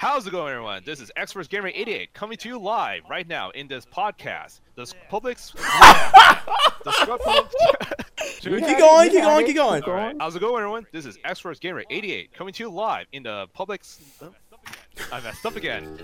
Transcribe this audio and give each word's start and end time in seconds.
How's 0.00 0.28
it 0.28 0.30
going, 0.30 0.52
everyone? 0.52 0.82
This 0.84 1.00
is 1.00 1.10
Experts 1.16 1.48
Gamer 1.48 1.72
88 1.74 2.14
coming 2.14 2.38
to 2.38 2.48
you 2.48 2.56
live 2.56 3.02
right 3.10 3.26
now 3.26 3.50
in 3.50 3.66
this 3.66 3.84
podcast. 3.84 4.60
The 4.76 4.86
public's. 5.10 5.50
the 6.84 6.92
Scrub- 6.92 7.20
Keep 8.40 8.78
going, 8.78 9.10
keep 9.10 9.22
going, 9.22 9.44
keep 9.46 9.56
going. 9.56 9.82
All 9.82 9.92
right. 9.92 10.14
How's 10.20 10.36
it 10.36 10.38
going, 10.38 10.62
everyone? 10.62 10.86
This 10.92 11.04
is 11.04 11.18
Experts 11.24 11.58
Gamer 11.58 11.82
88 11.90 12.32
coming 12.32 12.54
to 12.54 12.62
you 12.62 12.70
live 12.70 13.06
in 13.10 13.24
the 13.24 13.48
public's. 13.54 14.00
I 15.10 15.20
messed 15.20 15.44
up 15.44 15.56
again. 15.56 15.98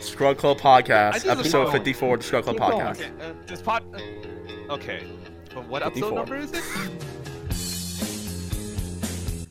Scrub 0.00 0.38
Club 0.38 0.58
Podcast, 0.58 1.28
episode 1.28 1.70
54 1.72 2.14
of 2.14 2.20
the 2.20 2.26
Scrub 2.26 2.44
Club 2.44 2.56
Podcast. 2.56 3.00
Okay, 3.02 3.10
uh, 3.20 3.34
this 3.46 3.60
pod. 3.60 3.84
Uh, 3.94 4.72
okay, 4.72 5.06
but 5.54 5.68
what 5.68 5.82
episode 5.82 6.14
54. 6.14 6.16
number 6.16 6.36
is 6.38 6.52
it? 6.52 6.64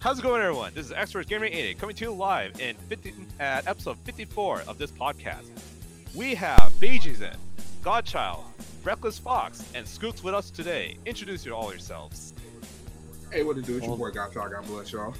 How's 0.01 0.19
it 0.19 0.21
going, 0.21 0.41
everyone? 0.41 0.71
This 0.73 0.85
is 0.85 0.91
Experts 0.93 1.27
Gamer 1.27 1.43
88 1.43 1.77
coming 1.77 1.95
to 1.97 2.05
you 2.05 2.13
live 2.13 2.57
in 2.61 2.73
50, 2.87 3.13
at 3.41 3.67
episode 3.67 3.97
54 4.05 4.61
of 4.65 4.77
this 4.77 4.91
podcast. 4.91 5.43
We 6.15 6.35
have 6.35 6.71
Beijingzen, 6.79 7.35
Godchild, 7.83 8.45
Reckless 8.85 9.19
Fox, 9.19 9.61
and 9.75 9.85
Scoots 9.85 10.23
with 10.23 10.33
us 10.33 10.51
today. 10.51 10.97
Introduce 11.05 11.45
you 11.45 11.53
all 11.53 11.69
yourselves. 11.71 12.33
Hey, 13.29 13.43
what 13.43 13.57
to 13.57 13.61
do? 13.61 13.75
It's 13.75 13.85
your 13.85 13.97
boy 13.97 14.11
Got 14.11 14.33
Y'all 14.33 14.47
Got 14.47 14.65
Blood, 14.67 14.89
y'all. 14.89 15.13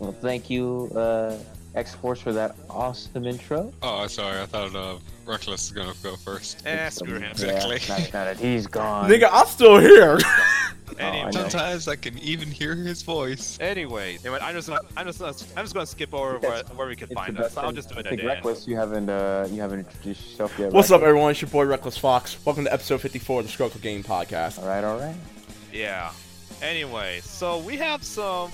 Well, 0.00 0.10
thank 0.10 0.50
you, 0.50 0.90
uh, 0.96 1.36
X 1.74 1.94
Force, 1.94 2.20
for 2.20 2.32
that 2.32 2.54
awesome 2.68 3.26
intro. 3.26 3.72
Oh, 3.82 4.06
sorry. 4.06 4.40
I 4.40 4.46
thought 4.46 4.74
uh, 4.74 4.98
Reckless 5.24 5.70
was 5.70 5.72
gonna 5.72 5.94
go 6.02 6.16
first. 6.16 6.66
Eh, 6.66 6.88
screw 6.90 7.16
him. 7.16 7.30
Exactly. 7.30 7.78
Yeah, 7.88 7.96
now, 7.96 8.04
now 8.04 8.24
that 8.24 8.38
he's 8.38 8.66
gone. 8.66 9.08
Nigga, 9.08 9.28
I'm 9.32 9.46
still 9.46 9.78
here. 9.78 10.18
Anyway, 10.98 11.24
I. 11.28 11.30
Sometimes 11.30 11.88
I 11.88 11.96
can 11.96 12.18
even 12.18 12.50
hear 12.50 12.74
his 12.74 13.02
voice. 13.02 13.56
anyway, 13.60 14.18
anyway, 14.22 14.38
I'm 14.42 14.54
just 14.54 14.68
gonna, 14.68 14.80
I'm 14.96 15.06
just 15.06 15.18
gonna, 15.20 15.34
I'm 15.56 15.64
just 15.64 15.72
gonna 15.74 15.86
skip 15.86 16.12
over 16.12 16.38
where, 16.38 16.62
where 16.76 16.88
we 16.88 16.96
can 16.96 17.04
It's 17.04 17.14
find 17.14 17.38
us. 17.40 17.56
I'll 17.56 17.72
just 17.72 17.88
do 17.88 17.98
it 17.98 18.06
I 18.06 18.10
think. 18.10 18.22
Reckless, 18.22 18.68
you 18.68 18.76
haven't, 18.76 19.08
uh, 19.08 19.48
you 19.50 19.60
haven't 19.62 19.80
introduced 19.80 20.30
yourself 20.30 20.58
yet. 20.58 20.72
What's 20.72 20.90
up, 20.90 21.00
everyone? 21.00 21.30
It's 21.30 21.40
your 21.40 21.50
boy 21.50 21.64
Reckless 21.64 21.96
Fox. 21.96 22.36
Welcome 22.44 22.64
to 22.64 22.72
episode 22.72 23.00
54 23.00 23.40
of 23.40 23.46
the 23.46 23.52
Scrub 23.52 23.80
Game 23.80 24.02
Podcast. 24.04 24.58
All 24.58 24.66
right, 24.68 24.84
all 24.84 24.98
right. 24.98 25.16
Yeah. 25.72 26.12
Anyway, 26.60 27.20
so 27.22 27.58
we 27.58 27.76
have 27.78 28.04
some 28.04 28.50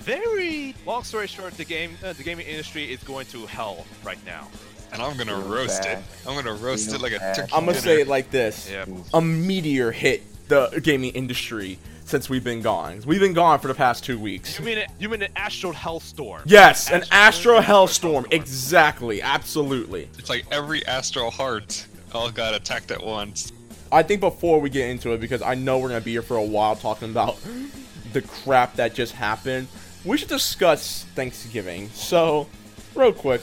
very 0.00 0.74
long 0.86 1.04
story 1.04 1.26
short. 1.26 1.56
The 1.56 1.64
game, 1.64 1.96
uh, 2.04 2.12
the 2.12 2.22
gaming 2.22 2.46
industry 2.46 2.92
is 2.92 3.02
going 3.02 3.26
to 3.26 3.46
hell 3.46 3.86
right 4.04 4.18
now. 4.26 4.48
And 4.92 5.00
I'm 5.00 5.16
gonna 5.16 5.38
Feel 5.40 5.48
roast 5.48 5.82
bad. 5.82 5.98
it. 5.98 6.04
I'm 6.28 6.34
gonna 6.34 6.52
roast 6.54 6.86
Feel 6.86 6.96
it 6.96 7.00
like 7.02 7.12
a 7.12 7.18
bad. 7.18 7.36
turkey 7.36 7.52
I'm 7.52 7.60
gonna 7.64 7.80
dinner. 7.80 7.94
say 7.96 8.00
it 8.00 8.08
like 8.08 8.30
this: 8.30 8.68
Yeah. 8.70 8.86
a 9.14 9.20
meteor 9.20 9.92
hit 9.92 10.22
the 10.48 10.80
gaming 10.82 11.12
industry 11.12 11.78
since 12.04 12.28
we've 12.28 12.42
been 12.42 12.60
gone. 12.60 13.00
We've 13.06 13.20
been 13.20 13.34
gone 13.34 13.60
for 13.60 13.68
the 13.68 13.74
past 13.74 14.02
two 14.02 14.18
weeks. 14.18 14.58
You 14.58 14.64
mean 14.64 14.78
it? 14.78 14.90
You 14.98 15.08
mean 15.08 15.22
an 15.22 15.30
astral 15.36 15.72
hellstorm? 15.72 16.42
Yes, 16.44 16.90
an 16.90 17.04
astro 17.12 17.58
Astral 17.58 17.62
hellstorm. 17.62 18.24
hellstorm. 18.24 18.32
Exactly, 18.32 19.22
absolutely. 19.22 20.08
It's 20.18 20.28
like 20.28 20.44
every 20.50 20.84
astral 20.86 21.30
heart 21.30 21.86
all 22.12 22.28
got 22.32 22.54
attacked 22.54 22.90
at 22.90 23.04
once. 23.04 23.52
I 23.92 24.02
think 24.02 24.20
before 24.20 24.60
we 24.60 24.70
get 24.70 24.88
into 24.90 25.12
it, 25.12 25.20
because 25.20 25.40
I 25.42 25.54
know 25.54 25.78
we're 25.78 25.88
gonna 25.88 26.00
be 26.00 26.10
here 26.12 26.22
for 26.22 26.36
a 26.36 26.42
while 26.42 26.74
talking 26.74 27.10
about 27.10 27.38
the 28.12 28.22
crap 28.22 28.74
that 28.74 28.92
just 28.94 29.12
happened, 29.12 29.68
we 30.04 30.16
should 30.18 30.28
discuss 30.28 31.04
Thanksgiving. 31.14 31.88
So, 31.90 32.48
real 32.94 33.12
quick, 33.12 33.42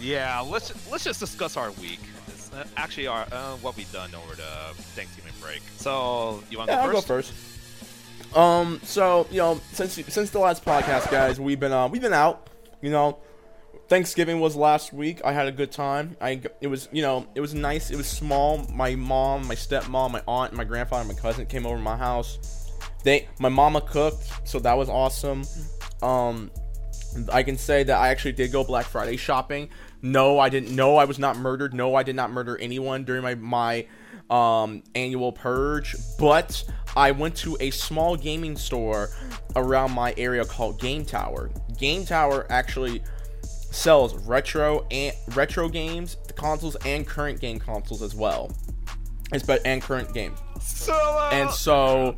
Yeah. 0.00 0.40
Let's 0.40 0.72
let's 0.90 1.04
just 1.04 1.20
discuss 1.20 1.56
our 1.56 1.70
week. 1.72 2.00
It's, 2.28 2.52
uh, 2.52 2.64
actually, 2.76 3.06
our 3.06 3.26
uh, 3.32 3.56
what 3.62 3.76
we've 3.76 3.90
done 3.92 4.14
over 4.14 4.34
the 4.34 4.42
Thanksgiving 4.94 5.32
break. 5.40 5.62
So 5.76 6.42
you 6.50 6.58
want 6.58 6.68
to 6.68 6.74
yeah, 6.76 6.80
I'll 6.82 6.86
go 6.88 6.92
go 6.94 7.00
first? 7.00 7.32
first. 7.32 8.36
Um, 8.36 8.80
so 8.82 9.26
you 9.30 9.38
know, 9.38 9.60
since 9.72 9.94
since 10.12 10.30
the 10.30 10.38
last 10.38 10.64
podcast, 10.64 11.10
guys, 11.10 11.40
we've 11.40 11.60
been 11.60 11.72
uh, 11.72 11.88
we've 11.88 12.02
been 12.02 12.12
out. 12.12 12.50
You 12.82 12.90
know, 12.90 13.18
Thanksgiving 13.88 14.40
was 14.40 14.54
last 14.54 14.92
week. 14.92 15.20
I 15.24 15.32
had 15.32 15.46
a 15.46 15.52
good 15.52 15.72
time. 15.72 16.16
I 16.20 16.42
it 16.60 16.66
was 16.66 16.88
you 16.92 17.00
know 17.02 17.26
it 17.34 17.40
was 17.40 17.54
nice. 17.54 17.90
It 17.90 17.96
was 17.96 18.06
small. 18.08 18.66
My 18.72 18.94
mom, 18.96 19.46
my 19.46 19.54
stepmom, 19.54 20.10
my 20.10 20.22
aunt, 20.28 20.52
my 20.52 20.64
grandfather, 20.64 21.02
and 21.02 21.08
my 21.08 21.18
cousin 21.18 21.46
came 21.46 21.64
over 21.64 21.76
to 21.76 21.82
my 21.82 21.96
house. 21.96 22.38
They 23.04 23.28
my 23.38 23.48
mama 23.48 23.80
cooked, 23.80 24.28
so 24.44 24.58
that 24.58 24.76
was 24.76 24.88
awesome. 24.90 25.44
Um, 26.02 26.50
I 27.32 27.42
can 27.42 27.56
say 27.56 27.82
that 27.82 27.98
I 27.98 28.08
actually 28.08 28.32
did 28.32 28.52
go 28.52 28.64
Black 28.64 28.86
Friday 28.86 29.16
shopping. 29.16 29.70
No, 30.02 30.38
I 30.38 30.48
didn't. 30.48 30.74
No, 30.74 30.96
I 30.96 31.04
was 31.04 31.18
not 31.18 31.36
murdered. 31.36 31.74
No, 31.74 31.94
I 31.94 32.02
did 32.02 32.16
not 32.16 32.30
murder 32.30 32.56
anyone 32.58 33.04
during 33.04 33.22
my 33.22 33.34
my 33.34 33.86
um, 34.30 34.82
annual 34.94 35.32
purge. 35.32 35.96
But 36.18 36.64
I 36.94 37.10
went 37.10 37.36
to 37.36 37.56
a 37.60 37.70
small 37.70 38.16
gaming 38.16 38.56
store 38.56 39.10
around 39.54 39.92
my 39.92 40.14
area 40.16 40.44
called 40.44 40.80
Game 40.80 41.04
Tower. 41.04 41.50
Game 41.78 42.04
Tower 42.04 42.46
actually 42.50 43.02
sells 43.42 44.14
retro 44.26 44.86
and 44.90 45.14
retro 45.34 45.68
games, 45.68 46.16
the 46.26 46.32
consoles, 46.32 46.76
and 46.84 47.06
current 47.06 47.40
game 47.40 47.58
consoles 47.58 48.02
as 48.02 48.14
well. 48.14 48.50
It's 49.32 49.44
but 49.44 49.60
and 49.66 49.82
current 49.82 50.14
games 50.14 50.38
So 50.60 50.94
uh, 50.94 51.30
and 51.32 51.50
so 51.50 52.16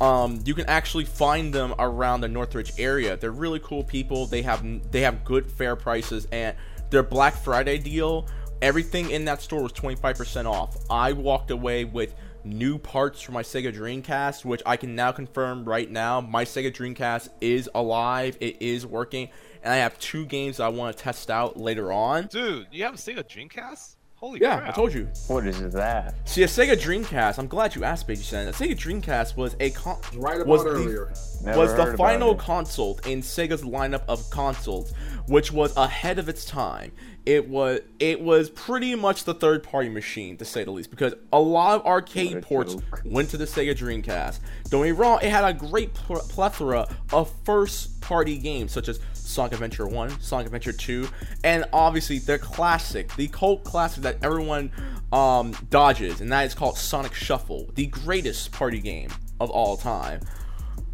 um, 0.00 0.40
you 0.44 0.54
can 0.54 0.66
actually 0.66 1.04
find 1.04 1.52
them 1.52 1.74
around 1.78 2.20
the 2.20 2.28
Northridge 2.28 2.72
area. 2.78 3.16
They're 3.16 3.30
really 3.30 3.60
cool 3.60 3.82
people. 3.82 4.26
They 4.26 4.42
have 4.42 4.90
they 4.90 5.00
have 5.00 5.24
good 5.24 5.50
fair 5.50 5.76
prices 5.76 6.28
and 6.30 6.56
their 6.90 7.02
Black 7.02 7.34
Friday 7.34 7.78
deal. 7.78 8.26
Everything 8.60 9.10
in 9.10 9.24
that 9.26 9.40
store 9.40 9.62
was 9.62 9.72
25% 9.72 10.46
off. 10.46 10.76
I 10.90 11.12
walked 11.12 11.52
away 11.52 11.84
with 11.84 12.14
new 12.44 12.78
parts 12.78 13.20
for 13.20 13.32
my 13.32 13.42
Sega 13.42 13.72
Dreamcast, 13.72 14.44
which 14.44 14.62
I 14.66 14.76
can 14.76 14.94
now 14.94 15.12
confirm 15.12 15.64
right 15.64 15.88
now. 15.88 16.20
My 16.20 16.44
Sega 16.44 16.72
Dreamcast 16.72 17.28
is 17.40 17.70
alive. 17.74 18.36
It 18.40 18.60
is 18.60 18.84
working, 18.84 19.28
and 19.62 19.72
I 19.72 19.76
have 19.76 19.98
two 19.98 20.26
games 20.26 20.58
I 20.58 20.68
want 20.68 20.96
to 20.96 21.02
test 21.02 21.30
out 21.30 21.56
later 21.56 21.92
on. 21.92 22.26
dude, 22.26 22.66
you 22.72 22.84
have 22.84 22.94
a 22.94 22.98
Sega 22.98 23.22
Dreamcast? 23.22 23.96
Holy 24.20 24.40
Yeah, 24.40 24.58
crap! 24.58 24.70
I 24.70 24.72
told 24.72 24.92
you. 24.92 25.08
What 25.28 25.46
is 25.46 25.60
that? 25.74 26.12
See, 26.24 26.42
a 26.42 26.46
Sega 26.48 26.76
Dreamcast. 26.76 27.38
I'm 27.38 27.46
glad 27.46 27.76
you 27.76 27.84
asked, 27.84 28.08
Baby 28.08 28.20
Sen. 28.22 28.48
A 28.48 28.50
Sega 28.50 28.76
Dreamcast 28.76 29.36
was 29.36 29.54
a 29.60 29.70
con- 29.70 30.00
Right 30.16 30.44
was 30.44 30.62
about 30.62 30.72
the- 30.74 30.80
earlier. 30.80 31.12
Never 31.44 31.56
was 31.58 31.74
the 31.76 31.96
final 31.96 32.34
console 32.34 32.98
in 33.06 33.22
Sega's 33.22 33.62
lineup 33.62 34.02
of 34.08 34.28
consoles, 34.30 34.92
which 35.28 35.52
was 35.52 35.76
ahead 35.76 36.18
of 36.18 36.28
its 36.28 36.44
time. 36.44 36.90
It 37.26 37.48
was 37.48 37.78
it 38.00 38.20
was 38.20 38.50
pretty 38.50 38.96
much 38.96 39.22
the 39.22 39.34
third 39.34 39.62
party 39.62 39.88
machine 39.88 40.36
to 40.38 40.44
say 40.44 40.64
the 40.64 40.72
least, 40.72 40.90
because 40.90 41.14
a 41.32 41.38
lot 41.38 41.76
of 41.78 41.86
arcade 41.86 42.42
ports 42.42 42.74
joke. 42.74 43.02
went 43.04 43.30
to 43.30 43.36
the 43.36 43.44
Sega 43.44 43.76
Dreamcast. 43.76 44.40
Don't 44.68 44.80
get 44.82 44.86
me 44.86 44.92
wrong, 44.92 45.20
it 45.22 45.30
had 45.30 45.44
a 45.44 45.52
great 45.52 45.94
pl- 45.94 46.18
plethora 46.28 46.88
of 47.12 47.30
first 47.44 48.00
party 48.00 48.36
games 48.38 48.72
such 48.72 48.88
as 48.88 48.98
Sonic 49.28 49.52
Adventure 49.52 49.86
1, 49.86 50.20
Sonic 50.20 50.46
Adventure 50.46 50.72
2, 50.72 51.08
and 51.44 51.64
obviously 51.72 52.18
the 52.18 52.38
classic, 52.38 53.14
the 53.16 53.28
cult 53.28 53.62
classic 53.62 54.02
that 54.02 54.16
everyone 54.22 54.72
um, 55.12 55.54
dodges, 55.70 56.20
and 56.20 56.32
that 56.32 56.46
is 56.46 56.54
called 56.54 56.78
Sonic 56.78 57.14
Shuffle, 57.14 57.70
the 57.74 57.86
greatest 57.86 58.52
party 58.52 58.80
game 58.80 59.10
of 59.40 59.50
all 59.50 59.76
time 59.76 60.20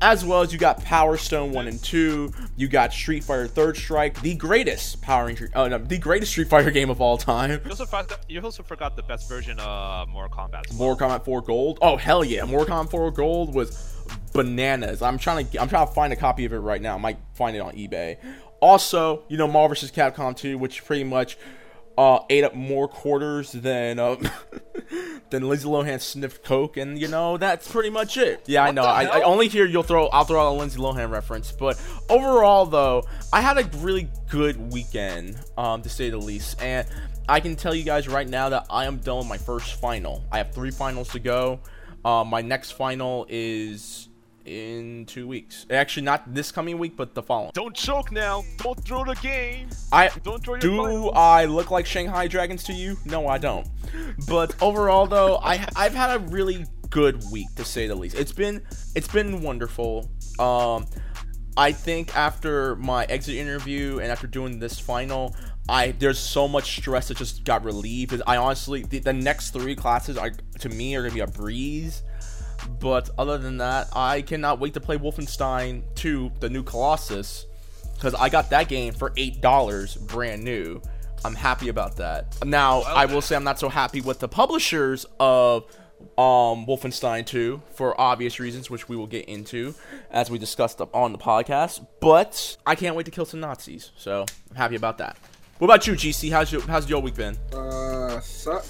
as 0.04 0.22
well 0.24 0.42
as 0.42 0.52
you 0.52 0.58
got 0.58 0.84
Power 0.84 1.16
Stone 1.16 1.52
1 1.52 1.66
and 1.66 1.82
2, 1.82 2.30
you 2.56 2.68
got 2.68 2.92
Street 2.92 3.24
Fighter 3.24 3.46
Third 3.46 3.76
Strike, 3.76 4.20
the 4.20 4.34
greatest 4.34 5.00
Power 5.00 5.26
Ranger, 5.26 5.50
oh 5.54 5.66
no, 5.66 5.78
the 5.78 5.96
greatest 5.96 6.32
Street 6.32 6.48
Fighter 6.48 6.70
game 6.70 6.90
of 6.90 7.00
all 7.00 7.16
time. 7.16 7.52
You 7.64 7.70
also 7.70 7.86
forgot. 7.86 8.20
You 8.28 8.40
also 8.42 8.62
forgot 8.62 8.96
the 8.96 9.02
best 9.02 9.28
version 9.28 9.58
of 9.60 10.08
Mortal 10.08 10.36
Kombat. 10.36 10.74
Mortal 10.74 11.08
Kombat 11.08 11.24
4 11.24 11.42
Gold. 11.42 11.78
Oh 11.80 11.96
hell 11.96 12.22
yeah, 12.22 12.44
Mortal 12.44 12.84
Kombat 12.84 12.90
4 12.90 13.10
Gold 13.12 13.54
was 13.54 13.93
bananas. 14.32 15.02
I'm 15.02 15.18
trying 15.18 15.46
to 15.46 15.60
I'm 15.60 15.68
trying 15.68 15.86
to 15.86 15.92
find 15.92 16.12
a 16.12 16.16
copy 16.16 16.44
of 16.44 16.52
it 16.52 16.58
right 16.58 16.80
now. 16.80 16.94
I 16.94 16.98
might 16.98 17.18
find 17.34 17.56
it 17.56 17.60
on 17.60 17.72
eBay. 17.74 18.16
Also, 18.60 19.22
you 19.28 19.36
know 19.36 19.46
Marvel 19.46 19.68
vs. 19.68 19.92
Capcom 19.92 20.36
2, 20.36 20.56
which 20.58 20.84
pretty 20.84 21.04
much 21.04 21.36
uh, 21.96 22.20
ate 22.28 22.44
up 22.44 22.54
more 22.54 22.88
quarters 22.88 23.52
than 23.52 23.98
uh, 23.98 24.16
than 25.30 25.48
Lindsay 25.48 25.68
Lohan 25.68 26.00
sniffed 26.00 26.44
coke, 26.44 26.76
and 26.76 27.00
you 27.00 27.08
know 27.08 27.36
that's 27.36 27.70
pretty 27.70 27.90
much 27.90 28.16
it. 28.16 28.42
Yeah, 28.46 28.64
I 28.64 28.72
know. 28.72 28.82
I, 28.82 29.04
I 29.04 29.22
only 29.22 29.48
hear 29.48 29.64
you'll 29.66 29.82
throw. 29.82 30.06
I'll 30.08 30.24
throw 30.24 30.40
out 30.40 30.54
a 30.54 30.56
Lindsay 30.56 30.78
Lohan 30.78 31.10
reference, 31.10 31.52
but 31.52 31.80
overall 32.08 32.66
though, 32.66 33.04
I 33.32 33.40
had 33.40 33.58
a 33.58 33.64
really 33.78 34.08
good 34.28 34.72
weekend, 34.72 35.38
um, 35.56 35.82
to 35.82 35.88
say 35.88 36.10
the 36.10 36.18
least, 36.18 36.60
and 36.60 36.86
I 37.28 37.40
can 37.40 37.56
tell 37.56 37.74
you 37.74 37.84
guys 37.84 38.08
right 38.08 38.28
now 38.28 38.48
that 38.50 38.66
I 38.70 38.86
am 38.86 38.98
done 38.98 39.18
with 39.18 39.28
my 39.28 39.38
first 39.38 39.80
final. 39.80 40.24
I 40.32 40.38
have 40.38 40.52
three 40.52 40.70
finals 40.70 41.10
to 41.10 41.18
go. 41.20 41.60
Uh, 42.04 42.24
my 42.24 42.42
next 42.42 42.72
final 42.72 43.26
is 43.28 44.08
in 44.44 45.06
two 45.06 45.26
weeks. 45.26 45.66
Actually, 45.70 46.02
not 46.02 46.34
this 46.34 46.52
coming 46.52 46.78
week, 46.78 46.96
but 46.96 47.14
the 47.14 47.22
following. 47.22 47.50
Don't 47.54 47.74
choke 47.74 48.12
now. 48.12 48.44
Don't 48.58 48.78
throw 48.84 49.04
the 49.04 49.14
game. 49.16 49.68
I 49.92 50.10
Don't 50.22 50.44
throw 50.44 50.54
your 50.54 50.60
do 50.60 50.76
finals. 50.76 51.12
I 51.14 51.44
look 51.46 51.70
like 51.70 51.86
Shanghai 51.86 52.28
Dragons 52.28 52.62
to 52.64 52.72
you? 52.72 52.96
No, 53.04 53.26
I 53.26 53.38
don't. 53.38 53.66
But 54.28 54.60
overall, 54.62 55.06
though, 55.06 55.36
I 55.38 55.66
I've 55.76 55.94
had 55.94 56.14
a 56.14 56.18
really 56.18 56.66
good 56.90 57.22
week 57.32 57.48
to 57.56 57.64
say 57.64 57.86
the 57.86 57.94
least. 57.94 58.16
It's 58.16 58.32
been 58.32 58.62
it's 58.94 59.08
been 59.08 59.42
wonderful. 59.42 60.10
Um, 60.38 60.86
I 61.56 61.72
think 61.72 62.16
after 62.16 62.76
my 62.76 63.04
exit 63.04 63.36
interview 63.36 64.00
and 64.00 64.10
after 64.10 64.26
doing 64.26 64.58
this 64.58 64.78
final, 64.78 65.34
I 65.68 65.92
there's 65.92 66.18
so 66.18 66.46
much 66.46 66.76
stress 66.78 67.08
that 67.08 67.16
just 67.18 67.44
got 67.44 67.64
relieved. 67.64 68.20
I 68.26 68.36
honestly 68.36 68.82
the, 68.82 68.98
the 68.98 69.12
next 69.12 69.50
three 69.50 69.74
classes 69.74 70.16
are 70.18 70.30
to 70.60 70.68
me 70.68 70.94
are 70.96 71.02
gonna 71.02 71.14
be 71.14 71.20
a 71.20 71.26
breeze. 71.26 72.02
But 72.80 73.10
other 73.18 73.36
than 73.38 73.58
that, 73.58 73.88
I 73.94 74.22
cannot 74.22 74.58
wait 74.58 74.72
to 74.74 74.80
play 74.80 74.96
Wolfenstein 74.96 75.82
2, 75.96 76.32
the 76.40 76.48
new 76.48 76.62
Colossus. 76.62 77.44
because 77.94 78.14
I 78.14 78.28
got 78.30 78.48
that 78.50 78.68
game 78.68 78.94
for 78.94 79.12
eight 79.16 79.40
dollars, 79.42 79.96
brand 79.96 80.42
new. 80.42 80.80
I'm 81.24 81.34
happy 81.34 81.68
about 81.68 81.96
that. 81.96 82.36
Now, 82.44 82.82
I 82.82 83.06
will 83.06 83.22
say 83.22 83.34
I'm 83.36 83.44
not 83.44 83.58
so 83.58 83.68
happy 83.70 84.00
with 84.02 84.18
the 84.18 84.28
publishers 84.28 85.06
of 85.18 85.64
um, 86.18 86.66
Wolfenstein 86.66 87.24
2 87.24 87.62
for 87.74 87.98
obvious 87.98 88.38
reasons, 88.38 88.68
which 88.70 88.88
we 88.90 88.96
will 88.96 89.06
get 89.06 89.24
into 89.26 89.74
as 90.10 90.30
we 90.30 90.38
discussed 90.38 90.80
on 90.92 91.12
the 91.12 91.18
podcast. 91.18 91.86
But 92.00 92.58
I 92.66 92.74
can't 92.74 92.94
wait 92.94 93.04
to 93.06 93.10
kill 93.10 93.24
some 93.24 93.40
Nazis, 93.40 93.90
so 93.96 94.26
I'm 94.50 94.56
happy 94.56 94.76
about 94.76 94.98
that. 94.98 95.16
What 95.58 95.66
about 95.66 95.86
you, 95.86 95.92
GC? 95.94 96.32
How's 96.32 96.50
your 96.50 96.62
How's 96.62 96.88
your 96.90 97.00
week 97.00 97.14
been? 97.14 97.36
Uh, 97.52 98.18
suck 98.20 98.64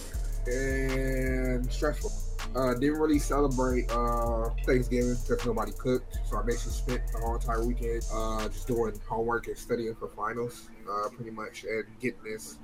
and 0.47 1.71
stressful. 1.73 2.13
Uh, 2.55 2.75
didn't 2.75 3.01
really 3.01 3.19
celebrate 3.19 3.91
uh 3.91 4.51
Thanksgiving 4.67 5.17
because 5.27 5.45
nobody 5.47 5.73
cooked, 5.73 6.19
so 6.29 6.37
I 6.37 6.43
basically 6.43 6.73
spent 6.73 7.13
the 7.13 7.19
whole 7.19 7.37
entire 7.37 7.65
weekend 7.65 8.03
uh 8.13 8.49
just 8.49 8.69
doing 8.69 8.93
homework 9.09 9.47
and 9.47 9.57
studying 9.57 9.95
for 9.95 10.09
finals, 10.09 10.69
uh, 10.89 11.09
pretty 11.09 11.31
much, 11.31 11.65
and 11.65 11.85
getting 12.01 12.23
this 12.23 12.59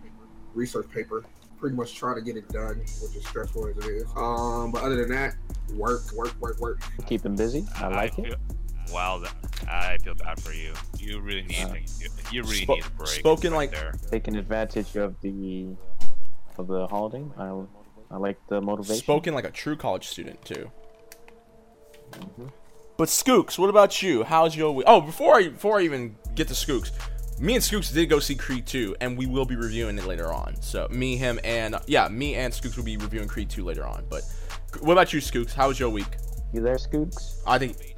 research 0.54 0.88
paper. 0.90 1.24
Pretty 1.58 1.76
much 1.76 1.94
trying 1.94 2.16
to 2.16 2.22
get 2.22 2.36
it 2.36 2.48
done, 2.48 2.76
which 2.78 3.16
is 3.16 3.26
stressful 3.26 3.68
as 3.68 3.76
it 3.78 3.84
is. 3.84 4.04
Um, 4.16 4.70
but 4.70 4.82
other 4.82 4.96
than 4.96 5.10
that, 5.10 5.34
work, 5.74 6.00
work, 6.12 6.34
work, 6.40 6.58
work. 6.58 6.80
Keeping 7.06 7.36
busy. 7.36 7.66
I 7.76 7.88
like 7.88 8.18
it. 8.18 8.38
Feel, 8.86 8.94
Wow, 8.94 9.18
that, 9.18 9.34
I 9.68 9.98
feel 9.98 10.14
bad 10.14 10.40
for 10.40 10.52
you. 10.52 10.72
You 10.98 11.20
really 11.20 11.42
need 11.42 11.62
Uh, 11.64 11.74
you, 11.98 12.08
you 12.32 12.42
really 12.42 12.66
Spo- 12.66 12.74
need 12.76 12.84
a 12.86 12.90
break. 12.90 13.08
spoken 13.08 13.52
right 13.52 13.56
like- 13.58 13.70
there. 13.72 13.94
Taking 14.10 14.36
advantage 14.36 14.96
of 14.96 15.14
the 15.20 15.68
of 16.58 16.66
the 16.66 16.86
holiday. 16.88 17.24
I 17.38 17.62
I 18.10 18.16
like 18.16 18.38
the 18.48 18.60
motivation. 18.60 18.96
Spoken 18.96 19.34
like 19.34 19.44
a 19.44 19.50
true 19.50 19.76
college 19.76 20.08
student 20.08 20.44
too. 20.44 20.70
But 22.96 23.08
Skooks, 23.08 23.58
what 23.58 23.70
about 23.70 24.02
you? 24.02 24.24
How's 24.24 24.56
your 24.56 24.72
week? 24.72 24.84
Oh, 24.88 25.00
before 25.00 25.36
I 25.36 25.48
before 25.48 25.78
I 25.78 25.82
even 25.82 26.16
get 26.34 26.48
to 26.48 26.54
Skooks, 26.54 26.90
me 27.40 27.54
and 27.54 27.62
Skooks 27.64 27.92
did 27.94 28.06
go 28.10 28.18
see 28.18 28.34
Creed 28.34 28.66
2, 28.66 28.96
and 29.00 29.16
we 29.16 29.24
will 29.26 29.46
be 29.46 29.56
reviewing 29.56 29.96
it 29.96 30.04
later 30.06 30.30
on. 30.32 30.60
So 30.60 30.86
me, 30.90 31.16
him, 31.16 31.40
and 31.44 31.76
yeah, 31.86 32.08
me 32.08 32.34
and 32.34 32.52
Skooks 32.52 32.76
will 32.76 32.84
be 32.84 32.96
reviewing 32.98 33.28
Creed 33.28 33.48
2 33.48 33.64
later 33.64 33.86
on. 33.86 34.04
But 34.10 34.22
what 34.80 34.92
about 34.92 35.12
you, 35.14 35.20
Skooks? 35.20 35.54
How 35.54 35.68
was 35.68 35.80
your 35.80 35.88
week? 35.88 36.16
You 36.52 36.60
there, 36.60 36.76
Skooks? 36.76 37.36
I 37.46 37.58
think 37.58 37.89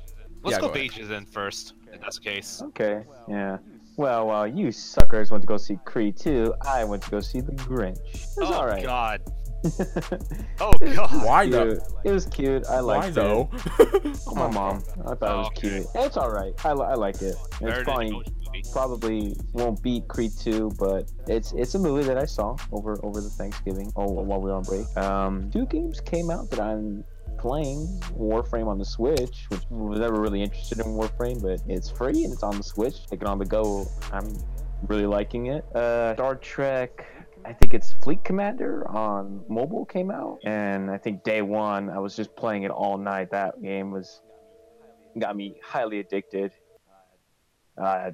Let's 0.42 0.56
Yeah, 0.56 0.60
go 0.60 0.68
go. 0.68 0.74
Beaches 0.74 1.10
in 1.10 1.26
first. 1.26 1.74
If 1.92 2.00
that's 2.00 2.18
the 2.18 2.24
case. 2.24 2.62
Okay. 2.66 3.04
Yeah. 3.28 3.58
Well, 3.96 4.26
while 4.26 4.46
you 4.46 4.72
suckers 4.72 5.30
went 5.30 5.42
to 5.42 5.46
go 5.46 5.56
see 5.58 5.78
Creed 5.84 6.16
2, 6.16 6.54
I 6.66 6.82
went 6.84 7.02
to 7.04 7.10
go 7.10 7.20
see 7.20 7.40
The 7.40 7.52
Grinch. 7.52 7.98
It 8.14 8.20
was 8.38 8.50
oh 8.50 8.54
alright. 8.54 8.82
God. 8.84 9.20
it 9.64 10.22
Oh 10.60 10.72
God. 10.72 11.24
why 11.24 11.44
was 11.46 11.52
though? 11.52 11.78
It 12.04 12.10
was 12.10 12.26
cute. 12.26 12.66
I 12.66 12.80
liked 12.80 13.16
it. 13.16 13.20
Why 13.20 13.22
it. 13.22 13.48
though? 13.78 14.12
Oh, 14.26 14.34
my 14.34 14.50
mom. 14.50 14.82
I 15.06 15.14
thought 15.14 15.34
it 15.34 15.36
was 15.36 15.46
Okay. 15.48 15.68
cute. 15.68 15.86
It's 15.94 16.16
alright. 16.16 16.52
I, 16.64 16.70
I 16.70 16.94
like 16.94 17.16
it. 17.16 17.34
It's 17.36 17.58
Very 17.60 17.84
probably 17.84 18.22
probably 18.72 19.36
won't 19.52 19.82
beat 19.82 20.08
Creed 20.08 20.32
2, 20.40 20.72
but 20.78 21.10
it's 21.26 21.52
it's 21.52 21.74
a 21.74 21.78
movie 21.78 22.02
that 22.04 22.16
I 22.18 22.24
saw 22.24 22.56
over 22.72 22.98
over 23.04 23.20
the 23.20 23.28
Thanksgiving 23.30 23.92
or 23.94 24.24
while 24.24 24.40
we 24.40 24.50
were 24.50 24.56
on 24.56 24.62
break. 24.62 24.96
Um, 24.96 25.50
two 25.50 25.66
games 25.66 26.00
came 26.00 26.30
out 26.30 26.48
that 26.50 26.60
I'm 26.60 27.04
playing 27.42 27.88
Warframe 28.16 28.68
on 28.68 28.78
the 28.78 28.84
Switch, 28.84 29.46
which 29.48 29.62
was 29.68 29.98
never 29.98 30.20
really 30.20 30.40
interested 30.40 30.78
in 30.78 30.86
Warframe, 30.86 31.42
but 31.42 31.60
it's 31.66 31.90
free 31.90 32.22
and 32.22 32.32
it's 32.32 32.44
on 32.44 32.56
the 32.56 32.62
Switch. 32.62 33.04
Take 33.08 33.20
it 33.20 33.26
on 33.26 33.40
the 33.40 33.44
go. 33.44 33.84
I'm 34.12 34.32
really 34.86 35.06
liking 35.06 35.46
it. 35.46 35.64
Uh, 35.74 36.14
Star 36.14 36.36
Trek. 36.36 37.04
I 37.44 37.52
think 37.52 37.74
it's 37.74 37.94
Fleet 37.94 38.22
Commander 38.22 38.88
on 38.88 39.44
mobile 39.48 39.84
came 39.84 40.12
out, 40.12 40.38
and 40.44 40.88
I 40.88 40.98
think 40.98 41.24
day 41.24 41.42
one 41.42 41.90
I 41.90 41.98
was 41.98 42.14
just 42.14 42.36
playing 42.36 42.62
it 42.62 42.70
all 42.70 42.96
night. 42.96 43.32
That 43.32 43.60
game 43.60 43.90
was 43.90 44.22
got 45.18 45.34
me 45.34 45.56
highly 45.64 45.98
addicted. 45.98 46.52
Uh, 47.76 48.12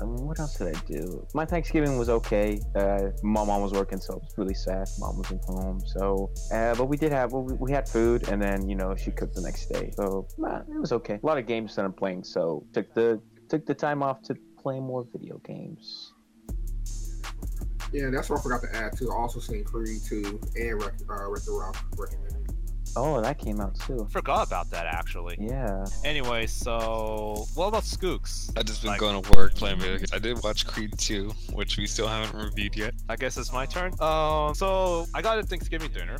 um, 0.00 0.26
what 0.26 0.38
else 0.40 0.56
did 0.56 0.74
I 0.74 0.80
do? 0.86 1.26
My 1.34 1.44
Thanksgiving 1.44 1.98
was 1.98 2.08
okay. 2.08 2.60
Uh, 2.74 3.10
my 3.22 3.44
mom 3.44 3.62
was 3.62 3.72
working, 3.72 4.00
so 4.00 4.14
it 4.14 4.22
was 4.22 4.34
really 4.36 4.54
sad. 4.54 4.88
Mom 4.98 5.18
wasn't 5.18 5.44
home, 5.44 5.80
so 5.86 6.30
uh, 6.52 6.74
but 6.74 6.86
we 6.86 6.96
did 6.96 7.12
have 7.12 7.32
well, 7.32 7.42
we, 7.42 7.54
we 7.54 7.72
had 7.72 7.88
food, 7.88 8.28
and 8.28 8.40
then 8.40 8.68
you 8.68 8.74
know 8.74 8.94
she 8.96 9.10
cooked 9.10 9.34
the 9.34 9.42
next 9.42 9.66
day, 9.66 9.92
so 9.96 10.26
it 10.38 10.80
was 10.80 10.92
okay. 10.92 11.18
A 11.22 11.26
lot 11.26 11.38
of 11.38 11.46
games 11.46 11.76
that 11.76 11.84
I'm 11.84 11.92
playing, 11.92 12.24
so 12.24 12.64
took 12.72 12.92
the 12.94 13.20
took 13.48 13.66
the 13.66 13.74
time 13.74 14.02
off 14.02 14.22
to 14.22 14.36
play 14.60 14.80
more 14.80 15.06
video 15.12 15.38
games. 15.38 16.12
Yeah, 17.92 18.10
that's 18.10 18.28
what 18.28 18.40
I 18.40 18.42
forgot 18.42 18.62
to 18.62 18.74
add 18.74 18.96
too. 18.96 19.12
I 19.12 19.14
also 19.14 19.38
seen 19.38 19.62
Creed 19.62 20.02
2 20.04 20.40
and 20.56 20.82
Wreck, 20.82 20.94
uh, 21.08 21.30
Ralph 21.30 21.84
recommended. 21.96 22.43
Oh, 22.96 23.20
that 23.20 23.38
came 23.38 23.60
out 23.60 23.74
too. 23.80 24.06
Forgot 24.10 24.46
about 24.46 24.70
that 24.70 24.86
actually. 24.86 25.36
Yeah. 25.40 25.84
Anyway, 26.04 26.46
so 26.46 27.46
what 27.54 27.66
about 27.68 27.82
Skooks? 27.82 28.50
I 28.56 28.62
just 28.62 28.82
been 28.82 28.90
Like- 28.92 29.00
going 29.00 29.20
to 29.20 29.32
work 29.32 29.54
playing 29.54 29.78
video 29.80 29.96
games. 29.98 30.12
I 30.12 30.18
did 30.18 30.42
watch 30.42 30.66
Creed 30.66 30.96
2, 30.98 31.30
which 31.52 31.76
we 31.76 31.86
still 31.86 32.06
haven't 32.08 32.40
reviewed 32.40 32.76
yet. 32.76 32.94
I 33.08 33.16
guess 33.16 33.36
it's 33.36 33.52
my 33.52 33.66
turn. 33.66 33.92
Um, 34.00 34.54
so 34.54 35.06
I 35.14 35.22
got 35.22 35.38
a 35.38 35.42
Thanksgiving 35.42 35.90
dinner. 35.92 36.18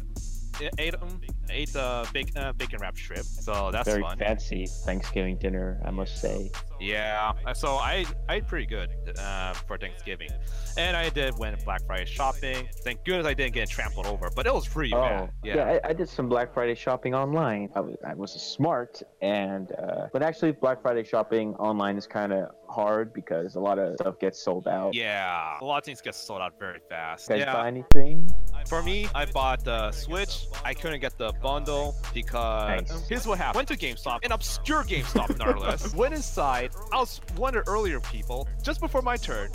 I 0.61 0.71
ate 0.79 0.94
um, 0.94 1.21
ate 1.50 1.73
the 1.73 2.08
bacon, 2.12 2.37
uh, 2.38 2.52
bacon 2.52 2.79
wrap 2.81 2.96
shrimp, 2.96 3.25
So 3.25 3.70
that's 3.70 3.88
Very 3.88 4.02
fun. 4.02 4.19
fancy 4.19 4.67
Thanksgiving 4.67 5.37
dinner, 5.37 5.81
I 5.85 5.91
must 5.91 6.20
say. 6.20 6.50
Yeah. 6.81 7.32
So 7.55 7.76
I 7.76 8.05
I 8.29 8.37
ate 8.37 8.46
pretty 8.46 8.67
good 8.67 8.91
uh, 9.19 9.52
for 9.55 9.79
Thanksgiving, 9.79 10.29
and 10.76 10.96
I 10.96 11.08
did 11.08 11.38
went 11.38 11.64
Black 11.64 11.81
Friday 11.87 12.05
shopping. 12.05 12.69
Thank 12.82 13.05
goodness 13.05 13.26
I 13.26 13.35
didn't 13.35 13.55
get 13.55 13.69
trampled 13.70 14.06
over, 14.06 14.29
but 14.35 14.46
it 14.46 14.52
was 14.52 14.67
pretty 14.69 14.93
Oh, 14.94 15.00
bad. 15.00 15.31
yeah. 15.44 15.79
I, 15.85 15.91
I 15.91 15.93
did 15.93 16.08
some 16.08 16.29
Black 16.29 16.52
Friday 16.52 16.75
shopping 16.75 17.14
online. 17.14 17.70
I 17.75 17.81
was, 17.81 17.97
I 18.06 18.14
was 18.14 18.32
smart, 18.32 19.02
and 19.23 19.73
uh, 19.73 20.08
but 20.12 20.23
actually, 20.23 20.52
Black 20.52 20.82
Friday 20.82 21.05
shopping 21.05 21.55
online 21.56 21.97
is 21.97 22.06
kind 22.06 22.32
of 22.32 22.50
hard 22.69 23.12
because 23.12 23.55
a 23.55 23.61
lot 23.61 23.79
of 23.79 23.94
stuff 23.94 24.19
gets 24.19 24.43
sold 24.43 24.67
out. 24.67 24.94
Yeah, 24.94 25.58
a 25.61 25.64
lot 25.64 25.79
of 25.79 25.85
things 25.85 26.00
get 26.00 26.14
sold 26.14 26.40
out 26.43 26.58
very 26.58 26.81
fast. 26.90 27.29
You 27.31 27.37
guys 27.37 27.44
yeah, 27.47 27.52
buy 27.55 27.69
anything? 27.69 28.29
for 28.69 28.82
me, 28.82 29.06
I 29.14 29.26
bought 29.26 29.64
the 29.64 29.93
Switch. 29.93 30.47
I 30.64 30.75
couldn't 30.75 31.00
get 31.00 31.17
the 31.19 31.32
bundle 31.43 31.95
because 32.13 32.89
Nice. 32.91 33.09
here's 33.09 33.27
what 33.27 33.39
happened. 33.39 33.57
Went 33.57 33.69
to 33.69 33.77
GameStop, 33.77 34.25
an 34.25 34.33
obscure 34.33 34.83
GameStop, 34.85 35.39
no 35.45 35.59
less. 35.59 35.95
Went 35.95 36.15
inside. 36.15 36.71
I 36.93 36.97
was 36.99 37.21
one 37.37 37.57
of 37.57 37.65
the 37.65 37.71
earlier 37.71 38.01
people. 38.01 38.49
Just 38.63 38.81
before 38.81 39.03
my 39.03 39.17
turn, 39.17 39.51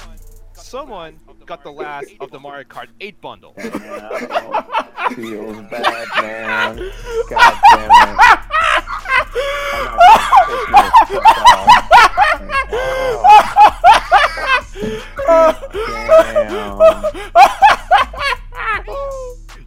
someone 0.54 1.20
got 1.46 1.64
the 1.64 1.72
last 1.72 2.10
of 2.20 2.31
the 2.31 2.40
Mario 2.40 2.64
Kart 2.66 2.88
8 3.00 3.22
bundle. 3.22 3.54
Damn, 3.58 3.72
feels 5.16 5.58
bad, 5.70 6.08
man. 6.22 6.92
God 7.30 7.62
damn 7.74 8.20
it. 8.20 8.40
I'm 18.52 18.83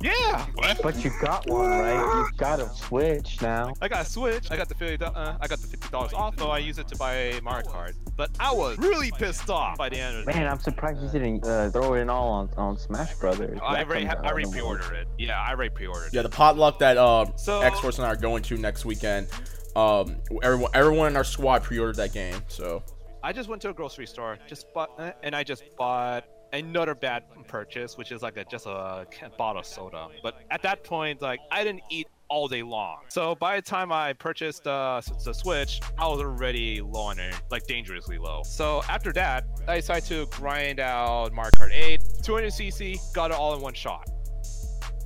not 0.02 0.54
gonna 0.54 0.54
piss 0.54 0.54
me 0.54 0.62
the 0.62 0.62
fuck 0.62 0.62
off. 0.62 0.62
Wow. 0.62 0.62
Yeah, 0.62 0.74
What? 0.74 0.82
But 0.82 1.04
you 1.04 1.10
got 1.20 1.46
one, 1.48 1.68
right? 1.70 2.26
You 2.30 2.36
got 2.36 2.60
a 2.60 2.68
Switch 2.70 3.40
now. 3.40 3.74
I 3.80 3.88
got 3.88 4.06
a 4.06 4.08
Switch. 4.08 4.50
I 4.50 4.56
got 4.56 4.68
the 4.68 4.74
fifty. 4.74 5.04
Uh, 5.04 5.36
I 5.40 5.46
got 5.48 5.58
the 5.60 5.66
fifty 5.66 5.88
dollars 5.88 6.12
off, 6.12 6.36
though 6.36 6.50
I 6.50 6.58
use 6.58 6.78
it 6.78 6.88
to 6.88 6.96
buy 6.96 7.14
a 7.14 7.40
Mario 7.42 7.68
Kart. 7.68 7.92
But 8.16 8.30
I 8.40 8.52
was 8.52 8.78
really 8.78 9.10
pissed 9.12 9.48
off 9.50 9.78
by 9.78 9.88
the 9.88 9.98
end 9.98 10.18
of 10.18 10.24
the 10.26 10.32
Man, 10.32 10.46
I'm 10.46 10.58
surprised 10.60 11.02
you 11.02 11.08
didn't 11.08 11.46
uh, 11.46 11.70
throw 11.70 11.94
it 11.94 12.00
in 12.00 12.10
all 12.10 12.28
on, 12.30 12.50
on 12.56 12.78
Smash 12.78 13.14
Brothers. 13.14 13.58
I 13.62 13.76
That 13.76 13.86
already, 13.88 14.04
ha- 14.06 14.16
I 14.22 14.28
already 14.28 14.50
pre-ordered 14.50 14.92
it. 14.94 15.08
Yeah, 15.18 15.40
I 15.40 15.50
already 15.50 15.70
pre-ordered. 15.74 16.06
It. 16.08 16.14
Yeah, 16.14 16.22
the 16.22 16.28
potluck 16.28 16.78
that 16.80 16.96
uh, 16.98 17.26
So- 17.36 17.60
X 17.62 17.80
Force 17.80 17.98
and 17.98 18.06
I 18.06 18.10
are 18.10 18.16
going 18.16 18.42
to 18.44 18.56
next 18.58 18.84
weekend. 18.84 19.28
Um, 19.76 20.16
everyone, 20.42 20.70
everyone 20.74 21.08
in 21.08 21.16
our 21.16 21.24
squad 21.24 21.62
pre-ordered 21.62 21.96
that 21.96 22.12
game. 22.12 22.36
So 22.48 22.82
I 23.22 23.32
just 23.32 23.48
went 23.48 23.62
to 23.62 23.70
a 23.70 23.72
grocery 23.72 24.06
store, 24.06 24.38
just 24.46 24.72
bought, 24.74 24.90
uh, 24.98 25.12
and 25.22 25.34
I 25.34 25.42
just 25.44 25.62
bought 25.78 26.24
another 26.52 26.94
bad 26.94 27.24
purchase, 27.48 27.96
which 27.96 28.12
is 28.12 28.22
like 28.22 28.36
a, 28.36 28.44
just 28.44 28.66
a 28.66 29.06
bottle 29.38 29.60
of 29.60 29.66
soda. 29.66 30.08
But 30.22 30.36
at 30.50 30.62
that 30.62 30.84
point, 30.84 31.22
like 31.22 31.40
I 31.50 31.64
didn't 31.64 31.82
eat 31.90 32.06
all 32.28 32.48
day 32.48 32.62
long. 32.62 33.00
So 33.08 33.34
by 33.34 33.56
the 33.56 33.62
time 33.62 33.92
I 33.92 34.14
purchased 34.14 34.66
uh, 34.66 35.02
the 35.22 35.34
Switch, 35.34 35.80
I 35.98 36.06
was 36.06 36.20
already 36.20 36.80
low 36.80 37.02
on 37.02 37.18
it, 37.18 37.34
like 37.50 37.66
dangerously 37.66 38.16
low. 38.16 38.42
So 38.42 38.82
after 38.88 39.12
that, 39.12 39.44
I 39.68 39.76
decided 39.76 40.04
to 40.08 40.26
grind 40.34 40.80
out 40.80 41.32
Mario 41.34 41.50
Kart 41.50 41.72
8, 41.72 42.00
200cc, 42.22 43.12
got 43.12 43.30
it 43.32 43.36
all 43.36 43.54
in 43.54 43.60
one 43.60 43.74
shot. 43.74 44.08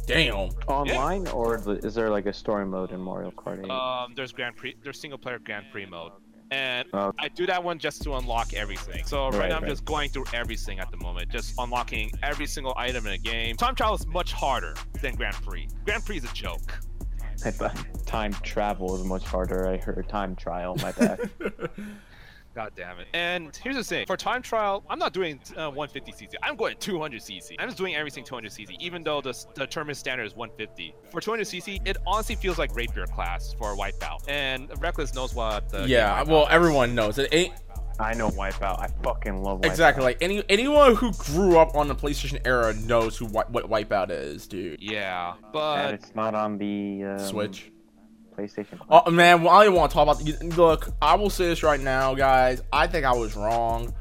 damn. 0.07 0.51
Online, 0.69 1.27
or 1.29 1.61
is 1.85 1.95
there 1.97 2.11
like 2.11 2.27
a 2.27 2.33
story 2.33 2.65
mode 2.65 2.93
in 2.93 3.01
Mario 3.01 3.33
Kart 3.33 3.65
8? 3.65 3.71
Um, 3.71 4.13
there's 4.15 4.31
Grand 4.31 4.55
Prix, 4.55 4.77
there's 4.85 5.01
single 5.01 5.19
player 5.19 5.41
Grand 5.41 5.67
Prix 5.73 5.87
mode, 5.87 6.13
and 6.51 6.87
Oh. 6.93 7.13
I 7.19 7.29
do 7.29 7.47
that 7.47 7.63
one 7.63 7.79
just 7.79 8.03
to 8.03 8.15
unlock 8.15 8.53
everything. 8.55 9.05
So 9.07 9.25
right, 9.27 9.35
Right, 9.35 9.49
now 9.51 9.57
I'm 9.57 9.63
right. 9.63 9.69
just 9.69 9.85
going 9.85 10.11
through 10.11 10.27
everything 10.33 10.79
at 10.79 10.91
the 10.91 10.97
moment, 10.99 11.29
just 11.31 11.55
unlocking 11.59 12.11
every 12.23 12.47
single 12.47 12.75
item 12.77 13.07
in 13.07 13.13
a 13.13 13.19
game. 13.19 13.57
Time 13.57 13.75
travel 13.75 13.97
is 13.97 14.07
much 14.07 14.33
harder 14.33 14.75
than 15.03 15.15
Grand 15.17 15.35
Prix. 15.37 15.69
Grand 15.85 16.05
Prix 16.05 16.19
is 16.19 16.25
a 16.25 16.35
joke. 16.35 16.79
Time 18.07 18.33
travel 18.43 18.95
is 18.99 19.05
much 19.05 19.25
harder. 19.25 19.69
I 19.69 19.77
heard 19.77 20.09
time 20.09 20.35
trial. 20.37 20.77
My 20.83 20.93
bad. 20.93 21.31
God 22.57 22.73
damn 22.75 22.99
it. 22.99 23.07
And 23.13 23.55
here's 23.63 23.77
the 23.77 23.85
thing: 23.85 24.07
for 24.07 24.17
time 24.17 24.41
trial, 24.41 24.83
I'm 24.89 24.99
not 24.99 25.13
doing 25.13 25.39
uh, 25.59 25.71
150cc. 25.71 26.33
I'm 26.43 26.57
going 26.57 26.75
200cc. 26.77 27.55
I'm 27.59 27.69
just 27.69 27.77
doing 27.77 27.95
everything 27.95 28.25
200cc, 28.25 28.77
even 28.81 29.05
though 29.05 29.21
the, 29.21 29.37
the 29.55 29.67
tournament 29.67 29.99
standard 29.99 30.25
is 30.25 30.35
150. 30.35 30.95
For 31.11 31.21
200cc, 31.21 31.87
it 31.87 31.99
honestly 32.07 32.35
feels 32.35 32.59
like 32.59 32.75
rapier 32.75 33.05
class 33.05 33.55
for 33.59 33.75
a 33.75 33.77
wipeout. 33.77 34.27
And 34.27 34.71
Reckless 34.81 35.15
knows 35.15 35.35
what 35.35 35.69
the 35.69 35.87
yeah, 35.87 36.23
well, 36.23 36.45
is. 36.45 36.49
everyone 36.51 36.95
knows 36.95 37.19
it. 37.19 37.29
Ain't 37.31 37.53
I 37.99 38.15
know 38.15 38.31
Wipeout. 38.31 38.79
I 38.81 38.89
fucking 39.03 39.43
love 39.43 39.61
Wipeout. 39.61 39.67
Exactly. 39.67 40.05
Like 40.05 40.19
any 40.23 40.43
anyone 40.49 40.95
who 40.95 41.13
grew 41.13 41.59
up 41.59 41.75
on 41.75 41.89
the 41.89 41.95
PlayStation 41.95 42.41
era 42.47 42.75
knows 42.75 43.17
who 43.17 43.27
what, 43.27 43.51
what 43.51 43.71
Wipeout 43.71 44.11
is, 44.11 44.47
dude. 44.47 44.83
Yeah, 44.83 45.35
but 45.53 45.77
And 45.77 45.87
but 45.87 45.95
it's 45.95 46.15
not 46.15 46.35
on 46.35 46.59
the 46.59 47.05
um, 47.05 47.19
Switch. 47.19 47.71
PlayStation. 48.37 48.79
Oh 48.91 49.11
man, 49.11 49.43
well, 49.43 49.55
I 49.55 49.65
don't 49.65 49.75
want 49.75 49.91
to 49.91 49.95
talk 49.95 50.21
about. 50.21 50.57
Look, 50.57 50.89
I 51.01 51.15
will 51.15 51.31
say 51.31 51.47
this 51.47 51.63
right 51.63 51.81
now, 51.81 52.15
guys. 52.15 52.63
I 52.73 52.87
think 52.87 53.05
I 53.05 53.13
was 53.13 53.37
wrong. 53.37 53.95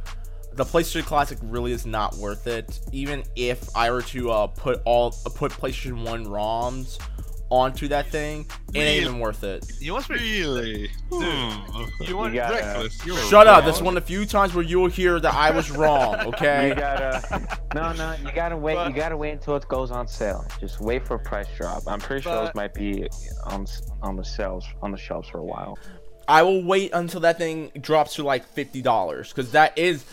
The 0.53 0.63
PlayStation 0.63 1.03
Classic 1.03 1.37
really 1.41 1.73
is 1.73 1.85
not 1.85 2.15
worth 2.15 2.47
it. 2.47 2.79
Even 2.91 3.23
if 3.35 3.75
I 3.75 3.91
were 3.91 4.01
to 4.03 4.31
uh, 4.31 4.47
put 4.47 4.81
all 4.85 5.11
put 5.35 5.51
PlayStation 5.51 6.05
One 6.05 6.25
ROMs 6.25 6.99
onto 7.49 7.87
that 7.89 8.07
thing, 8.07 8.41
it 8.41 8.47
ain't 8.47 8.75
Really? 8.75 8.97
even 9.01 9.19
worth 9.19 9.43
it. 9.43 9.65
you 9.79 9.93
must 9.93 10.09
be 10.09 10.15
Really? 10.15 10.89
Hmm. 11.11 11.49
hmm. 11.51 12.03
you 12.03 12.17
want 12.17 12.33
You 12.33 12.41
uh, 12.41 12.49
Reckless. 12.51 13.05
You're 13.05 13.17
Shut 13.17 13.45
up. 13.47 13.57
wrong. 13.57 13.65
That's 13.65 13.81
one 13.81 13.95
of 13.97 14.03
the 14.03 14.07
few 14.07 14.25
times 14.25 14.55
where 14.55 14.63
you'll 14.65 14.87
hear 14.89 15.19
that 15.19 15.33
I 15.33 15.51
was 15.51 15.69
wrong. 15.71 16.15
Okay. 16.25 16.67
You 16.67 16.71
Okay. 16.73 16.81
gotta 16.81 17.35
uh, 17.35 17.55
no 17.75 17.93
no 17.93 18.15
you 18.23 18.31
gotta 18.33 18.57
wait 18.57 18.75
But- 18.75 18.89
you 18.89 18.95
gotta 18.95 19.15
wait 19.17 19.31
until 19.31 19.55
it 19.55 19.67
goes 19.67 19.91
on 19.91 20.07
sale. 20.07 20.45
Just 20.59 20.81
wait 20.81 21.05
for 21.05 21.15
a 21.15 21.19
price 21.19 21.47
drop. 21.57 21.83
I'm 21.87 21.99
pretty 21.99 22.23
sure 22.23 22.33
those 22.35 22.55
might 22.55 22.73
be 22.73 23.07
on 23.45 23.65
on 24.01 24.15
the 24.15 24.23
sales 24.25 24.65
on 24.81 24.91
the 24.91 24.97
shelves 24.97 25.29
for 25.29 25.37
a 25.37 25.43
while. 25.45 25.77
I 26.27 26.41
will 26.41 26.63
wait 26.63 26.91
until 26.93 27.19
that 27.21 27.37
thing 27.37 27.71
drops 27.79 28.15
to 28.15 28.23
like 28.23 28.43
fifty 28.47 28.81
dollars 28.81 29.29
because 29.29 29.51
that 29.51 29.77
is 29.77 30.03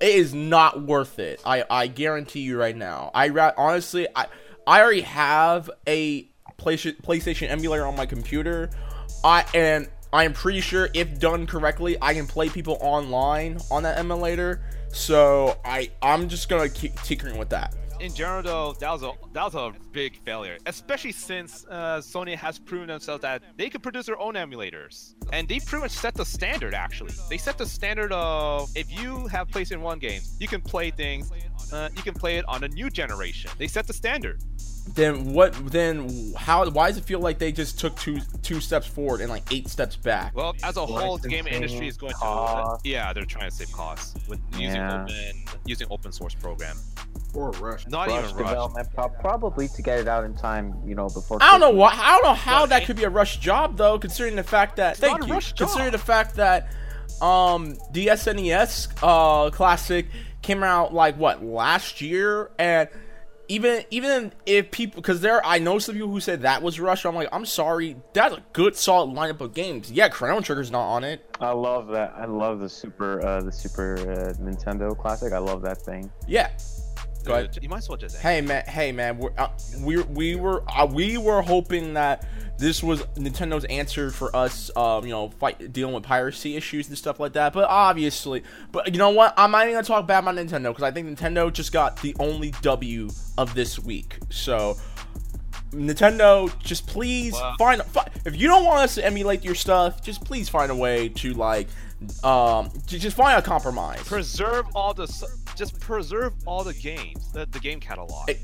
it 0.00 0.14
is 0.14 0.34
not 0.34 0.82
worth 0.82 1.18
it. 1.18 1.40
I 1.46 1.64
I 1.70 1.86
guarantee 1.86 2.40
you 2.40 2.58
right 2.58 2.76
now. 2.76 3.10
I 3.14 3.28
ra- 3.28 3.52
honestly 3.56 4.06
I 4.14 4.26
I 4.66 4.82
already 4.82 5.00
have 5.00 5.70
a 5.88 6.28
PlayStation 6.62 7.50
emulator 7.50 7.86
on 7.86 7.96
my 7.96 8.06
computer. 8.06 8.70
I 9.24 9.44
and 9.54 9.88
I 10.12 10.24
am 10.24 10.32
pretty 10.32 10.60
sure 10.60 10.88
if 10.94 11.18
done 11.18 11.46
correctly, 11.46 11.96
I 12.02 12.14
can 12.14 12.26
play 12.26 12.48
people 12.48 12.78
online 12.80 13.58
on 13.70 13.82
that 13.84 13.98
emulator. 13.98 14.62
So 14.92 15.56
I 15.64 15.90
I'm 16.02 16.28
just 16.28 16.48
gonna 16.48 16.68
keep 16.68 16.94
tinkering 17.02 17.38
with 17.38 17.48
that. 17.50 17.74
in 18.00 18.12
general 18.14 18.42
though 18.42 18.72
that 18.80 18.90
was 18.90 19.02
a 19.02 19.12
that 19.32 19.44
was 19.44 19.54
a 19.54 19.72
big 19.92 20.18
failure 20.24 20.56
especially 20.66 21.12
since 21.12 21.66
uh, 21.70 21.98
sony 21.98 22.34
has 22.34 22.58
proven 22.58 22.88
themselves 22.88 23.20
that 23.22 23.42
they 23.56 23.68
can 23.68 23.80
produce 23.80 24.06
their 24.06 24.18
own 24.18 24.34
emulators 24.34 25.14
and 25.32 25.46
they 25.48 25.58
pretty 25.60 25.82
much 25.82 25.90
set 25.90 26.14
the 26.14 26.24
standard 26.24 26.74
actually 26.74 27.12
they 27.28 27.36
set 27.36 27.58
the 27.58 27.66
standard 27.66 28.10
of 28.12 28.70
if 28.74 28.90
you 28.90 29.26
have 29.26 29.48
playstation 29.48 29.80
1 29.80 29.98
games 29.98 30.36
you 30.40 30.48
can 30.48 30.60
play 30.60 30.90
things 30.90 31.30
uh, 31.72 31.88
you 31.96 32.02
can 32.02 32.14
play 32.14 32.36
it 32.38 32.44
on 32.48 32.64
a 32.64 32.68
new 32.68 32.88
generation 32.90 33.50
they 33.58 33.66
set 33.66 33.86
the 33.86 33.92
standard 33.92 34.40
Then 34.96 35.32
what? 35.32 35.52
Then 35.70 36.10
how? 36.36 36.68
Why 36.68 36.88
does 36.88 36.98
it 36.98 37.04
feel 37.04 37.20
like 37.20 37.38
they 37.38 37.52
just 37.52 37.78
took 37.78 37.94
two 37.96 38.18
two 38.42 38.60
steps 38.60 38.84
forward 38.86 39.20
and 39.20 39.30
like 39.30 39.44
eight 39.52 39.68
steps 39.68 39.94
back? 39.96 40.34
well 40.34 40.56
as 40.64 40.76
a 40.76 40.84
whole 40.84 41.18
the 41.18 41.28
gaming 41.28 41.54
industry 41.54 41.86
is 41.86 41.96
going 41.96 42.14
to 42.20 42.78
yeah 42.82 43.12
they're 43.12 43.24
trying 43.24 43.48
to 43.48 43.54
save 43.56 43.70
costs 43.72 44.14
with 44.28 44.40
using 44.58 44.80
Yeah. 44.82 45.04
open 45.04 45.32
using 45.66 45.86
open 45.88 46.10
source 46.10 46.34
program 46.34 46.76
Or 47.32 47.52
rush. 47.62 47.86
not 47.86 48.08
Rush 48.08 48.24
even 48.24 48.36
rush 48.36 48.48
development 48.50 48.88
pro- 48.92 49.08
probably 49.26 49.68
to 49.68 49.81
get 49.82 49.98
it 49.98 50.08
out 50.08 50.24
in 50.24 50.34
time, 50.34 50.74
you 50.84 50.94
know, 50.94 51.08
before 51.08 51.38
I 51.40 51.50
don't 51.52 51.60
know 51.60 51.66
Christmas. 51.66 51.98
why. 51.98 52.04
I 52.08 52.12
don't 52.12 52.24
know 52.24 52.34
how 52.34 52.66
that 52.66 52.84
could 52.86 52.96
be 52.96 53.04
a 53.04 53.10
rush 53.10 53.38
job 53.38 53.76
though, 53.76 53.98
considering 53.98 54.36
the 54.36 54.42
fact 54.42 54.76
that 54.76 54.96
thank 54.96 55.20
not 55.20 55.24
a 55.24 55.26
you, 55.28 55.34
rush 55.34 55.52
job. 55.52 55.68
considering 55.68 55.92
the 55.92 55.98
fact 55.98 56.36
that 56.36 56.72
um 57.20 57.76
the 57.92 58.06
SNES 58.08 58.88
uh 59.02 59.50
classic 59.50 60.06
came 60.42 60.62
out 60.62 60.92
like 60.92 61.16
what 61.16 61.44
last 61.44 62.00
year, 62.00 62.50
and 62.58 62.88
even 63.48 63.84
even 63.90 64.32
if 64.46 64.70
people 64.70 65.00
because 65.02 65.20
there 65.20 65.44
I 65.44 65.58
know 65.58 65.78
some 65.78 65.94
people 65.94 66.08
who 66.10 66.20
said 66.20 66.42
that 66.42 66.62
was 66.62 66.80
rush. 66.80 67.04
I'm 67.04 67.14
like 67.14 67.28
I'm 67.32 67.44
sorry, 67.44 67.96
that's 68.12 68.34
a 68.34 68.42
good 68.52 68.74
solid 68.76 69.14
lineup 69.14 69.40
of 69.40 69.52
games. 69.52 69.92
Yeah, 69.92 70.08
Chrono 70.08 70.40
Trigger's 70.40 70.70
not 70.70 70.86
on 70.88 71.04
it. 71.04 71.24
I 71.40 71.50
love 71.50 71.88
that. 71.88 72.14
I 72.16 72.24
love 72.24 72.60
the 72.60 72.68
super 72.68 73.24
uh, 73.24 73.42
the 73.42 73.52
super 73.52 73.96
uh, 73.98 74.32
Nintendo 74.42 74.96
Classic. 74.96 75.32
I 75.32 75.38
love 75.38 75.60
that 75.62 75.82
thing. 75.82 76.10
Yeah. 76.26 76.50
Go 77.24 77.34
ahead. 77.34 77.58
you 77.62 77.68
might 77.68 77.78
as 77.78 77.88
well 77.88 77.98
just 77.98 78.18
Hey 78.18 78.40
man, 78.40 78.64
hey 78.66 78.92
man, 78.92 79.18
we're, 79.18 79.32
uh, 79.38 79.48
we 79.80 80.02
we 80.02 80.36
were 80.36 80.62
uh, 80.68 80.86
we 80.86 81.18
were 81.18 81.42
hoping 81.42 81.94
that 81.94 82.26
this 82.58 82.82
was 82.82 83.02
Nintendo's 83.16 83.64
answer 83.64 84.10
for 84.10 84.34
us, 84.36 84.70
um, 84.76 85.04
you 85.04 85.10
know, 85.10 85.30
fight 85.30 85.72
dealing 85.72 85.94
with 85.94 86.04
piracy 86.04 86.54
issues 86.56 86.88
and 86.88 86.96
stuff 86.96 87.18
like 87.18 87.32
that. 87.32 87.52
But 87.52 87.68
obviously, 87.68 88.42
but 88.70 88.92
you 88.92 88.98
know 88.98 89.10
what? 89.10 89.34
I'm 89.36 89.50
not 89.50 89.62
even 89.62 89.74
gonna 89.74 89.86
talk 89.86 90.06
bad 90.06 90.24
about 90.24 90.36
Nintendo 90.36 90.68
because 90.70 90.84
I 90.84 90.90
think 90.90 91.08
Nintendo 91.08 91.52
just 91.52 91.72
got 91.72 92.00
the 92.02 92.14
only 92.20 92.52
W 92.62 93.08
of 93.38 93.54
this 93.54 93.78
week. 93.78 94.18
So. 94.30 94.76
Nintendo, 95.72 96.52
just 96.60 96.86
please 96.86 97.32
Wow. 97.32 97.54
find, 97.58 97.82
fi- 97.84 98.06
if 98.26 98.36
you 98.38 98.46
don't 98.46 98.64
want 98.66 98.80
us 98.80 98.94
to 98.96 99.04
emulate 99.06 99.42
your 99.42 99.54
stuff, 99.54 100.02
just 100.02 100.22
please 100.22 100.46
find 100.48 100.70
a 100.70 100.74
way 100.74 101.08
to 101.08 101.32
like, 101.32 101.66
um, 102.22 102.70
j- 102.86 102.98
just 102.98 103.16
find 103.16 103.38
a 103.38 103.42
compromise. 103.42 104.02
preserve 104.04 104.66
all 104.74 104.92
the 104.92 105.06
just 105.62 105.78
preserve 105.80 106.34
all 106.44 106.64
the 106.64 106.74
games 106.74 107.30
the, 107.32 107.46
the 107.46 107.60
game 107.60 107.78
catalog 107.78 108.28
Eh. 108.28 108.34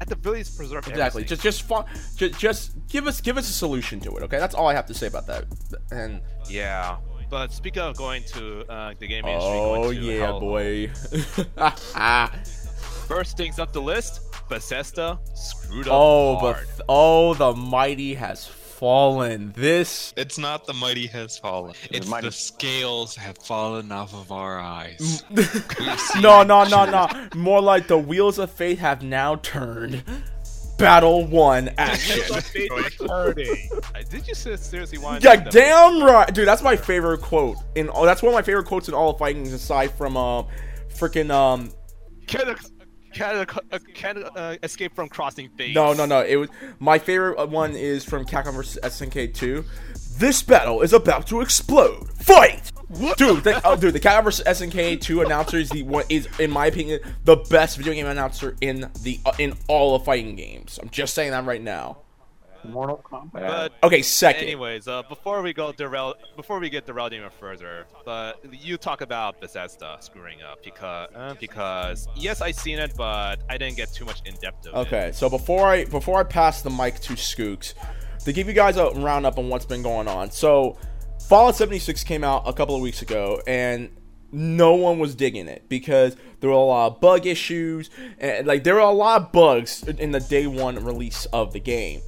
at 0.00 0.08
the 0.08 0.14
very 0.14 0.38
least 0.38 0.56
preserve 0.56 0.86
Exactly. 0.88 1.24
everything. 1.24 1.28
Just 1.28 1.42
just 1.66 2.16
just 2.16 2.38
just 2.40 2.88
give 2.88 3.06
us 3.06 3.20
give 3.20 3.36
us 3.36 3.50
a 3.50 3.52
solution 3.52 4.00
to 4.00 4.16
it. 4.16 4.22
Okay, 4.22 4.38
that's 4.38 4.54
all 4.54 4.66
I 4.66 4.72
have 4.74 4.86
to 4.86 4.94
say 4.94 5.08
about 5.08 5.26
that. 5.26 5.44
And 5.90 6.22
yeah 6.48 6.96
but 7.30 7.52
speaking 7.52 7.82
of 7.82 7.94
going 7.96 8.22
to 8.24 8.64
uh, 8.72 8.94
the 8.98 9.06
game 9.06 9.26
industry 9.26 9.58
oh 9.58 9.82
going 9.82 9.98
to 10.00 10.04
yeah, 10.04 10.26
hell, 10.26 10.40
boy. 10.40 10.88
first 13.06 13.36
things 13.36 13.58
up 13.58 13.72
the 13.74 13.82
list 13.82 14.22
Bethesda 14.48 15.18
screwed 15.34 15.86
up 15.86 15.92
oh, 15.92 16.40
but 16.40 16.64
oh, 16.88 17.34
the 17.34 17.52
mighty 17.52 18.14
has 18.14 18.46
fallen. 18.78 19.52
This 19.56 20.14
It's 20.16 20.38
not 20.38 20.66
the 20.66 20.72
mighty 20.72 21.06
has 21.08 21.36
fallen. 21.36 21.74
It's 21.90 22.06
mighty- 22.06 22.28
the 22.28 22.32
scales 22.32 23.16
have 23.16 23.36
fallen 23.38 23.90
off 23.92 24.14
of 24.14 24.30
our 24.32 24.58
eyes. 24.58 25.22
No 26.20 26.42
no 26.42 26.64
no 26.64 26.84
no. 26.84 27.08
More 27.34 27.60
like 27.60 27.86
the 27.88 27.98
wheels 27.98 28.38
of 28.38 28.50
fate 28.50 28.78
have 28.78 29.02
now 29.02 29.36
turned. 29.36 30.02
Battle 30.78 31.26
one 31.26 31.70
action. 31.76 32.16
Here's 32.18 32.30
my 32.30 32.40
favorite 32.40 32.94
turning. 33.04 33.68
Uh, 33.94 34.02
Did 34.08 34.28
you 34.28 34.34
se- 34.34 34.56
seriously 34.56 34.98
want 34.98 35.24
Yeah, 35.24 35.34
damn 35.36 36.02
right, 36.04 36.32
dude. 36.32 36.46
That's 36.46 36.62
my 36.62 36.76
favorite 36.76 37.20
quote. 37.20 37.56
In 37.74 37.90
oh, 37.92 38.06
that's 38.06 38.22
one 38.22 38.30
of 38.32 38.34
my 38.34 38.42
favorite 38.42 38.66
quotes 38.66 38.86
in 38.88 38.94
all 38.94 39.10
of 39.10 39.18
fighting, 39.18 39.44
aside 39.48 39.90
from 39.90 40.16
um, 40.16 40.46
freaking 40.88 41.30
um, 41.32 41.72
Can, 42.28 42.54
can, 43.12 43.46
uh, 44.24 44.28
uh, 44.36 44.56
escape 44.62 44.94
from 44.94 45.08
crossing 45.08 45.48
things. 45.50 45.74
No, 45.74 45.92
no, 45.92 46.06
no. 46.06 46.22
It 46.22 46.36
was 46.36 46.48
my 46.78 46.98
favorite 46.98 47.48
one 47.48 47.74
is 47.74 48.04
from 48.04 48.24
Capcom 48.24 48.54
vs 48.54 48.78
SNK 48.82 49.34
2. 49.34 49.64
This 50.18 50.42
battle 50.42 50.82
is 50.82 50.92
about 50.92 51.26
to 51.28 51.40
explode. 51.40 52.08
Fight, 52.10 52.72
dude. 53.16 53.44
The, 53.44 53.60
oh, 53.64 53.76
dude, 53.76 53.94
the 53.94 54.00
Capcom 54.00 54.24
vs 54.24 54.46
SNK 54.46 55.00
2 55.00 55.22
announcer 55.22 55.58
is 55.58 55.70
the 55.70 55.82
one 55.82 56.04
is, 56.08 56.28
in 56.38 56.50
my 56.50 56.66
opinion, 56.66 57.00
the 57.24 57.36
best 57.36 57.76
video 57.76 57.92
game 57.92 58.06
announcer 58.06 58.56
in 58.60 58.90
the 59.02 59.20
uh, 59.24 59.32
in 59.38 59.54
all 59.68 59.94
of 59.94 60.04
fighting 60.04 60.36
games. 60.36 60.78
I'm 60.82 60.90
just 60.90 61.14
saying 61.14 61.30
that 61.30 61.44
right 61.44 61.62
now. 61.62 61.98
Mortal 62.64 63.02
Kombat. 63.04 63.32
But 63.32 63.72
Okay, 63.82 64.02
second. 64.02 64.44
anyways, 64.44 64.88
uh, 64.88 65.02
before 65.08 65.42
we 65.42 65.52
go 65.52 65.72
derail, 65.72 66.14
before 66.36 66.58
we 66.58 66.70
get 66.70 66.86
derailed 66.86 67.12
even 67.12 67.30
further, 67.30 67.86
but 68.04 68.40
you 68.52 68.76
talk 68.76 69.00
about 69.00 69.40
Bethesda 69.40 69.96
screwing 70.00 70.42
up 70.42 70.62
because 70.64 71.08
uh, 71.14 71.34
because 71.40 72.08
yes, 72.16 72.40
I 72.40 72.50
seen 72.50 72.78
it, 72.78 72.92
but 72.96 73.40
I 73.48 73.58
didn't 73.58 73.76
get 73.76 73.92
too 73.92 74.04
much 74.04 74.22
in 74.24 74.34
depth 74.36 74.66
of 74.66 74.74
it. 74.74 74.78
Okay, 74.88 75.10
so 75.12 75.28
before 75.28 75.66
I 75.66 75.84
before 75.84 76.18
I 76.20 76.24
pass 76.24 76.62
the 76.62 76.70
mic 76.70 77.00
to 77.00 77.14
Skooks, 77.14 77.74
to 78.24 78.32
give 78.32 78.48
you 78.48 78.54
guys 78.54 78.76
a 78.76 78.90
roundup 78.90 79.38
on 79.38 79.48
what's 79.48 79.66
been 79.66 79.82
going 79.82 80.08
on. 80.08 80.30
So, 80.30 80.76
Fallout 81.28 81.56
76 81.56 82.04
came 82.04 82.24
out 82.24 82.42
a 82.46 82.52
couple 82.52 82.74
of 82.74 82.82
weeks 82.82 83.02
ago, 83.02 83.40
and 83.46 83.90
no 84.30 84.74
one 84.74 84.98
was 84.98 85.14
digging 85.14 85.48
it 85.48 85.68
because 85.68 86.16
there 86.40 86.50
were 86.50 86.56
a 86.56 86.60
lot 86.60 86.86
of 86.92 87.00
bug 87.00 87.26
issues, 87.26 87.90
and 88.18 88.46
like 88.46 88.64
there 88.64 88.74
were 88.74 88.80
a 88.80 88.90
lot 88.90 89.20
of 89.22 89.32
bugs 89.32 89.82
in 89.82 90.12
the 90.12 90.20
day 90.20 90.46
one 90.46 90.84
release 90.84 91.24
of 91.26 91.52
the 91.52 91.60
game. 91.60 92.00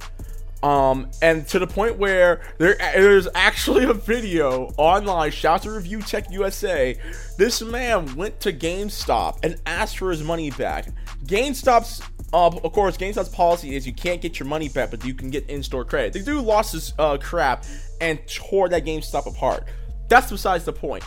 Um, 0.63 1.09
and 1.23 1.47
to 1.47 1.59
the 1.59 1.65
point 1.65 1.97
where 1.97 2.41
there 2.59 2.75
there's 2.93 3.27
actually 3.33 3.85
a 3.85 3.93
video 3.93 4.71
online. 4.77 5.31
Shout 5.31 5.63
to 5.63 5.71
Review 5.71 6.01
Tech 6.01 6.29
USA. 6.31 6.95
This 7.37 7.61
man 7.61 8.15
went 8.15 8.39
to 8.41 8.53
GameStop 8.53 9.39
and 9.43 9.59
asked 9.65 9.97
for 9.97 10.11
his 10.11 10.23
money 10.23 10.51
back. 10.51 10.89
GameStop's, 11.25 12.01
uh, 12.31 12.47
of 12.47 12.73
course, 12.73 12.95
GameStop's 12.95 13.29
policy 13.29 13.75
is 13.75 13.87
you 13.87 13.93
can't 13.93 14.21
get 14.21 14.39
your 14.39 14.47
money 14.47 14.69
back, 14.69 14.91
but 14.91 15.03
you 15.03 15.15
can 15.15 15.31
get 15.31 15.49
in-store 15.49 15.83
credit. 15.85 16.13
The 16.13 16.19
dude 16.19 16.45
lost 16.45 16.73
his 16.73 16.93
uh, 16.99 17.17
crap 17.17 17.65
and 17.99 18.19
tore 18.27 18.69
that 18.69 18.85
GameStop 18.85 19.25
apart. 19.25 19.65
That's 20.09 20.29
besides 20.29 20.65
the 20.65 20.73
point. 20.73 21.03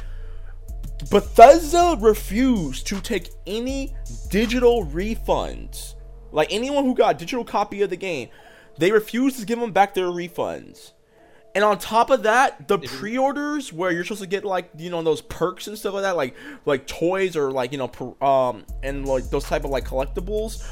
Bethesda 1.10 1.96
refused 2.00 2.86
to 2.88 3.00
take 3.00 3.30
any 3.46 3.94
digital 4.30 4.84
refunds. 4.86 5.94
Like 6.32 6.52
anyone 6.52 6.84
who 6.84 6.94
got 6.94 7.16
a 7.16 7.18
digital 7.18 7.44
copy 7.44 7.82
of 7.82 7.90
the 7.90 7.96
game, 7.96 8.28
they 8.78 8.92
refused 8.92 9.38
to 9.40 9.46
give 9.46 9.58
them 9.58 9.72
back 9.72 9.94
their 9.94 10.06
refunds. 10.06 10.92
And 11.54 11.62
on 11.62 11.78
top 11.78 12.10
of 12.10 12.24
that, 12.24 12.66
the 12.66 12.78
pre-orders 12.78 13.72
where 13.72 13.92
you're 13.92 14.02
supposed 14.02 14.22
to 14.22 14.26
get 14.26 14.44
like 14.44 14.70
you 14.76 14.90
know 14.90 15.02
those 15.02 15.22
perks 15.22 15.68
and 15.68 15.78
stuff 15.78 15.94
like 15.94 16.02
that, 16.02 16.16
like 16.16 16.34
like 16.66 16.86
toys 16.86 17.36
or 17.36 17.52
like 17.52 17.70
you 17.70 17.78
know 17.78 17.88
per, 17.88 18.12
um 18.24 18.64
and 18.82 19.06
like 19.06 19.30
those 19.30 19.44
type 19.44 19.64
of 19.64 19.70
like 19.70 19.84
collectibles, 19.84 20.64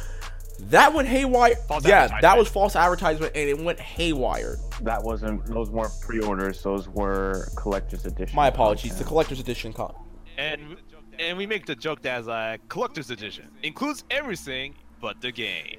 that 0.70 0.92
went 0.92 1.06
haywire. 1.06 1.54
False 1.68 1.86
yeah, 1.86 2.20
that 2.20 2.36
was 2.36 2.48
false 2.48 2.74
advertisement 2.74 3.32
and 3.36 3.48
it 3.48 3.58
went 3.58 3.78
haywire. 3.78 4.56
That 4.82 5.02
wasn't. 5.02 5.46
Those 5.46 5.70
weren't 5.70 5.92
pre-orders. 6.00 6.62
Those 6.62 6.88
were 6.88 7.48
collector's 7.56 8.04
edition. 8.04 8.34
My 8.34 8.48
apologies. 8.48 8.98
The 8.98 9.04
collector's 9.04 9.38
edition 9.38 9.72
con. 9.72 9.94
and 10.36 10.76
and 11.18 11.38
we 11.38 11.46
make 11.46 11.66
the 11.66 11.76
joke 11.76 12.02
that 12.02 12.20
as 12.20 12.26
a 12.26 12.58
collector's 12.68 13.10
edition 13.10 13.48
includes 13.62 14.02
everything 14.10 14.74
but 15.00 15.20
the 15.20 15.30
game. 15.30 15.78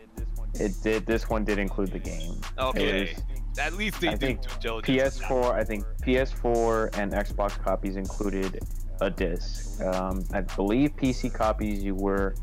It 0.56 0.74
did. 0.84 1.06
This 1.06 1.30
one 1.30 1.44
did 1.44 1.60
include 1.60 1.92
the 1.92 2.00
game. 2.00 2.40
Okay, 2.58 3.02
It 3.12 3.24
at 3.60 3.74
least 3.74 4.02
they 4.02 4.10
I 4.10 4.12
do 4.16 4.18
think 4.18 4.42
due. 4.60 4.82
PS4, 4.82 5.54
I 5.54 5.64
think 5.64 5.86
PS4 6.04 6.98
and 6.98 7.12
Xbox 7.12 7.58
copies 7.62 7.96
included 7.96 8.60
a 9.02 9.10
disc. 9.10 9.82
Um, 9.82 10.24
I 10.34 10.42
believe 10.42 10.96
PC 10.96 11.34
copies 11.34 11.84
you 11.84 11.96
were 11.96 12.36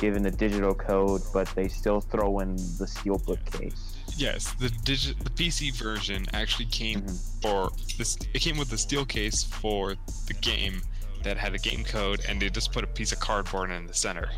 given 0.00 0.26
a 0.26 0.30
digital 0.30 0.74
code, 0.74 1.22
but 1.32 1.48
they 1.54 1.68
still 1.68 2.00
throw 2.00 2.40
in 2.40 2.56
the 2.56 2.86
steelbook 2.86 3.44
case. 3.58 3.94
Yes, 4.16 4.52
the 4.54 4.68
digi- 4.68 5.18
the 5.24 5.30
PC 5.30 5.70
version 5.72 6.26
actually 6.32 6.66
came 6.66 7.02
Mhm. 7.02 7.42
for 7.42 7.70
this. 7.98 8.16
It 8.34 8.40
came 8.40 8.56
with 8.56 8.68
the 8.70 8.78
steel 8.78 9.04
case 9.04 9.42
for 9.42 9.94
the 10.26 10.34
game 10.34 10.82
that 11.22 11.36
had 11.38 11.54
a 11.54 11.58
game 11.58 11.82
code, 11.84 12.20
and 12.28 12.40
they 12.40 12.48
just 12.50 12.72
put 12.72 12.84
a 12.84 12.86
piece 12.86 13.12
of 13.12 13.20
cardboard 13.20 13.70
in 13.70 13.86
the 13.86 13.94
center. 13.94 14.28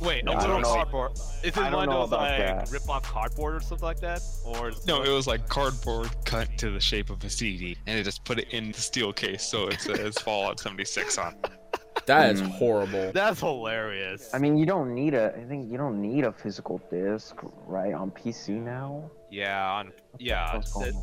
Wait, 0.00 0.28
I 0.28 0.32
a 0.32 0.40
don't 0.46 0.56
little 0.58 0.74
cardboard. 0.74 1.12
Is 1.42 1.56
it 1.56 1.56
one 1.56 1.88
of 1.88 2.10
those 2.10 2.18
like 2.18 2.38
that. 2.38 2.70
rip 2.70 2.88
off 2.88 3.02
cardboard 3.04 3.54
or 3.54 3.60
something 3.60 3.84
like 3.86 4.00
that? 4.00 4.20
Or 4.44 4.68
is- 4.70 4.86
No, 4.86 5.02
it 5.02 5.08
was 5.10 5.26
like 5.26 5.48
cardboard 5.48 6.10
cut 6.24 6.48
to 6.58 6.70
the 6.70 6.80
shape 6.80 7.10
of 7.10 7.22
a 7.24 7.30
CD, 7.30 7.76
and 7.86 7.98
they 7.98 8.02
just 8.02 8.24
put 8.24 8.38
it 8.38 8.48
in 8.50 8.72
the 8.72 8.80
steel 8.80 9.12
case, 9.12 9.42
so 9.42 9.68
it 9.68 9.80
says 9.80 10.16
uh, 10.16 10.20
Fallout 10.20 10.60
76 10.60 11.18
on. 11.18 11.36
That 12.06 12.32
is 12.32 12.40
horrible. 12.40 13.12
that's 13.12 13.40
hilarious. 13.40 14.28
I 14.34 14.38
mean, 14.38 14.58
you 14.58 14.66
don't 14.66 14.94
need 14.94 15.14
a. 15.14 15.32
I 15.36 15.44
think 15.44 15.70
you 15.70 15.78
don't 15.78 16.02
need 16.02 16.24
a 16.24 16.32
physical 16.32 16.78
disc, 16.90 17.36
right? 17.66 17.94
On 17.94 18.10
PC 18.10 18.48
now. 18.60 19.10
yeah, 19.30 19.64
on 19.70 19.92
yeah, 20.18 20.60
it- 20.80 20.94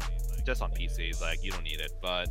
just 0.46 0.62
on 0.62 0.70
PCs, 0.72 1.22
like 1.22 1.44
you 1.44 1.52
don't 1.52 1.64
need 1.64 1.80
it. 1.80 1.94
But 2.02 2.28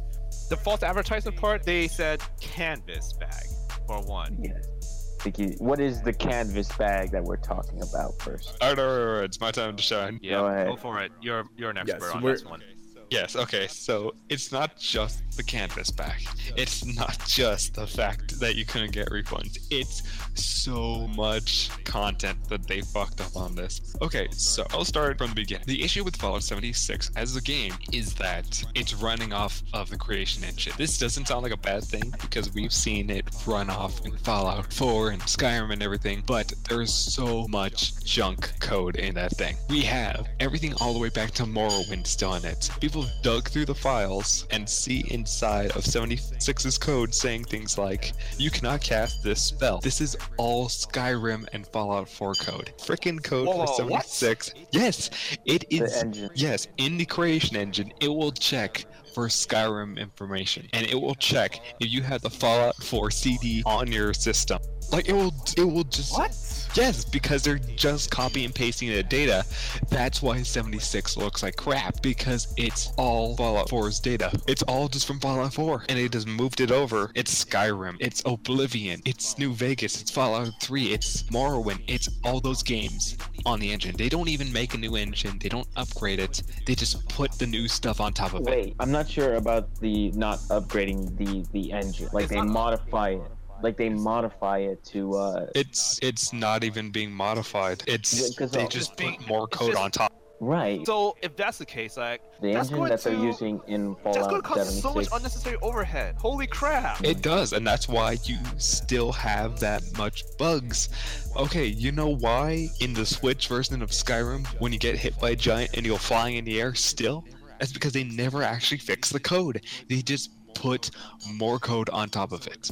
the 0.50 0.56
false 0.56 0.82
advertisement 0.82 1.36
part, 1.38 1.64
they 1.64 1.88
said 1.88 2.22
canvas 2.40 3.14
bag 3.14 3.44
for 3.86 4.02
one. 4.02 4.36
Yes. 4.40 4.99
Think 5.20 5.38
you- 5.38 5.54
What 5.58 5.80
is 5.80 6.00
the 6.00 6.12
canvas 6.14 6.72
bag 6.78 7.10
that 7.10 7.22
we're 7.22 7.36
talking 7.36 7.82
about 7.82 8.18
first? 8.22 8.56
Alright, 8.62 8.78
alright, 8.78 9.00
alright, 9.06 9.24
it's 9.24 9.38
my 9.40 9.50
time 9.50 9.76
to 9.76 9.82
shine. 9.82 10.18
Yeah, 10.22 10.36
Go 10.38 10.46
ahead. 10.46 10.66
go 10.68 10.76
for 10.76 11.00
it. 11.02 11.12
You're 11.20 11.44
you're 11.56 11.68
an 11.70 11.76
Yes, 11.76 11.90
expert 11.96 12.16
on 12.16 12.22
this 12.22 12.42
one. 12.44 12.62
Yes, 13.10 13.34
okay, 13.34 13.66
so 13.66 14.14
it's 14.28 14.52
not 14.52 14.78
just 14.78 15.22
the 15.36 15.42
canvas 15.42 15.90
back. 15.90 16.20
It's 16.56 16.84
not 16.84 17.18
just 17.26 17.74
the 17.74 17.86
fact 17.86 18.38
that 18.38 18.54
you 18.54 18.64
couldn't 18.64 18.92
get 18.92 19.08
refunds. 19.08 19.58
It's 19.70 20.02
so 20.34 21.08
much 21.16 21.70
content 21.84 22.38
that 22.48 22.68
they 22.68 22.82
fucked 22.82 23.20
up 23.20 23.36
on 23.36 23.56
this. 23.56 23.96
Okay, 24.00 24.28
so 24.30 24.64
I'll 24.70 24.84
start 24.84 25.18
from 25.18 25.30
the 25.30 25.34
beginning. 25.34 25.64
The 25.66 25.82
issue 25.82 26.04
with 26.04 26.14
Fallout 26.16 26.44
76 26.44 27.10
as 27.16 27.34
a 27.34 27.42
game 27.42 27.74
is 27.92 28.14
that 28.14 28.62
it's 28.76 28.94
running 28.94 29.32
off 29.32 29.60
of 29.72 29.90
the 29.90 29.96
creation 29.96 30.44
engine. 30.44 30.74
This 30.76 30.96
doesn't 30.96 31.26
sound 31.26 31.42
like 31.42 31.52
a 31.52 31.56
bad 31.56 31.82
thing 31.82 32.14
because 32.20 32.54
we've 32.54 32.72
seen 32.72 33.10
it 33.10 33.24
run 33.44 33.70
off 33.70 34.04
in 34.06 34.16
Fallout 34.18 34.72
4 34.72 35.10
and 35.10 35.22
Skyrim 35.22 35.72
and 35.72 35.82
everything, 35.82 36.22
but 36.26 36.52
there's 36.68 36.94
so 36.94 37.48
much 37.48 38.04
junk 38.04 38.52
code 38.60 38.96
in 38.96 39.14
that 39.14 39.32
thing. 39.32 39.56
We 39.68 39.80
have 39.82 40.28
everything 40.38 40.74
all 40.80 40.92
the 40.92 41.00
way 41.00 41.08
back 41.08 41.32
to 41.32 41.42
Morrowind 41.42 42.06
still 42.06 42.34
in 42.34 42.44
it. 42.44 42.70
People 42.80 42.99
dug 43.22 43.48
through 43.48 43.66
the 43.66 43.74
files 43.74 44.46
and 44.50 44.68
see 44.68 45.04
inside 45.10 45.70
of 45.72 45.84
76's 45.84 46.78
code 46.78 47.14
saying 47.14 47.44
things 47.44 47.78
like, 47.78 48.12
you 48.38 48.50
cannot 48.50 48.82
cast 48.82 49.22
this 49.22 49.42
spell. 49.42 49.78
This 49.78 50.00
is 50.00 50.16
all 50.36 50.68
Skyrim 50.68 51.48
and 51.52 51.66
Fallout 51.66 52.08
4 52.08 52.34
code. 52.34 52.72
Frickin' 52.78 53.22
code 53.22 53.46
Whoa, 53.46 53.66
for 53.66 53.82
whoa, 53.82 53.90
what? 53.90 54.06
76. 54.06 54.54
Yes, 54.72 55.10
it 55.44 55.64
is. 55.70 55.92
The 55.92 56.00
engine. 56.00 56.30
Yes, 56.34 56.68
in 56.78 56.96
the 56.96 57.06
creation 57.06 57.56
engine, 57.56 57.92
it 58.00 58.08
will 58.08 58.32
check 58.32 58.84
for 59.14 59.26
Skyrim 59.26 59.98
information, 59.98 60.68
and 60.72 60.86
it 60.86 60.94
will 60.94 61.16
check 61.16 61.60
if 61.80 61.90
you 61.90 62.02
have 62.02 62.22
the 62.22 62.30
Fallout 62.30 62.76
4 62.76 63.10
CD 63.10 63.62
on 63.66 63.90
your 63.90 64.14
system. 64.14 64.60
Like 64.92 65.08
it 65.08 65.12
will, 65.12 65.34
it 65.56 65.64
will 65.64 65.84
just 65.84 66.16
What? 66.16 66.32
Yes, 66.74 67.04
because 67.04 67.42
they're 67.42 67.58
just 67.58 68.10
copy 68.10 68.44
and 68.44 68.54
pasting 68.54 68.90
the 68.90 69.02
data. 69.02 69.44
That's 69.88 70.22
why 70.22 70.42
76 70.42 71.16
looks 71.16 71.42
like 71.42 71.56
crap 71.56 72.00
because 72.00 72.54
it's 72.56 72.92
all 72.96 73.36
Fallout 73.36 73.68
4's 73.68 73.98
data. 73.98 74.30
It's 74.46 74.62
all 74.62 74.86
just 74.88 75.06
from 75.06 75.18
Fallout 75.18 75.52
4, 75.52 75.86
and 75.88 75.98
they 75.98 76.08
just 76.08 76.28
moved 76.28 76.60
it 76.60 76.70
over. 76.70 77.10
It's 77.16 77.44
Skyrim, 77.44 77.96
it's 77.98 78.22
Oblivion, 78.24 79.02
it's 79.04 79.36
New 79.36 79.52
Vegas, 79.52 80.00
it's 80.00 80.12
Fallout 80.12 80.52
3, 80.62 80.92
it's 80.92 81.24
Morrowind, 81.24 81.82
it's 81.88 82.08
all 82.24 82.40
those 82.40 82.62
games 82.62 83.16
on 83.44 83.58
the 83.58 83.72
engine. 83.72 83.96
They 83.96 84.08
don't 84.08 84.28
even 84.28 84.52
make 84.52 84.74
a 84.74 84.78
new 84.78 84.94
engine. 84.96 85.38
They 85.40 85.48
don't 85.48 85.66
upgrade 85.76 86.20
it. 86.20 86.42
They 86.66 86.74
just 86.74 87.08
put 87.08 87.32
the 87.32 87.46
new 87.46 87.66
stuff 87.68 88.00
on 88.00 88.12
top 88.12 88.32
of 88.34 88.42
it. 88.42 88.50
Wait, 88.50 88.76
I'm 88.78 88.92
not 88.92 89.08
sure 89.08 89.34
about 89.34 89.74
the 89.80 90.10
not 90.12 90.38
upgrading 90.50 91.16
the 91.16 91.44
the 91.52 91.72
engine. 91.72 92.08
Like 92.12 92.24
It's 92.24 92.30
they 92.30 92.36
not- 92.36 92.48
modify 92.48 93.10
it. 93.10 93.22
Like 93.62 93.76
they 93.76 93.88
modify 93.88 94.58
it 94.58 94.82
to 94.86 95.14
uh 95.16 95.46
It's 95.54 95.98
it's 96.02 96.32
not 96.32 96.64
even 96.64 96.90
being 96.90 97.12
modified. 97.12 97.82
Yeah, 97.86 97.94
It's 97.94 98.34
'cause 98.36 98.50
they 98.52 98.62
I'll- 98.62 98.68
just 98.68 98.96
being- 98.96 99.16
put 99.18 99.26
more 99.28 99.46
code 99.48 99.72
just- 99.72 99.82
on 99.82 99.90
top. 99.90 100.12
right. 100.40 100.84
So 100.86 101.16
if 101.22 101.36
that's 101.36 101.58
the 101.58 101.66
case, 101.66 101.98
like 101.98 102.22
the 102.40 102.52
that's 102.54 102.68
engine 102.68 102.78
going 102.78 102.88
that 102.90 103.02
they're 103.02 103.14
to- 103.14 103.22
using 103.22 103.60
in 103.66 103.94
Fallout 103.96 104.14
that's 104.14 104.26
going 104.28 104.42
to 104.42 104.48
Fallout 104.48 104.66
cause 104.66 104.80
so 104.82 104.94
much 104.94 105.08
unnecessary 105.12 105.56
overhead. 105.60 106.16
Holy 106.18 106.46
crap! 106.46 107.04
It 107.04 107.20
does, 107.20 107.52
and 107.52 107.66
that's 107.66 107.86
why 107.88 108.16
you 108.24 108.38
still 108.56 109.12
have 109.12 109.60
that 109.60 109.82
much 109.98 110.22
bugs. 110.38 110.88
Okay, 111.36 111.66
you 111.66 111.92
know 111.92 112.08
why 112.16 112.68
in 112.80 112.94
the 112.94 113.04
Switch 113.04 113.48
version 113.48 113.82
of 113.82 113.90
Skyrim, 113.90 114.46
when 114.60 114.72
you 114.72 114.78
get 114.78 114.96
hit 114.96 115.18
by 115.20 115.30
a 115.30 115.36
giant 115.36 115.72
and 115.76 115.84
you're 115.84 115.98
flying 115.98 116.36
in 116.36 116.44
the 116.46 116.58
air 116.60 116.74
still? 116.74 117.24
That's 117.58 117.72
because 117.74 117.92
they 117.92 118.04
never 118.04 118.42
actually 118.42 118.78
fix 118.78 119.10
the 119.10 119.20
code. 119.20 119.62
They 119.90 120.00
just 120.00 120.30
put 120.54 120.90
more 121.34 121.58
code 121.58 121.90
on 121.90 122.08
top 122.08 122.32
of 122.32 122.46
it. 122.46 122.70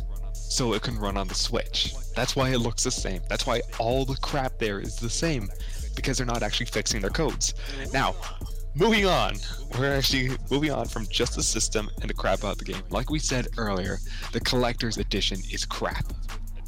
So 0.49 0.73
it 0.73 0.83
can 0.83 0.99
run 0.99 1.17
on 1.17 1.29
the 1.29 1.35
Switch. 1.35 1.95
That's 2.17 2.35
why 2.35 2.51
it 2.51 2.59
looks 2.59 2.85
the 2.85 2.91
same. 2.91 3.23
That's 3.29 3.47
why 3.47 3.61
all 3.79 4.05
the 4.05 4.17
crap 4.17 4.59
there 4.59 4.81
is 4.81 4.97
the 4.97 5.11
same. 5.11 5.49
Because 5.95 6.17
they're 6.17 6.27
not 6.27 6.43
actually 6.43 6.67
fixing 6.67 7.01
their 7.01 7.11
codes. 7.11 7.55
Now, 7.93 8.17
moving 8.75 9.07
on. 9.07 9.37
We're 9.79 9.97
actually 9.97 10.31
moving 10.51 10.71
on 10.71 10.87
from 10.87 11.07
just 11.09 11.37
the 11.37 11.43
system 11.43 11.91
and 12.01 12.09
the 12.09 12.15
crap 12.15 12.45
out 12.45 12.59
the 12.59 12.65
game. 12.65 12.83
Like 12.91 13.11
we 13.11 13.19
said 13.19 13.49
earlier, 13.57 13.99
the 14.33 14.41
collector's 14.41 14.97
edition 14.97 15.39
is 15.53 15.65
crap. 15.65 16.07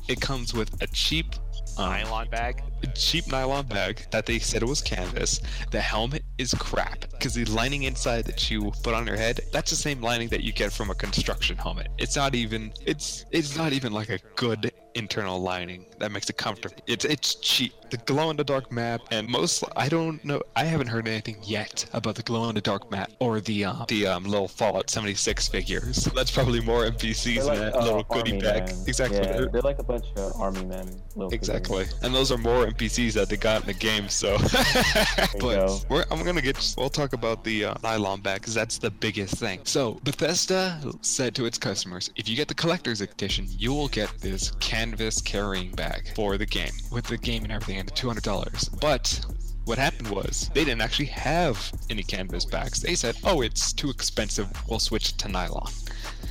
It 0.09 0.21
comes 0.21 0.53
with 0.53 0.83
a 0.83 0.87
cheap 0.89 1.35
um, 1.81 1.91
Nylon 1.91 2.29
bag. 2.29 2.63
cheap 2.95 3.27
nylon 3.29 3.67
bag 3.67 4.07
that 4.11 4.27
they 4.27 4.39
said 4.39 4.63
it 4.63 4.69
was 4.69 4.81
canvas. 4.81 5.41
The 5.71 5.81
helmet 5.81 6.23
is 6.39 6.55
crap 6.55 7.01
because 7.13 7.35
the 7.35 7.45
lining 7.47 7.85
inside 7.85 8.25
that 8.27 8.51
you 8.51 8.73
put 8.83 8.95
on 8.95 9.07
your 9.07 9.17
head, 9.17 9.41
that's 9.53 9.71
the 9.71 9.77
same 9.77 10.01
lining 10.01 10.29
that 10.29 10.43
you 10.43 10.53
get 10.53 10.73
from 10.73 10.91
a 10.91 10.95
construction 10.95 11.57
helmet. 11.57 11.89
It's 11.99 12.17
not 12.17 12.35
even 12.35 12.73
it's 12.85 13.25
it's 13.31 13.57
not 13.57 13.73
even 13.73 13.93
like 13.93 14.09
a 14.09 14.19
good 14.37 14.73
internal 14.95 15.41
lining 15.41 15.87
that 15.99 16.11
makes 16.13 16.29
it 16.31 16.37
comfortable. 16.37 16.77
It's 16.87 17.05
it's 17.05 17.35
cheap. 17.37 17.73
The 17.91 17.97
glow 17.99 18.31
in 18.31 18.37
the 18.37 18.45
dark 18.45 18.71
map 18.71 19.01
and 19.11 19.29
most 19.29 19.65
I 19.77 19.89
don't 19.89 20.25
know 20.25 20.41
I 20.57 20.65
haven't 20.65 20.87
heard 20.87 21.09
anything 21.09 21.39
yet 21.43 21.85
about 21.93 22.15
the 22.15 22.23
glow 22.23 22.49
in 22.49 22.55
the 22.55 22.61
dark 22.61 22.91
map 22.91 23.11
or 23.19 23.41
the 23.41 23.65
um 23.65 23.85
the 23.89 24.07
um 24.07 24.25
little 24.25 24.49
Fallout 24.49 24.91
76 24.91 25.49
figures. 25.49 26.05
That's 26.15 26.31
probably 26.31 26.61
more 26.61 26.85
NPCs 26.91 27.45
like, 27.45 27.59
that 27.59 27.75
uh, 27.75 27.85
little 27.85 28.03
goodie 28.05 28.39
bag. 28.41 28.67
men. 28.67 28.85
Exactly. 28.87 29.19
Yeah, 29.19 29.47
They're- 29.53 29.61
like 29.61 29.79
a 29.79 29.83
bunch 29.85 30.07
of 30.17 30.33
army 30.41 30.65
men. 30.65 30.89
Exactly, 31.33 31.85
figures. 31.85 32.03
and 32.03 32.15
those 32.15 32.33
are 32.33 32.39
more 32.39 32.67
NPCs 32.67 33.13
that 33.13 33.29
they 33.29 33.37
got 33.37 33.61
in 33.61 33.67
the 33.67 33.75
game. 33.75 34.09
So, 34.09 34.39
but 35.39 35.41
go. 35.41 35.79
I'm 36.11 36.25
gonna 36.25 36.41
get. 36.43 36.75
We'll 36.79 36.89
talk 36.89 37.13
about 37.13 37.45
the 37.45 37.67
uh, 37.67 37.75
nylon 37.83 38.21
bag 38.21 38.41
because 38.41 38.55
that's 38.55 38.79
the 38.79 38.91
biggest 38.91 39.35
thing. 39.37 39.61
So 39.65 40.01
Bethesda 40.03 40.81
said 41.03 41.35
to 41.37 41.47
its 41.47 41.59
customers, 41.59 42.11
if 42.17 42.29
you 42.29 42.37
get 42.37 42.49
the 42.49 42.55
collector's 42.55 43.01
edition, 43.01 43.47
you 43.51 43.73
will 43.73 43.89
get 43.89 44.11
this 44.21 44.51
canvas 44.81 45.21
carrying 45.21 45.71
bag 45.73 46.11
for 46.15 46.39
the 46.39 46.47
game 46.47 46.73
with 46.91 47.05
the 47.05 47.19
game 47.19 47.43
and 47.43 47.53
everything, 47.53 47.79
and 47.79 47.93
$200. 47.93 48.81
But 48.81 49.21
what 49.67 49.77
happened 49.77 50.09
was 50.09 50.51
they 50.55 50.65
didn't 50.65 50.81
actually 50.81 51.13
have 51.31 51.71
any 51.91 52.03
canvas 52.03 52.47
bags. 52.47 52.81
They 52.81 52.95
said, 52.95 53.15
"Oh, 53.23 53.43
it's 53.43 53.75
too 53.75 53.91
expensive. 53.91 54.49
We'll 54.67 54.79
switch 54.79 55.11
it 55.11 55.19
to 55.19 55.29
nylon." 55.29 55.71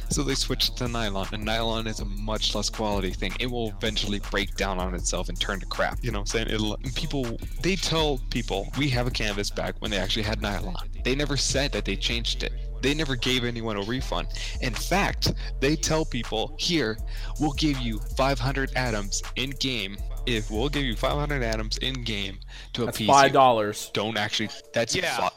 So 0.09 0.23
they 0.23 0.33
switched 0.33 0.77
to 0.77 0.88
nylon, 0.88 1.27
and 1.31 1.45
nylon 1.45 1.85
is 1.85 1.99
a 1.99 2.05
much 2.05 2.55
less 2.55 2.71
quality 2.71 3.12
thing. 3.12 3.33
It 3.39 3.51
will 3.51 3.69
eventually 3.69 4.19
break 4.31 4.55
down 4.55 4.79
on 4.79 4.95
itself 4.95 5.29
and 5.29 5.39
turn 5.39 5.59
to 5.59 5.67
crap. 5.67 5.99
You 6.01 6.12
know 6.12 6.21
what 6.21 6.33
I'm 6.35 6.47
saying? 6.47 6.47
It'll, 6.49 6.77
people, 6.95 7.38
they 7.62 7.75
tell 7.75 8.19
people, 8.31 8.67
we 8.79 8.89
have 8.89 9.05
a 9.05 9.12
canvas 9.12 9.51
bag 9.51 9.75
when 9.77 9.91
they 9.91 9.97
actually 9.97 10.23
had 10.23 10.41
nylon. 10.41 10.89
They 11.03 11.13
never 11.13 11.38
said 11.38 11.71
that 11.73 11.85
they 11.85 11.95
changed 11.95 12.41
it. 12.41 12.53
They 12.81 12.93
never 12.93 13.15
gave 13.15 13.43
anyone 13.43 13.77
a 13.77 13.81
refund. 13.81 14.27
In 14.61 14.73
fact, 14.73 15.33
they 15.59 15.75
tell 15.75 16.05
people, 16.05 16.55
here, 16.57 16.97
we'll 17.39 17.53
give 17.53 17.77
you 17.79 17.99
500 18.17 18.71
atoms 18.75 19.21
in 19.35 19.51
game. 19.51 19.97
If 20.25 20.51
we'll 20.51 20.69
give 20.69 20.83
you 20.83 20.95
500 20.95 21.41
atoms 21.43 21.77
in 21.77 22.03
game 22.03 22.39
to 22.73 22.85
That's 22.85 22.97
appease 22.97 23.07
five 23.07 23.27
you 23.27 23.33
dollars. 23.33 23.89
don't 23.93 24.17
actually 24.17 24.49
that's 24.73 24.93
Yeah. 24.95 25.15
fi- 25.17 25.31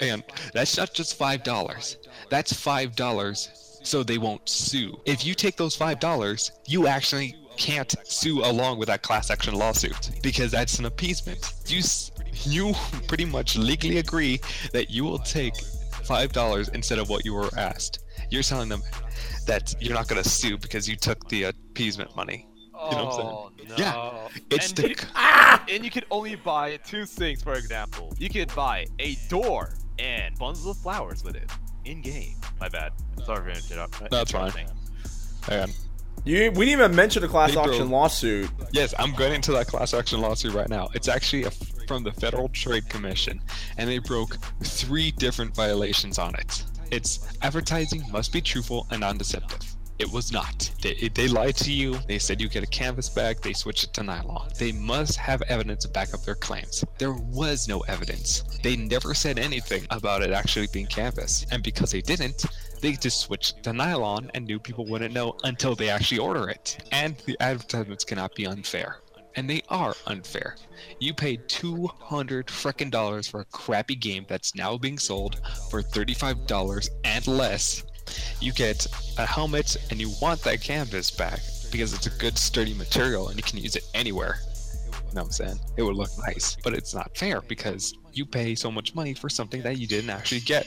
and 0.00 0.22
that's 0.54 0.76
not 0.78 0.94
just 0.94 1.16
five 1.18 1.42
dollars 1.42 1.98
that's 2.30 2.52
five 2.52 2.96
dollars 2.96 3.78
so 3.82 4.02
they 4.02 4.16
won't 4.16 4.48
sue 4.48 4.98
if 5.04 5.24
you 5.26 5.34
take 5.34 5.56
those 5.56 5.74
five 5.76 5.98
dollars 6.00 6.52
you 6.66 6.86
actually 6.86 7.36
can't 7.58 7.94
sue 8.04 8.42
along 8.44 8.78
with 8.78 8.86
that 8.88 9.02
class 9.02 9.28
action 9.30 9.54
lawsuit 9.54 10.10
because 10.22 10.50
that's 10.52 10.78
an 10.78 10.86
appeasement 10.86 11.52
you 11.66 11.82
you 12.44 12.72
pretty 13.08 13.24
much 13.26 13.56
legally 13.56 13.98
agree 13.98 14.40
that 14.72 14.88
you 14.88 15.04
will 15.04 15.18
take 15.18 15.54
five 16.08 16.32
dollars 16.32 16.68
instead 16.70 16.98
of 16.98 17.08
what 17.10 17.24
you 17.26 17.34
were 17.34 17.50
asked 17.58 18.00
You're 18.30 18.42
telling 18.42 18.68
them 18.70 18.82
that 19.46 19.74
you're 19.80 19.94
not 19.94 20.08
gonna 20.08 20.24
sue 20.24 20.56
because 20.56 20.88
you 20.88 20.96
took 20.96 21.28
the 21.28 21.44
appeasement 21.44 22.16
money. 22.16 22.48
Oh, 22.74 22.90
know 22.90 23.04
what 23.06 23.20
I'm 23.20 23.26
oh, 23.26 23.50
no. 23.68 23.74
Yeah, 23.76 24.28
It's 24.50 24.68
and 24.68 24.76
the 24.78 24.88
you, 24.90 24.94
c- 24.94 25.06
ah! 25.14 25.64
and 25.68 25.84
you 25.84 25.90
can 25.90 26.04
only 26.10 26.36
buy 26.36 26.76
two 26.78 27.04
things, 27.06 27.42
for 27.42 27.54
example. 27.54 28.14
You 28.18 28.28
could 28.30 28.54
buy 28.54 28.86
a 29.00 29.16
door 29.28 29.74
and 29.98 30.38
bundles 30.38 30.66
of 30.66 30.76
flowers 30.76 31.24
with 31.24 31.34
it 31.36 31.50
in 31.84 32.00
game. 32.02 32.36
My 32.60 32.68
bad. 32.68 32.92
Sorry 33.26 33.42
for 33.54 33.72
interrupting. 33.72 34.08
No, 34.12 34.20
it's 34.20 34.32
fine. 34.32 34.52
Hang 35.42 35.62
on. 35.62 35.70
You, 36.24 36.50
we 36.52 36.66
didn't 36.66 36.80
even 36.80 36.94
mention 36.94 37.22
the 37.22 37.28
class 37.28 37.50
Hey, 37.50 37.54
bro. 37.56 37.64
action 37.64 37.90
lawsuit. 37.90 38.50
Yes, 38.72 38.94
I'm 38.98 39.12
going 39.14 39.32
into 39.32 39.52
that 39.52 39.66
class 39.66 39.92
action 39.94 40.20
lawsuit 40.20 40.52
right 40.54 40.68
now. 40.68 40.88
It's 40.94 41.08
actually 41.08 41.44
a, 41.44 41.50
from 41.88 42.04
the 42.04 42.12
Federal 42.12 42.50
Trade 42.50 42.88
Commission, 42.88 43.40
and 43.78 43.88
they 43.88 43.98
broke 43.98 44.36
three 44.62 45.10
different 45.10 45.56
violations 45.56 46.18
on 46.18 46.34
it. 46.34 46.64
It's 46.90 47.26
advertising 47.42 48.04
must 48.12 48.32
be 48.32 48.42
truthful 48.42 48.86
and 48.90 49.00
non-deceptive. 49.00 49.74
It 49.98 50.12
was 50.12 50.30
not. 50.30 50.70
They, 50.80 51.10
they 51.12 51.26
lied 51.26 51.56
to 51.56 51.72
you. 51.72 51.98
They 52.06 52.20
said 52.20 52.40
you 52.40 52.48
get 52.48 52.62
a 52.62 52.68
canvas 52.68 53.08
bag. 53.08 53.40
They 53.40 53.52
switched 53.52 53.82
it 53.82 53.94
to 53.94 54.04
nylon. 54.04 54.48
They 54.56 54.70
must 54.70 55.16
have 55.16 55.42
evidence 55.42 55.84
to 55.86 55.88
back 55.88 56.14
up 56.14 56.22
their 56.22 56.36
claims. 56.36 56.84
There 56.98 57.14
was 57.14 57.66
no 57.66 57.80
evidence. 57.80 58.44
They 58.62 58.76
never 58.76 59.12
said 59.12 59.40
anything 59.40 59.86
about 59.90 60.22
it 60.22 60.30
actually 60.30 60.68
being 60.72 60.86
canvas. 60.86 61.46
And 61.50 61.64
because 61.64 61.90
they 61.90 62.00
didn't, 62.00 62.44
they 62.80 62.92
just 62.92 63.18
switched 63.18 63.64
to 63.64 63.72
nylon 63.72 64.30
and 64.34 64.46
knew 64.46 64.60
people 64.60 64.86
wouldn't 64.86 65.14
know 65.14 65.36
until 65.42 65.74
they 65.74 65.88
actually 65.88 66.18
order 66.18 66.48
it. 66.48 66.78
And 66.92 67.16
the 67.26 67.36
advertisements 67.40 68.04
cannot 68.04 68.36
be 68.36 68.46
unfair. 68.46 69.00
And 69.38 69.48
they 69.48 69.62
are 69.68 69.94
unfair. 70.08 70.56
You 70.98 71.14
paid 71.14 71.48
200 71.48 72.48
frickin' 72.48 72.90
dollars 72.90 73.28
for 73.28 73.42
a 73.42 73.44
crappy 73.44 73.94
game 73.94 74.26
that's 74.28 74.56
now 74.56 74.76
being 74.76 74.98
sold 74.98 75.40
for 75.70 75.80
$35 75.80 76.88
and 77.04 77.24
less. 77.28 77.84
You 78.40 78.52
get 78.52 78.84
a 79.16 79.24
helmet 79.24 79.76
and 79.90 80.00
you 80.00 80.10
want 80.20 80.42
that 80.42 80.60
canvas 80.60 81.12
back 81.12 81.38
because 81.70 81.94
it's 81.94 82.08
a 82.08 82.18
good 82.18 82.36
sturdy 82.36 82.74
material 82.74 83.28
and 83.28 83.36
you 83.36 83.44
can 83.44 83.60
use 83.60 83.76
it 83.76 83.84
anywhere. 83.94 84.40
You 84.42 85.14
know 85.14 85.22
what 85.22 85.26
I'm 85.26 85.30
saying? 85.30 85.60
It 85.76 85.84
would 85.84 85.94
look 85.94 86.10
nice, 86.26 86.56
but 86.64 86.74
it's 86.74 86.92
not 86.92 87.16
fair 87.16 87.40
because 87.42 87.96
you 88.12 88.26
pay 88.26 88.56
so 88.56 88.72
much 88.72 88.96
money 88.96 89.14
for 89.14 89.28
something 89.28 89.62
that 89.62 89.78
you 89.78 89.86
didn't 89.86 90.10
actually 90.10 90.40
get. 90.40 90.66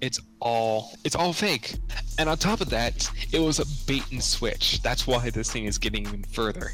It's 0.00 0.18
all 0.40 0.90
it's 1.04 1.14
all 1.14 1.32
fake. 1.32 1.76
And 2.18 2.28
on 2.28 2.38
top 2.38 2.60
of 2.60 2.70
that, 2.70 3.08
it 3.32 3.38
was 3.38 3.60
a 3.60 3.86
bait 3.86 4.02
and 4.10 4.20
switch. 4.20 4.82
That's 4.82 5.06
why 5.06 5.30
this 5.30 5.52
thing 5.52 5.66
is 5.66 5.78
getting 5.78 6.08
even 6.08 6.24
further. 6.24 6.72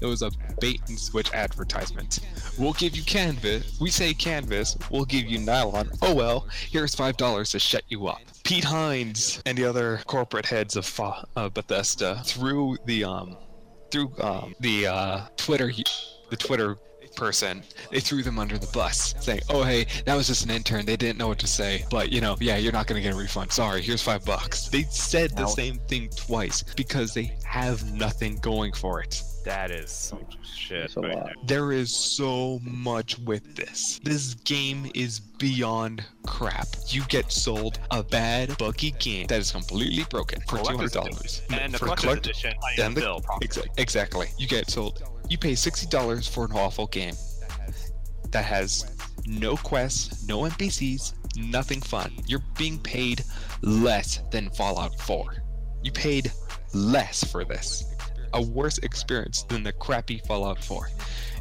It 0.00 0.06
was 0.06 0.22
a 0.22 0.30
bait 0.60 0.80
and 0.88 0.98
switch 0.98 1.32
advertisement. 1.32 2.20
We'll 2.58 2.72
give 2.74 2.96
you 2.96 3.02
canvas. 3.02 3.78
We 3.80 3.90
say 3.90 4.14
canvas. 4.14 4.76
We'll 4.90 5.04
give 5.04 5.26
you 5.26 5.38
nylon. 5.38 5.90
Oh 6.02 6.14
well, 6.14 6.46
here's 6.70 6.94
five 6.94 7.16
dollars 7.16 7.50
to 7.50 7.58
shut 7.58 7.82
you 7.88 8.06
up. 8.06 8.20
Pete 8.44 8.64
Hines 8.64 9.42
and 9.46 9.56
the 9.56 9.64
other 9.64 10.00
corporate 10.06 10.46
heads 10.46 10.76
of 10.76 11.00
uh, 11.36 11.48
Bethesda 11.48 12.22
through 12.24 12.78
the 12.86 13.04
um 13.04 13.36
through 13.90 14.12
um 14.20 14.54
the 14.60 14.86
uh 14.86 15.20
Twitter 15.36 15.70
the 16.30 16.36
Twitter 16.36 16.78
person 17.16 17.62
they 17.90 18.00
threw 18.00 18.22
them 18.22 18.38
under 18.38 18.56
the 18.58 18.66
bus 18.68 19.14
saying 19.20 19.40
oh 19.50 19.62
hey 19.62 19.86
that 20.06 20.14
was 20.14 20.26
just 20.26 20.44
an 20.44 20.50
intern 20.50 20.84
they 20.86 20.96
didn't 20.96 21.18
know 21.18 21.28
what 21.28 21.38
to 21.38 21.46
say 21.46 21.84
but 21.90 22.10
you 22.12 22.20
know 22.20 22.36
yeah 22.40 22.56
you're 22.56 22.72
not 22.72 22.86
gonna 22.86 23.00
get 23.00 23.12
a 23.12 23.16
refund 23.16 23.50
sorry 23.52 23.82
here's 23.82 24.02
five 24.02 24.24
bucks 24.24 24.68
they 24.68 24.82
said 24.84 25.34
the 25.36 25.46
same 25.46 25.78
thing 25.88 26.08
twice 26.16 26.62
because 26.74 27.12
they 27.14 27.36
have 27.44 27.92
nothing 27.92 28.36
going 28.36 28.72
for 28.72 29.00
it 29.00 29.22
That 29.44 29.70
is 29.70 29.90
some 29.90 30.24
shit. 30.44 30.94
Right 30.96 31.14
there. 31.14 31.34
there 31.46 31.72
is 31.72 31.94
so 31.96 32.60
much 32.62 33.18
with 33.20 33.56
this. 33.56 33.98
This 34.04 34.34
game 34.44 34.90
is 34.94 35.18
beyond 35.18 36.04
crap. 36.26 36.66
You 36.88 37.02
get 37.08 37.32
sold 37.32 37.80
a 37.90 38.02
bad, 38.02 38.56
buggy 38.58 38.90
game 39.00 39.26
that 39.28 39.38
is 39.40 39.50
completely 39.50 40.04
broken 40.10 40.40
for 40.42 40.58
two 40.58 40.76
hundred 40.76 40.92
dollars. 40.92 41.40
edition. 41.48 41.54
And 41.58 41.72
the 41.74 41.78
For 41.78 41.86
collector's 41.86 42.04
collect- 42.04 42.26
edition, 42.26 42.54
I 42.62 42.76
then 42.76 42.92
the- 42.94 43.00
bill 43.00 43.20
properly. 43.22 43.70
exactly. 43.78 44.26
You 44.38 44.46
get 44.46 44.68
sold. 44.70 45.02
You 45.30 45.38
pay 45.38 45.54
sixty 45.54 45.86
dollars 45.86 46.26
for 46.26 46.44
an 46.44 46.52
awful 46.52 46.88
game 46.88 47.14
that 48.32 48.44
has 48.44 48.96
no 49.26 49.56
quests, 49.56 50.26
no 50.26 50.40
NPCs, 50.40 51.14
nothing 51.36 51.80
fun. 51.80 52.12
You're 52.26 52.44
being 52.58 52.80
paid 52.80 53.24
less 53.62 54.22
than 54.32 54.50
Fallout 54.50 54.98
4. 55.00 55.42
You 55.82 55.92
paid 55.92 56.32
less 56.74 57.22
for 57.24 57.44
this. 57.44 57.84
A 58.34 58.42
worse 58.42 58.78
experience 58.78 59.44
than 59.44 59.62
the 59.62 59.72
crappy 59.72 60.20
Fallout 60.26 60.62
4. 60.64 60.88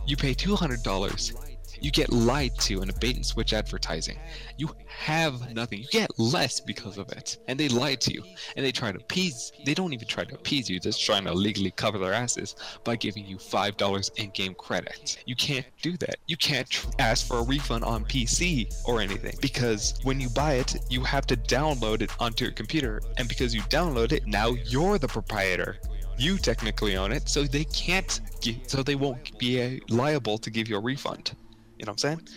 You 0.06 0.17
pay 0.17 0.36
$200. 0.36 1.49
You 1.82 1.92
get 1.92 2.12
lied 2.12 2.58
to 2.60 2.82
in 2.82 2.89
a 2.89 2.94
bait 2.94 3.15
and 3.15 3.26
switch 3.26 3.54
advertising. 3.54 4.18
You 4.58 4.70
have 4.88 5.54
nothing. 5.54 5.80
You 5.80 5.88
get 5.92 6.18
less 6.20 6.60
because 6.60 6.98
of 6.98 7.12
it. 7.12 7.38
And 7.48 7.60
they 7.60 7.70
lie 7.70 7.96
to 7.96 8.13
you. 8.13 8.24
And 8.56 8.65
they 8.65 8.72
try 8.72 8.92
to 8.92 8.98
appease. 8.98 9.52
They 9.65 9.74
don't 9.74 9.94
even 9.94 10.08
try 10.08 10.24
to 10.26 10.36
appease 10.36 10.70
you. 10.70 10.80
They're 10.80 10.92
just 10.92 11.04
trying 11.04 11.26
to 11.26 11.34
legally 11.34 11.72
cover 11.72 11.98
their 11.98 12.13
asses 12.13 12.56
by 12.84 12.96
giving 12.96 13.26
you 13.26 13.38
$5 13.38 14.12
in 14.18 14.30
game 14.32 14.54
credit. 14.56 15.24
You 15.26 15.36
can't 15.36 15.65
do 15.82 15.96
that. 15.98 16.15
You 16.28 16.38
can't 16.38 16.70
tr- 16.70 16.89
ask 17.00 17.28
for 17.28 17.38
a 17.38 17.44
refund 17.44 17.84
on 17.84 18.06
PC 18.06 18.74
or 18.86 19.02
anything 19.02 19.36
because 19.42 20.00
when 20.04 20.20
you 20.20 20.30
buy 20.30 20.54
it, 20.54 20.76
you 20.89 21.04
have 21.04 21.26
to 21.28 21.38
download 21.38 22.02
it 22.02 22.12
onto 22.20 22.46
your 22.46 22.54
computer. 22.54 23.02
And 23.18 23.28
because 23.28 23.54
you 23.54 23.62
download 23.63 24.12
it, 24.12 24.28
now 24.28 24.50
you're 24.65 24.98
the 24.98 25.08
proprietor. 25.08 25.78
You 26.18 26.38
technically 26.38 26.98
own 26.98 27.13
it, 27.13 27.30
so 27.30 27.44
they 27.44 27.63
can't, 27.63 28.20
so 28.68 28.84
they 28.84 28.96
won't 28.96 29.38
be 29.39 29.82
liable 29.89 30.38
to 30.39 30.50
give 30.50 30.68
you 30.68 30.76
a 30.76 30.82
refund. 30.82 31.32
You 31.80 31.86
know 31.86 31.94
what 31.94 32.04
I'm 32.04 32.20
saying? 32.20 32.28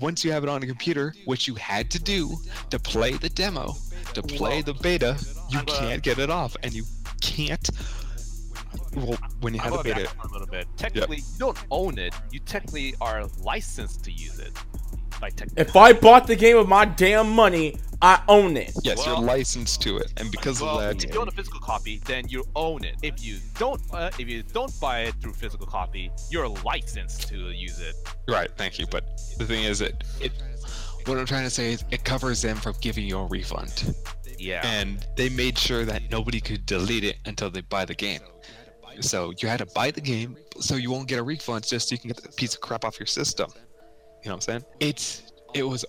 Once 0.00 0.22
you 0.22 0.30
have 0.30 0.42
it 0.42 0.50
on 0.50 0.62
a 0.62 0.66
computer, 0.66 1.14
which 1.24 1.48
you 1.48 1.54
had 1.54 1.90
to 1.90 1.98
do 1.98 2.36
to 2.68 2.78
play 2.78 3.12
the 3.12 3.30
demo, 3.30 3.72
to 4.12 4.22
play 4.22 4.60
the 4.60 4.74
beta, 4.74 5.16
you 5.48 5.60
can't 5.62 6.02
get 6.02 6.18
it 6.18 6.28
off, 6.28 6.54
and 6.62 6.74
you 6.74 6.84
can't. 7.22 7.70
Well, 8.94 9.16
when 9.40 9.54
you 9.54 9.60
had 9.60 9.72
the 9.72 9.82
beta, 9.82 10.08
a 10.22 10.28
little 10.28 10.46
bit. 10.46 10.66
Technically, 10.76 11.16
you 11.16 11.38
don't 11.38 11.58
own 11.70 11.98
it. 11.98 12.14
You 12.30 12.40
technically 12.40 12.94
are 13.00 13.26
licensed 13.40 14.04
to 14.04 14.12
use 14.12 14.38
it. 14.38 14.52
Like 15.22 15.36
technically. 15.36 15.62
If 15.62 15.76
I 15.76 15.92
bought 15.92 16.26
the 16.26 16.36
game 16.36 16.56
with 16.58 16.68
my 16.68 16.84
damn 16.84 17.30
money, 17.30 17.78
I 18.02 18.20
own 18.28 18.56
it. 18.56 18.72
yes, 18.82 18.98
Well- 18.98 19.16
you're 19.16 19.24
licensed 19.24 19.80
to 19.82 19.96
it, 19.96 20.12
and 20.18 20.30
because 20.30 20.60
well, 20.60 20.78
of 20.80 20.98
that, 20.98 21.04
if 21.04 21.14
you 21.14 21.20
own 21.20 21.28
a 21.28 21.30
physical 21.30 21.60
copy, 21.60 21.98
then 22.04 22.28
you 22.28 22.44
own 22.54 22.84
it. 22.84 22.96
If 23.02 23.24
you 23.24 23.38
don't, 23.58 23.80
uh, 23.92 24.10
if 24.18 24.28
you 24.28 24.42
don't 24.42 24.72
buy 24.80 25.00
it 25.02 25.14
through 25.22 25.32
physical 25.32 25.66
copy, 25.66 26.10
you're 26.30 26.48
licensed 26.48 27.28
to 27.28 27.50
use 27.50 27.80
it. 27.80 27.94
right? 28.28 28.50
Thank 28.56 28.78
you. 28.78 28.86
But 28.90 29.04
the 29.38 29.46
thing 29.46 29.64
is, 29.64 29.80
it, 29.80 30.04
it, 30.20 30.32
what 31.06 31.16
I'm 31.16 31.24
trying 31.26 31.44
to 31.44 31.50
say 31.50 31.72
is, 31.72 31.84
it 31.90 32.04
covers 32.04 32.42
them 32.42 32.56
from 32.56 32.74
giving 32.80 33.06
you 33.06 33.18
a 33.18 33.26
refund. 33.26 33.94
Yeah. 34.38 34.60
and 34.66 35.06
they 35.16 35.30
made 35.30 35.56
sure 35.56 35.86
that 35.86 36.10
nobody 36.10 36.42
could 36.42 36.66
delete 36.66 37.04
it 37.04 37.16
until 37.24 37.48
they 37.48 37.62
buy 37.62 37.86
the 37.86 37.94
game. 37.94 38.20
So 39.00 39.32
you 39.40 39.48
had 39.48 39.58
to 39.60 39.66
buy 39.74 39.90
the 39.90 40.00
game 40.02 40.36
so 40.60 40.74
you 40.76 40.90
won't 40.90 41.08
get 41.08 41.18
a 41.18 41.22
refund 41.22 41.66
just 41.66 41.88
so 41.88 41.94
you 41.94 41.98
can 41.98 42.08
get 42.08 42.22
the 42.22 42.28
piece 42.30 42.54
of 42.54 42.60
crap 42.60 42.84
off 42.84 42.98
your 42.98 43.06
system. 43.06 43.50
You 44.26 44.30
know 44.30 44.38
what 44.38 44.48
I'm 44.48 44.60
saying? 44.60 44.64
It's 44.80 45.32
it 45.54 45.62
was 45.62 45.84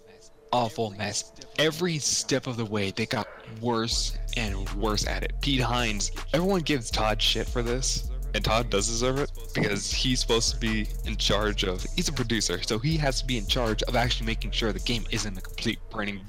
awful 0.51 0.91
mess. 0.91 1.33
Every 1.57 1.97
step 1.97 2.45
of 2.45 2.55
the 2.55 2.65
way 2.65 2.91
they 2.91 3.07
got 3.07 3.27
worse 3.61 4.15
and 4.37 4.69
worse 4.75 5.07
at 5.07 5.23
it. 5.23 5.33
Pete 5.41 5.59
Hines, 5.59 6.11
everyone 6.33 6.61
gives 6.61 6.91
Todd 6.91 7.19
shit 7.19 7.47
for 7.47 7.63
this. 7.63 8.11
And 8.35 8.45
Todd 8.45 8.69
does 8.69 8.85
deserve 8.85 9.17
it 9.17 9.31
because 9.55 9.91
he's 9.91 10.19
supposed 10.19 10.51
to 10.51 10.59
be 10.59 10.87
in 11.05 11.17
charge 11.17 11.63
of 11.63 11.83
he's 11.95 12.09
a 12.09 12.13
producer, 12.13 12.61
so 12.61 12.77
he 12.77 12.95
has 12.97 13.21
to 13.21 13.25
be 13.25 13.39
in 13.39 13.47
charge 13.47 13.81
of 13.83 13.95
actually 13.95 14.27
making 14.27 14.51
sure 14.51 14.71
the 14.71 14.79
game 14.81 15.05
isn't 15.09 15.35
a 15.35 15.41
complete 15.41 15.79
burning 15.89 16.21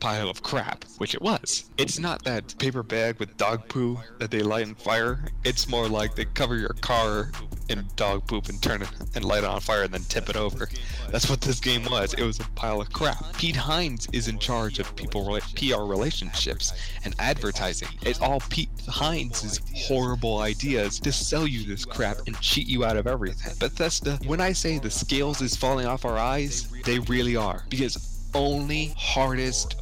pile 0.00 0.28
of 0.28 0.42
crap, 0.42 0.84
which 0.98 1.14
it 1.14 1.22
was. 1.22 1.70
It's 1.78 1.98
not 1.98 2.24
that 2.24 2.56
paper 2.58 2.82
bag 2.82 3.18
with 3.18 3.36
dog 3.36 3.68
poo 3.68 3.98
that 4.18 4.30
they 4.30 4.40
light 4.40 4.66
on 4.66 4.74
fire. 4.74 5.24
It's 5.44 5.68
more 5.68 5.88
like 5.88 6.14
they 6.14 6.26
cover 6.26 6.56
your 6.56 6.74
car 6.80 7.30
in 7.68 7.84
dog 7.96 8.26
poop 8.26 8.48
and 8.48 8.60
turn 8.62 8.82
it 8.82 8.88
and 9.14 9.24
light 9.24 9.44
it 9.44 9.48
on 9.48 9.60
fire 9.60 9.84
and 9.84 9.94
then 9.94 10.04
tip 10.04 10.28
it 10.28 10.36
over. 10.36 10.68
That's 11.10 11.30
what 11.30 11.40
this 11.40 11.60
game 11.60 11.84
was. 11.84 12.14
It 12.14 12.22
was 12.22 12.40
a 12.40 12.44
pile 12.54 12.80
of 12.80 12.92
crap. 12.92 13.36
Pete 13.38 13.56
Hines 13.56 14.06
is 14.12 14.28
in 14.28 14.38
charge 14.38 14.78
of 14.78 14.94
people 14.96 15.24
PR 15.56 15.82
relationships 15.82 16.72
and 17.04 17.14
advertising. 17.18 17.88
It's 18.02 18.20
all 18.20 18.40
Pete 18.50 18.68
Hines' 18.88 19.60
horrible 19.86 20.38
ideas 20.38 21.00
to 21.00 21.12
sell 21.12 21.46
you 21.46 21.66
this 21.66 21.84
crap 21.84 22.18
and 22.26 22.38
cheat 22.40 22.68
you 22.68 22.84
out 22.84 22.96
of 22.96 23.06
everything. 23.06 23.54
Bethesda, 23.58 24.18
when 24.26 24.40
I 24.40 24.52
say 24.52 24.78
the 24.78 24.90
scales 24.90 25.40
is 25.40 25.56
falling 25.56 25.86
off 25.86 26.04
our 26.04 26.18
eyes, 26.18 26.68
they 26.84 26.98
really 27.00 27.36
are. 27.36 27.64
Because 27.68 28.13
only 28.34 28.92
hardest 28.96 29.76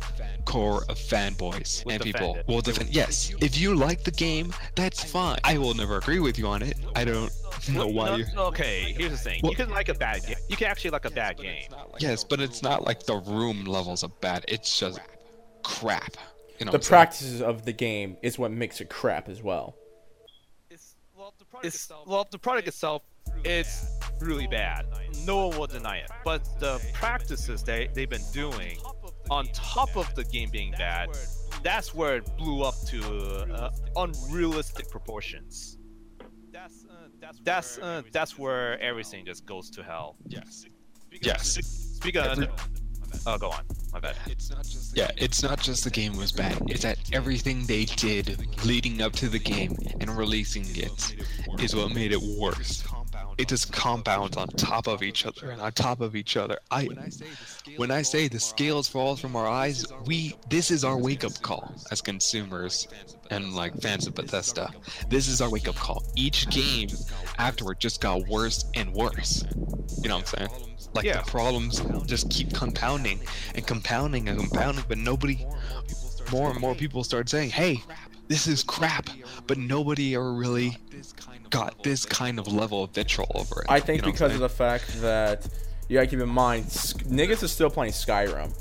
core 0.45 0.83
of 0.89 0.99
fanboys 0.99 1.85
Will 1.85 1.93
and 1.93 2.03
people 2.03 2.35
it. 2.37 2.49
will 2.49 2.61
defend. 2.61 2.91
Yes, 2.91 3.33
if 3.41 3.59
you 3.59 3.75
like 3.75 4.03
the 4.05 4.11
game, 4.11 4.53
that's 4.75 5.03
fine. 5.05 5.39
I 5.45 5.57
will 5.59 5.75
never 5.75 5.99
agree 5.99 6.19
with 6.19 6.39
you 6.39 6.47
on 6.47 6.63
it. 6.63 6.77
I 6.97 7.05
don't 7.05 7.31
know 7.73 7.87
why 7.87 8.07
no, 8.11 8.17
you. 8.17 8.25
Okay, 8.37 8.93
here's 8.97 9.13
the 9.13 9.17
thing. 9.19 9.41
Well- 9.43 9.53
you 9.53 9.57
can 9.57 9.71
like 9.71 9.89
a 9.89 9.95
bad 9.95 10.25
game. 10.27 10.37
You 10.49 10.57
can 10.57 10.67
actually 10.69 10.91
like 10.91 11.05
a 11.05 11.11
bad 11.11 11.37
game. 11.39 11.65
Yes, 11.99 12.25
but 12.25 12.41
it's 12.41 12.63
not 12.63 12.85
like 12.85 13.05
the 13.05 13.17
room 13.17 13.65
levels 13.65 14.03
of 14.03 14.19
bad. 14.21 14.45
It's 14.49 14.79
just 14.79 15.01
crap. 15.63 16.17
You 16.59 16.67
know 16.67 16.73
The 16.73 16.79
what 16.79 16.85
saying? 16.85 16.91
practices 16.91 17.43
of 17.43 17.65
the 17.65 17.73
game 17.73 18.17
is 18.23 18.39
what 18.39 18.51
makes 18.53 18.81
it 18.81 18.89
crap 18.89 19.29
as 19.29 19.43
well. 19.43 19.75
It's 20.71 20.95
well, 21.17 21.35
the 21.39 21.45
product 21.45 21.75
itself. 21.75 22.07
Well, 22.07 22.27
the 22.31 22.39
product 22.39 22.69
itself 22.69 23.03
is 23.45 23.87
really 24.21 24.47
bad. 24.47 24.87
No 25.25 25.49
one 25.49 25.59
will 25.59 25.67
deny 25.67 25.99
it. 25.99 26.11
But 26.25 26.49
the 26.59 26.81
practices 26.93 27.63
they 27.63 27.89
they've 27.95 28.09
been 28.09 28.25
doing, 28.33 28.79
on 29.31 29.47
top 29.53 29.97
of 29.97 30.13
the 30.15 30.25
game 30.25 30.51
being 30.51 30.73
bad, 30.73 31.11
that's 31.63 31.95
where 31.95 32.17
it 32.17 32.37
blew 32.37 32.63
up 32.63 32.75
to 32.87 33.01
uh, 33.53 33.71
unrealistic 33.97 34.91
proportions. 34.91 35.79
That's 36.53 36.85
uh, 36.91 37.09
that's 37.21 37.39
that's 37.43 37.79
uh, 37.79 38.03
that's 38.13 38.39
where 38.39 38.81
everything 38.81 39.25
just 39.25 39.47
goes 39.47 39.71
to 39.71 39.83
hell. 39.83 40.17
Yes. 40.29 40.67
Yes. 41.23 41.55
Speaking 41.97 42.23
of, 42.23 42.49
oh, 43.27 43.39
go 43.39 43.51
on. 43.51 43.65
My 43.93 44.01
bad. 44.01 44.17
It's 44.27 44.51
not 44.51 44.65
just 44.65 44.97
yeah, 44.97 45.11
it's 45.17 45.43
not 45.43 45.61
just 45.61 45.85
the 45.85 45.91
game 45.91 46.17
was 46.17 46.33
bad. 46.33 46.59
It's 46.67 46.83
that 46.83 46.99
everything 47.13 47.67
they 47.67 47.85
did 47.85 48.39
leading 48.65 49.03
up 49.03 49.13
to 49.15 49.29
the 49.29 49.39
game 49.39 49.77
and 50.01 50.11
releasing 50.17 50.65
it 50.71 51.15
is 51.61 51.77
what 51.77 51.95
made 51.95 52.13
it 52.13 52.21
worse. 52.39 52.85
It 53.39 53.49
just 53.49 53.73
compounds 53.73 54.37
on 54.37 54.49
top 54.49 54.87
of 54.87 55.03
each 55.03 55.27
other 55.27 55.51
and 55.51 55.61
on 55.61 55.73
top 55.73 56.01
of 56.01 56.15
each 56.15 56.37
other. 56.37 56.59
I 56.71 56.89
when 57.77 57.91
I 57.91 58.03
say 58.03 58.29
the 58.29 58.39
scales 58.39 58.89
fall 58.89 59.17
from 59.17 59.35
our 59.37 59.47
eyes, 59.47 59.85
we 60.05 60.35
this 60.49 60.71
is 60.71 60.85
our 60.85 60.99
wake 60.99 61.25
up 61.25 61.41
call 61.43 61.75
as 61.91 62.01
consumers 62.01 62.89
and 63.31 63.55
like 63.55 63.81
fans 63.81 64.07
of 64.07 64.15
Bethesda. 64.15 64.71
This 65.09 65.29
is 65.29 65.41
our 65.41 65.51
wake 65.51 65.69
up 65.69 65.77
call. 65.77 66.05
Each 66.15 66.49
game 66.51 66.89
afterward 67.39 67.81
just 67.81 68.01
got 68.01 68.29
worse 68.29 68.65
and 68.75 68.93
worse. 68.93 69.45
You 70.03 70.09
know 70.09 70.17
what 70.19 70.33
I'm 70.35 70.49
saying? 70.49 70.67
Like 70.95 71.05
Yeah. 71.07 71.23
the 71.23 71.31
problems 71.31 71.81
just 72.07 72.29
keep 72.31 72.53
compounding 72.53 73.21
and 73.55 73.67
compounding 73.67 74.29
and 74.29 74.39
compounding, 74.39 74.85
but 74.89 74.99
nobody, 74.99 75.47
more 76.31 76.51
and 76.51 76.61
more 76.61 76.75
people 76.75 77.03
start 77.03 77.29
saying, 77.31 77.51
"Hey, 77.51 77.83
this 78.29 78.47
is 78.47 78.63
crap," 78.63 79.09
but 79.47 79.59
nobody 79.59 80.15
ever 80.15 80.33
really 80.33 80.77
got 81.51 81.83
this 81.83 82.05
kind 82.07 82.39
of 82.39 82.49
level 82.49 82.85
of 82.85 82.91
vitriol 82.95 83.31
over 83.35 83.63
it. 83.63 83.67
I 83.69 83.81
think 83.81 84.03
you 84.03 84.07
know 84.07 84.13
because 84.13 84.33
of 84.35 84.41
the 84.41 84.49
fact 84.49 85.01
that 85.01 85.47
you 85.89 85.97
gotta 85.99 86.07
keep 86.07 86.21
in 86.21 86.29
mind, 86.29 86.65
niggas 86.67 87.43
is 87.43 87.53
still 87.53 87.71
playing 87.71 87.93
Skyrim. 87.93 88.53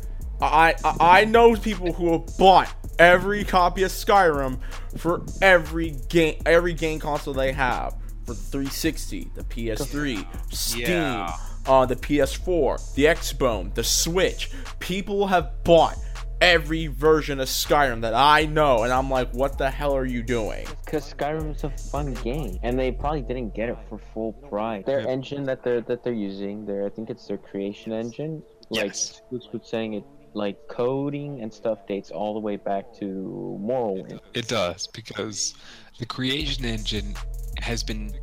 I, 0.42 0.76
I 0.84 1.20
I 1.22 1.26
know 1.26 1.56
people 1.56 1.94
who 1.94 2.14
have 2.14 2.38
bought 2.38 2.74
every 3.00 3.44
copy 3.44 3.84
of 3.84 3.92
Skyrim 3.92 4.60
for 4.98 5.24
every 5.42 5.92
game 6.10 6.42
every 6.46 6.74
game 6.74 7.00
console 7.00 7.34
they 7.34 7.52
have 7.52 7.96
for 8.26 8.34
the 8.34 8.42
360, 8.42 9.32
the 9.36 9.44
PS3, 9.44 10.26
Steam, 10.54 10.88
Yeah. 10.88 11.36
uh, 11.66 11.86
the 11.86 11.96
PS4, 11.96 12.94
the 12.96 13.06
Xbone, 13.06 13.74
the 13.74 13.84
Switch. 13.84 14.52
People 14.80 15.28
have 15.28 15.64
bought 15.64 15.98
every 16.42 16.88
version 16.88 17.40
of 17.40 17.48
Skyrim 17.48 18.02
that 18.02 18.14
I 18.14 18.46
know, 18.46 18.84
and 18.84 18.92
I'm 18.92 19.10
like, 19.10 19.32
what 19.34 19.58
the 19.58 19.70
hell 19.70 19.96
are 19.96 20.06
you 20.06 20.24
doing? 20.24 20.66
Because 20.84 21.14
Skyrim's 21.14 21.64
a 21.64 21.70
fun 21.70 22.14
game, 22.16 22.60
and 22.64 22.78
they 22.78 22.92
probably 22.92 23.22
didn't 23.22 23.54
get 23.56 23.70
it 23.70 23.78
for 23.88 24.00
full 24.14 24.34
price. 24.34 24.86
Their 24.86 25.02
Yeah. 25.02 25.08
engine 25.10 25.44
that 25.44 25.64
they're 25.64 25.82
that 25.82 26.04
they're 26.04 26.14
using, 26.14 26.66
their 26.66 26.86
I 26.86 26.90
think 26.90 27.10
it's 27.10 27.28
their 27.28 27.38
creation 27.38 27.94
engine. 27.94 28.42
Like 28.70 28.86
Yes. 28.86 29.22
Scoots 29.28 29.48
was 29.54 29.62
saying, 29.68 29.94
it 29.94 30.04
like 30.34 30.56
coding 30.70 31.42
and 31.42 31.54
stuff 31.54 31.86
dates 31.88 32.10
all 32.10 32.34
the 32.34 32.40
way 32.40 32.56
back 32.56 32.94
to 33.00 33.60
Morrowind. 33.62 34.20
It 34.34 34.48
does 34.48 34.88
because 34.88 35.54
the 36.00 36.06
creation 36.06 36.64
engine 36.64 37.16
has 37.60 37.84
been 37.84 38.14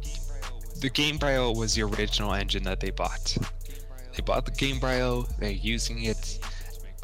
the 0.81 0.89
Gamebryo 0.89 1.55
was 1.55 1.75
the 1.75 1.83
original 1.83 2.33
engine 2.33 2.63
that 2.63 2.81
they 2.81 2.91
bought. 2.91 3.37
They 4.17 4.23
bought 4.23 4.47
the 4.47 4.53
Gamebryo, 4.53 5.29
they're 5.39 5.51
using 5.51 6.05
it, 6.05 6.39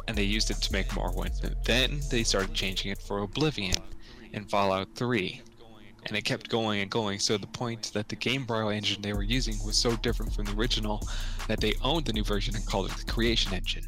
and 0.07 0.17
they 0.17 0.23
used 0.23 0.51
it 0.51 0.57
to 0.57 0.71
make 0.71 0.87
Morrowind. 0.89 1.43
And 1.43 1.55
then 1.65 2.01
they 2.11 2.23
started 2.23 2.53
changing 2.53 2.91
it 2.91 3.01
for 3.01 3.19
Oblivion 3.19 3.75
and 4.33 4.49
Fallout 4.49 4.87
3. 4.95 5.41
And 6.07 6.15
it 6.15 6.23
kept 6.23 6.49
going 6.49 6.81
and 6.81 6.91
going, 6.91 7.17
so 7.17 7.35
the 7.35 7.47
point 7.47 7.91
that 7.93 8.09
the 8.09 8.15
Gamebryo 8.15 8.75
engine 8.75 9.01
they 9.01 9.13
were 9.13 9.23
using 9.23 9.55
was 9.65 9.75
so 9.75 9.95
different 9.97 10.31
from 10.33 10.45
the 10.45 10.53
original 10.53 11.01
that 11.47 11.59
they 11.59 11.73
owned 11.81 12.05
the 12.05 12.13
new 12.13 12.23
version 12.23 12.55
and 12.55 12.63
called 12.67 12.91
it 12.91 12.97
the 12.97 13.11
Creation 13.11 13.53
Engine. 13.53 13.85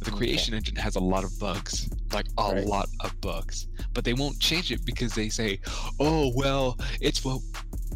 The 0.00 0.10
Creation 0.10 0.54
Engine 0.54 0.74
has 0.76 0.96
a 0.96 1.00
lot 1.00 1.22
of 1.24 1.38
bugs, 1.38 1.88
like 2.12 2.26
a 2.38 2.54
Right. 2.54 2.66
lot 2.66 2.88
of 3.00 3.20
bugs, 3.20 3.68
but 3.92 4.02
they 4.04 4.14
won't 4.14 4.40
change 4.40 4.72
it 4.72 4.84
because 4.84 5.14
they 5.14 5.28
say, 5.28 5.60
"Oh 6.00 6.32
well, 6.34 6.76
it's 7.00 7.22
what 7.22 7.40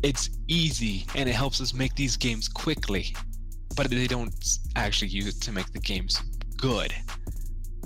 it's 0.03 0.29
easy 0.47 1.07
and 1.15 1.29
it 1.29 1.35
helps 1.35 1.61
us 1.61 1.73
make 1.73 1.97
these 1.97 2.17
games 2.17 2.47
quickly," 2.47 3.17
but 3.75 3.91
they 3.91 4.07
don't 4.07 4.35
actually 4.77 5.09
use 5.09 5.27
it 5.27 5.41
to 5.41 5.51
make 5.51 5.73
the 5.73 5.81
games 5.81 6.21
good. 6.59 6.95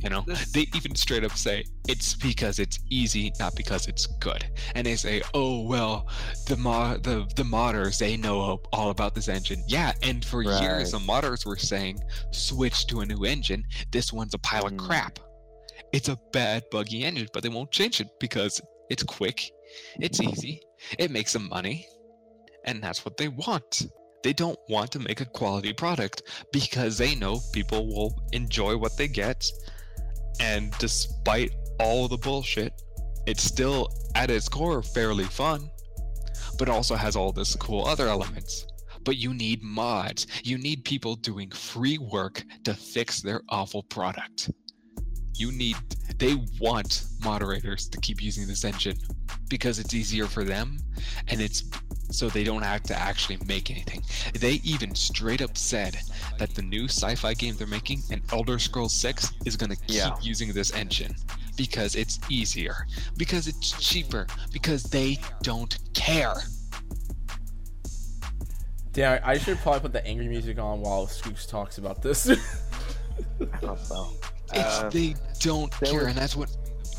You 0.03 0.11
know, 0.11 0.23
This- 0.27 0.53
they 0.53 0.67
even 0.75 0.95
straight 0.95 1.25
up 1.25 1.37
say 1.37 1.65
it's 1.89 2.15
because 2.15 2.59
it's 2.59 2.79
easy, 2.89 3.33
not 3.41 3.55
because 3.57 3.87
it's 3.89 4.07
good. 4.21 4.45
And 4.75 4.87
they 4.87 4.97
say, 4.97 5.23
"Oh 5.35 5.63
well, 5.63 6.09
the 6.47 6.57
mod 6.57 7.03
the 7.03 7.27
the 7.35 7.43
modders 7.43 7.99
they 7.99 8.17
know 8.17 8.61
all 8.73 8.91
about 8.91 9.15
this 9.15 9.29
engine." 9.29 9.65
Yeah, 9.67 9.93
and 10.03 10.25
for 10.25 10.43
years 10.43 10.93
the 10.93 10.99
modders 10.99 11.45
were 11.45 11.57
saying, 11.57 11.99
"Switch 12.33 12.87
to 12.89 13.01
a 13.01 13.07
new 13.07 13.25
engine. 13.25 13.65
This 13.91 14.13
one's 14.13 14.35
a 14.35 14.39
pile 14.39 14.65
Mm. 14.65 14.73
of 14.73 14.77
crap. 14.87 15.19
It's 15.93 16.09
a 16.09 16.19
bad, 16.33 16.65
buggy 16.71 17.05
engine, 17.05 17.29
but 17.33 17.43
they 17.43 17.49
won't 17.49 17.73
change 17.73 18.01
it 18.01 18.09
because 18.21 18.61
it's 18.91 19.03
quick, 19.03 19.51
it's 20.01 20.21
easy, 20.21 20.61
it 20.99 21.11
makes 21.11 21.33
them 21.33 21.49
money, 21.49 21.87
and 22.65 22.83
that's 22.83 23.05
what 23.05 23.17
they 23.17 23.29
want." 23.29 23.87
They 24.25 24.33
don't 24.33 24.59
want 24.69 24.91
to 24.93 24.99
make 24.99 25.21
a 25.21 25.25
quality 25.25 25.73
product 25.73 26.23
because 26.53 26.99
they 26.99 27.15
know 27.15 27.41
people 27.53 27.87
will 27.87 28.21
enjoy 28.33 28.77
what 28.77 28.97
they 28.97 29.07
get 29.07 29.45
and 30.41 30.73
despite 30.79 31.53
all 31.81 32.09
the 32.09 32.17
bullshit, 32.17 32.73
it's 33.27 33.43
still 33.43 33.89
at 34.15 34.31
its 34.31 34.49
core 34.49 34.83
fairly 34.83 35.25
fun, 35.25 35.71
but 36.59 36.69
also 36.69 36.95
has 36.95 37.17
all 37.17 37.33
this 37.33 37.55
cool 37.57 37.87
other 37.87 38.09
elements. 38.09 38.67
But 39.05 39.17
you 39.17 39.33
need 39.33 39.63
mods. 39.63 40.27
You 40.43 40.59
need 40.59 40.85
people 40.85 41.15
doing 41.15 41.51
free 41.51 41.99
work 41.99 42.43
to 42.65 42.75
fix 42.75 43.21
their 43.21 43.43
awful 43.49 43.83
product. 43.85 44.51
You 45.39 45.53
need, 45.53 45.77
they 46.19 46.35
want 46.61 47.05
moderators 47.25 47.89
to 47.89 48.01
keep 48.01 48.23
using 48.23 48.47
this 48.47 48.65
engine 48.65 48.97
because 49.49 49.79
it's 49.79 49.95
easier 49.95 50.27
for 50.27 50.45
them 50.45 50.79
and 51.29 51.41
it's 51.41 51.65
so 52.11 52.29
they 52.29 52.43
don't 52.45 52.63
have 52.63 52.83
to 52.85 52.99
actually 52.99 53.39
make 53.47 53.71
anything. 53.71 54.03
They 54.39 54.61
even 54.65 54.95
straight 54.95 55.43
up 55.43 55.57
said 55.57 55.97
that 56.39 56.55
the 56.55 56.63
new 56.63 56.85
sci-fi 56.85 57.35
game 57.35 57.55
they're 57.57 57.67
making, 57.67 58.03
an 58.11 58.23
Elder 58.33 58.59
Scrolls 58.59 58.95
6, 58.95 59.33
is 59.45 59.57
going 59.57 59.71
to 59.71 59.77
keep 59.77 59.97
Yeah. 59.97 60.17
using 60.23 60.53
this 60.53 60.73
engine 60.73 61.15
because 61.57 61.95
it's 61.95 62.19
easier, 62.31 62.87
because 63.17 63.47
it's 63.47 63.73
cheaper, 63.73 64.27
because 64.53 64.85
they 64.85 65.19
don't 65.43 65.77
care. 65.93 66.35
Damn, 68.93 69.21
I 69.23 69.39
should 69.39 69.59
probably 69.59 69.81
put 69.81 69.93
the 69.93 70.05
angry 70.07 70.29
music 70.29 70.59
on 70.59 70.81
while 70.81 71.07
Scoops 71.07 71.47
talks 71.47 71.79
about 71.79 72.03
this. 72.03 72.29
I 73.41 73.61
don't 73.61 73.91
know. 73.91 74.13
It's 74.53 74.79
Uh, 74.79 74.91
they 74.91 75.15
don't 75.41 75.71
care, 75.73 75.95
was- 76.01 76.07
and 76.09 76.17
that's 76.17 76.37
what 76.37 76.51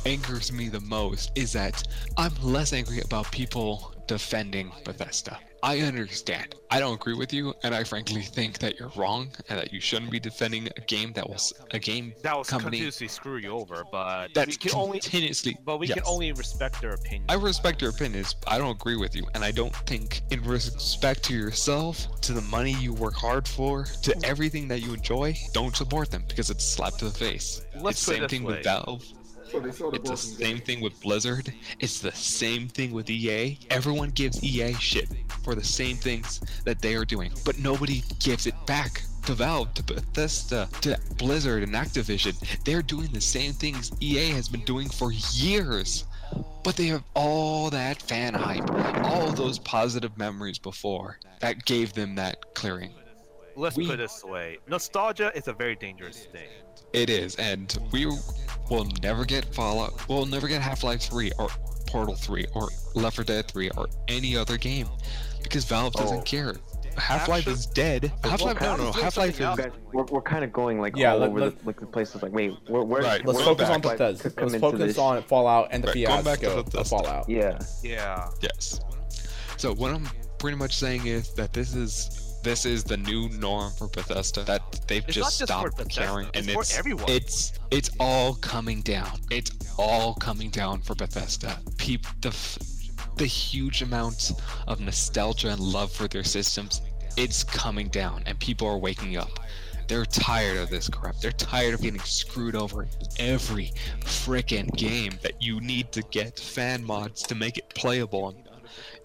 angers 0.05 0.51
me 0.51 0.69
the 0.69 0.79
most. 0.81 1.31
Is 1.35 1.51
that 1.53 1.83
I'm 2.17 2.33
less 2.41 2.73
angry 2.73 3.01
about 3.01 3.31
people 3.31 3.93
defending 4.07 4.71
Bethesda. 4.85 5.39
I 5.62 5.80
understand. 5.80 6.56
I 6.72 6.80
don't 6.80 6.93
agree 6.93 7.15
with 7.15 7.34
you, 7.34 7.54
and 7.63 7.74
I 7.74 7.84
frankly 7.84 8.22
think 8.22 8.60
that 8.60 8.80
you're 8.80 8.91
wrong, 8.95 9.32
and 9.50 9.58
that 9.58 9.74
you 9.74 9.80
shouldn't 9.82 10.12
be 10.12 10.19
defending 10.19 10.67
a 10.78 10.82
game 10.82 11.12
that 11.13 11.28
was 11.28 11.52
a 11.72 11.80
game 11.80 12.13
That 12.22 12.38
was 12.38 12.48
company 12.48 12.78
continuously 12.78 13.08
screw 13.08 13.38
you 13.38 13.52
over, 13.52 13.84
but 13.91 14.34
that's 14.34 14.50
we 14.50 14.69
can 14.69 14.80
only 14.80 15.00
continuously. 15.00 15.58
but 15.65 15.80
we 15.80 15.88
can 15.88 16.04
only 16.06 16.32
respect 16.32 16.80
their 16.82 16.93
opinion. 16.93 17.26
I 17.28 17.36
respect 17.36 17.82
your 17.82 17.89
opinions. 17.89 18.36
but 18.36 18.54
I 18.54 18.58
don't 18.58 18.72
agree 18.72 18.98
with 18.98 19.15
you, 19.15 19.28
and 19.34 19.43
I 19.43 19.52
don't 19.52 19.76
think, 19.88 20.22
in 20.30 20.41
respect 20.43 21.24
to 21.24 21.34
yourself, 21.34 22.08
to 22.22 22.34
the 22.34 22.41
money 22.41 22.74
you 22.74 22.93
work 22.93 23.15
hard 23.15 23.48
for, 23.48 23.86
to 24.04 24.15
everything 24.24 24.67
that 24.69 24.82
you 24.82 24.93
enjoy, 24.93 25.36
don't 25.54 25.76
support 25.76 26.12
them 26.12 26.24
because 26.28 26.50
it's 26.50 26.63
a 26.63 26.67
slap 26.67 26.93
to 26.98 27.06
the 27.06 27.12
face. 27.12 27.62
Let's 27.76 27.98
it's 28.08 28.17
same 28.17 28.28
thing 28.28 28.43
way. 28.43 28.56
with 28.56 28.63
Valve. 28.63 29.04
So 29.51 29.59
they 29.59 29.71
sold 29.71 29.93
a 29.95 29.97
It's 29.97 30.09
the 30.09 30.17
same 30.17 30.55
game. 30.57 30.65
thing 30.65 30.81
with 30.81 30.99
Blizzard. 31.01 31.53
It's 31.79 31.99
the 31.99 32.12
same 32.12 32.67
thing 32.67 32.91
with 32.91 33.09
EA. 33.09 33.57
Everyone 33.69 34.12
gives 34.12 34.43
EA 34.43 34.73
shit 34.73 35.07
for 35.43 35.55
the 35.55 35.63
same 35.63 35.97
things 35.97 36.39
that 36.65 36.81
they 36.81 36.95
are 36.95 37.05
doing, 37.05 37.31
but 37.45 37.57
nobody 37.57 38.03
gives 38.19 38.45
it 38.45 38.53
back 38.67 39.01
to 39.25 39.33
Valve, 39.33 39.73
to 39.75 39.83
Bethesda, 39.83 40.69
to 40.81 40.97
Blizzard 41.17 41.63
and 41.63 41.73
Activision. 41.73 42.35
They're 42.63 42.81
doing 42.83 43.07
the 43.12 43.21
same 43.21 43.53
things 43.53 43.91
EA 43.99 44.29
has 44.31 44.47
been 44.47 44.63
doing 44.65 44.88
for 44.89 45.12
years. 45.12 46.05
But 46.63 46.75
they 46.75 46.88
have 46.88 47.03
all 47.15 47.71
that 47.71 47.99
fan 48.01 48.35
hype, 48.35 48.69
all 49.03 49.31
those 49.31 49.57
positive 49.57 50.15
memories 50.17 50.59
before 50.59 51.17
that 51.39 51.65
gave 51.65 51.93
them 51.93 52.13
that 52.15 52.53
clearing. 52.53 52.91
Let's 53.55 53.75
we- 53.75 53.88
put 53.88 53.95
it 53.95 53.97
this 53.97 54.23
way: 54.23 54.59
nostalgia 54.67 55.31
is 55.35 55.47
a 55.47 55.53
very 55.53 55.75
dangerous 55.75 56.25
thing. 56.31 56.47
It 56.93 57.10
is, 57.10 57.36
and 57.36 57.78
we 57.91 58.06
will 58.69 58.88
never 59.04 59.25
get 59.25 59.54
Fallout. 59.54 60.08
We'll 60.10 60.25
never 60.25 60.47
get 60.47 60.62
Half 60.62 60.84
Life 60.84 61.02
3 61.02 61.32
or 61.38 61.49
Portal 61.88 62.15
3 62.15 62.45
or 62.56 62.69
Left 62.95 63.15
4 63.15 63.25
Dead 63.25 63.47
3 63.47 63.69
or 63.78 63.88
any 64.08 64.36
other 64.36 64.58
game 64.58 64.88
because 65.43 65.65
Valve 65.65 65.93
doesn't 65.93 66.19
Oh. 66.19 66.21
care. 66.21 66.56
Half 66.97 67.28
Life 67.30 67.39
Actually- 67.47 67.54
is 67.54 67.65
dead. 67.67 68.12
Half 68.23 68.41
Life, 68.41 68.60
no, 68.60 68.65
Valve's 68.65 68.84
no, 68.84 68.91
doing 68.91 69.04
Half 69.04 69.17
Life 69.17 69.30
is. 69.34 69.39
Guys, 69.39 69.71
we're, 69.93 70.04
we're 70.06 70.21
kind 70.21 70.43
of 70.43 70.52
going 70.52 70.82
like 70.82 70.97
Yeah, 70.97 71.13
all 71.13 71.19
let- 71.19 71.30
over 71.30 71.39
let- 71.41 71.60
the 71.60 71.65
like 71.65 71.80
the 71.80 71.86
places. 71.86 72.21
Like, 72.21 72.34
wait, 72.34 72.52
where, 72.67 72.82
where, 72.84 73.02
Right, 73.04 73.25
Let's 73.25 73.39
focus 73.41 73.67
does 73.67 73.75
on 73.75 73.82
back. 73.82 73.91
Half-Life 73.99 74.17
Bethesda. 74.23 74.41
Let's 74.45 74.56
focus 74.60 74.80
this? 74.80 74.97
on 74.97 75.23
Fallout 75.23 75.69
and 75.71 75.84
the 75.84 75.88
Right, 75.88 76.06
going 76.08 76.23
back 76.23 76.39
to 76.39 76.45
fiasco 76.47 76.60
of 76.60 76.65
Bethesda. 76.65 76.89
Fallout. 76.89 77.30
Yeah, 77.30 77.60
Yeah. 77.84 78.30
Yes. 78.41 78.82
So 79.58 79.73
what 79.75 79.93
I'm 79.93 80.10
pretty 80.39 80.58
much 80.58 80.75
saying 80.78 81.06
is 81.06 81.32
that 81.36 81.54
this 81.54 81.73
is 81.75 82.28
this 82.43 82.65
is 82.65 82.84
the 82.84 82.97
new 82.97 83.30
norm 83.30 83.71
for 83.78 83.88
Bethesda. 83.88 84.43
That 84.43 84.82
they've 84.88 85.04
It's 85.08 85.15
just 85.15 85.39
just 85.39 85.52
stopped 85.52 85.89
caring, 85.89 86.28
and 86.34 86.49
it's 86.49 86.78
everyone. 86.78 87.06
it's 87.08 87.54
it's 87.71 87.89
all 87.99 88.36
coming 88.36 88.82
down. 88.82 89.19
It's 89.30 89.52
all 89.78 90.13
coming 90.15 90.49
down 90.49 90.82
for 90.82 90.95
Bethesda. 90.95 91.60
Peep 91.78 92.06
the 92.21 92.30
f- 92.30 92.58
the 93.17 93.25
huge 93.25 93.82
amounts 93.82 94.34
of 94.67 94.80
nostalgia 94.80 95.49
and 95.49 95.60
love 95.60 95.91
for 95.91 96.08
their 96.08 96.23
systems. 96.23 96.82
It's 97.17 97.43
coming 97.43 97.89
down, 97.89 98.23
and 98.25 98.39
people 98.39 98.67
are 98.67 98.78
waking 98.78 99.17
up. 99.17 99.39
They're 99.89 100.06
tired 100.06 100.58
of 100.58 100.69
this 100.69 100.88
crap. 100.88 101.19
They're 101.19 101.32
tired 101.32 101.73
of 101.73 101.82
getting 101.82 101.99
screwed 102.02 102.56
over 102.56 102.88
every 103.17 103.73
frickin' 104.02 104.71
game 104.78 105.17
that 105.23 105.41
you 105.41 105.60
need 105.62 105.91
to 105.93 106.04
get 106.12 106.39
fan 106.39 106.84
mods 106.84 107.23
to 107.23 107.34
make 107.36 107.58
it 107.58 107.67
playable. 107.73 108.36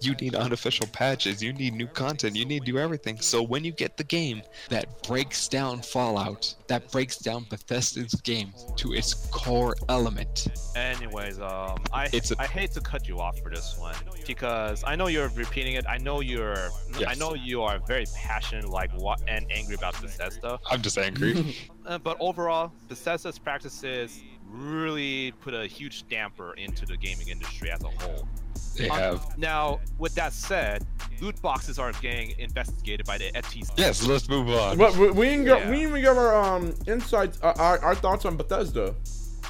You 0.01 0.15
need 0.15 0.35
unofficial 0.35 0.87
patches. 0.89 1.43
You 1.43 1.53
need 1.53 1.75
new 1.75 1.87
content. 1.87 2.37
You 2.37 2.45
need 2.45 2.65
to 2.65 2.73
do 2.73 2.79
everything. 2.79 3.19
So 3.21 3.43
when 3.43 3.65
you 3.65 3.73
get 3.73 3.97
the 3.97 4.05
game 4.05 4.43
that 4.69 5.03
breaks 5.03 5.49
down 5.49 5.81
Fallout, 5.83 6.55
that 6.69 6.91
breaks 6.91 7.17
down 7.19 7.47
Bethesda's 7.49 8.15
game 8.23 8.53
to 8.77 8.93
its 8.93 9.15
core 9.31 9.75
element, 9.89 10.47
Anyways, 10.77 11.39
um, 11.41 11.79
I 11.93 12.09
It's 12.13 12.33
a- 12.33 12.41
I 12.41 12.47
hate 12.47 12.73
to 12.73 12.81
cut 12.81 13.07
you 13.09 13.21
off 13.21 13.39
for 13.41 13.49
this 13.51 13.77
one 13.79 13.95
because 14.27 14.83
I 14.85 14.97
know 14.97 15.07
you're 15.07 15.29
repeating 15.31 15.75
it. 15.75 15.85
I 15.89 15.99
know 15.99 16.21
you're 16.21 16.69
yes. 16.99 17.05
I 17.07 17.15
know 17.15 17.35
you 17.35 17.63
are 17.63 17.79
very 17.87 18.07
passionate, 18.15 18.69
like 18.69 18.91
what 18.95 19.21
and 19.29 19.47
angry 19.51 19.77
about 19.77 20.01
Bethesda. 20.03 20.59
I'm 20.71 20.83
just 20.83 20.99
angry. 20.99 21.57
Uh, 21.87 21.99
but 21.99 22.17
overall, 22.19 22.73
Bethesda's 22.89 23.39
practices 23.39 24.23
really 24.55 25.33
put 25.41 25.55
a 25.55 25.67
huge 25.67 26.07
damper 26.09 26.55
into 26.55 26.87
the 26.87 26.97
gaming 26.97 27.29
industry 27.29 27.71
as 27.71 27.83
a 27.83 27.89
whole. 27.89 28.29
they 28.77 28.89
Um, 28.89 28.99
have. 28.99 29.39
Now, 29.39 29.81
with 29.99 30.15
that 30.17 30.33
said, 30.33 30.85
loot 31.21 31.41
boxes 31.43 31.79
are 31.79 31.93
getting 32.01 32.35
investigated 32.39 33.07
by 33.07 33.19
the 33.19 33.31
FTC. 33.33 33.73
Yes, 33.77 34.07
let's 34.07 34.29
move 34.29 34.49
on. 34.51 34.79
But 34.79 34.97
we, 34.97 35.11
we 35.11 35.27
didn't 35.27 35.45
get 35.45 35.61
Yeah. 35.61 35.71
we 35.71 35.77
didn't 35.77 35.89
even 35.91 36.03
give 36.03 36.17
our 36.17 36.35
um 36.35 36.75
insights, 36.87 37.39
uh, 37.43 37.53
our, 37.57 37.79
our 37.85 37.95
thoughts 37.95 38.25
on 38.25 38.37
Bethesda. 38.37 38.95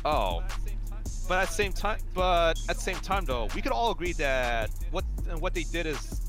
Oh. 0.05 0.43
But 1.27 1.38
at 1.45 1.49
the 1.49 1.55
same 1.55 1.73
time, 1.73 1.99
but 2.14 2.59
at 2.69 2.77
the 2.77 2.83
same 2.83 2.97
time, 2.97 3.25
though, 3.25 3.49
we 3.55 3.62
could 3.62 3.73
all 3.73 3.90
agree 3.93 4.12
that 4.14 4.69
what 4.90 5.05
what 5.38 5.55
they 5.55 5.62
did 5.64 5.87
is 5.87 6.21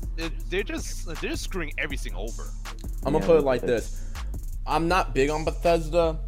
they're 0.48 0.62
just 0.62 1.04
they're 1.20 1.30
just 1.30 1.44
screwing 1.44 1.72
everything 1.76 2.14
over. 2.14 2.44
I'm 3.04 3.12
gonna 3.12 3.18
Yeah, 3.18 3.26
put 3.26 3.36
it 3.40 3.44
like 3.44 3.60
this. 3.60 4.10
I'm 4.66 4.88
not 4.88 5.14
big 5.14 5.28
on 5.28 5.44
Bethesda. 5.44 6.18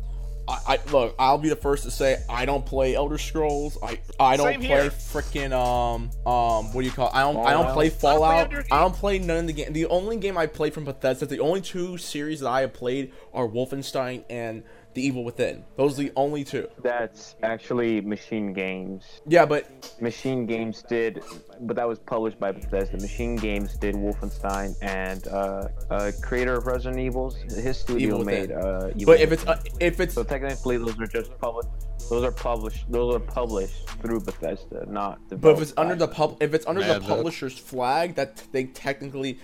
I, 0.49 0.59
I 0.67 0.79
look. 0.91 1.15
I'll 1.19 1.37
be 1.39 1.51
the 1.51 1.57
first 1.57 1.85
to 1.85 1.91
say 1.91 2.23
I 2.29 2.47
don't 2.47 2.65
play 2.65 2.95
Elder 2.95 3.19
Scrolls. 3.19 3.77
I 3.83 3.99
I 4.19 4.37
don't 4.39 4.47
Same 4.47 4.61
play 4.61 4.69
here. 4.69 4.91
freaking 4.91 5.53
um 5.53 6.11
um 6.31 6.73
what 6.73 6.81
do 6.83 6.87
you 6.87 6.93
call? 6.93 7.09
It? 7.09 7.15
I 7.15 7.21
don't 7.21 7.37
I 7.47 7.51
don't 7.53 7.65
Fallout. 7.65 7.75
play 7.75 7.91
Fallout. 7.91 8.45
Under- 8.47 8.65
I 8.71 8.81
don't 8.81 8.95
play 8.95 9.19
none 9.19 9.39
of 9.41 9.47
the 9.49 9.53
game. 9.53 9.73
The 9.73 9.87
only 9.87 10.17
game 10.17 10.39
I 10.39 10.47
played 10.47 10.73
from 10.73 10.85
Bethesda, 10.85 11.27
the 11.27 11.41
only 11.41 11.61
two 11.61 11.99
series 11.99 12.41
that 12.41 12.49
I 12.49 12.63
have 12.63 12.73
played 12.73 13.13
are 13.35 13.47
Wolfenstein 13.47 14.25
and 14.31 14.63
The 14.99 15.07
Evil 15.07 15.23
Within. 15.23 15.63
Those 15.77 15.97
are 15.97 16.03
the 16.03 16.13
only 16.17 16.43
two. 16.43 16.67
That's 16.83 17.37
actually 17.45 18.01
Machine 18.01 18.53
Games. 18.53 19.05
Yeah, 19.29 19.47
but 19.47 19.95
Machine 20.01 20.45
Games 20.45 20.83
did, 20.89 21.23
but 21.61 21.77
that 21.77 21.87
was 21.87 22.01
published 22.01 22.41
by 22.41 22.51
Bethesda. 22.51 22.97
Machine 22.97 23.37
Games 23.37 23.77
did 23.77 23.95
Wolfenstein, 23.95 24.75
and 24.83 25.29
uh, 25.29 25.69
uh, 25.89 26.11
creator 26.21 26.55
of 26.55 26.67
Resident 26.67 26.99
Evils, 26.99 27.37
his 27.37 27.79
studio 27.79 28.09
Evil 28.09 28.25
made. 28.25 28.49
Within. 28.51 28.57
Uh, 28.59 28.91
Evil 28.97 29.15
but 29.15 29.21
if 29.21 29.31
it's 29.31 29.47
uh, 29.47 29.63
if 29.79 30.01
it's 30.01 30.15
so 30.15 30.25
technically, 30.25 30.79
those 30.79 30.99
are 30.99 31.07
just 31.07 31.39
published. 31.39 31.69
Those 32.11 32.25
are 32.25 32.33
published. 32.33 32.91
Those 32.91 33.15
are 33.15 33.21
published 33.21 33.89
through 34.01 34.23
Bethesda, 34.23 34.85
not. 34.91 35.21
But 35.29 35.53
if 35.55 35.63
it's 35.63 35.75
under 35.77 35.95
the 35.95 36.09
pub, 36.09 36.39
if 36.41 36.55
it's 36.55 36.67
under 36.67 36.81
Yeah, 36.81 36.95
the 36.95 36.99
that- 36.99 37.09
publisher's 37.09 37.57
flag, 37.57 38.17
that 38.17 38.43
they 38.51 38.65
technically 38.65 39.39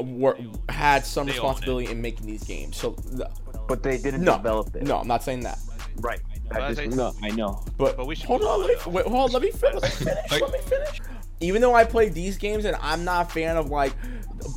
were 0.00 0.36
had 0.68 1.04
some 1.04 1.26
They 1.26 1.32
responsibility 1.32 1.92
in 1.92 2.00
making 2.02 2.26
these 2.26 2.42
games. 2.42 2.76
So 2.76 2.92
th- 2.92 3.28
But 3.70 3.82
they 3.84 3.98
didn't 3.98 4.22
no, 4.24 4.36
develop 4.36 4.74
it. 4.74 4.82
no, 4.82 4.98
I'm 4.98 5.06
not 5.08 5.22
saying 5.22 5.40
that. 5.44 5.58
Right. 6.00 6.20
I 6.50 6.56
I 6.60 6.68
just, 6.70 6.80
think- 6.80 6.94
no, 6.94 7.12
I 7.22 7.28
know. 7.30 7.62
But, 7.78 7.96
But 7.96 8.06
we 8.06 8.16
should 8.16 8.26
hold 8.26 8.42
on, 8.42 8.48
on 8.48 8.60
let 8.62 8.68
me 8.68 8.74
now. 8.84 8.90
wait, 8.92 9.06
hold 9.06 9.28
on, 9.28 9.32
let 9.32 9.42
me 9.42 9.50
finish. 9.52 9.80
Let 9.82 10.00
me 10.00 10.04
finish. 10.28 10.40
let 10.42 10.52
me 10.52 10.58
finish. 10.58 11.00
Even 11.40 11.62
though 11.62 11.74
I 11.74 11.84
play 11.84 12.08
these 12.08 12.36
games 12.36 12.64
and 12.64 12.76
I'm 12.82 13.04
not 13.04 13.28
a 13.28 13.30
fan 13.32 13.56
of 13.56 13.70
like 13.70 13.94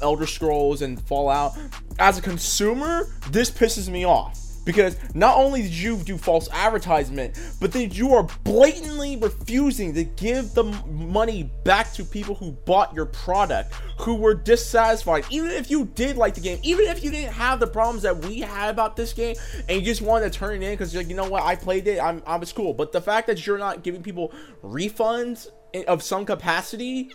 Elder 0.02 0.26
Scrolls 0.26 0.82
and 0.82 0.99
Fallout, 1.08 1.56
as 1.99 2.17
a 2.17 2.21
consumer, 2.21 3.08
this 3.30 3.49
pisses 3.52 3.88
me 3.88 4.06
off. 4.06 4.39
Because 4.65 4.97
not 5.13 5.38
only 5.38 5.62
did 5.62 5.73
you 5.73 5.97
do 5.97 6.17
false 6.17 6.49
advertisement, 6.52 7.39
but 7.60 7.71
then 7.71 7.91
you 7.91 8.13
are 8.13 8.23
blatantly 8.43 9.17
refusing 9.17 9.93
to 9.93 10.04
give 10.04 10.54
the 10.54 10.63
money 10.63 11.52
back 11.63 11.91
to 11.93 12.06
people 12.06 12.36
who 12.36 12.52
bought 12.52 12.93
your 12.93 13.06
product, 13.06 13.73
who 13.99 14.15
were 14.15 14.34
dissatisfied. 14.34 15.26
Even 15.30 15.49
if 15.49 15.69
you 15.69 15.86
did 15.95 16.17
like 16.17 16.36
the 16.36 16.41
game, 16.41 16.60
even 16.63 16.86
if 16.86 17.04
you 17.04 17.12
didn't 17.12 17.34
have 17.34 17.60
the 17.60 17.67
problems 17.67 18.04
that 18.04 18.17
we 18.26 18.39
had 18.39 18.69
about 18.69 18.95
this 18.95 19.13
game, 19.13 19.36
and 19.67 19.80
you 19.80 19.86
just 19.86 20.02
wanted 20.02 20.32
to 20.32 20.39
turn 20.39 20.56
it 20.56 20.65
in 20.65 20.73
because 20.73 20.93
you're 20.93 21.04
like, 21.04 21.10
you 21.10 21.15
know 21.15 21.30
what, 21.30 21.43
I 21.43 21.56
played 21.56 21.88
it, 21.88 21.99
I'm, 21.99 22.23
I'm 22.26 22.41
it's 22.41 22.54
cool. 22.54 22.73
But 22.73 22.91
the 22.91 23.02
fact 23.02 23.28
that 23.28 23.45
you're 23.45 23.58
not 23.58 23.84
giving 23.84 24.02
people 24.02 24.34
refunds 24.63 25.47
of 25.88 26.04
some 26.04 26.26
capacity 26.26 27.12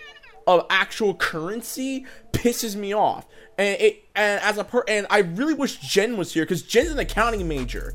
of 0.46 0.66
actual 0.70 1.14
currency 1.14 2.06
pisses 2.32 2.74
me 2.74 2.94
off. 2.94 3.26
And 3.58 3.80
it 3.80 4.04
and 4.14 4.40
as 4.42 4.56
a 4.56 4.64
per 4.64 4.84
and 4.88 5.06
I 5.10 5.18
really 5.18 5.54
wish 5.54 5.78
Jen 5.78 6.16
was 6.16 6.32
here 6.32 6.44
because 6.44 6.62
Jen's 6.62 6.90
an 6.90 6.98
accounting 6.98 7.46
major, 7.46 7.92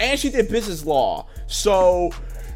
and 0.00 0.18
she 0.18 0.30
did 0.30 0.48
business 0.48 0.84
law. 0.84 1.28
So, 1.46 2.10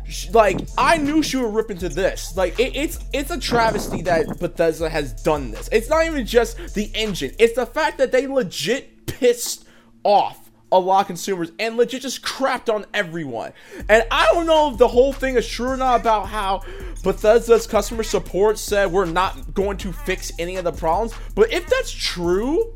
sh- 0.08 0.30
like, 0.30 0.60
I 0.78 0.96
knew 0.96 1.22
she 1.22 1.36
would 1.36 1.52
rip 1.52 1.70
into 1.70 1.90
this. 1.90 2.34
Like, 2.36 2.58
it, 2.58 2.74
it's 2.74 2.98
it's 3.12 3.30
a 3.30 3.38
travesty 3.38 4.00
that 4.02 4.40
Bethesda 4.40 4.88
has 4.88 5.12
done 5.22 5.50
this. 5.50 5.68
It's 5.70 5.90
not 5.90 6.06
even 6.06 6.24
just 6.24 6.74
the 6.74 6.90
engine; 6.94 7.32
it's 7.38 7.54
the 7.54 7.66
fact 7.66 7.98
that 7.98 8.10
they 8.10 8.26
legit 8.26 9.06
pissed 9.06 9.66
off 10.02 10.45
a 10.72 10.78
lot 10.78 11.02
of 11.02 11.06
consumers 11.06 11.52
and 11.58 11.76
legit 11.76 12.02
just 12.02 12.22
crapped 12.22 12.72
on 12.72 12.86
everyone. 12.92 13.52
And 13.88 14.04
I 14.10 14.26
don't 14.32 14.46
know 14.46 14.72
if 14.72 14.78
the 14.78 14.88
whole 14.88 15.12
thing 15.12 15.36
is 15.36 15.46
true 15.48 15.68
or 15.68 15.76
not 15.76 16.00
about 16.00 16.28
how 16.28 16.62
Bethesda's 17.04 17.66
customer 17.66 18.02
support 18.02 18.58
said 18.58 18.90
we're 18.90 19.04
not 19.04 19.54
going 19.54 19.76
to 19.78 19.92
fix 19.92 20.32
any 20.38 20.56
of 20.56 20.64
the 20.64 20.72
problems. 20.72 21.14
But 21.34 21.52
if 21.52 21.66
that's 21.68 21.90
true, 21.92 22.74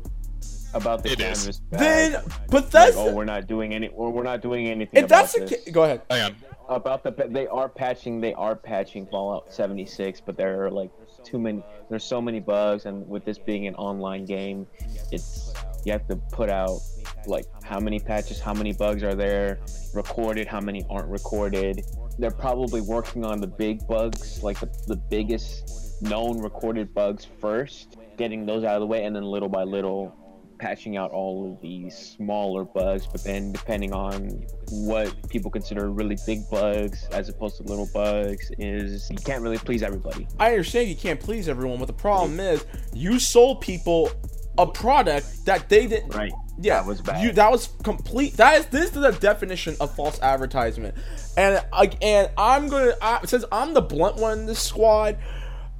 About 0.73 1.03
the 1.03 1.11
It 1.11 1.19
is. 1.19 1.37
canvas. 1.43 1.61
then 1.71 2.11
bag. 2.13 2.23
Like, 2.23 2.33
oh, 2.33 2.43
Bethesda. 2.49 2.99
oh, 3.01 3.13
we're 3.13 3.25
not 3.25 3.47
doing 3.47 3.73
any. 3.73 3.89
Or 3.89 4.09
we're 4.11 4.23
not 4.23 4.41
doing 4.41 4.67
anything. 4.67 5.03
if 5.03 5.09
that's 5.09 5.35
about 5.35 5.49
the 5.49 5.55
this. 5.55 5.65
case, 5.65 5.73
go 5.73 5.83
ahead. 5.83 6.01
Hang 6.09 6.21
on. 6.31 6.35
about 6.69 7.03
the 7.03 7.11
they 7.29 7.45
are 7.47 7.67
patching 7.67 8.21
they 8.21 8.33
are 8.35 8.55
patching 8.55 9.05
Fallout 9.07 9.51
76, 9.53 10.21
but 10.21 10.37
there 10.37 10.63
are 10.65 10.71
like 10.71 10.89
too 11.25 11.37
many. 11.39 11.61
There's 11.89 12.05
so 12.05 12.21
many 12.21 12.39
bugs, 12.39 12.85
and 12.85 13.05
with 13.09 13.25
this 13.25 13.37
being 13.37 13.67
an 13.67 13.75
online 13.75 14.23
game, 14.23 14.65
it's 15.11 15.50
you 15.85 15.91
have 15.91 16.07
to 16.07 16.15
put 16.15 16.49
out 16.49 16.79
like 17.25 17.45
how 17.63 17.79
many 17.79 17.99
patches, 17.99 18.39
how 18.39 18.53
many 18.53 18.73
bugs 18.73 19.03
are 19.03 19.15
there 19.15 19.59
recorded, 19.93 20.47
how 20.47 20.59
many 20.59 20.85
aren't 20.89 21.09
recorded. 21.09 21.81
They're 22.17 22.31
probably 22.31 22.81
working 22.81 23.25
on 23.25 23.39
the 23.39 23.47
big 23.47 23.87
bugs, 23.87 24.43
like 24.43 24.59
the, 24.59 24.69
the 24.87 24.95
biggest 24.95 26.01
known 26.01 26.39
recorded 26.41 26.93
bugs 26.93 27.25
first, 27.39 27.97
getting 28.17 28.45
those 28.45 28.63
out 28.63 28.75
of 28.75 28.81
the 28.81 28.87
way, 28.87 29.05
and 29.05 29.15
then 29.15 29.23
little 29.23 29.49
by 29.49 29.63
little 29.63 30.15
patching 30.61 30.95
out 30.95 31.09
all 31.11 31.51
of 31.51 31.59
these 31.59 31.97
smaller 31.97 32.63
bugs, 32.63 33.07
but 33.07 33.23
then 33.23 33.51
depending 33.51 33.91
on 33.93 34.45
what 34.69 35.11
people 35.27 35.49
consider 35.49 35.89
really 35.89 36.15
big 36.25 36.47
bugs 36.51 37.07
as 37.11 37.27
opposed 37.29 37.57
to 37.57 37.63
little 37.63 37.89
bugs, 37.93 38.51
is 38.59 39.09
you 39.09 39.17
can't 39.17 39.41
really 39.41 39.57
please 39.57 39.81
everybody. 39.81 40.27
I 40.39 40.51
understand 40.51 40.87
you 40.87 40.95
can't 40.95 41.19
please 41.19 41.49
everyone, 41.49 41.79
but 41.79 41.87
the 41.87 41.93
problem 41.93 42.39
is 42.39 42.63
you 42.93 43.19
sold 43.19 43.61
people 43.61 44.11
a 44.57 44.67
product 44.67 45.45
that 45.45 45.69
they 45.69 45.87
didn't. 45.87 46.13
Right. 46.13 46.31
Yeah, 46.59 46.75
That 46.81 46.85
was 46.85 47.01
bad. 47.01 47.23
You, 47.23 47.31
that 47.31 47.51
was 47.51 47.69
complete. 47.83 48.33
That 48.37 48.59
is 48.59 48.65
this 48.67 48.85
is 48.85 48.91
the 48.91 49.11
definition 49.11 49.75
of 49.79 49.95
false 49.95 50.21
advertisement, 50.21 50.95
and 51.35 51.63
I 51.73 51.91
and 52.01 52.29
I'm 52.37 52.67
gonna 52.67 52.93
I, 53.01 53.25
since 53.25 53.43
I'm 53.51 53.73
the 53.73 53.81
blunt 53.81 54.17
one 54.17 54.39
in 54.39 54.45
this 54.45 54.61
squad. 54.61 55.17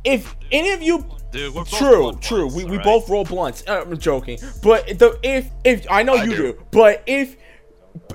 If 0.03 0.35
any 0.51 0.71
of 0.71 0.81
you 0.81 1.05
Dude, 1.31 1.53
we're 1.53 1.63
both 1.63 1.77
true, 1.77 2.01
blunt 2.01 2.21
true. 2.23 2.45
ones, 2.45 2.55
we, 2.55 2.63
we 2.63 2.71
alright? 2.71 2.83
both 2.83 3.09
roll 3.09 3.23
blunts. 3.25 3.63
Uh, 3.67 3.83
I'm 3.85 3.95
joking, 3.99 4.39
but 4.63 4.87
the 4.97 5.19
if 5.21 5.51
if 5.63 5.85
I 5.91 6.01
know 6.01 6.15
I 6.15 6.23
you 6.23 6.31
do. 6.31 6.37
do. 6.37 6.65
but 6.71 7.03
if 7.05 7.35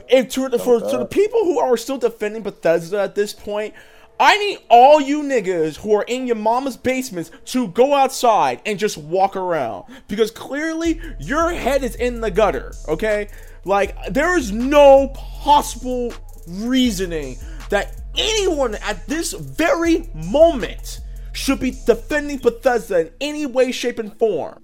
if 0.08 0.28
to 0.30 0.48
the 0.48 0.58
for, 0.58 0.80
to 0.80 0.96
the 0.98 1.06
people 1.06 1.44
who 1.44 1.60
are 1.60 1.76
still 1.76 1.98
defending 1.98 2.42
Bethesda 2.42 3.00
at 3.00 3.14
this 3.14 3.32
point, 3.32 3.74
I 4.18 4.38
need 4.38 4.58
all 4.70 5.00
you 5.00 5.22
niggas 5.22 5.76
who 5.76 5.94
are 5.94 6.04
in 6.04 6.26
your 6.26 6.36
mama's 6.36 6.76
basements 6.76 7.30
to 7.46 7.68
go 7.68 7.94
outside 7.94 8.62
and 8.64 8.78
just 8.78 8.96
walk 8.96 9.36
around 9.36 9.84
because 10.08 10.30
clearly 10.30 11.00
your 11.18 11.52
head 11.52 11.82
is 11.84 11.96
in 11.96 12.20
the 12.20 12.30
gutter. 12.30 12.72
Okay, 12.88 13.28
like 13.64 13.94
there 14.10 14.38
is 14.38 14.52
no 14.52 15.08
possible 15.14 16.14
reasoning 16.48 17.36
that 17.68 18.00
anyone 18.16 18.76
at 18.76 19.06
this 19.06 19.32
very 19.32 20.08
moment 20.14 21.00
should 21.32 21.60
be 21.60 21.72
defending 21.84 22.38
Bethesda 22.38 23.00
in 23.00 23.10
any 23.20 23.44
way, 23.44 23.70
shape, 23.72 23.98
and 23.98 24.16
form. 24.18 24.62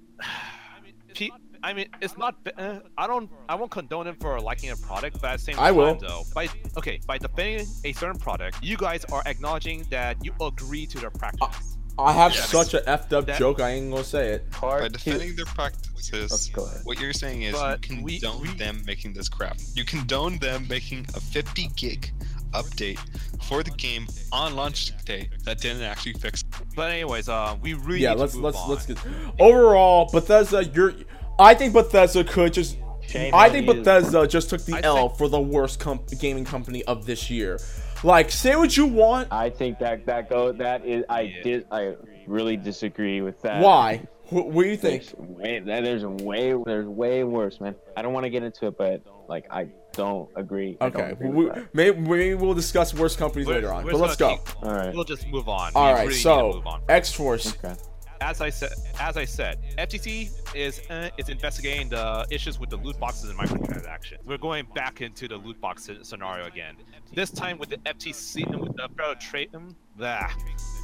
Pe- 1.62 1.68
I 1.68 1.72
mean, 1.74 1.86
it's 2.00 2.16
not. 2.18 2.34
Uh, 2.58 2.80
I 2.98 3.06
don't. 3.06 3.30
I 3.48 3.54
won't 3.54 3.70
condone 3.70 4.06
him 4.06 4.16
for 4.20 4.40
liking 4.40 4.70
a 4.70 4.76
product, 4.76 5.20
but 5.20 5.30
at 5.30 5.38
the 5.38 5.44
same 5.44 5.58
I 5.58 5.66
time, 5.68 5.76
will. 5.76 5.94
though, 5.94 6.22
by 6.34 6.48
okay, 6.76 7.00
by 7.06 7.18
defending 7.18 7.66
a 7.84 7.92
certain 7.92 8.18
product, 8.18 8.58
you 8.62 8.76
guys 8.76 9.04
are 9.06 9.22
acknowledging 9.26 9.84
that 9.90 10.16
you 10.24 10.32
agree 10.40 10.86
to 10.86 10.98
their 10.98 11.10
practice. 11.10 11.78
I 11.98 12.12
have 12.14 12.32
Yes. 12.34 12.48
such 12.48 12.72
a 12.72 12.80
effed 12.80 13.12
up 13.12 13.26
That- 13.26 13.38
joke, 13.38 13.60
I 13.60 13.70
ain't 13.72 13.90
gonna 13.90 14.02
say 14.02 14.30
it. 14.30 14.46
By 14.60 14.88
defending 14.88 15.36
their 15.36 15.44
practices, 15.44 16.30
Let's 16.30 16.48
go 16.48 16.64
ahead. 16.64 16.80
what 16.84 16.98
you're 16.98 17.12
saying 17.12 17.42
is 17.42 17.52
But 17.52 17.86
you 17.88 17.96
condone 17.98 18.40
we- 18.40 18.54
them 18.56 18.82
making 18.86 19.12
this 19.12 19.28
crap. 19.28 19.58
You 19.74 19.84
condone 19.84 20.38
them 20.38 20.66
making 20.68 21.06
a 21.14 21.20
50 21.20 21.68
gig 21.76 22.10
update 22.54 22.98
for 23.42 23.62
the 23.62 23.70
game 23.72 24.06
on 24.32 24.56
launch 24.56 24.92
day 25.04 25.28
that 25.44 25.60
didn't 25.60 25.82
actually 25.82 26.14
fix. 26.14 26.42
But 26.74 26.90
anyways, 26.92 27.28
uh, 27.28 27.56
we 27.60 27.74
really 27.74 28.00
yeah, 28.00 28.14
need 28.14 28.20
let's 28.20 28.34
move 28.34 28.44
let's 28.44 28.56
on. 28.56 28.70
let's 28.70 28.86
get 28.86 28.98
overall 29.38 30.08
Bethesda. 30.10 30.64
You're, 30.64 30.94
I 31.38 31.54
think 31.54 31.72
Bethesda 31.72 32.24
could 32.24 32.52
just. 32.52 32.76
Shame 33.04 33.34
I 33.34 33.50
think 33.50 33.66
you. 33.66 33.74
Bethesda 33.74 34.26
just 34.28 34.48
took 34.48 34.64
the 34.64 34.74
I 34.74 34.80
L 34.84 35.08
think- 35.08 35.18
for 35.18 35.28
the 35.28 35.40
worst 35.40 35.80
com- 35.80 36.00
gaming 36.20 36.44
company 36.44 36.84
of 36.84 37.04
this 37.04 37.28
year. 37.30 37.58
Like, 38.04 38.30
say 38.30 38.54
what 38.56 38.76
you 38.76 38.86
want. 38.86 39.28
I 39.32 39.50
think 39.50 39.78
that 39.80 40.06
that 40.06 40.30
go 40.30 40.52
that 40.52 40.86
is 40.86 41.04
I 41.08 41.20
Yeah. 41.22 41.42
did 41.42 41.66
I 41.70 41.94
really 42.26 42.56
disagree 42.56 43.20
with 43.20 43.40
that. 43.42 43.60
Why? 43.62 44.02
Wh- 44.28 44.46
What 44.46 44.62
do 44.62 44.68
you 44.68 44.76
think? 44.76 45.02
There's 45.04 45.14
way 45.18 45.58
there's 45.60 46.04
way 46.04 46.54
there's 46.64 46.86
way 46.86 47.24
worse, 47.24 47.60
man. 47.60 47.74
I 47.96 48.02
don't 48.02 48.12
want 48.12 48.24
to 48.24 48.30
get 48.30 48.42
into 48.44 48.66
it, 48.68 48.78
but 48.78 49.02
like 49.28 49.46
I 49.50 49.66
don't 49.92 50.28
agree. 50.36 50.76
I 50.80 50.88
don't 50.88 51.02
Okay, 51.02 51.12
agree 51.12 51.28
we, 51.28 51.50
maybe, 51.74 52.00
maybe 52.00 52.34
we'll 52.34 52.54
discuss 52.54 52.94
worst 52.94 53.18
companies 53.18 53.46
We're- 53.46 53.58
later 53.60 53.72
on. 53.72 53.84
But 53.84 53.96
let's 53.96 54.16
go. 54.16 54.36
keep- 54.36 54.62
All 54.64 54.72
right. 54.74 54.94
We'll 54.94 55.04
just 55.04 55.26
move 55.28 55.48
on. 55.48 55.72
All 55.74 55.86
We 55.86 55.92
right, 55.92 56.02
really 56.06 56.14
so 56.14 56.52
move 56.54 56.66
on. 56.66 56.82
X 56.88 57.12
Force. 57.12 57.54
Okay. 57.64 57.74
As 58.22 58.40
I 58.40 58.50
said, 58.50 58.72
as 59.00 59.16
I 59.16 59.24
said, 59.24 59.58
FTC 59.78 60.30
is 60.54 60.80
uh, 60.90 61.10
is 61.18 61.28
investigating 61.28 61.88
the 61.88 62.26
issues 62.30 62.58
with 62.58 62.70
the 62.70 62.76
loot 62.76 62.98
boxes 62.98 63.30
and 63.30 63.38
microtransactions. 63.38 64.24
We're 64.24 64.38
going 64.38 64.66
back 64.74 65.00
into 65.00 65.28
the 65.28 65.36
loot 65.36 65.60
box 65.60 65.90
scenario 66.02 66.46
again. 66.46 66.76
This 67.12 67.30
time 67.30 67.58
with 67.58 67.70
the 67.70 67.78
FTC 67.78 68.50
and 68.50 68.60
with 68.60 68.76
the 68.76 68.88
Federal 68.96 69.16
Trade, 69.16 69.50
um, 69.54 69.76
blah, 69.96 70.30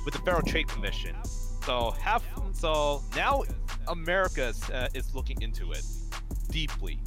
with 0.04 0.14
the 0.14 0.20
Federal 0.20 0.42
Trade 0.42 0.68
Commission. 0.68 1.14
So 1.64 1.92
have 2.00 2.24
so 2.52 3.02
now 3.14 3.44
America 3.86 4.52
uh, 4.72 4.88
is 4.94 5.14
looking 5.14 5.40
into 5.40 5.72
it 5.72 5.84
deeply. 6.50 6.98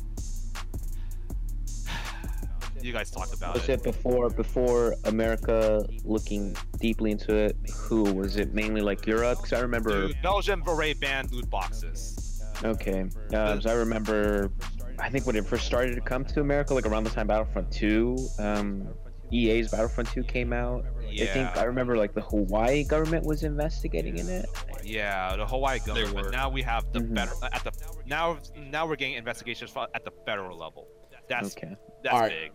You 2.81 2.91
guys 2.93 3.11
talked 3.11 3.33
about 3.33 3.53
Was 3.53 3.69
it. 3.69 3.73
it 3.79 3.83
before 3.83 4.29
before 4.29 4.95
America 5.05 5.85
looking 6.03 6.55
deeply 6.79 7.11
into 7.11 7.35
it? 7.35 7.55
Who 7.75 8.03
was 8.13 8.37
it? 8.37 8.53
Mainly 8.53 8.81
like 8.81 9.05
Europe? 9.05 9.37
Because 9.39 9.53
I 9.53 9.61
remember. 9.61 10.07
Dude, 10.07 10.21
Belgium 10.21 10.63
already 10.67 10.93
banned 10.93 11.31
loot 11.31 11.49
boxes. 11.49 12.41
Okay. 12.63 13.01
Um, 13.33 13.61
so 13.61 13.69
I 13.69 13.73
remember. 13.73 14.51
I 14.99 15.09
think 15.09 15.25
when 15.25 15.35
it 15.35 15.45
first 15.45 15.65
started 15.65 15.95
to 15.95 16.01
come 16.01 16.25
to 16.25 16.41
America, 16.41 16.73
like 16.73 16.85
around 16.85 17.05
the 17.05 17.09
time 17.09 17.25
Battlefront 17.27 17.71
2, 17.71 18.17
um, 18.39 18.87
EA's 19.31 19.71
Battlefront 19.71 20.09
2 20.11 20.23
came 20.23 20.53
out. 20.53 20.85
I 20.99 21.25
think 21.25 21.35
Yeah. 21.35 21.53
I 21.57 21.63
remember 21.63 21.97
like 21.97 22.13
the 22.13 22.21
Hawaii 22.21 22.83
government 22.83 23.25
was 23.25 23.43
investigating 23.43 24.17
in 24.17 24.29
it. 24.29 24.45
Yeah, 24.83 25.35
the 25.35 25.45
Hawaii 25.45 25.79
government. 25.79 26.13
were. 26.25 26.29
Now 26.31 26.49
we 26.49 26.61
have 26.61 26.91
the 26.93 26.99
Mhm. 26.99 27.13
better 27.15 27.31
at 27.51 27.63
the 27.63 27.71
now 28.05 28.37
now 28.55 28.85
we're 28.85 28.95
getting 28.95 29.15
investigations 29.15 29.73
at 29.95 30.03
the 30.05 30.11
federal 30.25 30.57
level. 30.57 30.87
That's 31.31 31.55
Okay. 31.57 31.75
that's 32.03 32.13
Alright. 32.13 32.31
big. 32.31 32.51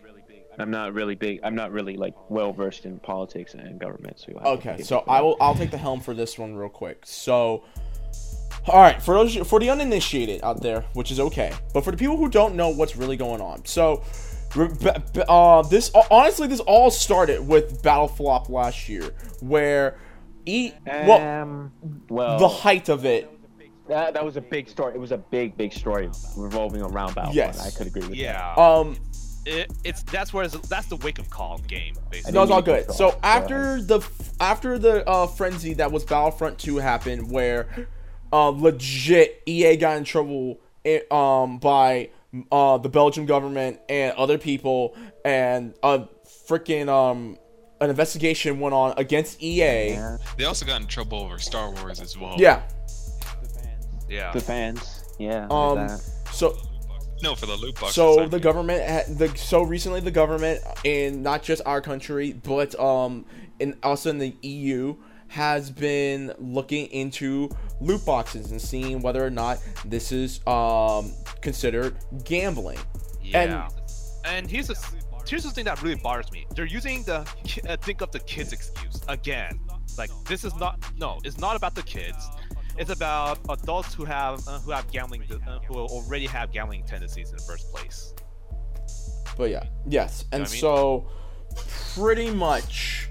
I'm 0.59 0.71
not 0.71 0.93
really 0.93 1.13
big. 1.15 1.39
I'm 1.43 1.53
not 1.53 1.71
really 1.71 1.97
like 1.97 2.15
well 2.31 2.51
versed 2.51 2.85
in 2.85 2.97
politics 2.99 3.53
and 3.53 3.79
government. 3.79 4.19
So 4.19 4.25
you'll 4.29 4.39
have 4.39 4.57
Okay, 4.59 4.77
give 4.77 4.87
so 4.87 5.03
I 5.07 5.21
will. 5.21 5.37
I'll 5.39 5.53
take 5.53 5.69
the 5.69 5.77
helm 5.77 5.99
for 6.01 6.15
this 6.15 6.39
one 6.39 6.55
real 6.55 6.67
quick. 6.69 7.01
So, 7.05 7.63
all 8.67 8.81
right, 8.81 8.99
for 8.99 9.13
those 9.13 9.35
for 9.47 9.59
the 9.59 9.69
uninitiated 9.69 10.43
out 10.43 10.61
there, 10.63 10.81
which 10.93 11.11
is 11.11 11.19
okay, 11.19 11.53
but 11.75 11.83
for 11.83 11.91
the 11.91 11.97
people 11.97 12.17
who 12.17 12.27
don't 12.27 12.55
know 12.55 12.69
what's 12.69 12.95
really 12.95 13.17
going 13.17 13.39
on, 13.41 13.65
so. 13.65 14.01
re- 14.55 14.69
b- 14.69 14.89
b- 15.13 15.21
Uh, 15.29 15.61
this 15.61 15.91
honestly, 16.09 16.47
this 16.47 16.61
all 16.61 16.89
started 16.89 17.47
with 17.47 17.83
Battle 17.83 18.07
Flop 18.07 18.49
last 18.49 18.89
year, 18.89 19.11
where 19.41 19.99
e 20.47 20.71
well 20.85 21.21
Um, 21.21 21.71
well, 22.09 22.39
the 22.39 22.47
height 22.47 22.89
of 22.89 23.05
it. 23.05 23.29
That, 23.87 24.13
that 24.13 24.23
was 24.23 24.37
a 24.37 24.41
big 24.41 24.69
story. 24.69 24.93
It 24.93 24.99
was 24.99 25.11
a 25.11 25.17
big, 25.17 25.57
big 25.57 25.73
story 25.73 26.09
revolving 26.35 26.81
around 26.81 27.15
Battlefront. 27.15 27.35
Yes. 27.35 27.65
I 27.65 27.77
could 27.77 27.87
agree 27.87 28.01
with 28.01 28.11
that. 28.11 28.17
Yeah. 28.17 28.53
Um, 28.55 28.97
it, 29.45 29.71
it's 29.85 30.03
that's 30.03 30.33
where 30.33 30.43
it's, 30.43 30.57
that's 30.67 30.87
the 30.87 30.97
wake 30.97 31.19
up 31.19 31.29
call 31.29 31.59
game 31.59 31.95
basically. 32.11 32.33
No, 32.33 32.43
it's 32.43 32.51
all 32.51 32.61
good. 32.61 32.91
So 32.91 33.11
Go 33.11 33.19
after 33.23 33.81
the 33.81 34.01
after 34.41 34.77
the 34.77 35.07
uh, 35.07 35.27
frenzy 35.27 35.73
that 35.75 35.91
was 35.91 36.03
Battlefront 36.03 36.59
2 36.59 36.77
happened, 36.77 37.31
where 37.31 37.87
uh, 38.33 38.49
legit 38.49 39.41
EA 39.45 39.77
got 39.77 39.97
in 39.97 40.03
trouble 40.03 40.59
eh, 40.83 40.99
um, 41.09 41.59
by 41.59 42.09
uh, 42.51 42.77
the 42.77 42.89
Belgian 42.89 43.25
government 43.25 43.79
and 43.87 44.13
other 44.17 44.37
people, 44.37 44.97
and 45.23 45.73
a 45.81 46.07
freaking 46.47 46.89
um, 46.89 47.37
an 47.79 47.89
investigation 47.89 48.59
went 48.59 48.73
on 48.73 48.93
against 48.97 49.41
EA. 49.41 49.97
They 50.37 50.45
also 50.45 50.65
got 50.65 50.81
in 50.81 50.87
trouble 50.87 51.19
over 51.19 51.39
Star 51.39 51.71
Wars 51.71 52.01
as 52.01 52.17
well. 52.17 52.35
Yeah. 52.37 52.63
Yeah. 54.09 54.31
The 54.33 54.41
fans. 54.41 55.03
Yeah. 55.19 55.45
Um. 55.45 55.51
Um. 55.51 55.87
That. 55.87 55.99
So 56.31 56.57
No, 57.23 57.35
for 57.35 57.45
the 57.45 57.55
loot 57.55 57.75
boxes. 57.75 57.95
So 57.95 58.21
I 58.21 58.25
the 58.25 58.37
mean. 58.37 58.41
government, 58.41 58.89
ha- 58.89 59.13
the 59.13 59.35
so 59.37 59.63
recently 59.63 59.99
the 60.01 60.11
government 60.11 60.61
in 60.83 61.23
not 61.23 61.43
just 61.43 61.61
our 61.65 61.81
country, 61.81 62.33
but 62.33 62.79
um, 62.79 63.25
in 63.59 63.77
also 63.83 64.09
in 64.09 64.17
the 64.17 64.35
EU 64.41 64.95
has 65.29 65.69
been 65.69 66.33
looking 66.39 66.85
into 66.87 67.49
loot 67.81 68.05
boxes 68.05 68.51
and 68.51 68.61
seeing 68.61 69.01
whether 69.01 69.25
or 69.25 69.29
not 69.29 69.59
this 69.85 70.11
is 70.11 70.39
um 70.47 71.11
considered 71.41 71.95
gambling. 72.23 72.79
Yeah. 73.21 73.67
And, 74.25 74.49
here's 74.49 74.69
a 74.69 74.75
here's 75.27 75.43
the 75.43 75.51
thing 75.51 75.65
that 75.65 75.81
really 75.81 75.95
bothers 75.95 76.31
me. 76.31 76.45
They're 76.55 76.65
using 76.65 77.03
the 77.03 77.19
uh, 77.69 77.77
think 77.77 78.01
of 78.01 78.11
the 78.11 78.19
kids 78.19 78.53
excuse 78.53 79.01
again. 79.07 79.59
Like 79.97 80.11
this 80.25 80.43
is 80.45 80.55
not 80.55 80.79
no, 80.97 81.19
it's 81.23 81.37
not 81.37 81.55
about 81.55 81.75
the 81.75 81.83
kids. 81.83 82.29
It's 82.77 82.91
about 82.91 83.39
adults 83.49 83.93
who 83.93 84.05
have 84.05 84.47
uh, 84.47 84.59
who 84.59 84.71
have 84.71 84.91
gambling 84.91 85.23
uh, 85.47 85.59
who 85.67 85.75
already 85.75 86.27
have 86.27 86.51
gambling 86.51 86.83
tendencies 86.85 87.31
in 87.31 87.37
the 87.37 87.43
first 87.43 87.71
place. 87.73 88.13
But 89.35 89.49
yeah, 89.49 89.63
yes, 89.87 90.25
and 90.31 90.41
what 90.41 90.49
I 90.49 90.51
mean? 90.51 90.61
so 90.61 91.09
pretty 91.95 92.31
much 92.31 93.09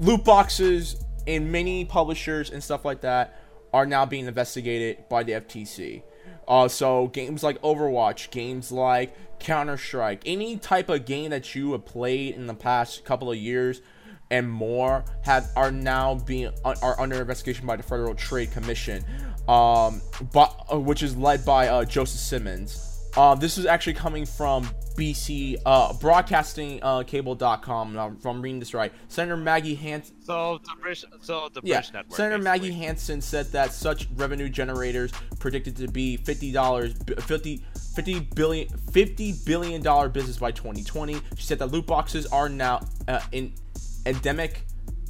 loot 0.00 0.24
boxes 0.24 1.04
and 1.26 1.50
many 1.50 1.84
publishers 1.84 2.50
and 2.50 2.62
stuff 2.62 2.84
like 2.84 3.00
that 3.00 3.40
are 3.72 3.86
now 3.86 4.06
being 4.06 4.26
investigated 4.26 5.08
by 5.08 5.22
the 5.22 5.32
FTC. 5.32 6.02
Uh, 6.46 6.68
so 6.68 7.08
games 7.08 7.42
like 7.42 7.60
Overwatch, 7.62 8.30
games 8.30 8.70
like 8.70 9.16
Counter 9.40 9.76
Strike, 9.76 10.22
any 10.26 10.56
type 10.56 10.88
of 10.88 11.04
game 11.04 11.30
that 11.30 11.54
you 11.54 11.72
have 11.72 11.84
played 11.84 12.34
in 12.34 12.46
the 12.46 12.54
past 12.54 13.04
couple 13.04 13.30
of 13.30 13.36
years 13.36 13.80
and 14.34 14.50
more 14.50 15.04
have 15.22 15.48
are 15.54 15.70
now 15.70 16.16
being 16.16 16.50
are 16.64 17.00
under 17.00 17.20
investigation 17.20 17.64
by 17.66 17.76
the 17.76 17.84
Federal 17.84 18.16
Trade 18.16 18.50
Commission, 18.50 19.04
um, 19.48 20.02
but 20.32 20.66
uh, 20.72 20.80
which 20.80 21.04
is 21.04 21.16
led 21.16 21.44
by 21.44 21.68
uh, 21.68 21.84
Joseph 21.84 22.18
Simons. 22.20 22.90
Uh, 23.16 23.36
this 23.36 23.58
is 23.58 23.66
actually 23.66 23.94
coming 23.94 24.26
from 24.26 24.64
BC 24.96 25.58
uh, 25.64 25.92
broadcastingcable.com. 25.92 27.96
Uh, 27.96 28.08
if 28.10 28.26
I'm 28.26 28.42
reading 28.42 28.58
this 28.58 28.74
right. 28.74 28.92
Senator 29.06 29.36
Maggie 29.36 29.76
Hassan. 29.76 30.16
So 30.20 30.58
the 30.64 30.70
British 30.80 31.04
so 31.20 31.48
the 31.52 31.60
Yeah, 31.62 31.80
network. 31.92 32.16
Senator 32.16 32.38
basically. 32.38 32.70
Maggie 32.70 32.86
Hassan 32.86 33.20
said 33.20 33.52
that 33.52 33.72
such 33.72 34.08
revenue 34.16 34.48
generators 34.48 35.12
predicted 35.38 35.76
to 35.76 35.86
be 35.86 36.16
fifty 36.16 36.50
dollars, 36.50 36.96
50, 37.20 37.62
50 37.94 38.18
billion, 38.34 38.66
fifty 38.90 39.32
billion 39.46 39.80
dollar 39.80 40.08
business 40.08 40.38
by 40.38 40.50
2020. 40.50 41.14
She 41.36 41.44
said 41.44 41.60
that 41.60 41.68
loot 41.68 41.86
boxes 41.86 42.26
are 42.26 42.48
now 42.48 42.80
uh, 43.06 43.20
in 43.30 43.52
endemic 44.06 44.62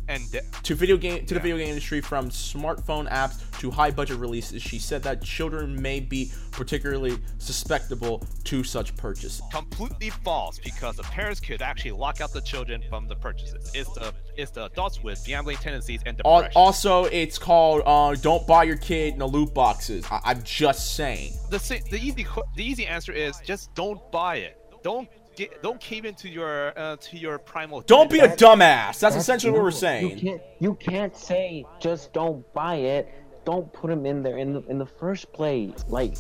and 0.08 0.22
to 0.62 0.74
video 0.74 0.98
game 0.98 1.24
to 1.24 1.32
the 1.34 1.40
video 1.40 1.56
game 1.56 1.68
industry 1.68 2.00
from 2.00 2.28
smartphone 2.28 3.08
apps 3.10 3.40
to 3.58 3.70
high 3.70 3.90
budget 3.90 4.18
releases. 4.18 4.60
She 4.60 4.78
said 4.78 5.02
that 5.04 5.22
children 5.22 5.80
may 5.80 6.00
be 6.00 6.30
particularly 6.50 7.18
susceptible 7.38 8.22
to 8.44 8.62
such 8.62 8.94
purchases. 8.96 9.40
completely 9.50 10.10
false 10.10 10.58
because 10.58 10.96
the 10.96 11.02
parents 11.04 11.40
could 11.40 11.62
actually 11.62 11.92
lock 11.92 12.20
out 12.20 12.32
the 12.32 12.42
children 12.42 12.82
from 12.90 13.08
the 13.08 13.16
purchases. 13.16 13.70
It's 13.74 13.90
the 13.94 14.12
it's 14.36 14.50
the 14.50 14.66
adults 14.66 15.02
with 15.02 15.24
gambling 15.24 15.56
tendencies 15.56 16.02
and 16.04 16.16
depression. 16.18 16.52
Also, 16.54 17.04
it's 17.04 17.38
called 17.38 17.82
uh, 17.86 18.14
"Don't 18.16 18.46
buy 18.46 18.64
your 18.64 18.76
kid 18.76 19.16
no 19.16 19.26
loot 19.26 19.54
boxes." 19.54 20.04
I- 20.10 20.20
I'm 20.24 20.42
just 20.42 20.96
saying. 20.96 21.32
the 21.50 21.58
the 21.90 21.98
easy 21.98 22.26
the 22.56 22.64
easy 22.64 22.86
answer 22.86 23.12
is 23.12 23.38
just 23.44 23.74
don't 23.74 24.00
buy 24.12 24.36
it. 24.36 24.58
Don't 24.82 25.08
get 25.36 25.62
don't 25.62 25.80
cave 25.80 26.04
into 26.04 26.28
your 26.28 26.72
uh, 26.78 26.96
to 26.96 27.16
your 27.16 27.38
primal. 27.38 27.80
Don't 27.82 28.10
be 28.10 28.20
a 28.20 28.28
dumbass. 28.28 28.98
That's 28.98 29.16
essentially 29.16 29.52
what 29.52 29.62
we're 29.62 29.68
You 29.68 29.72
saying. 29.72 30.18
can't. 30.18 30.42
You 30.60 30.74
can't 30.74 31.16
say 31.16 31.64
just 31.80 32.12
don't 32.12 32.44
buy 32.54 32.76
it. 32.76 33.12
Don't 33.44 33.70
put 33.72 33.88
them 33.90 34.06
in 34.06 34.22
there 34.22 34.38
in 34.38 34.52
the 34.54 34.62
in 34.68 34.78
the 34.78 34.86
first 34.86 35.32
place. 35.32 35.84
Like, 35.88 36.14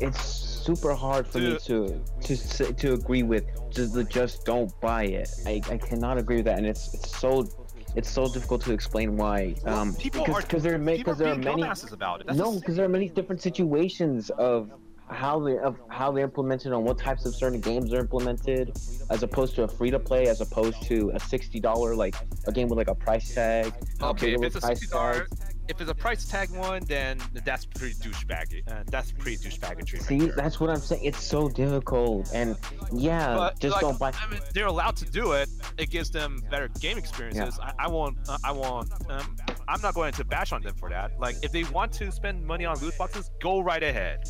it's 0.00 0.20
super 0.22 0.94
hard 0.94 1.26
for 1.26 1.38
me 1.38 1.58
to 1.58 2.00
to 2.22 2.72
to 2.74 2.92
agree 2.94 3.22
with 3.22 3.44
just 3.70 3.92
the 3.94 4.04
just 4.04 4.44
don't 4.44 4.72
buy 4.80 5.04
it. 5.04 5.30
I, 5.46 5.60
I 5.68 5.78
cannot 5.78 6.16
agree 6.18 6.36
with 6.36 6.44
that, 6.44 6.58
and 6.58 6.66
it's 6.66 6.94
it's 6.94 7.16
so 7.18 7.48
it's 7.96 8.10
so 8.10 8.28
difficult 8.32 8.60
to 8.62 8.72
explain 8.72 9.16
why. 9.16 9.54
Well, 9.64 9.78
Um, 9.78 9.94
people 9.94 10.24
because 10.24 10.42
are 10.44 10.46
because 10.46 10.62
there 10.62 10.74
are 10.74 10.78
many 10.78 10.98
because 10.98 11.18
there 11.18 11.32
are 11.32 11.36
many 11.36 11.62
dumbasses 11.62 11.92
about 11.92 12.20
it. 12.20 12.26
That's 12.28 12.38
no 12.38 12.52
because 12.58 12.76
there 12.76 12.84
are 12.84 12.88
many 12.88 13.08
different 13.08 13.42
situations 13.42 14.30
of 14.30 14.70
how 15.10 15.38
they 15.38 15.58
of 15.58 15.76
how 15.88 16.10
they're 16.10 16.24
implemented 16.24 16.72
on 16.72 16.84
what 16.84 16.98
types 16.98 17.26
of 17.26 17.34
certain 17.34 17.60
games 17.60 17.92
are 17.92 17.98
implemented 18.00 18.72
as 19.10 19.22
opposed 19.22 19.54
to 19.54 19.62
a 19.62 19.68
free 19.68 19.90
to 19.90 19.98
play 19.98 20.26
as 20.28 20.40
opposed 20.40 20.82
to 20.82 21.10
a 21.14 21.20
sixty 21.20 21.60
dollar 21.60 21.94
like 21.94 22.14
a 22.46 22.52
game 22.52 22.68
with 22.68 22.78
like 22.78 22.88
a 22.88 22.94
price 22.94 23.34
tag 23.34 23.72
Okay, 24.02 24.34
if 24.34 24.42
it's 24.42 24.56
a 24.56 24.60
sixty 24.60 24.86
dollar, 24.86 25.26
tag. 25.26 25.53
If 25.68 25.80
it's 25.80 25.90
a 25.90 25.94
price 25.94 26.26
tag 26.26 26.50
one, 26.50 26.84
then 26.84 27.18
that's 27.44 27.64
pretty 27.64 27.94
douchebag. 27.94 28.70
Uh, 28.70 28.82
that's 28.86 29.12
pretty 29.12 29.36
douchebaggy 29.38 29.86
treatment. 29.86 30.02
See, 30.02 30.30
that's 30.36 30.60
what 30.60 30.70
I'm 30.70 30.80
saying. 30.80 31.04
It's 31.04 31.22
so 31.22 31.48
difficult, 31.48 32.30
and 32.34 32.56
yeah, 32.92 33.34
But, 33.34 33.58
just 33.60 33.72
like, 33.74 33.80
don't 33.80 33.98
buy. 33.98 34.12
I 34.20 34.30
mean, 34.30 34.40
they're 34.52 34.66
allowed 34.66 34.96
to 34.96 35.04
do 35.06 35.32
it. 35.32 35.48
It 35.78 35.90
gives 35.90 36.10
them 36.10 36.42
better 36.50 36.68
game 36.80 36.98
experiences. 36.98 37.58
I, 37.62 37.72
I 37.78 37.88
won't. 37.88 38.16
Uh, 38.28 38.38
I 38.44 38.52
won't. 38.52 38.90
Um, 39.08 39.36
I'm 39.68 39.80
not 39.80 39.94
going 39.94 40.12
to 40.12 40.24
bash 40.24 40.52
on 40.52 40.62
them 40.62 40.74
for 40.74 40.90
that. 40.90 41.18
Like, 41.18 41.36
if 41.42 41.52
they 41.52 41.64
want 41.64 41.92
to 41.94 42.12
spend 42.12 42.44
money 42.44 42.64
on 42.64 42.78
loot 42.78 42.96
boxes, 42.98 43.30
go 43.40 43.60
right 43.60 43.82
ahead. 43.82 44.24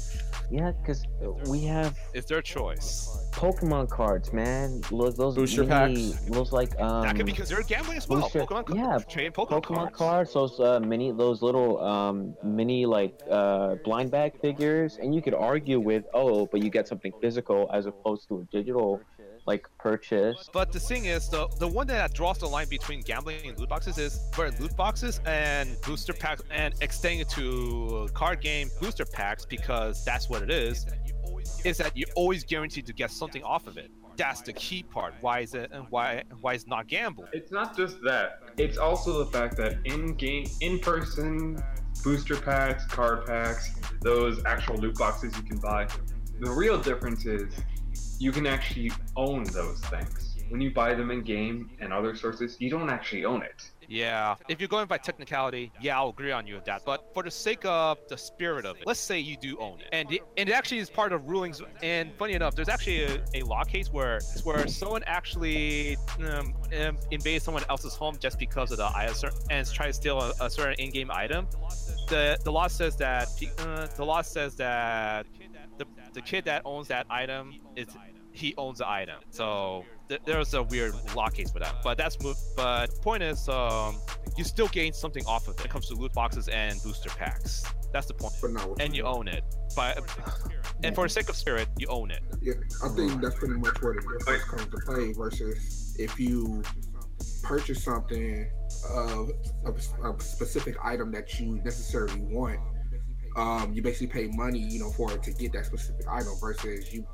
Yeah, 0.50 0.72
because 0.80 1.04
we 1.48 1.64
have 1.64 1.98
It's 2.12 2.28
their 2.28 2.42
choice. 2.42 3.23
Pokemon 3.34 3.88
cards, 3.88 4.32
man. 4.32 4.80
Look, 4.90 5.16
those 5.16 5.34
Booster 5.34 5.64
mini, 5.64 6.12
packs. 6.12 6.24
Those 6.26 6.52
like 6.52 6.78
um. 6.80 7.02
that 7.02 7.16
could 7.16 7.26
be 7.26 7.32
considered 7.32 7.66
gambling 7.66 7.98
as 7.98 8.08
well. 8.08 8.22
booster- 8.22 8.40
Pokemon, 8.40 8.76
yeah, 8.76 8.98
trading 9.08 9.32
Pokemon, 9.32 9.62
Pokemon 9.62 9.92
cards. 9.92 10.32
cards, 10.32 10.34
those 10.34 10.60
uh, 10.60 10.80
mini, 10.80 11.12
those 11.12 11.42
little 11.42 11.82
um, 11.82 12.34
mini 12.42 12.86
like 12.86 13.20
uh, 13.30 13.74
blind 13.84 14.10
bag 14.10 14.40
figures, 14.40 14.98
and 15.00 15.14
you 15.14 15.20
could 15.20 15.34
argue 15.34 15.80
with, 15.80 16.04
oh, 16.14 16.46
but 16.46 16.62
you 16.62 16.70
get 16.70 16.86
something 16.86 17.12
physical 17.20 17.68
as 17.72 17.86
opposed 17.86 18.28
to 18.28 18.38
a 18.38 18.44
digital 18.56 19.00
like 19.46 19.66
purchase. 19.78 20.48
But 20.52 20.72
the 20.72 20.80
thing 20.80 21.04
is, 21.06 21.28
the 21.28 21.48
the 21.58 21.68
one 21.68 21.86
that 21.88 22.14
draws 22.14 22.38
the 22.38 22.46
line 22.46 22.68
between 22.68 23.00
gambling 23.02 23.46
and 23.48 23.58
loot 23.58 23.68
boxes 23.68 23.98
is 23.98 24.20
where 24.36 24.50
loot 24.60 24.76
boxes 24.76 25.20
and 25.26 25.76
booster 25.82 26.12
packs 26.12 26.42
and 26.50 26.74
extending 26.80 27.20
it 27.20 27.28
to 27.30 28.08
card 28.14 28.40
game 28.40 28.70
booster 28.80 29.04
packs 29.04 29.44
because 29.44 30.04
that's 30.04 30.28
what 30.28 30.42
it 30.42 30.50
is. 30.50 30.86
Is 31.64 31.78
that 31.78 31.96
you're 31.96 32.08
always 32.14 32.44
guaranteed 32.44 32.86
to 32.86 32.92
get 32.92 33.10
something 33.10 33.42
off 33.42 33.66
of 33.66 33.76
it. 33.76 33.90
That's 34.16 34.42
the 34.42 34.52
key 34.52 34.82
part. 34.82 35.14
Why 35.20 35.40
is 35.40 35.54
it 35.54 35.70
and 35.72 35.86
why 35.90 36.22
why 36.40 36.54
is 36.54 36.66
not 36.66 36.86
gambling? 36.86 37.28
It's 37.32 37.50
not 37.50 37.76
just 37.76 38.00
that. 38.02 38.40
It's 38.56 38.78
also 38.78 39.24
the 39.24 39.30
fact 39.30 39.56
that 39.56 39.78
in 39.84 40.14
game, 40.14 40.46
in 40.60 40.78
person, 40.78 41.62
booster 42.02 42.36
packs, 42.36 42.86
card 42.86 43.26
packs, 43.26 43.74
those 44.02 44.44
actual 44.44 44.76
loot 44.76 44.96
boxes 44.96 45.36
you 45.36 45.42
can 45.42 45.58
buy. 45.58 45.88
The 46.40 46.50
real 46.50 46.78
difference 46.78 47.26
is 47.26 47.52
you 48.18 48.32
can 48.32 48.46
actually 48.46 48.92
own 49.16 49.44
those 49.44 49.80
things. 49.80 50.36
When 50.48 50.60
you 50.60 50.72
buy 50.72 50.94
them 50.94 51.10
in 51.10 51.22
game 51.22 51.70
and 51.80 51.92
other 51.92 52.14
sources, 52.14 52.56
you 52.60 52.70
don't 52.70 52.90
actually 52.90 53.24
own 53.24 53.42
it. 53.42 53.70
Yeah, 53.88 54.36
if 54.48 54.60
you're 54.60 54.68
going 54.68 54.86
by 54.86 54.98
technicality, 54.98 55.72
yeah, 55.80 55.98
I'll 55.98 56.10
agree 56.10 56.32
on 56.32 56.46
you 56.46 56.54
with 56.54 56.64
that. 56.66 56.82
But 56.84 57.12
for 57.14 57.22
the 57.22 57.30
sake 57.30 57.64
of 57.64 57.98
the 58.08 58.16
spirit 58.16 58.64
of 58.64 58.76
it, 58.76 58.86
let's 58.86 59.00
say 59.00 59.18
you 59.18 59.36
do 59.36 59.58
own 59.58 59.80
it, 59.80 59.88
and 59.92 60.10
it, 60.12 60.22
and 60.36 60.48
it 60.48 60.52
actually 60.52 60.78
is 60.78 60.90
part 60.90 61.12
of 61.12 61.28
rulings. 61.28 61.60
And 61.82 62.12
funny 62.14 62.34
enough, 62.34 62.54
there's 62.54 62.68
actually 62.68 63.04
a, 63.04 63.24
a 63.34 63.42
law 63.42 63.64
case 63.64 63.92
where 63.92 64.20
where 64.44 64.66
someone 64.68 65.02
actually 65.06 65.96
um, 66.18 66.54
um, 66.80 66.98
invades 67.10 67.44
someone 67.44 67.64
else's 67.68 67.94
home 67.94 68.16
just 68.18 68.38
because 68.38 68.70
of 68.70 68.78
the 68.78 68.90
item 68.94 69.14
and 69.50 69.66
try 69.70 69.86
to 69.86 69.92
steal 69.92 70.20
a, 70.20 70.32
a 70.40 70.50
certain 70.50 70.74
in-game 70.78 71.10
item. 71.10 71.46
The 72.08 72.38
the 72.44 72.52
law 72.52 72.68
says 72.68 72.96
that 72.96 73.28
uh, 73.58 73.86
the 73.96 74.04
law 74.04 74.22
says 74.22 74.56
that 74.56 75.26
the 75.78 75.86
the 76.12 76.22
kid 76.22 76.44
that 76.44 76.62
owns 76.64 76.88
that 76.88 77.06
item 77.10 77.54
is 77.76 77.88
he 78.34 78.54
owns 78.56 78.78
the 78.78 78.88
item. 78.88 79.20
So 79.30 79.84
th- 80.08 80.20
there's 80.24 80.54
a 80.54 80.62
weird 80.64 80.94
law 81.14 81.28
case 81.28 81.50
for 81.50 81.60
that. 81.60 81.76
But 81.82 81.96
that's 81.96 82.16
but 82.56 82.88
point 83.00 83.22
is, 83.22 83.48
um, 83.48 83.98
you 84.36 84.44
still 84.44 84.68
gain 84.68 84.92
something 84.92 85.24
off 85.26 85.46
of 85.46 85.54
it 85.54 85.58
when 85.58 85.66
it 85.66 85.70
comes 85.70 85.88
to 85.88 85.94
loot 85.94 86.12
boxes 86.12 86.48
and 86.48 86.82
booster 86.82 87.10
packs. 87.10 87.64
That's 87.92 88.06
the 88.06 88.14
point. 88.14 88.34
And 88.80 88.94
you 88.94 89.04
own 89.04 89.28
it. 89.28 89.44
But 89.76 89.98
and 90.82 90.94
for 90.94 91.04
the 91.04 91.08
sake 91.08 91.28
of 91.28 91.36
spirit, 91.36 91.68
you 91.78 91.86
own 91.86 92.10
it. 92.10 92.22
Yeah, 92.42 92.54
I 92.82 92.88
think 92.88 93.22
that's 93.22 93.36
pretty 93.36 93.54
much 93.54 93.80
where 93.80 93.94
the 93.94 94.00
difference 94.18 94.42
comes 94.44 94.66
to 94.66 94.78
play 94.84 95.12
versus 95.12 95.94
if 95.98 96.18
you 96.18 96.62
purchase 97.42 97.84
something 97.84 98.50
of 98.90 99.30
a, 99.64 100.10
a 100.10 100.20
specific 100.20 100.76
item 100.82 101.12
that 101.12 101.38
you 101.38 101.60
necessarily 101.64 102.20
want. 102.20 102.58
Um, 103.36 103.72
you 103.74 103.82
basically 103.82 104.06
pay 104.06 104.36
money, 104.36 104.60
you 104.60 104.78
know, 104.78 104.90
for 104.90 105.10
it 105.12 105.22
to 105.24 105.32
get 105.32 105.52
that 105.54 105.66
specific 105.66 106.06
item 106.08 106.34
versus 106.40 106.92
you 106.94 107.04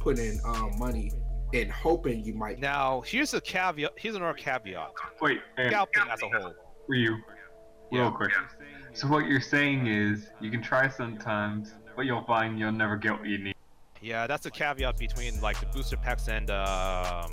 put 0.00 0.18
in 0.18 0.40
um, 0.44 0.72
money 0.78 1.12
and 1.54 1.70
hoping 1.70 2.24
you 2.24 2.34
might. 2.34 2.58
Now 2.58 3.02
here's 3.02 3.34
a 3.34 3.40
caveat. 3.40 3.92
Here's 3.96 4.16
another 4.16 4.34
caveat. 4.34 4.90
Wait, 5.20 5.40
and 5.56 5.68
Scalping 5.68 6.02
as 6.10 6.22
a 6.22 6.28
whole. 6.28 6.54
Ryu, 6.88 7.16
Yeah. 7.92 8.00
real 8.00 8.10
quick. 8.12 8.30
So 8.94 9.06
what 9.06 9.26
you're 9.26 9.40
saying 9.40 9.86
is 9.86 10.30
you 10.40 10.50
can 10.50 10.62
try 10.62 10.88
sometimes, 10.88 11.74
but 11.94 12.06
you'll 12.06 12.24
find 12.24 12.58
you'll 12.58 12.72
never 12.72 12.96
get 12.96 13.12
what 13.12 13.26
you 13.26 13.38
need. 13.38 13.54
Yeah, 14.00 14.26
that's 14.26 14.46
a 14.46 14.50
caveat 14.50 14.96
between 14.96 15.40
like 15.40 15.60
the 15.60 15.66
booster 15.66 15.96
packs 15.96 16.28
and 16.28 16.50
um. 16.50 17.30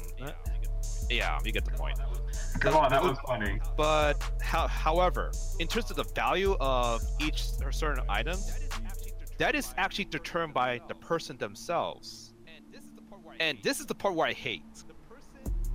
Yeah, 1.10 1.40
you 1.46 1.54
get 1.54 1.64
the 1.64 1.72
point. 1.72 1.98
Come 2.60 2.76
on, 2.76 2.90
that 2.90 3.02
was 3.02 3.18
funny. 3.26 3.60
But 3.78 4.22
how, 4.42 4.68
however, 4.68 5.32
in 5.60 5.68
terms 5.68 5.90
of 5.90 5.96
the 5.96 6.04
value 6.16 6.58
of 6.60 7.02
each 7.20 7.48
certain 7.72 8.04
item, 8.10 8.38
that 9.38 9.56
is 9.56 9.74
actually 9.78 10.06
determined 10.06 10.54
by 10.54 10.82
the 10.90 10.96
person 10.96 11.38
themselves. 11.38 12.27
And 13.40 13.58
this 13.64 13.80
is 13.80 13.86
the 13.86 13.96
part 13.96 14.16
where 14.16 14.28
I 14.28 14.34
hate. 14.34 14.64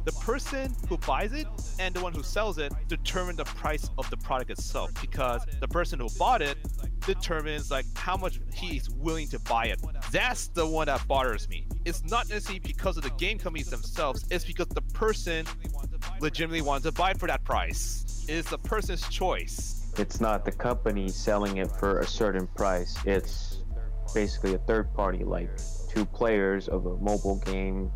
The 0.05 0.13
person 0.13 0.75
who 0.89 0.99
buys 0.99 1.33
it 1.33 1.47
and 1.79 1.95
the 1.95 2.01
one 2.01 2.13
who 2.13 2.25
sells 2.25 2.59
it 2.59 2.73
determine 2.89 3.37
the 3.37 3.45
price 3.45 3.89
of 3.99 4.11
the 4.11 4.17
product 4.17 4.51
itself 4.51 4.91
because 5.01 5.43
the 5.61 5.69
person 5.69 6.01
who 6.01 6.09
bought 6.19 6.43
it 6.43 6.59
determines 7.07 7.71
like 7.71 7.87
how 7.95 8.17
much 8.17 8.41
he's 8.53 8.91
willing 8.91 9.29
to 9.29 9.39
buy 9.41 9.67
it. 9.67 9.81
That's 10.11 10.49
the 10.49 10.67
one 10.67 10.87
that 10.87 11.07
bothers 11.07 11.49
me. 11.49 11.69
It's 11.85 12.03
not 12.05 12.29
necessarily 12.29 12.59
because 12.59 12.97
of 12.97 13.05
the 13.05 13.11
game 13.11 13.39
companies 13.39 13.71
themselves, 13.71 14.25
it's 14.29 14.45
because 14.45 14.67
the 14.69 14.83
person 14.83 15.47
legitimately 16.21 16.63
wants 16.63 16.85
to 16.85 16.93
buy 16.93 17.13
it 17.13 17.21
for 17.21 17.29
that 17.29 17.45
price. 17.45 18.25
It 18.29 18.35
is 18.35 18.47
the 18.47 18.59
person's 18.59 19.09
choice. 19.09 19.93
It's 19.99 20.21
not 20.21 20.45
the 20.45 20.53
company 20.53 21.09
selling 21.11 21.59
it 21.59 21.71
for 21.71 22.01
a 22.01 22.07
certain 22.07 22.49
price. 22.57 22.97
It's 23.05 23.63
basically 24.15 24.55
a 24.55 24.59
third 24.59 24.93
party, 24.95 25.23
like 25.23 25.51
two 25.93 26.05
players 26.07 26.69
of 26.69 26.87
a 26.87 26.97
mobile 26.97 27.39
game 27.45 27.91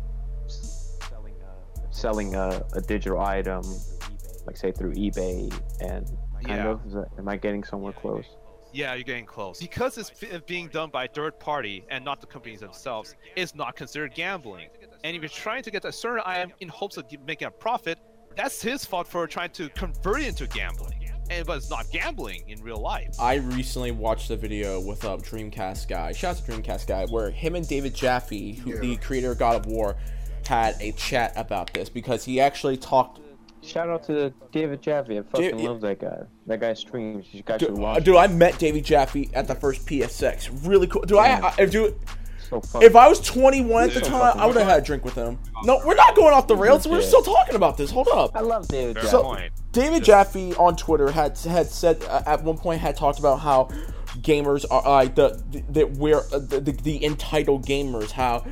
selling 0.47 1.33
a, 1.41 1.93
selling 1.93 2.35
a, 2.35 2.63
a 2.73 2.81
digital 2.81 3.19
item, 3.19 3.63
like 4.45 4.57
say 4.57 4.71
through 4.71 4.93
eBay, 4.93 5.51
and 5.81 6.07
kind 6.45 6.47
Yeah. 6.47 6.69
of. 6.71 6.91
That, 6.91 7.07
am 7.17 7.27
I 7.27 7.37
getting 7.37 7.63
somewhere 7.63 7.93
close? 7.93 8.25
Yeah, 8.73 8.93
you're 8.93 9.03
getting 9.03 9.25
close. 9.25 9.59
Because 9.59 9.97
it's 9.97 10.11
being 10.45 10.67
done 10.67 10.89
by 10.89 11.07
third 11.07 11.39
party 11.39 11.85
and 11.89 12.03
not 12.03 12.19
the 12.21 12.27
companies 12.27 12.59
themselves, 12.59 13.15
it's 13.35 13.55
not 13.55 13.75
considered 13.75 14.13
gambling. 14.13 14.67
And 15.03 15.15
if 15.15 15.21
you're 15.21 15.29
trying 15.29 15.63
to 15.63 15.71
get 15.71 15.85
a 15.85 15.91
certain 15.91 16.21
item 16.25 16.51
in 16.59 16.67
hopes 16.67 16.97
of 16.97 17.05
making 17.25 17.47
a 17.47 17.51
profit, 17.51 17.97
that's 18.35 18.61
his 18.61 18.85
fault 18.85 19.07
for 19.07 19.25
trying 19.25 19.51
to 19.51 19.69
convert 19.69 20.21
it 20.21 20.27
into 20.27 20.47
gambling. 20.47 20.96
And 21.29 21.45
but 21.45 21.57
it's 21.57 21.69
not 21.69 21.89
gambling 21.91 22.43
in 22.47 22.61
real 22.61 22.77
life. 22.79 23.15
I 23.19 23.35
recently 23.35 23.91
watched 23.91 24.29
the 24.29 24.37
video 24.37 24.79
with 24.79 25.03
a 25.03 25.17
Dreamcast 25.17 25.87
guy. 25.87 26.11
Shout 26.13 26.37
out 26.37 26.45
to 26.45 26.51
Dreamcast 26.51 26.87
guy, 26.87 27.05
where 27.07 27.29
him 27.29 27.55
and 27.55 27.67
David 27.67 27.93
Jaffe, 27.93 28.53
who 28.53 28.71
Yeah. 28.73 28.79
the 28.79 28.95
creator 28.97 29.31
of 29.31 29.37
God 29.39 29.55
of 29.57 29.65
War, 29.65 29.95
had 30.47 30.75
a 30.79 30.91
chat 30.93 31.33
about 31.35 31.73
this 31.73 31.89
because 31.89 32.23
he 32.23 32.39
actually 32.39 32.77
talked. 32.77 33.19
Shout 33.61 33.89
out 33.89 34.03
to 34.05 34.31
David 34.53 34.81
Jaffe. 34.81 35.17
I 35.17 35.21
fucking 35.23 35.57
Dude, 35.57 35.61
love 35.61 35.81
that 35.81 35.99
guy. 35.99 36.19
That 36.45 36.61
guy 36.61 36.73
streams. 36.73 37.25
You 37.33 37.43
guys 37.43 37.59
Dude, 37.59 37.69
should 37.69 37.77
watch. 37.77 38.03
dude, 38.05 38.15
I 38.15 38.27
met 38.27 38.57
David 38.59 38.85
Jaffe 38.85 39.29
at 39.33 39.47
the 39.47 39.55
first 39.55 39.85
PSX. 39.85 40.49
Really 40.65 40.87
cool. 40.87 41.01
Do 41.01 41.17
I, 41.17 41.53
I 41.57 41.65
do? 41.65 41.93
So 42.49 42.61
If 42.81 42.95
I 42.95 43.07
was 43.07 43.19
21 43.21 43.83
at 43.83 43.93
the 43.93 43.99
So 44.03 44.09
time, 44.09 44.19
fucking 44.21 44.41
I 44.41 44.45
would 44.45 44.55
have 44.55 44.67
had 44.67 44.81
a 44.81 44.85
drink 44.85 45.03
with 45.05 45.15
him. 45.15 45.39
No, 45.63 45.81
we're 45.85 45.95
not 45.95 46.15
going 46.15 46.33
off 46.33 46.47
the 46.47 46.55
rails. 46.55 46.87
We're 46.87 47.01
still 47.01 47.21
talking 47.23 47.55
about 47.55 47.77
this. 47.77 47.91
Hold 47.91 48.07
up. 48.09 48.31
I 48.35 48.41
love 48.41 48.67
David 48.67 48.95
Fair 48.95 49.03
Jaffe. 49.03 49.11
So- 49.11 49.23
point. 49.23 49.51
David 49.71 50.03
Jaffe 50.03 50.53
on 50.55 50.75
Twitter 50.75 51.11
had 51.11 51.37
had 51.39 51.67
said 51.67 52.03
uh, 52.09 52.23
at 52.25 52.43
one 52.43 52.57
point 52.57 52.81
had 52.81 52.95
talked 52.95 53.19
about 53.19 53.35
how 53.41 53.65
gamers 54.21 54.65
are 54.71 54.83
uh, 54.85 54.89
like 54.89 55.13
the 55.15 55.39
that 55.69 55.91
we're 55.91 56.21
uh, 56.33 56.39
the, 56.39 56.59
the 56.59 56.71
the 56.71 57.05
entitled 57.05 57.63
gamers 57.65 58.09
how 58.09 58.43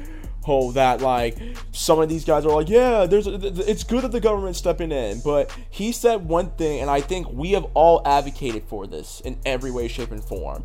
oh 0.48 0.72
that 0.74 1.02
like 1.02 1.36
some 1.72 2.00
of 2.00 2.08
these 2.10 2.24
guys 2.24 2.46
are 2.46 2.56
like 2.56 2.70
yeah 2.70 3.08
there's 3.08 3.26
a, 3.26 3.40
th- 3.40 3.58
it's 3.68 3.84
good 3.84 4.04
that 4.04 4.12
the 4.12 4.20
government's 4.20 4.60
stepping 4.60 4.92
in 4.92 5.20
but 5.22 5.52
he 5.72 5.92
said 5.92 6.28
one 6.28 6.52
thing 6.52 6.82
and 6.82 6.90
I 6.92 7.02
think 7.02 7.28
we 7.32 7.54
have 7.54 7.64
all 7.74 8.04
advocated 8.06 8.66
for 8.66 8.86
this 8.86 9.22
in 9.22 9.40
every 9.46 9.72
way 9.72 9.88
shape 9.88 10.12
and 10.12 10.24
form 10.24 10.64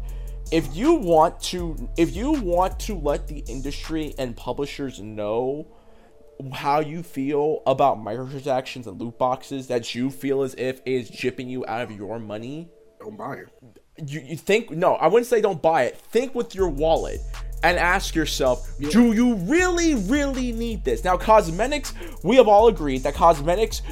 if 0.53 0.75
you 0.75 0.95
want 0.95 1.41
to 1.41 1.89
if 1.97 2.15
you 2.15 2.33
want 2.33 2.79
to 2.81 2.95
let 2.95 3.29
the 3.29 3.39
industry 3.41 4.15
and 4.19 4.37
publishers 4.37 5.01
know 5.01 5.67
how 6.53 6.81
you 6.81 7.03
feel 7.03 7.63
about 7.67 7.99
microtransactions 7.99 8.87
and 8.87 9.01
loot 9.01 9.19
boxes 9.19 9.67
that 9.67 9.95
you 9.95 10.11
feel 10.11 10.43
as 10.43 10.55
if 10.55 10.81
it 10.81 10.91
is 10.93 11.11
jipping 11.11 11.49
you 11.49 11.65
out 11.67 11.83
of 11.83 11.91
your 11.93 12.19
money 12.19 12.69
Don't 13.01 13.17
buy 13.17 13.35
it. 13.37 13.49
you, 14.11 14.21
you 14.21 14.37
think 14.37 14.71
no 14.71 14.95
i 14.95 15.07
wouldn't 15.07 15.27
say 15.27 15.41
don't 15.41 15.61
buy 15.61 15.85
it 15.85 15.97
think 15.97 16.35
with 16.35 16.55
your 16.55 16.69
wallet 16.69 17.21
and 17.63 17.77
ask 17.79 18.15
yourself 18.15 18.67
do 18.91 19.13
you 19.13 19.35
really 19.35 19.95
really 19.95 20.51
need 20.53 20.83
this 20.83 21.05
now 21.05 21.17
cosmetics 21.17 21.93
we 22.25 22.37
have 22.37 22.49
all 22.49 22.69
agreed 22.69 23.03
that 23.03 23.15
cosmetics 23.15 23.83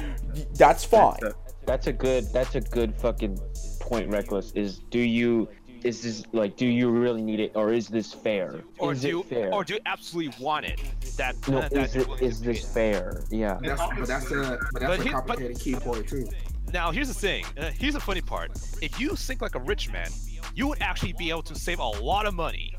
that's 0.55 0.83
fine 0.83 1.19
That's 1.65 1.85
a 1.85 1.93
good. 1.93 2.25
That's 2.33 2.55
a 2.55 2.61
good 2.61 2.95
fucking 2.95 3.39
point. 3.79 4.09
Reckless 4.09 4.51
is. 4.53 4.79
Do 4.89 4.97
you? 4.97 5.47
Is 5.83 6.01
this 6.01 6.23
like? 6.33 6.57
Do 6.57 6.65
you 6.65 6.89
really 6.89 7.21
need 7.21 7.39
it, 7.39 7.51
or 7.55 7.71
is 7.73 7.87
this 7.87 8.13
fair? 8.13 8.61
Or 8.77 8.91
is 8.91 9.01
do 9.01 9.07
you, 9.07 9.19
it 9.21 9.25
fair? 9.27 9.53
or 9.53 9.63
do 9.63 9.75
you 9.75 9.79
absolutely 9.85 10.33
want 10.43 10.65
it? 10.65 10.81
That, 11.17 11.35
no, 11.47 11.61
that 11.61 11.73
is 11.73 11.95
it? 11.95 12.07
that- 12.07 12.21
Is 12.21 12.41
this 12.41 12.73
fair? 12.73 13.23
Yeah. 13.29 13.57
That's, 13.61 13.81
but 13.97 14.07
that's 14.07 14.31
a 14.31 14.35
but 14.35 14.59
But 14.73 14.79
that's 14.81 15.03
he- 15.03 15.09
a 15.09 15.13
but- 15.13 15.27
complicated 15.27 15.59
key 15.59 15.75
point 15.75 16.07
too. 16.07 16.27
Now 16.73 16.91
here's 16.91 17.07
the 17.07 17.13
thing. 17.13 17.45
Uh, 17.57 17.71
here's 17.71 17.93
the 17.95 17.99
funny 17.99 18.21
part. 18.21 18.51
If 18.81 18.99
you 18.99 19.15
think 19.15 19.41
like 19.41 19.55
a 19.55 19.59
rich 19.59 19.91
man, 19.91 20.09
you 20.53 20.67
would 20.67 20.81
actually 20.81 21.13
be 21.13 21.29
able 21.29 21.43
to 21.43 21.55
save 21.55 21.79
a 21.79 21.83
lot 21.87 22.25
of 22.27 22.33
money, 22.35 22.75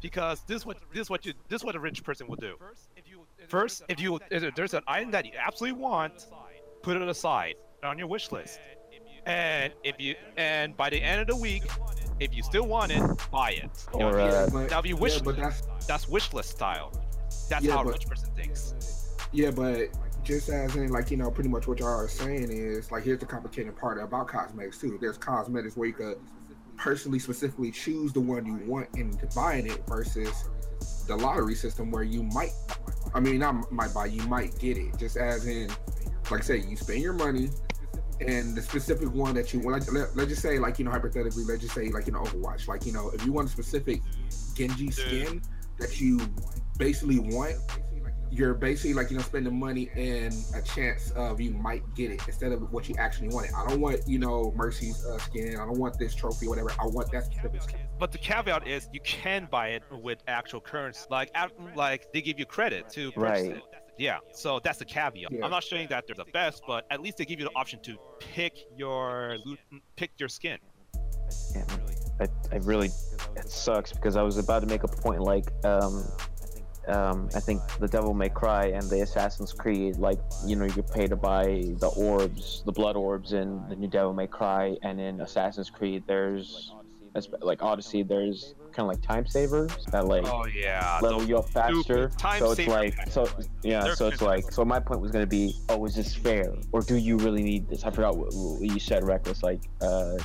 because 0.00 0.42
this 0.46 0.58
is 0.62 0.66
what 0.66 0.78
this 0.92 1.02
is 1.02 1.10
what 1.10 1.26
you 1.26 1.34
this 1.48 1.60
is 1.60 1.64
what 1.64 1.74
a 1.74 1.80
rich 1.80 2.02
person 2.04 2.26
will 2.28 2.36
do. 2.36 2.56
First, 3.48 3.82
if 3.88 4.00
you 4.00 4.20
if 4.30 4.54
there's 4.54 4.74
an 4.74 4.82
item 4.86 5.10
that 5.10 5.26
you 5.26 5.32
absolutely 5.38 5.80
want, 5.80 6.26
put 6.82 6.96
it 6.96 7.02
aside 7.08 7.56
on 7.82 7.98
your 7.98 8.06
wish 8.06 8.30
list, 8.32 8.58
and 9.26 9.72
if 9.84 9.96
you 9.98 10.14
and 10.38 10.74
by 10.76 10.88
the 10.88 11.02
end 11.02 11.20
of 11.20 11.26
the 11.26 11.36
week, 11.36 11.64
if 12.20 12.34
you 12.34 12.42
still 12.42 12.66
want 12.66 12.92
it, 12.92 13.02
buy 13.30 13.52
it. 13.52 13.70
Or, 13.92 14.00
Now, 14.00 14.08
if 14.08 14.14
you- 14.14 14.38
uh, 14.38 14.50
but, 14.50 14.70
now 14.70 14.78
if 14.78 14.86
you 14.86 14.96
wish, 14.96 15.16
yeah, 15.16 15.22
but 15.24 15.36
that's 15.36 15.62
that's 15.86 16.08
wish 16.08 16.32
list 16.32 16.50
style. 16.50 16.92
That's 17.48 17.64
Yeah, 17.64 17.72
how 17.76 17.82
a 17.82 17.86
rich 17.86 18.06
person 18.06 18.28
thinks. 18.36 18.74
Yeah, 19.32 19.50
but 19.50 19.88
just 20.22 20.48
as 20.50 20.76
in, 20.76 20.90
like, 20.90 21.10
you 21.10 21.16
know, 21.16 21.30
pretty 21.30 21.48
much 21.48 21.66
what 21.66 21.80
y'all 21.80 21.88
are 21.88 22.08
saying 22.08 22.50
is, 22.50 22.92
like, 22.92 23.02
here's 23.04 23.18
the 23.18 23.26
complicated 23.26 23.74
part 23.76 23.98
about 24.00 24.28
cosmetics, 24.28 24.78
too. 24.78 24.98
There's 25.00 25.16
cosmetics 25.18 25.76
where 25.76 25.88
you 25.88 25.94
could 25.94 26.18
personally, 26.76 27.18
specifically 27.18 27.70
choose 27.70 28.12
the 28.12 28.20
one 28.20 28.44
you 28.46 28.56
want 28.66 28.88
into 28.96 29.26
buying 29.34 29.66
it 29.66 29.82
versus 29.88 30.48
the 31.06 31.16
lottery 31.16 31.54
system 31.54 31.90
where 31.90 32.02
you 32.02 32.22
might, 32.22 32.52
I 33.14 33.20
mean, 33.20 33.38
not 33.38 33.70
might 33.72 33.92
buy, 33.94 34.06
you 34.06 34.22
might 34.28 34.58
get 34.58 34.76
it. 34.76 34.96
Just 34.98 35.16
as 35.16 35.46
in, 35.46 35.68
like 36.30 36.40
I 36.40 36.44
say, 36.44 36.58
you 36.58 36.76
spend 36.76 37.00
your 37.00 37.12
money 37.12 37.50
and 38.20 38.54
the 38.54 38.62
specific 38.62 39.12
one 39.12 39.34
that 39.34 39.52
you 39.52 39.60
want, 39.60 39.80
like, 39.80 39.92
let, 39.92 40.16
let's 40.16 40.30
just 40.30 40.42
say, 40.42 40.58
like, 40.58 40.78
you 40.78 40.84
know, 40.84 40.90
hypothetically, 40.90 41.44
let's 41.44 41.62
just 41.62 41.74
say, 41.74 41.88
like, 41.88 42.06
you 42.06 42.12
know, 42.12 42.20
Overwatch, 42.20 42.68
like, 42.68 42.84
you 42.86 42.92
know, 42.92 43.10
if 43.10 43.24
you 43.24 43.32
want 43.32 43.48
a 43.48 43.50
specific 43.50 44.00
Genji 44.54 44.90
skin 44.90 45.42
that 45.78 46.00
you 46.00 46.20
basically 46.78 47.18
want, 47.18 47.56
you're 48.32 48.54
basically 48.54 48.94
like 48.94 49.10
you 49.10 49.16
know 49.16 49.22
spending 49.24 49.58
money 49.58 49.90
and 49.96 50.32
a 50.54 50.62
chance 50.62 51.10
of 51.12 51.40
you 51.40 51.50
might 51.50 51.82
get 51.96 52.12
it 52.12 52.20
instead 52.28 52.52
of 52.52 52.72
what 52.72 52.88
you 52.88 52.94
actually 52.96 53.28
wanted. 53.28 53.50
I 53.56 53.66
don't 53.68 53.80
want 53.80 54.06
you 54.06 54.20
know 54.20 54.52
Mercy's 54.54 55.04
uh, 55.04 55.18
skin. 55.18 55.56
I 55.56 55.64
don't 55.66 55.78
want 55.78 55.98
this 55.98 56.14
trophy, 56.14 56.46
whatever. 56.46 56.70
I 56.80 56.86
want 56.86 57.10
that 57.10 57.24
specific 57.24 57.62
skin. 57.62 57.80
But 57.98 58.12
the 58.12 58.18
caveat 58.18 58.68
is 58.68 58.88
you 58.92 59.00
can 59.00 59.48
buy 59.50 59.70
it 59.70 59.82
with 59.90 60.22
actual 60.28 60.60
currency, 60.60 61.06
like 61.10 61.30
at- 61.34 61.50
like 61.74 62.12
they 62.12 62.20
give 62.22 62.38
you 62.38 62.46
credit 62.46 62.88
to 62.90 63.10
purchase 63.12 63.46
Right. 63.48 63.56
it. 63.56 63.62
Yeah, 64.00 64.16
so 64.32 64.60
that's 64.64 64.78
the 64.78 64.86
caveat. 64.86 65.30
Yeah. 65.30 65.44
I'm 65.44 65.50
not 65.50 65.62
saying 65.62 65.88
that 65.90 66.06
they're 66.06 66.16
the 66.16 66.30
best, 66.32 66.62
but 66.66 66.86
at 66.90 67.02
least 67.02 67.18
they 67.18 67.26
give 67.26 67.38
you 67.38 67.44
the 67.44 67.54
option 67.54 67.80
to 67.82 67.98
pick 68.18 68.56
your 68.74 69.36
loot, 69.44 69.58
pick 69.96 70.12
your 70.16 70.30
skin. 70.30 70.56
Yeah, 71.54 71.64
I, 72.18 72.26
I 72.50 72.56
really 72.60 72.88
it 73.36 73.50
sucks 73.50 73.92
because 73.92 74.16
I 74.16 74.22
was 74.22 74.38
about 74.38 74.60
to 74.60 74.66
make 74.66 74.84
a 74.84 74.88
point 74.88 75.20
like 75.20 75.52
um 75.66 76.02
um 76.88 77.28
I 77.34 77.40
think 77.40 77.60
the 77.78 77.88
Devil 77.88 78.14
May 78.14 78.30
Cry 78.30 78.68
and 78.68 78.88
the 78.88 79.02
Assassin's 79.02 79.52
Creed 79.52 79.96
like 79.96 80.18
you 80.46 80.56
know 80.56 80.64
you 80.64 80.82
pay 80.82 81.06
to 81.06 81.14
buy 81.14 81.62
the 81.78 81.92
orbs 81.94 82.62
the 82.64 82.72
blood 82.72 82.96
orbs 82.96 83.34
in 83.34 83.62
the 83.68 83.76
new 83.76 83.86
Devil 83.86 84.14
May 84.14 84.26
Cry 84.28 84.78
and 84.82 84.98
in 84.98 85.20
Assassin's 85.20 85.68
Creed 85.68 86.04
there's 86.06 86.72
as- 86.72 86.79
like 87.40 87.62
Odyssey 87.62 88.02
there's 88.02 88.54
kind 88.72 88.80
of 88.80 88.86
like 88.86 89.02
time 89.02 89.26
savers 89.26 89.72
that 89.90 90.06
like 90.06 90.24
Oh 90.26 90.46
yeah, 90.46 90.98
level 91.02 91.24
you 91.24 91.38
up 91.38 91.48
faster. 91.48 92.10
So 92.38 92.52
it's 92.52 92.66
like, 92.66 92.94
so 93.10 93.28
yeah, 93.62 93.82
They're 93.84 93.96
so 93.96 94.06
it's 94.06 94.22
like, 94.22 94.50
so 94.52 94.64
my 94.64 94.80
point 94.80 95.00
was 95.00 95.10
gonna 95.10 95.26
be, 95.26 95.54
oh, 95.68 95.84
is 95.86 95.94
this 95.96 96.14
fair, 96.14 96.54
or 96.72 96.80
do 96.82 96.96
you 96.96 97.16
really 97.16 97.42
need 97.42 97.68
this? 97.68 97.84
I 97.84 97.90
forgot 97.90 98.16
what, 98.16 98.32
what 98.32 98.60
you 98.60 98.78
said, 98.78 99.04
reckless. 99.04 99.42
Like, 99.42 99.62
uh, 99.80 100.16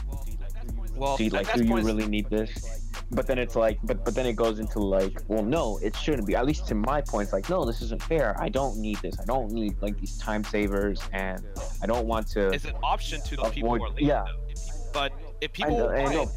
well, 0.96 1.18
do 1.18 1.26
you, 1.26 1.30
like, 1.30 1.52
do 1.54 1.64
you 1.64 1.76
really 1.76 2.08
need 2.08 2.30
this? 2.30 2.82
But 3.12 3.28
then 3.28 3.38
it's 3.38 3.56
like, 3.56 3.78
but 3.84 4.04
but 4.06 4.16
then 4.16 4.26
it 4.26 4.34
goes 4.36 4.60
into 4.60 4.80
like, 4.80 5.22
well, 5.28 5.44
no, 5.44 5.78
it 5.84 5.96
shouldn't 5.96 6.26
be. 6.26 6.36
At 6.36 6.46
least 6.46 6.68
to 6.68 6.76
my 6.76 7.02
point, 7.02 7.26
it's 7.26 7.34
like, 7.34 7.50
no, 7.50 7.66
this 7.66 7.82
isn't 7.82 8.02
fair. 8.02 8.36
I 8.40 8.50
don't 8.50 8.78
need 8.78 8.98
this. 8.98 9.20
I 9.20 9.26
don't 9.26 9.52
need 9.52 9.76
like 9.82 10.00
these 10.00 10.18
time 10.18 10.44
savers, 10.44 11.02
and 11.14 11.44
I 11.82 11.88
don't 11.88 12.08
want 12.08 12.28
to. 12.30 12.50
It's 12.50 12.66
an 12.66 12.76
option 12.84 13.22
to 13.22 13.36
the 13.36 13.44
people 13.50 13.76
who 13.76 13.84
are 13.84 13.88
Avoid- 13.88 14.00
yeah. 14.00 14.24
though. 14.26 14.54
But 14.94 15.12
if 15.42 15.52
I 15.52 15.54
people 15.54 15.78
know, 15.78 15.90
I 15.90 16.14
know. 16.14 16.32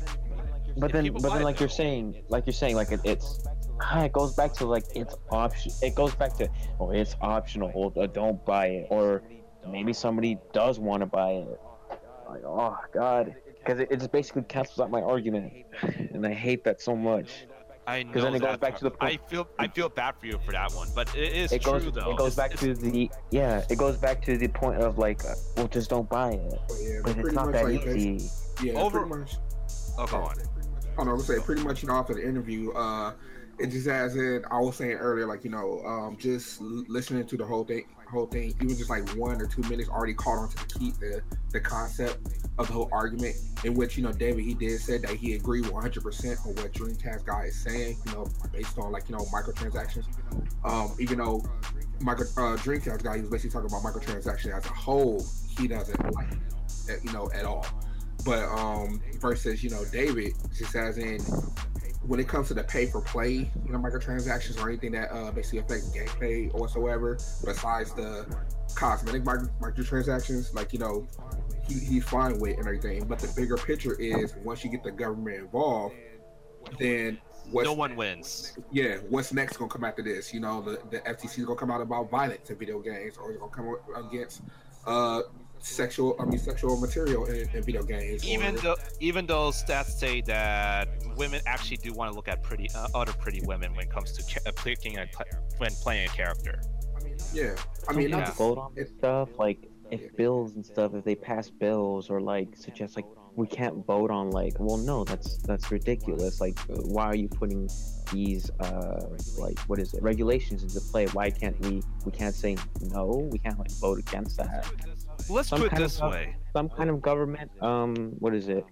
It, 0.78 0.80
But 0.80 0.92
then, 0.92 1.12
but 1.12 1.22
buy 1.22 1.28
then, 1.30 1.42
it, 1.42 1.44
like 1.44 1.60
you're 1.60 1.68
though- 1.68 1.74
saying, 1.74 2.22
like 2.28 2.46
you're 2.46 2.52
saying, 2.52 2.76
like 2.76 2.92
it, 2.92 3.00
it's, 3.04 3.46
it 3.96 4.12
goes 4.12 4.34
back 4.34 4.52
to 4.54 4.66
like 4.66 4.84
it's 4.94 5.14
option. 5.30 5.72
It 5.82 5.94
goes 5.94 6.14
back 6.14 6.34
to, 6.38 6.48
oh, 6.80 6.90
it's 6.90 7.14
optional. 7.20 7.92
uh, 7.96 8.06
Don't 8.06 8.44
buy 8.44 8.66
it, 8.66 8.86
or 8.90 9.22
maybe 9.68 9.92
somebody 9.92 10.38
does 10.52 10.78
want 10.78 11.00
to 11.00 11.06
buy 11.06 11.30
it. 11.32 11.60
Like, 12.28 12.42
oh 12.44 12.76
God, 12.92 13.34
because 13.58 13.80
it, 13.80 13.88
it 13.90 13.96
just 13.98 14.12
basically 14.12 14.42
cancels 14.42 14.80
out 14.80 14.90
my 14.90 15.00
argument, 15.02 15.52
and 15.82 16.26
I 16.26 16.32
hate 16.32 16.64
that 16.64 16.80
so 16.80 16.94
much. 16.96 17.46
I 17.86 18.02
know 18.02 18.20
then 18.20 18.34
it 18.34 18.40
goes 18.42 18.58
back 18.58 18.76
to 18.78 18.84
the 18.84 18.92
I 19.00 19.18
feel 19.28 19.48
I 19.58 19.66
feel 19.66 19.88
bad 19.88 20.14
for 20.20 20.26
you 20.26 20.38
for 20.44 20.52
that 20.52 20.70
one, 20.74 20.88
but 20.94 21.08
it 21.16 21.32
is 21.32 21.52
It 21.52 21.62
true 21.62 21.80
goes, 21.80 21.92
though. 21.92 22.10
it 22.10 22.18
goes 22.18 22.36
back 22.36 22.52
it's- 22.52 22.60
to 22.78 22.90
the 22.90 23.10
yeah. 23.30 23.64
It 23.70 23.78
goes 23.78 23.96
back 23.96 24.20
to 24.26 24.36
the 24.36 24.48
point 24.48 24.78
of 24.82 24.98
like, 24.98 25.24
uh, 25.24 25.34
well, 25.56 25.68
just 25.68 25.88
don't 25.88 26.06
buy 26.06 26.32
it. 26.32 26.54
But 26.68 26.76
yeah, 26.82 26.90
But 26.96 27.02
but 27.02 27.10
it's 27.12 27.20
pretty 27.22 27.36
not 27.36 27.52
that 27.52 27.64
like 27.64 27.80
basi- 27.80 27.96
easy. 28.16 28.66
yeah, 28.66 28.72
Over- 28.74 29.06
pretty 29.06 29.20
much. 29.20 29.36
Oh, 29.96 30.06
go 30.06 30.16
on. 30.18 30.36
I 30.98 31.04
don't 31.04 31.16
know, 31.16 31.22
say 31.22 31.38
pretty 31.38 31.62
much, 31.62 31.82
you 31.82 31.88
know, 31.88 31.94
after 31.94 32.14
the 32.14 32.26
interview, 32.26 32.72
uh, 32.72 33.12
it 33.58 33.68
just 33.68 33.86
as 33.86 34.16
in 34.16 34.44
I 34.50 34.58
was 34.58 34.76
saying 34.76 34.92
earlier, 34.92 35.26
like 35.26 35.44
you 35.44 35.50
know, 35.50 35.80
um, 35.84 36.16
just 36.16 36.60
listening 36.60 37.26
to 37.26 37.36
the 37.36 37.44
whole 37.44 37.64
thing, 37.64 37.84
whole 38.10 38.26
thing, 38.26 38.54
even 38.60 38.76
just 38.76 38.90
like 38.90 39.08
one 39.10 39.40
or 39.40 39.46
two 39.46 39.62
minutes, 39.62 39.88
already 39.88 40.14
caught 40.14 40.38
on 40.38 40.48
to 40.48 40.56
the 40.56 40.78
key, 40.78 40.92
the 41.00 41.22
the 41.52 41.60
concept 41.60 42.18
of 42.58 42.66
the 42.66 42.72
whole 42.72 42.88
argument. 42.92 43.36
In 43.64 43.74
which 43.74 43.96
you 43.96 44.02
know, 44.02 44.12
David 44.12 44.44
he 44.44 44.54
did 44.54 44.80
said 44.80 45.02
that 45.02 45.12
he 45.12 45.34
agreed 45.34 45.66
100 45.68 46.02
percent 46.02 46.38
on 46.46 46.54
what 46.56 46.72
Dreamcast 46.72 47.24
guy 47.24 47.44
is 47.44 47.56
saying, 47.56 47.98
you 48.06 48.12
know, 48.12 48.26
based 48.52 48.78
on 48.78 48.90
like 48.92 49.08
you 49.08 49.16
know 49.16 49.24
microtransactions. 49.24 50.06
Um, 50.64 50.94
even 50.98 51.18
though 51.18 51.44
micro 52.00 52.24
uh, 52.24 52.56
Dreamcast 52.56 53.02
guy 53.02 53.16
he 53.16 53.20
was 53.22 53.30
basically 53.30 53.50
talking 53.50 53.70
about 53.70 53.82
microtransactions 53.82 54.56
as 54.56 54.66
a 54.66 54.68
whole, 54.68 55.24
he 55.58 55.66
doesn't 55.66 56.14
like, 56.14 56.28
you 57.02 57.12
know, 57.12 57.30
at 57.34 57.44
all 57.44 57.66
but 58.24 58.44
um 58.48 59.00
versus 59.20 59.62
you 59.62 59.70
know 59.70 59.84
David 59.92 60.34
just 60.56 60.74
as 60.74 60.98
in 60.98 61.20
when 62.02 62.18
it 62.20 62.28
comes 62.28 62.48
to 62.48 62.54
the 62.54 62.64
pay 62.64 62.86
for 62.86 63.00
play 63.00 63.50
you 63.64 63.72
know 63.72 63.78
microtransactions 63.78 64.62
or 64.62 64.68
anything 64.68 64.92
that 64.92 65.10
uh 65.12 65.30
basically 65.30 65.58
affects 65.58 65.90
gameplay 65.90 66.52
or 66.54 66.60
whatsoever 66.60 67.18
besides 67.44 67.92
the 67.92 68.26
cosmetic 68.74 69.24
micro, 69.24 69.48
microtransactions 69.60 70.54
like 70.54 70.72
you 70.72 70.78
know 70.78 71.06
he, 71.66 71.74
he's 71.78 72.04
fine 72.04 72.38
with 72.38 72.56
and 72.56 72.66
everything 72.66 73.04
but 73.06 73.18
the 73.18 73.28
bigger 73.36 73.56
picture 73.56 73.94
is 74.00 74.34
once 74.36 74.64
you 74.64 74.70
get 74.70 74.82
the 74.82 74.90
government 74.90 75.36
involved 75.36 75.94
then 76.78 77.18
what's 77.50 77.66
No 77.66 77.72
one 77.72 77.96
wins. 77.96 78.58
yeah, 78.70 78.96
what's 79.08 79.32
next 79.32 79.56
gonna 79.56 79.70
come 79.70 79.84
after 79.84 80.02
this? 80.02 80.34
You 80.34 80.40
know, 80.40 80.60
the, 80.60 80.78
the 80.90 81.00
FTC 81.00 81.38
is 81.38 81.44
gonna 81.46 81.58
come 81.58 81.70
out 81.70 81.80
about 81.80 82.10
violence 82.10 82.50
in 82.50 82.56
video 82.58 82.78
games, 82.80 83.16
or 83.16 83.30
it's 83.30 83.40
gonna 83.40 83.50
come 83.50 83.76
against 84.06 84.42
uh 84.86 85.22
sexual, 85.60 86.16
I 86.18 86.24
mean, 86.24 86.38
sexual 86.38 86.76
material 86.78 87.24
in, 87.26 87.48
in 87.50 87.62
video 87.62 87.82
games. 87.82 88.24
Even 88.24 88.56
or, 88.56 88.58
though 88.58 88.76
even 89.00 89.26
though 89.26 89.50
stats 89.50 89.98
say 89.98 90.20
that 90.22 90.88
women 91.16 91.40
actually 91.46 91.78
do 91.78 91.92
want 91.92 92.10
to 92.10 92.16
look 92.16 92.28
at 92.28 92.42
pretty 92.42 92.68
uh, 92.74 92.88
other 92.94 93.12
pretty 93.12 93.40
women 93.44 93.74
when 93.74 93.86
it 93.86 93.90
comes 93.90 94.12
to 94.12 94.22
ca- 94.22 94.48
uh, 94.48 94.52
picking 94.52 94.98
a 94.98 95.06
pla- 95.12 95.24
when 95.58 95.70
playing 95.82 96.08
a 96.08 96.12
character. 96.12 96.60
I 96.96 97.04
mean 97.04 97.16
yeah, 97.32 97.54
I 97.88 97.92
mean, 97.92 98.02
you 98.02 98.08
not 98.08 98.18
yeah. 98.18 98.24
to- 98.26 98.32
vote 98.32 98.58
on 98.58 98.74
this 98.74 98.90
stuff 98.98 99.28
like 99.38 99.68
if 99.90 100.14
bills 100.16 100.54
and 100.54 100.64
stuff 100.64 100.94
if 100.94 101.04
they 101.04 101.14
pass 101.14 101.48
bills 101.48 102.10
or 102.10 102.20
like 102.20 102.48
suggest 102.56 102.96
like 102.96 103.06
we 103.36 103.46
can't 103.46 103.86
vote 103.86 104.10
on 104.10 104.30
like 104.30 104.54
well 104.58 104.76
no 104.76 105.04
that's 105.04 105.38
that's 105.38 105.70
ridiculous 105.70 106.40
like 106.40 106.58
why 106.68 107.04
are 107.04 107.14
you 107.14 107.28
putting 107.28 107.68
these 108.12 108.50
uh 108.60 109.00
like 109.38 109.58
what 109.60 109.78
is 109.78 109.94
it 109.94 110.02
regulations 110.02 110.62
into 110.62 110.80
play 110.90 111.06
why 111.08 111.30
can't 111.30 111.58
we 111.60 111.80
we 112.04 112.10
can't 112.12 112.34
say 112.34 112.56
no 112.90 113.28
we 113.30 113.38
can't 113.38 113.58
like 113.58 113.70
vote 113.72 113.98
against 113.98 114.36
that 114.36 114.68
Let's 115.28 115.48
Some 115.48 115.58
put 115.60 115.66
it 115.66 115.70
kind 115.70 115.82
of 115.82 115.90
this 115.90 116.00
way. 116.00 116.36
some 116.52 116.68
kind 116.68 116.90
of 116.90 117.02
government 117.02 117.50
um 117.62 118.14
what 118.18 118.34
is 118.34 118.48
it 118.48 118.64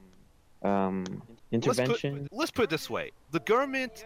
um 0.63 1.05
Let's 1.05 1.19
put, 1.29 1.79
intervention 1.79 2.29
let's 2.33 2.51
put 2.51 2.65
it 2.65 2.71
this 2.71 2.91
way: 2.91 3.13
the 3.31 3.41
government, 3.41 4.05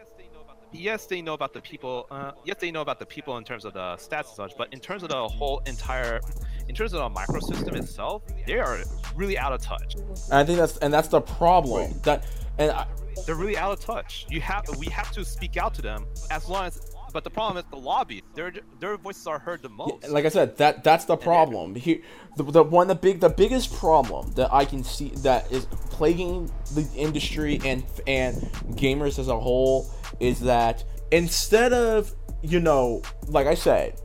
yes, 0.72 1.06
they 1.06 1.22
know 1.22 1.32
about 1.34 1.52
the 1.54 1.60
people. 1.60 2.06
Uh, 2.10 2.32
yes, 2.44 2.56
they 2.60 2.70
know 2.70 2.82
about 2.82 2.98
the 2.98 3.06
people 3.06 3.38
in 3.38 3.44
terms 3.44 3.64
of 3.64 3.72
the 3.72 3.96
stats 3.96 4.26
and 4.28 4.36
such. 4.36 4.52
But 4.58 4.72
in 4.72 4.78
terms 4.80 5.02
of 5.02 5.08
the 5.08 5.26
whole 5.26 5.62
entire, 5.66 6.20
in 6.68 6.74
terms 6.74 6.92
of 6.92 7.00
the 7.00 7.20
microsystem 7.20 7.74
itself, 7.76 8.22
they 8.46 8.58
are 8.58 8.78
really 9.14 9.38
out 9.38 9.52
of 9.52 9.62
touch. 9.62 9.94
And 9.94 10.34
I 10.34 10.44
think 10.44 10.58
that's 10.58 10.76
and 10.78 10.92
that's 10.92 11.08
the 11.08 11.20
problem. 11.22 11.98
That 12.02 12.26
and 12.58 12.72
I, 12.72 12.86
They're 13.26 13.36
really 13.36 13.56
out 13.56 13.72
of 13.72 13.80
touch. 13.80 14.26
You 14.28 14.40
have 14.42 14.64
we 14.78 14.86
have 14.88 15.10
to 15.12 15.24
speak 15.24 15.56
out 15.56 15.72
to 15.74 15.82
them 15.82 16.06
as 16.30 16.48
long 16.48 16.66
as. 16.66 16.94
But 17.12 17.24
the 17.24 17.30
problem 17.30 17.56
is 17.56 17.64
the 17.70 17.76
lobby. 17.76 18.22
Their 18.34 18.52
their 18.78 18.96
voices 18.96 19.26
are 19.26 19.38
heard 19.38 19.62
the 19.62 19.68
most. 19.68 20.08
like 20.08 20.24
I 20.24 20.28
said, 20.28 20.56
that 20.58 20.84
that's 20.84 21.04
the 21.04 21.16
problem. 21.16 21.74
Here, 21.74 22.00
the, 22.36 22.44
the 22.44 22.62
one 22.62 22.88
the 22.88 22.94
big 22.94 23.20
the 23.20 23.28
biggest 23.28 23.74
problem 23.74 24.32
that 24.32 24.52
I 24.52 24.64
can 24.64 24.84
see 24.84 25.10
that 25.16 25.50
is 25.50 25.66
plaguing 25.66 26.50
the 26.74 26.88
industry 26.94 27.60
and 27.64 27.84
and 28.06 28.36
gamers 28.76 29.18
as 29.18 29.28
a 29.28 29.38
whole 29.38 29.90
is 30.20 30.40
that 30.40 30.84
instead 31.10 31.72
of 31.72 32.14
you 32.42 32.60
know, 32.60 33.02
like 33.28 33.46
I 33.46 33.54
said, 33.54 34.00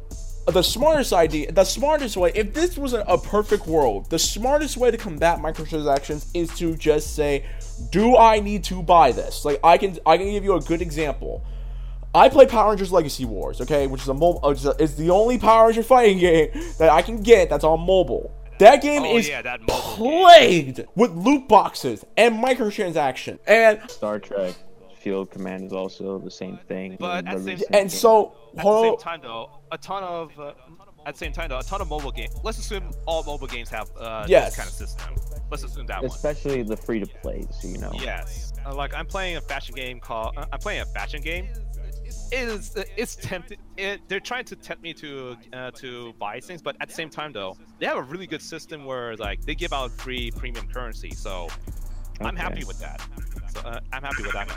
the 0.48 0.62
smartest 0.62 1.14
idea, 1.14 1.52
the 1.52 1.64
smartest 1.64 2.18
way, 2.18 2.32
if 2.36 2.54
this 2.54 2.78
was 2.78 2.94
a, 2.94 3.00
a 3.02 3.18
perfect 3.18 3.66
world, 3.66 4.10
the 4.10 4.20
smartest 4.20 4.78
way 4.78 4.92
to 4.92 4.98
combat 4.98 5.40
microtransactions 5.40 6.28
is 6.34 6.56
to 6.58 6.76
just 6.76 7.16
say, 7.16 7.46
do 7.92 8.16
I 8.18 8.40
need 8.40 8.64
to 8.66 8.84
buy 8.84 9.12
this? 9.12 9.44
Like 9.44 9.60
I 9.64 9.78
can 9.78 9.98
I 10.06 10.18
can 10.18 10.30
give 10.30 10.44
you 10.44 10.56
a 10.56 10.62
good 10.62 10.82
example. 10.82 11.44
I 12.16 12.30
play 12.30 12.46
Power 12.46 12.70
Rangers 12.70 12.92
Legacy 12.92 13.26
Wars, 13.26 13.60
okay, 13.62 13.88
which 13.88 14.02
is 14.02 14.08
a 14.08 14.14
mobile, 14.14 14.50
is 14.50 14.96
the 14.96 15.10
only 15.10 15.38
Power 15.38 15.68
Ranger 15.68 15.84
fighting 15.84 16.18
game 16.18 16.50
that 16.80 16.90
I 16.90 17.02
can 17.02 17.22
get 17.22 17.50
that's 17.50 17.64
on 17.66 17.82
mobile. 17.82 18.32
That 18.60 18.82
game 18.82 19.04
Oh, 19.04 19.18
is 19.18 19.28
yeah, 19.28 19.42
that 19.42 19.60
mobile 19.62 19.76
game. 19.76 19.96
plagued 19.98 20.86
with 20.96 21.12
loot 21.12 21.48
boxes 21.50 22.06
and 22.16 22.42
microtransaction. 22.42 23.38
And 23.46 23.82
Star 23.92 24.20
Trek 24.20 24.56
Fleet 25.02 25.30
Command 25.30 25.66
is 25.66 25.74
also 25.74 26.18
the 26.20 26.32
same 26.32 26.58
thing. 26.70 26.96
But 27.00 27.28
at 27.28 27.38
the 27.38 27.44
same- 27.44 27.58
same 27.58 27.68
and 27.74 27.74
game. 27.74 27.90
so 27.90 28.34
At 28.58 28.64
the 28.64 28.82
same 28.82 28.98
time, 28.98 29.20
though, 29.22 29.50
a 29.72 29.78
ton 29.78 30.04
of 30.04 30.40
uh, 30.40 30.54
at 31.06 31.14
the 31.16 31.18
same 31.20 31.34
time 31.34 31.50
though, 31.50 31.60
a 31.60 31.64
ton 31.64 31.82
of 31.82 31.90
mobile 31.90 32.12
games. 32.12 32.34
Let's 32.44 32.58
assume 32.58 32.90
all 33.06 33.24
mobile 33.24 33.46
games 33.48 33.70
have 33.70 33.92
uh, 34.00 34.26
Yes. 34.28 34.56
this 34.56 34.56
kind 34.56 34.68
of 34.70 34.74
system. 34.74 35.16
Let's 35.52 35.64
assume 35.64 35.86
that 35.88 36.02
one. 36.02 36.06
especially 36.10 36.64
the 36.64 36.76
free 36.78 37.00
to 37.02 37.06
play, 37.06 37.46
so 37.52 37.68
you 37.68 37.78
know. 37.78 37.92
Yes. 38.02 38.54
Uh, 38.66 38.74
like 38.74 38.96
I'm 38.96 39.06
playing 39.06 39.36
a 39.38 39.42
fashion 39.42 39.76
game 39.76 40.00
called. 40.00 40.36
Uh, 40.38 40.46
I'm 40.52 40.60
playing 40.60 40.82
a 40.82 40.86
fashion 40.86 41.22
game. 41.22 41.48
It 42.32 42.48
is. 42.48 42.76
It's 42.98 43.16
tempted. 43.16 43.60
It, 43.78 44.02
they're 44.08 44.20
trying 44.20 44.46
to 44.46 44.56
tempt 44.56 44.84
me 44.84 44.94
to 44.96 45.38
uh, 45.54 45.72
to 45.72 46.14
buy 46.14 46.40
things, 46.40 46.62
but 46.62 46.76
at 46.82 46.88
the 46.88 46.94
same 46.94 47.10
time, 47.10 47.32
though, 47.32 47.58
they 47.80 47.86
have 47.86 47.98
a 47.98 48.02
really 48.02 48.28
good 48.28 48.42
system 48.42 48.86
where 48.86 49.16
like 49.18 49.42
they 49.46 49.56
give 49.56 49.74
out 49.74 49.92
free 49.92 50.32
premium 50.32 50.68
currency. 50.68 51.12
So 51.12 51.48
I'm 52.22 52.36
happy 52.36 52.64
with 52.64 52.80
that. 52.80 53.02
So 53.54 53.62
uh, 53.62 53.80
I'm 53.94 54.02
happy 54.04 54.24
with 54.24 54.34
that. 54.34 54.54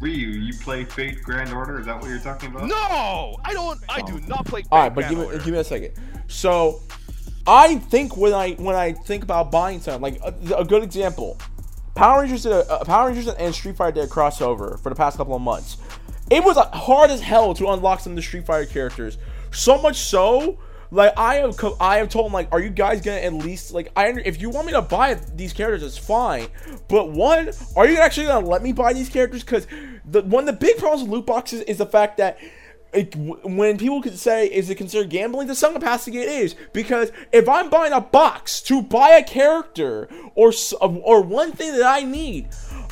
Ryu, 0.00 0.28
you 0.28 0.52
play 0.60 0.84
Fate 0.84 1.22
Grand 1.22 1.52
Order? 1.52 1.80
Is 1.80 1.86
that 1.86 2.00
what 2.00 2.08
you're 2.08 2.18
talking 2.18 2.50
about? 2.50 2.68
No, 2.68 3.36
I 3.44 3.52
don't. 3.52 3.80
I 3.88 4.02
do 4.02 4.20
not 4.20 4.44
play. 4.46 4.64
All 4.70 4.80
right, 4.80 4.94
but 4.94 5.02
Grand 5.02 5.10
give 5.10 5.18
me 5.18 5.24
Order. 5.26 5.38
give 5.38 5.54
me 5.54 5.58
a 5.58 5.64
second. 5.64 5.92
So, 6.28 6.80
I 7.46 7.76
think 7.76 8.16
when 8.16 8.32
I 8.32 8.52
when 8.52 8.76
I 8.76 8.92
think 8.92 9.22
about 9.22 9.50
buying 9.50 9.80
something, 9.80 10.02
like 10.02 10.20
a, 10.22 10.54
a 10.56 10.64
good 10.64 10.82
example, 10.82 11.38
Power 11.94 12.20
Rangers 12.20 12.42
did 12.42 12.52
a, 12.52 12.70
uh, 12.70 12.84
Power 12.84 13.08
Rangers 13.08 13.28
and 13.28 13.54
Street 13.54 13.76
Fighter 13.76 14.00
did 14.00 14.04
a 14.04 14.12
crossover 14.12 14.80
for 14.80 14.90
the 14.90 14.96
past 14.96 15.16
couple 15.16 15.34
of 15.34 15.42
months. 15.42 15.78
It 16.30 16.42
was 16.42 16.56
uh, 16.56 16.68
hard 16.70 17.10
as 17.10 17.20
hell 17.20 17.54
to 17.54 17.68
unlock 17.68 18.00
some 18.00 18.12
of 18.12 18.16
the 18.16 18.22
Street 18.22 18.46
Fighter 18.46 18.66
characters. 18.66 19.18
So 19.52 19.80
much 19.80 19.96
so, 19.96 20.58
like 20.90 21.12
I 21.16 21.36
have 21.36 21.56
co- 21.56 21.76
I 21.80 21.98
have 21.98 22.08
told 22.08 22.26
them 22.26 22.32
like, 22.32 22.48
are 22.52 22.60
you 22.60 22.70
guys 22.70 23.00
gonna 23.00 23.18
at 23.18 23.32
least 23.32 23.72
like 23.72 23.90
I 23.96 24.08
if 24.08 24.40
you 24.40 24.50
want 24.50 24.66
me 24.66 24.72
to 24.72 24.82
buy 24.82 25.14
these 25.14 25.52
characters, 25.52 25.82
it's 25.82 25.98
fine. 25.98 26.48
But 26.88 27.10
one, 27.10 27.50
are 27.76 27.88
you 27.88 27.98
actually 27.98 28.26
gonna 28.26 28.46
let 28.46 28.62
me 28.62 28.72
buy 28.72 28.92
these 28.92 29.08
characters? 29.08 29.44
Because 29.44 29.66
the 30.04 30.22
one 30.22 30.48
of 30.48 30.58
the 30.58 30.66
big 30.66 30.78
problems 30.78 31.02
with 31.02 31.12
loot 31.12 31.26
boxes 31.26 31.62
is 31.62 31.78
the 31.78 31.86
fact 31.86 32.18
that 32.18 32.38
it, 32.92 33.14
when 33.16 33.76
people 33.76 34.00
could 34.00 34.18
say, 34.18 34.46
is 34.46 34.70
it 34.70 34.76
considered 34.76 35.10
gambling? 35.10 35.48
To 35.48 35.54
some 35.54 35.74
capacity, 35.74 36.18
it 36.18 36.28
is 36.28 36.54
because 36.72 37.12
if 37.32 37.48
I'm 37.48 37.68
buying 37.68 37.92
a 37.92 38.00
box 38.00 38.60
to 38.62 38.82
buy 38.82 39.10
a 39.10 39.24
character 39.24 40.08
or 40.34 40.52
or 40.80 41.22
one 41.22 41.52
thing 41.52 41.72
that 41.72 41.84
I 41.86 42.04
need, 42.04 42.48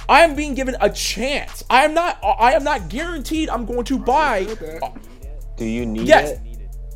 I 0.09 0.21
am 0.23 0.35
being 0.35 0.55
given 0.55 0.77
a 0.81 0.91
chance. 0.91 1.65
I 1.71 1.85
am 1.85 1.95
not. 1.95 2.19
I 2.23 2.53
am 2.53 2.65
not 2.65 2.89
guaranteed. 2.89 3.49
I'm 3.49 3.65
going 3.65 3.85
to 3.85 3.99
buy 3.99 4.45
Do 5.57 5.65
you 5.65 5.87
need 5.87 6.07
Yes. 6.09 6.33
it? 6.33 6.41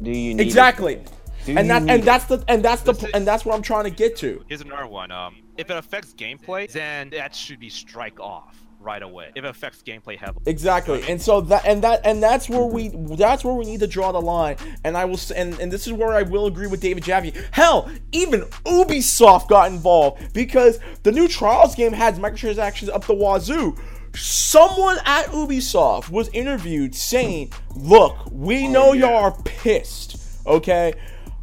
Do 0.03 0.11
you 0.11 0.35
need 0.35 0.43
exactly, 0.47 0.95
it? 0.95 1.11
Do 1.47 1.57
and 1.57 1.67
you 1.67 1.73
that 1.73 1.83
need 1.83 1.93
and 1.93 2.03
that's 2.05 2.25
the 2.27 2.45
and 2.49 2.65
that's 2.65 2.83
the 2.83 2.93
Listen. 2.93 3.11
and 3.15 3.27
that's 3.27 3.45
what 3.45 3.55
I'm 3.55 3.63
trying 3.63 3.85
to 3.85 3.91
get 3.91 4.17
to. 4.19 4.45
Here's 4.49 4.61
another 4.61 4.87
one. 4.87 5.11
Um, 5.11 5.37
if 5.57 5.71
it 5.71 5.77
affects 5.77 6.13
gameplay, 6.15 6.71
then 6.71 7.11
that 7.11 7.35
should 7.35 7.59
be 7.59 7.69
strike 7.69 8.21
off 8.21 8.57
right 8.81 9.03
away. 9.03 9.33
It 9.35 9.45
affects 9.45 9.83
gameplay 9.83 10.17
heavily. 10.17 10.45
Exactly, 10.47 11.03
and 11.09 11.21
so 11.21 11.41
that 11.43 11.67
and 11.67 11.83
that 11.83 12.01
and 12.05 12.23
that's 12.23 12.49
where 12.49 12.65
we 12.65 12.89
that's 12.89 13.45
where 13.45 13.55
we 13.55 13.65
need 13.65 13.81
to 13.81 13.87
draw 13.87 14.13
the 14.13 14.21
line. 14.21 14.57
And 14.85 14.97
I 14.97 15.05
will 15.05 15.19
and 15.35 15.59
and 15.61 15.73
this 15.73 15.87
is 15.87 15.93
where 15.93 16.13
I 16.13 16.23
will 16.23 16.47
agree 16.47 16.67
with 16.67 16.81
David 16.81 17.05
Jaffe. 17.05 17.33
Hell, 17.51 17.91
even 18.13 18.43
Ubisoft 18.65 19.49
got 19.49 19.71
involved 19.71 20.33
because 20.33 20.79
the 21.03 21.13
new 21.13 21.29
Trials 21.29 21.75
game 21.75 21.93
has 21.93 22.19
microtransactions 22.19 22.89
up 22.89 23.07
the 23.07 23.15
wazoo. 23.15 23.77
Someone 24.15 24.99
at 25.05 25.27
Ubisoft 25.27 26.11
was 26.11 26.29
interviewed 26.31 26.95
saying, 26.95 27.53
"Look, 27.77 28.17
we 28.31 28.67
oh, 28.67 28.71
know 28.71 28.93
yeah. 28.93 29.07
y'all 29.07 29.25
are 29.25 29.43
pissed. 29.45 30.17
Okay, 30.47 30.95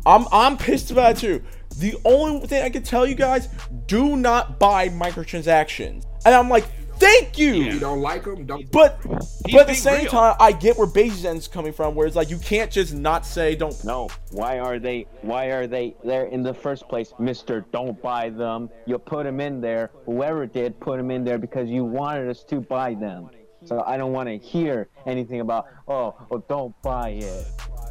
I'm 0.06 0.26
I'm 0.32 0.58
pissed 0.58 0.92
about 0.92 1.12
it 1.12 1.18
too. 1.18 1.44
The 1.78 1.96
only 2.06 2.48
thing 2.48 2.64
I 2.64 2.70
can 2.70 2.84
tell 2.84 3.06
you 3.06 3.16
guys: 3.16 3.50
do 3.86 4.16
not 4.16 4.60
buy 4.60 4.90
microtransactions." 4.90 6.06
And 6.26 6.34
I'm 6.34 6.50
like, 6.50 6.66
"Thank 6.98 7.38
you." 7.38 7.54
You 7.54 7.80
don't 7.80 8.02
like 8.02 8.24
them? 8.24 8.46
Don't. 8.46 8.72
But 8.72 9.00
He's 9.46 9.54
but 9.54 9.62
at 9.62 9.68
the 9.68 9.76
same 9.76 10.02
real. 10.02 10.12
time, 10.12 10.36
I 10.40 10.52
get 10.52 10.78
where 10.78 10.88
Bayesian's 10.88 11.48
coming 11.48 11.74
from, 11.74 11.96
where 11.96 12.08
it's 12.08 12.16
like 12.16 12.30
you 12.30 12.38
can't 12.38 12.72
just 12.72 12.94
not 12.94 13.26
say 13.26 13.56
don't. 13.56 13.76
No, 13.84 14.10
why 14.32 14.60
are 14.60 14.80
they? 14.80 15.08
Why 15.22 15.46
are 15.48 15.68
they 15.68 15.96
there 16.04 16.26
in 16.26 16.44
the 16.44 16.54
first 16.54 16.88
place, 16.90 17.14
Mister? 17.20 17.66
Don't 17.72 18.02
buy 18.02 18.30
them. 18.30 18.70
You 18.86 18.98
put 18.98 19.26
them 19.26 19.40
in 19.40 19.62
there. 19.62 19.92
Whoever 20.06 20.46
did 20.46 20.80
put 20.80 20.98
them 20.98 21.12
in 21.12 21.24
there 21.24 21.38
because 21.38 21.70
you 21.70 21.84
wanted 21.84 22.30
us 22.30 22.44
to 22.46 22.62
buy 22.62 22.94
them. 22.96 23.30
So 23.64 23.84
I 23.86 23.98
don't 23.98 24.12
want 24.12 24.30
to 24.30 24.38
hear 24.38 24.90
anything 25.08 25.40
about 25.40 25.66
oh, 25.88 26.16
oh 26.30 26.44
don't 26.48 26.80
buy 26.84 27.10
it, 27.10 27.48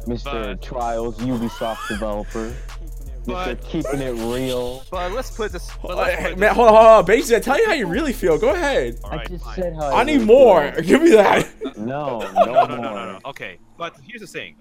Mister 0.07 0.55
Trials 0.55 1.17
Ubisoft 1.17 1.87
developer, 1.89 2.53
Mister 3.27 3.55
But- 3.55 3.63
Keeping 3.65 4.01
It 4.01 4.11
Real. 4.11 4.83
But 4.91 5.11
let's 5.13 5.31
put 5.31 5.51
this. 5.51 5.69
But 5.81 5.97
let's 5.97 6.15
Hey, 6.15 6.29
put 6.31 6.39
man, 6.39 6.55
hold 6.55 6.67
on, 6.69 6.73
hold 6.75 6.87
on, 6.87 7.05
Bayesian. 7.05 7.41
Tell 7.41 7.57
you 7.59 7.65
how 7.65 7.73
you 7.73 7.87
really 7.87 8.13
feel. 8.13 8.37
Go 8.37 8.49
ahead. 8.51 8.99
all 9.03 9.19
I 9.19 9.25
just 9.25 9.43
fine. 9.43 9.55
said 9.55 9.75
how 9.75 9.87
I 9.87 10.01
I 10.01 10.03
need 10.03 10.13
really 10.13 10.25
more. 10.25 10.71
feel. 10.73 10.83
Give 10.85 11.01
me 11.01 11.09
that. 11.11 11.47
No, 11.77 12.19
no, 12.19 12.31
No, 12.31 12.45
no, 12.45 12.65
no, 12.67 12.75
no, 12.77 13.11
no. 13.13 13.19
Okay, 13.25 13.57
but 13.77 13.95
here's 14.07 14.21
the 14.21 14.27
thing. 14.27 14.55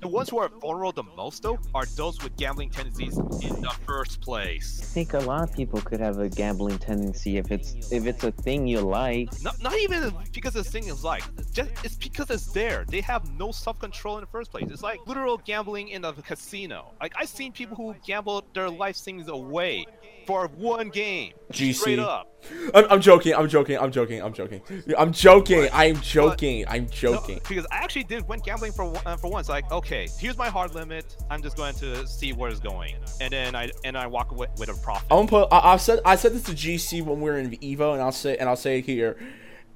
The 0.00 0.08
ones 0.08 0.28
who 0.28 0.38
are 0.38 0.48
vulnerable 0.48 0.92
the 0.92 1.02
most, 1.16 1.42
though, 1.42 1.58
are 1.74 1.86
those 1.96 2.22
with 2.22 2.36
gambling 2.36 2.70
tendencies 2.70 3.16
in 3.16 3.60
the 3.60 3.74
first 3.86 4.20
place. 4.20 4.80
I 4.82 4.84
think 4.84 5.14
a 5.14 5.18
lot 5.18 5.48
of 5.48 5.54
people 5.54 5.80
could 5.80 6.00
have 6.00 6.18
a 6.18 6.28
gambling 6.28 6.78
tendency 6.78 7.38
if 7.38 7.50
it's 7.50 7.90
if 7.90 8.06
it's 8.06 8.22
a 8.22 8.30
thing 8.30 8.66
you 8.66 8.80
like. 8.80 9.28
Not, 9.42 9.60
not 9.62 9.76
even 9.78 10.12
because 10.32 10.54
this 10.54 10.70
thing 10.70 10.84
is 10.84 11.02
like, 11.02 11.22
just 11.52 11.70
it's 11.82 11.96
because 11.96 12.30
it's 12.30 12.46
there. 12.52 12.84
They 12.88 13.00
have 13.00 13.30
no 13.38 13.52
self-control 13.52 14.18
in 14.18 14.20
the 14.20 14.28
first 14.28 14.50
place. 14.50 14.66
It's 14.70 14.82
like 14.82 15.00
literal 15.06 15.38
gambling 15.38 15.88
in 15.88 16.04
a 16.04 16.12
casino. 16.12 16.92
Like 17.00 17.14
I've 17.16 17.28
seen 17.28 17.52
people 17.52 17.76
who 17.76 17.94
gamble 18.04 18.44
their 18.54 18.70
life 18.70 18.96
things 18.96 19.28
away 19.28 19.86
for 20.26 20.48
one 20.56 20.88
game. 20.88 21.32
GC. 21.52 21.74
Straight 21.74 21.98
up. 21.98 22.32
I'm, 22.74 22.84
I'm 22.90 23.00
joking. 23.00 23.34
I'm 23.34 23.48
joking. 23.48 23.78
I'm 23.78 23.90
joking. 23.90 24.22
I'm 24.22 24.32
joking. 24.32 24.60
I'm 24.98 25.12
joking. 25.12 25.68
I'm 25.72 26.00
joking. 26.00 26.64
I'm 26.68 26.82
No, 26.84 26.88
joking. 26.90 27.40
because 27.48 27.66
I 27.70 27.76
actually 27.76 28.04
did 28.04 28.26
went 28.28 28.44
gambling 28.44 28.72
for 28.72 28.84
one- 28.84 29.02
uh, 29.06 29.16
for 29.16 29.30
once. 29.30 29.48
Like, 29.48 29.70
okay, 29.72 30.08
here's 30.18 30.36
my 30.36 30.48
hard 30.48 30.74
limit. 30.74 31.16
I'm 31.30 31.42
just 31.42 31.56
going 31.56 31.74
to 31.76 32.06
see 32.06 32.32
where 32.32 32.50
it's 32.50 32.60
going, 32.60 32.96
and 33.20 33.32
then 33.32 33.54
I 33.54 33.70
and 33.84 33.96
I 33.96 34.06
walk 34.06 34.32
away 34.32 34.48
with 34.58 34.68
a 34.68 34.74
profit. 34.82 35.06
I'm 35.10 35.26
put. 35.26 35.48
I, 35.52 35.72
I 35.74 35.76
said. 35.76 36.00
I 36.04 36.16
said 36.16 36.32
this 36.34 36.42
to 36.44 36.52
GC 36.52 37.02
when 37.02 37.20
we 37.20 37.30
were 37.30 37.38
in 37.38 37.50
Evo, 37.50 37.92
and 37.94 38.02
I'll 38.02 38.12
say. 38.12 38.36
And 38.36 38.48
I'll 38.48 38.56
say 38.56 38.78
it 38.80 38.84
here. 38.84 39.16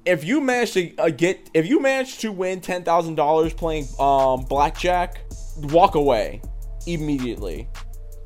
If 0.07 0.25
you 0.25 0.41
manage 0.41 0.73
to 0.73 0.97
uh, 0.97 1.11
get, 1.11 1.51
if 1.55 1.67
you 1.69 1.81
manage 1.81 2.19
to 2.19 2.33
win 2.33 2.61
ten 2.61 2.85
thousand 2.85 3.17
dollars 3.17 3.53
playing 3.53 3.87
um 3.99 4.45
blackjack, 4.45 5.21
walk 5.65 5.95
away 5.95 6.41
immediately. 6.87 7.69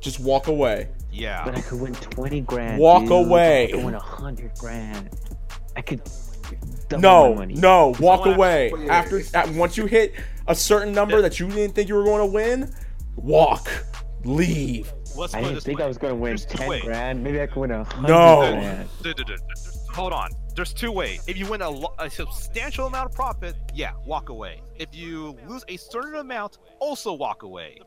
Just 0.01 0.19
walk 0.19 0.47
away. 0.47 0.89
Yeah. 1.15 1.43
But 1.45 1.55
I 1.57 1.61
could 1.61 1.79
win 1.79 1.93
twenty 1.95 2.41
grand. 2.41 2.79
Walk 2.79 3.03
dude. 3.03 3.11
away. 3.11 3.65
I 3.67 3.71
could 3.71 3.85
win 3.85 3.93
a 3.95 3.99
hundred 3.99 4.51
grand. 4.57 5.09
I 5.75 5.81
could. 5.81 6.01
Double 6.89 7.01
No, 7.01 7.29
my 7.33 7.39
money. 7.39 7.53
no, 7.55 7.95
walk 7.99 8.19
Someone- 8.21 8.33
away. 8.35 8.69
Well, 8.71 8.91
After 8.91 9.17
it's- 9.17 9.33
at, 9.33 9.49
once 9.55 9.77
you 9.77 9.87
hit 9.87 10.13
a 10.47 10.53
certain 10.53 10.93
number 10.93 11.19
that 11.23 11.39
you 11.39 11.47
didn't 11.49 11.73
think 11.73 11.89
you 11.89 11.95
were 11.95 12.03
going 12.03 12.19
to 12.19 12.31
win, 12.31 12.71
walk, 13.15 13.67
leave. 14.23 14.93
Let's 15.15 15.33
I 15.33 15.41
didn't 15.41 15.61
think 15.61 15.79
way. 15.79 15.85
I 15.85 15.87
was 15.87 15.97
gonna 15.97 16.13
win 16.13 16.31
There's 16.31 16.45
two 16.45 16.57
ten 16.57 16.67
ways. 16.67 16.83
grand. 16.83 17.23
Maybe 17.23 17.41
I 17.41 17.47
could 17.47 17.55
win 17.61 17.71
a 17.71 17.83
hundred 17.85 18.09
No. 18.09 18.39
grand. 18.51 18.89
Dude. 19.01 19.39
Hold 19.93 20.11
on. 20.13 20.29
There's 20.55 20.73
two 20.73 20.91
ways. 20.91 21.23
If 21.25 21.37
you 21.37 21.47
win 21.47 21.61
a, 21.61 21.69
lo- 21.69 21.93
a 21.99 22.09
substantial 22.09 22.85
amount 22.87 23.09
of 23.09 23.15
profit, 23.15 23.55
yeah, 23.73 23.91
walk 24.05 24.29
away. 24.29 24.61
If 24.77 24.93
you 24.93 25.37
lose 25.47 25.63
a 25.69 25.77
certain 25.77 26.15
amount, 26.15 26.57
also 26.79 27.13
walk 27.13 27.43
away. 27.43 27.79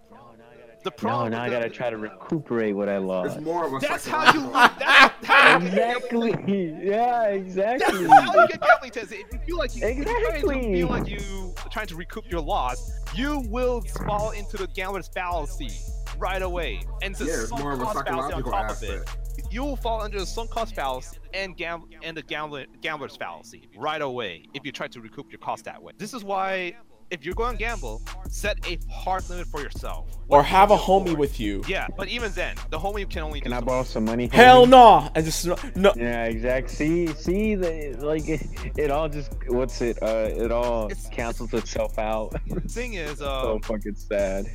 The 0.85 0.91
No, 0.91 0.97
problem. 0.97 1.33
now 1.33 1.43
I 1.43 1.51
gotta 1.51 1.69
try 1.69 1.91
to 1.91 1.97
recuperate 1.97 2.75
what 2.75 2.89
I 2.89 2.97
It's 2.97 3.05
lost. 3.05 3.41
more 3.41 3.67
of 3.67 3.73
a. 3.75 3.79
That's 3.81 4.07
how 4.07 4.27
you. 4.33 4.41
psychological- 4.41 4.79
That's 5.23 5.65
Exactly. 5.65 6.77
Yeah, 6.83 7.25
exactly. 7.29 8.07
That's 8.07 8.23
how 8.23 8.35
you 8.43 8.49
get 8.49 8.61
gambling 8.61 8.91
tests. 8.93 9.13
If 9.13 9.33
you 9.33 9.39
feel 9.47 9.59
like 9.59 9.75
you, 9.77 9.87
if 9.87 9.97
you 9.97 10.03
Exactly. 10.03 10.73
feel 10.75 10.89
like 10.89 11.09
you 11.09 11.55
trying 11.71 11.87
to 11.89 11.97
recoup 11.97 12.31
your 12.31 12.41
loss, 12.41 12.91
you 13.15 13.41
will 13.49 13.81
fall 14.07 14.31
into 14.31 14.57
the 14.57 14.67
gambler's 14.69 15.09
fallacy 15.09 15.71
right 16.19 16.43
away, 16.43 16.81
and 17.03 17.15
the 17.15 17.25
Yeah, 17.27 17.45
sunk 17.47 17.61
more 17.63 17.73
of 17.73 17.81
a 17.81 17.85
cost 17.85 17.95
fallacy 18.07 18.11
on 18.35 18.43
psychological 18.45 18.53
top 18.53 18.71
of 18.71 18.83
it. 18.83 19.09
You 19.51 19.63
will 19.65 19.77
fall 19.77 20.01
under 20.03 20.19
the 20.19 20.27
sunk 20.27 20.51
cost 20.51 20.75
fallacy 20.75 21.19
and 21.35 21.57
gam- 21.57 21.85
and 22.03 22.17
the 22.17 22.23
gambler 22.23 22.67
gambler's 22.83 23.17
fallacy 23.17 23.69
right 23.77 24.03
away 24.03 24.45
if 24.55 24.65
you 24.65 24.73
try 24.73 24.89
to 24.89 25.01
recoup 25.01 25.31
your 25.31 25.39
cost 25.39 25.65
that 25.65 25.83
way. 25.83 25.93
This 25.99 26.13
is 26.15 26.23
why. 26.25 26.75
If 27.11 27.25
you're 27.25 27.35
going 27.35 27.53
to 27.53 27.59
gamble, 27.59 28.03
set 28.29 28.59
a 28.71 28.79
hard 28.93 29.29
limit 29.31 29.47
for 29.47 29.63
yourself. 29.63 30.07
Or 30.29 30.39
What 30.39 30.39
you 30.41 30.43
have 30.45 30.71
a 30.71 30.77
homie 30.77 31.05
afford. 31.07 31.19
with 31.19 31.41
you. 31.41 31.63
Yeah, 31.67 31.87
but 31.97 32.09
even 32.09 32.33
then, 32.33 32.57
the 32.69 32.79
homie 32.79 33.09
can 33.09 33.23
only 33.23 33.41
Can 33.41 33.51
do 33.53 33.57
I 33.57 33.61
borrow 33.61 33.83
some 33.85 34.05
money? 34.05 34.29
Hell 34.31 34.67
homie? 34.67 34.71
no! 34.71 35.11
I 35.15 35.23
just 35.23 35.47
no. 35.75 35.93
Yeah, 35.97 36.25
exactly. 36.25 36.75
See, 36.75 37.07
see, 37.15 37.55
the, 37.55 37.97
like 38.01 38.29
it, 38.29 38.43
it 38.77 38.91
all 38.91 39.09
just 39.09 39.33
what's 39.49 39.81
it? 39.81 40.03
Uh, 40.03 40.29
it 40.31 40.53
all 40.53 40.87
It's- 40.87 41.09
cancels 41.11 41.55
itself 41.55 41.99
out. 41.99 42.35
The 42.49 42.61
thing 42.61 42.95
is, 42.95 43.19
so 43.25 43.55
um, 43.55 43.61
fucking 43.63 43.95
sad. 43.95 44.47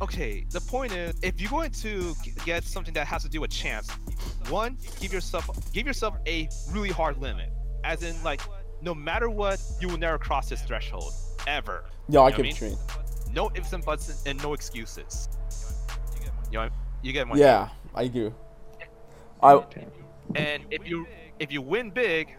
okay, 0.00 0.44
the 0.50 0.60
point 0.60 0.92
is, 0.92 1.16
if 1.22 1.40
you're 1.40 1.50
going 1.50 1.70
to 1.72 2.14
get 2.44 2.62
something 2.62 2.94
that 2.94 3.08
has 3.08 3.22
to 3.24 3.28
do 3.28 3.40
with 3.40 3.50
chance, 3.50 3.90
one, 4.48 4.76
give 5.00 5.12
yourself 5.12 5.48
give 5.72 5.88
yourself 5.88 6.16
a 6.28 6.48
really 6.70 6.90
hard 6.90 7.18
limit, 7.18 7.50
as 7.82 8.04
in 8.04 8.14
like, 8.22 8.40
no 8.80 8.94
matter 8.94 9.28
what, 9.28 9.60
you 9.80 9.88
will 9.88 9.98
never 9.98 10.18
cross 10.18 10.48
this 10.48 10.62
threshold 10.62 11.12
ever. 11.46 11.84
Yo, 12.08 12.22
I 12.22 12.28
You 12.28 12.30
know 12.30 12.36
keep 12.36 12.46
what 12.46 12.54
I 12.54 12.58
train. 12.58 12.78
No 13.32 13.50
ifs 13.54 13.72
and 13.72 13.84
buts 13.84 14.22
and 14.26 14.42
no 14.42 14.54
excuses. 14.54 15.28
You 16.50 16.58
know, 16.58 16.68
You 17.02 17.12
get 17.12 17.28
my 17.28 17.36
Yeah, 17.36 17.68
I 17.94 18.08
do. 18.08 18.34
I 19.42 19.62
and 20.34 20.64
if 20.70 20.86
you 20.86 21.06
if 21.38 21.50
you 21.50 21.62
win 21.62 21.90
big, 21.90 22.36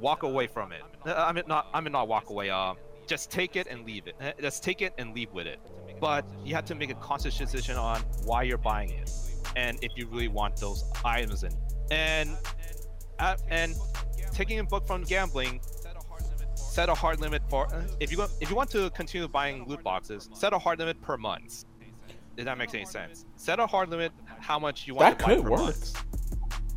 walk 0.00 0.22
away 0.22 0.46
from 0.46 0.72
it. 0.72 0.82
Uh, 1.04 1.14
I 1.14 1.32
mean 1.32 1.44
not 1.46 1.68
I 1.74 1.80
mean 1.80 1.92
not 1.92 2.08
walk 2.08 2.30
away. 2.30 2.50
Um, 2.50 2.76
just 3.06 3.30
take 3.30 3.56
it 3.56 3.66
and 3.68 3.84
leave 3.86 4.06
it. 4.06 4.16
Uh, 4.20 4.32
Just 4.40 4.62
take 4.62 4.82
it 4.82 4.92
and 4.98 5.14
leave 5.14 5.32
with 5.32 5.46
it. 5.46 5.60
But 6.00 6.24
you 6.44 6.54
have 6.54 6.64
to 6.66 6.74
make 6.74 6.90
a 6.90 6.94
conscious 6.94 7.36
decision 7.36 7.76
on 7.76 8.00
why 8.24 8.42
you're 8.42 8.58
buying 8.58 8.90
it, 8.90 9.10
and 9.54 9.78
if 9.82 9.92
you 9.96 10.06
really 10.08 10.28
want 10.28 10.56
those 10.56 10.84
items 11.04 11.42
in. 11.42 11.52
And 11.90 12.36
uh, 13.18 13.36
and 13.48 13.74
taking 14.32 14.58
a 14.58 14.64
book 14.64 14.86
from 14.86 15.02
gambling, 15.02 15.60
set 16.76 16.90
a 16.90 16.94
hard 16.94 17.20
limit 17.20 17.42
for 17.48 17.66
uh, 17.74 17.82
if 18.00 18.10
you 18.10 18.18
go, 18.18 18.26
if 18.42 18.50
you 18.50 18.56
want 18.56 18.68
to 18.68 18.90
continue 18.90 19.26
buying 19.26 19.64
loot 19.66 19.82
boxes, 19.82 20.28
set 20.34 20.52
a 20.52 20.58
hard 20.58 20.78
limit 20.78 21.00
per 21.00 21.16
month. 21.16 21.64
If 22.36 22.44
that 22.44 22.58
makes 22.58 22.74
any 22.74 22.84
sense, 22.84 23.24
set 23.36 23.58
a 23.58 23.66
hard 23.66 23.88
limit 23.88 24.12
how 24.26 24.58
much 24.58 24.86
you 24.86 24.94
want 24.94 25.06
That 25.06 25.18
to 25.18 25.24
buy 25.24 25.34
could 25.36 25.44
per 25.44 25.50
work. 25.50 25.60
month. 25.60 26.04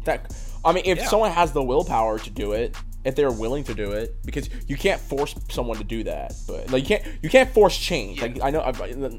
that 0.05 0.33
I 0.63 0.71
mean, 0.71 0.83
if 0.85 0.99
Yeah. 0.99 1.07
someone 1.07 1.31
has 1.31 1.51
the 1.51 1.61
willpower 1.61 2.17
to 2.17 2.29
do 2.29 2.53
it, 2.53 2.77
if 3.03 3.13
they're 3.17 3.31
willing 3.43 3.65
to 3.65 3.73
do 3.73 3.91
it, 3.91 4.15
because 4.23 4.49
you 4.67 4.77
can't 4.77 5.01
force 5.01 5.35
someone 5.49 5.77
to 5.77 5.83
do 5.83 6.05
that. 6.05 6.31
But 6.47 6.71
like 6.71 6.81
you 6.83 6.87
can't 6.97 7.03
you 7.21 7.29
can't 7.29 7.49
force 7.49 7.77
change. 7.77 8.21
Like 8.21 8.41
I 8.41 8.51
know 8.51 8.61
I, 8.61 8.71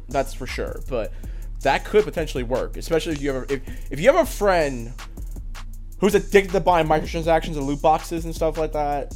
that's 0.08 0.32
for 0.32 0.46
sure. 0.46 0.80
But 0.88 1.12
that 1.60 1.84
could 1.84 2.04
potentially 2.04 2.42
work, 2.42 2.78
especially 2.78 3.12
if 3.12 3.20
you 3.20 3.34
have 3.34 3.42
a, 3.50 3.52
if 3.52 3.92
if 3.92 4.00
you 4.00 4.06
have 4.10 4.22
a 4.22 4.30
friend 4.42 4.94
who's 5.98 6.14
addicted 6.14 6.52
to 6.52 6.60
buying 6.60 6.86
microtransactions 6.86 7.58
and 7.58 7.66
loot 7.66 7.82
boxes 7.82 8.24
and 8.24 8.34
stuff 8.34 8.56
like 8.56 8.72
that. 8.72 9.12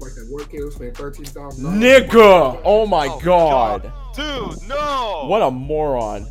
Like 0.00 0.14
that 0.14 0.26
one 0.30 0.44
kid 0.46 0.72
spent 0.72 0.96
thirteen 0.96 1.26
thousand. 1.26 1.64
Nigga! 1.80 2.60
Oh 2.64 2.86
my 2.86 3.06
Oh, 3.08 3.20
god. 3.20 3.92
Dude, 4.14 4.68
no! 4.68 5.24
What 5.26 5.42
a 5.42 5.50
moron. 5.50 6.26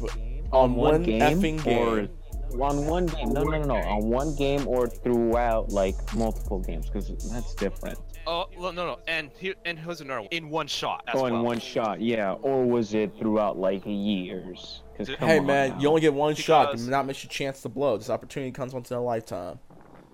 On 0.52 0.74
one, 0.76 1.04
game 1.04 1.22
effing 1.22 1.60
or 1.68 2.02
game. 2.02 2.62
on 2.62 2.88
one 2.88 3.06
game? 3.06 3.30
No, 3.32 3.44
no, 3.44 3.60
no, 3.62 3.68
no. 3.68 3.76
On 3.76 4.10
one 4.10 4.36
game 4.36 4.68
or 4.68 4.88
throughout 4.88 5.70
like 5.72 5.96
multiple 6.16 6.58
games 6.60 6.88
because 6.88 7.10
that's 7.32 7.54
different. 7.54 8.00
Oh 8.26 8.48
no, 8.58 8.72
no, 8.72 8.86
no. 8.88 9.00
And 9.08 9.30
here, 9.38 9.54
and 9.66 9.78
here's 9.78 10.02
another 10.02 10.22
one. 10.22 10.30
In 10.32 10.50
one 10.50 10.66
shot. 10.68 11.04
As 11.08 11.16
Oh, 11.22 11.26
in 11.28 11.34
well. 11.36 11.44
one 11.44 11.60
shot, 11.60 12.02
yeah. 12.02 12.34
Or 12.42 12.66
was 12.66 12.94
it 12.96 13.12
throughout 13.20 13.58
like 13.60 13.84
years? 13.86 14.82
'Cause 14.98 15.08
Dude, 15.08 15.20
come 15.20 15.28
Hey 15.30 15.40
on 15.40 15.46
man, 15.46 15.70
now. 15.70 15.80
you 15.80 15.88
only 15.90 16.02
get 16.02 16.14
one 16.16 16.34
shot. 16.36 16.72
Because- 16.72 16.86
Do 16.86 16.92
not 16.92 17.06
miss 17.06 17.24
your 17.24 17.30
chance 17.30 17.62
to 17.62 17.70
blow. 17.70 17.96
This 17.98 18.10
opportunity 18.10 18.52
comes 18.52 18.74
once 18.74 18.90
in 18.92 18.98
a 18.98 19.02
lifetime. 19.04 19.60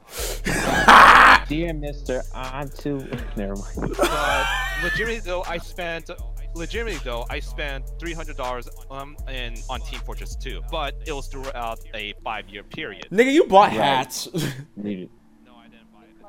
Dear 1.48 1.74
Mister, 1.74 2.24
I'm 2.34 2.70
too. 2.70 3.08
Never 3.38 3.56
mind. 3.56 3.96
But 3.98 4.48
legitimately 4.84 5.20
though, 5.20 5.43
I 5.48 5.58
spent. 5.58 6.10
Legitimately 6.56 7.00
though, 7.04 7.26
I 7.30 7.39
spent 7.39 7.84
three 8.00 8.14
hundred 8.14 8.38
dollars 8.38 8.70
um 8.89 9.18
in 9.30 9.56
on 9.70 9.82
Team 9.82 10.00
Fortress 10.06 10.36
2, 10.38 10.62
but 10.72 10.96
it 11.06 11.12
was 11.12 11.28
throughout 11.28 11.80
a 11.93 12.14
five-year 12.24 12.64
period. 12.64 13.08
Nigga, 13.12 13.32
you 13.34 13.43
bought 13.46 13.72
Right. 13.72 13.78
hats. 13.82 14.30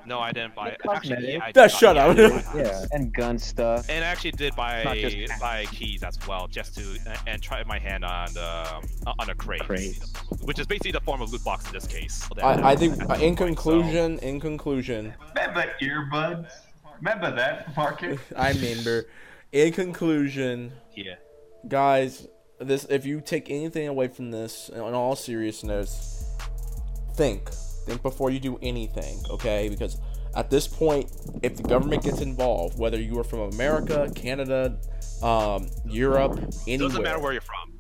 Needed. 0.07 0.09
No, 0.09 0.20
I 0.20 0.32
didn't 0.32 0.54
buy 0.54 0.68
it. 0.68 0.80
Actually, 0.88 1.32
yeah, 1.34 1.38
I 1.42 1.46
did 1.52 1.54
buy- 1.54 1.66
shut 1.66 1.96
up. 1.96 2.16
did. 2.16 2.32
Yeah, 2.54 2.84
and 2.92 3.12
gun 3.12 3.38
stuff. 3.38 3.86
And 3.88 4.04
I 4.04 4.09
actually 4.09 4.32
did 4.32 4.54
buy 4.57 4.84
just 5.00 5.40
buy 5.40 5.64
keys 5.66 6.02
as 6.02 6.18
well, 6.26 6.46
just 6.48 6.74
to 6.76 6.98
and 7.26 7.42
try 7.42 7.62
my 7.64 7.78
hand 7.78 8.04
on 8.04 8.32
the 8.34 8.82
on 9.18 9.30
a 9.30 9.34
crate, 9.34 9.62
Crazy. 9.62 10.00
which 10.42 10.59
is 10.59 10.66
basically 10.66 10.92
the 10.92 11.00
form 11.00 11.20
of 11.22 11.32
loot 11.32 11.44
box 11.44 11.66
in 11.66 11.72
this 11.72 11.86
case. 11.86 12.28
I, 12.42 12.72
I 12.72 12.76
think, 12.76 12.94
uh, 13.09 13.14
in 13.14 13.34
point, 13.36 13.38
so- 13.38 13.44
conclusion, 13.46 14.18
in 14.20 14.40
conclusion, 14.40 15.14
Remember 15.34 15.64
earbuds? 15.82 16.50
Remember 16.98 17.34
that, 17.34 17.76
Marcus? 17.76 18.20
I 18.36 18.52
remember. 18.52 19.07
In 19.52 19.72
conclusion, 19.72 20.72
yeah. 20.94 21.14
guys, 21.68 22.26
this 22.59 22.84
if 22.90 23.04
you 23.07 23.20
take 23.20 23.50
anything 23.50 23.86
away 23.88 24.09
from 24.09 24.30
this, 24.30 24.68
in 24.70 24.80
all 24.80 25.14
seriousness, 25.16 26.30
think, 27.14 27.50
think 27.87 28.03
before 28.03 28.30
you 28.30 28.41
do 28.41 28.59
anything, 28.62 29.22
okay? 29.30 29.68
Because 29.68 29.99
at 30.34 30.51
this 30.51 30.66
point, 30.66 31.11
if 31.43 31.57
the 31.57 31.62
government 31.62 32.03
gets 32.03 32.20
involved, 32.20 32.78
whether 32.78 33.01
you 33.01 33.18
are 33.18 33.24
from 33.24 33.41
America, 33.55 34.11
Canada, 34.14 34.78
um, 35.22 35.68
Europe, 35.87 36.32
anywhere, 36.66 36.89
Doesn't 36.89 37.03
matter 37.03 37.20
where 37.20 37.32
you're 37.32 37.41
from. 37.41 37.72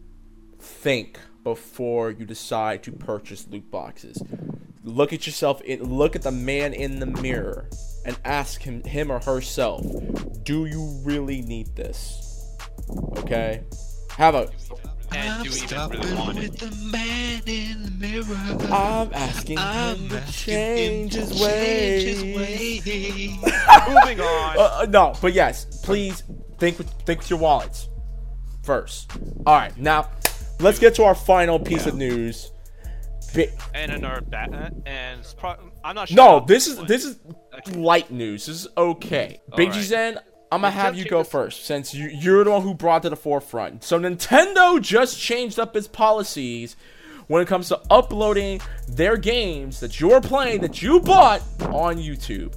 think 0.58 1.18
before 1.44 2.10
you 2.10 2.24
decide 2.24 2.82
to 2.84 2.92
purchase 2.92 3.46
loot 3.48 3.70
boxes. 3.70 4.22
Look 4.82 5.12
at 5.12 5.26
yourself 5.26 5.60
in 5.62 5.82
look 5.82 6.14
at 6.16 6.22
the 6.22 6.30
man 6.32 6.72
in 6.72 7.00
the 7.00 7.06
mirror 7.06 7.68
and 8.04 8.16
ask 8.24 8.62
him 8.62 8.82
him 8.84 9.10
or 9.10 9.18
herself, 9.20 9.84
do 10.44 10.66
you 10.66 11.00
really 11.04 11.42
need 11.42 11.74
this? 11.76 12.56
Okay? 13.18 13.64
Have 14.16 14.34
a 14.34 14.48
And 15.12 15.44
do 15.44 15.50
we 15.50 15.56
even 15.62 15.90
really 15.90 16.14
want 16.14 16.38
it? 16.38 16.58
the 16.58 16.70
man 16.90 17.42
in 17.46 17.82
the 17.82 17.90
mirror. 17.90 18.72
I'm 18.72 19.12
asking 19.14 19.58
him 19.58 20.08
to 20.10 20.32
change 20.32 21.14
his 21.14 21.40
ways. 21.40 22.22
Moving 23.88 24.20
on. 24.20 24.56
Uh, 24.58 24.60
uh, 24.82 24.86
no, 24.88 25.14
but 25.20 25.32
yes, 25.32 25.80
please 25.82 26.22
think 26.58 26.78
with 26.78 26.90
think 27.04 27.20
with 27.20 27.30
your 27.30 27.38
wallets 27.38 27.88
first. 28.62 29.12
All 29.46 29.54
right, 29.54 29.76
now 29.78 30.10
let's 30.60 30.78
get 30.78 30.94
to 30.96 31.04
our 31.04 31.14
final 31.14 31.58
piece 31.58 31.86
of 31.86 31.94
news. 31.94 32.50
Bi- 33.34 33.50
and 33.74 33.92
another 33.92 34.20
bat, 34.22 34.72
and 34.86 35.34
pro- 35.36 35.56
I'm 35.84 35.94
not 35.94 36.08
sure. 36.08 36.16
No, 36.16 36.40
this 36.40 36.66
is 36.66 36.78
one. 36.78 36.86
this 36.86 37.04
is 37.04 37.18
light 37.74 38.10
news. 38.10 38.46
This 38.46 38.62
is 38.62 38.68
okay. 38.76 39.40
Big 39.56 39.68
Alright. 39.68 39.84
Zen, 39.84 40.18
I'm 40.52 40.60
gonna 40.60 40.70
have 40.70 40.96
you 40.96 41.04
go 41.04 41.24
first 41.24 41.64
since 41.66 41.92
you 41.94 42.08
you're 42.08 42.44
the 42.44 42.50
one 42.50 42.62
who 42.62 42.74
brought 42.74 43.02
to 43.02 43.10
the 43.10 43.16
forefront. 43.16 43.82
So 43.84 43.98
Nintendo 43.98 44.80
just 44.80 45.18
changed 45.20 45.58
up 45.58 45.76
its 45.76 45.88
policies 45.88 46.76
when 47.26 47.42
it 47.42 47.48
comes 47.48 47.68
to 47.68 47.80
uploading 47.90 48.60
their 48.88 49.16
games 49.16 49.80
that 49.80 50.00
you're 50.00 50.20
playing 50.20 50.60
that 50.60 50.80
you 50.82 51.00
bought 51.00 51.40
on 51.62 51.96
YouTube. 51.96 52.54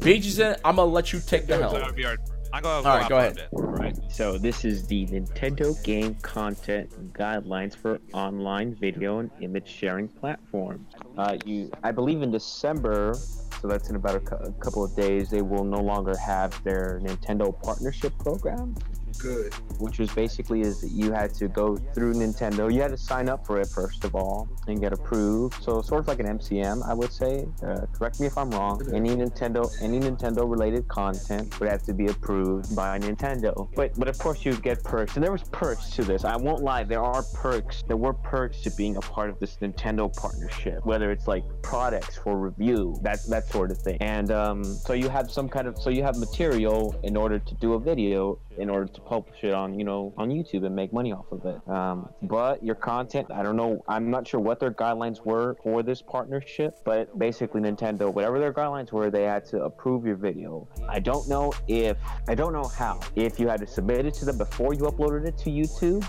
Big 0.00 0.22
Zen, 0.22 0.56
I'm 0.64 0.76
gonna 0.76 0.90
let 0.90 1.12
you 1.12 1.20
take 1.20 1.46
the 1.46 1.56
helm. 1.58 1.74
that'd 1.74 1.94
be 1.94 2.04
our- 2.04 2.16
I'm 2.52 2.62
gonna 2.62 2.88
All 2.88 2.96
right, 2.96 3.08
go 3.08 3.18
ahead. 3.18 3.34
bit, 3.36 3.48
Right. 3.52 3.96
So 4.10 4.38
this 4.38 4.64
is 4.64 4.86
the 4.86 5.06
Nintendo 5.06 5.80
Game 5.84 6.14
Content 6.22 7.12
Guidelines 7.12 7.76
for 7.76 7.98
Online 8.14 8.74
Video 8.74 9.18
and 9.18 9.30
Image 9.42 9.68
Sharing 9.68 10.08
Platforms. 10.08 10.88
Uh, 11.18 11.36
you, 11.44 11.70
I 11.84 11.92
believe 11.92 12.22
in 12.22 12.30
December, 12.30 13.14
so 13.60 13.68
that's 13.68 13.90
in 13.90 13.96
about 13.96 14.14
a, 14.16 14.20
cou- 14.20 14.36
a 14.36 14.52
couple 14.52 14.84
of 14.84 14.94
days, 14.94 15.30
they 15.30 15.42
will 15.42 15.64
no 15.64 15.80
longer 15.80 16.16
have 16.16 16.62
their 16.64 17.00
Nintendo 17.02 17.52
Partnership 17.62 18.16
Program, 18.18 18.74
Good. 19.18 19.54
which 19.78 19.98
was 19.98 20.10
basically 20.12 20.60
is 20.60 20.80
that 20.80 20.90
you 20.90 21.12
had 21.12 21.34
to 21.34 21.48
go 21.48 21.76
through 21.76 22.14
Nintendo. 22.14 22.72
You 22.72 22.82
had 22.82 22.90
to 22.90 22.96
sign 22.96 23.28
up 23.28 23.46
for 23.46 23.60
it 23.60 23.68
first 23.68 24.04
of 24.04 24.14
all 24.14 24.48
and 24.66 24.80
get 24.80 24.92
approved. 24.92 25.62
So 25.62 25.80
sort 25.82 26.00
of 26.00 26.08
like 26.08 26.20
an 26.20 26.26
MCN, 26.26 26.88
I 26.88 26.94
would 26.94 27.12
say. 27.12 27.46
Uh, 27.62 27.86
correct 27.92 28.20
me 28.20 28.26
if 28.26 28.36
I'm 28.36 28.50
wrong. 28.50 28.82
Any 28.94 29.10
Nintendo, 29.10 29.70
any 29.82 30.00
Nintendo 30.00 30.50
related 30.50 30.88
content 30.88 31.58
would 31.60 31.68
have 31.68 31.82
to 31.84 31.94
be 31.94 32.06
approved 32.06 32.74
by 32.74 32.98
Nintendo. 32.98 33.68
But 33.74 33.98
but 33.98 34.08
of 34.08 34.18
course 34.18 34.44
you 34.44 34.54
get 34.56 34.82
perks, 34.84 35.16
and 35.16 35.24
there 35.24 35.32
was 35.32 35.42
perks 35.44 35.90
to 35.90 36.04
this. 36.04 36.24
I 36.24 36.36
won't 36.36 36.62
lie, 36.62 36.84
there 36.84 37.02
are 37.02 37.22
perks. 37.34 37.82
There 37.86 37.96
were 37.96 38.14
perks 38.14 38.60
to 38.62 38.70
being 38.70 38.96
a 38.96 39.00
part 39.00 39.30
of 39.30 39.38
this 39.38 39.56
Nintendo 39.56 40.14
partnership, 40.14 40.84
whether 40.84 41.10
it's 41.10 41.26
like 41.26 41.44
products 41.62 42.16
for 42.16 42.38
review, 42.38 42.98
that 43.02 43.20
that 43.28 43.48
sort 43.48 43.70
of 43.70 43.78
thing. 43.78 43.98
And 44.00 44.30
um, 44.30 44.64
so 44.64 44.92
you 44.92 45.08
have 45.08 45.30
some 45.30 45.48
kind 45.48 45.66
of 45.66 45.78
so 45.78 45.90
you 45.90 46.02
have 46.02 46.16
material 46.16 46.98
in 47.02 47.16
order 47.16 47.38
to 47.38 47.54
do 47.56 47.74
a 47.74 47.80
video 47.80 48.38
in 48.58 48.68
order 48.68 48.86
to 48.86 49.00
publish 49.00 49.44
it 49.44 49.52
on 49.54 49.78
you 49.78 49.84
know 49.84 50.12
on 50.16 50.28
YouTube 50.30 50.64
and 50.66 50.74
make 50.74 50.92
money 50.92 51.12
off 51.12 51.30
of 51.32 51.44
it. 51.46 51.68
Um, 51.68 52.08
but 52.22 52.62
your 52.62 52.74
content, 52.74 53.28
I 53.30 53.42
don't 53.42 53.56
know, 53.56 53.84
I'm 53.88 54.10
not 54.10 54.26
sure 54.26 54.40
what 54.40 54.60
their 54.60 54.72
guidelines 54.72 55.24
were 55.24 55.56
for 55.62 55.82
this 55.82 56.02
partnership, 56.02 56.78
but 56.84 57.18
basically 57.18 57.60
Nintendo, 57.60 58.12
whatever 58.12 58.38
their 58.38 58.52
guidelines 58.52 58.92
were, 58.92 59.10
they 59.10 59.22
had 59.24 59.44
to 59.46 59.62
approve 59.64 60.04
your 60.04 60.16
video. 60.16 60.68
I 60.88 60.98
don't 60.98 61.28
know 61.28 61.52
if 61.68 61.96
I 62.28 62.34
don't 62.34 62.52
know 62.52 62.64
how 62.66 63.00
if 63.16 63.38
you 63.38 63.48
had 63.48 63.60
to 63.60 63.66
submit 63.66 64.06
it 64.06 64.14
to 64.14 64.24
them 64.24 64.38
before 64.38 64.74
you 64.74 64.80
uploaded 64.82 65.26
it 65.26 65.38
to 65.38 65.50
YouTube, 65.50 66.08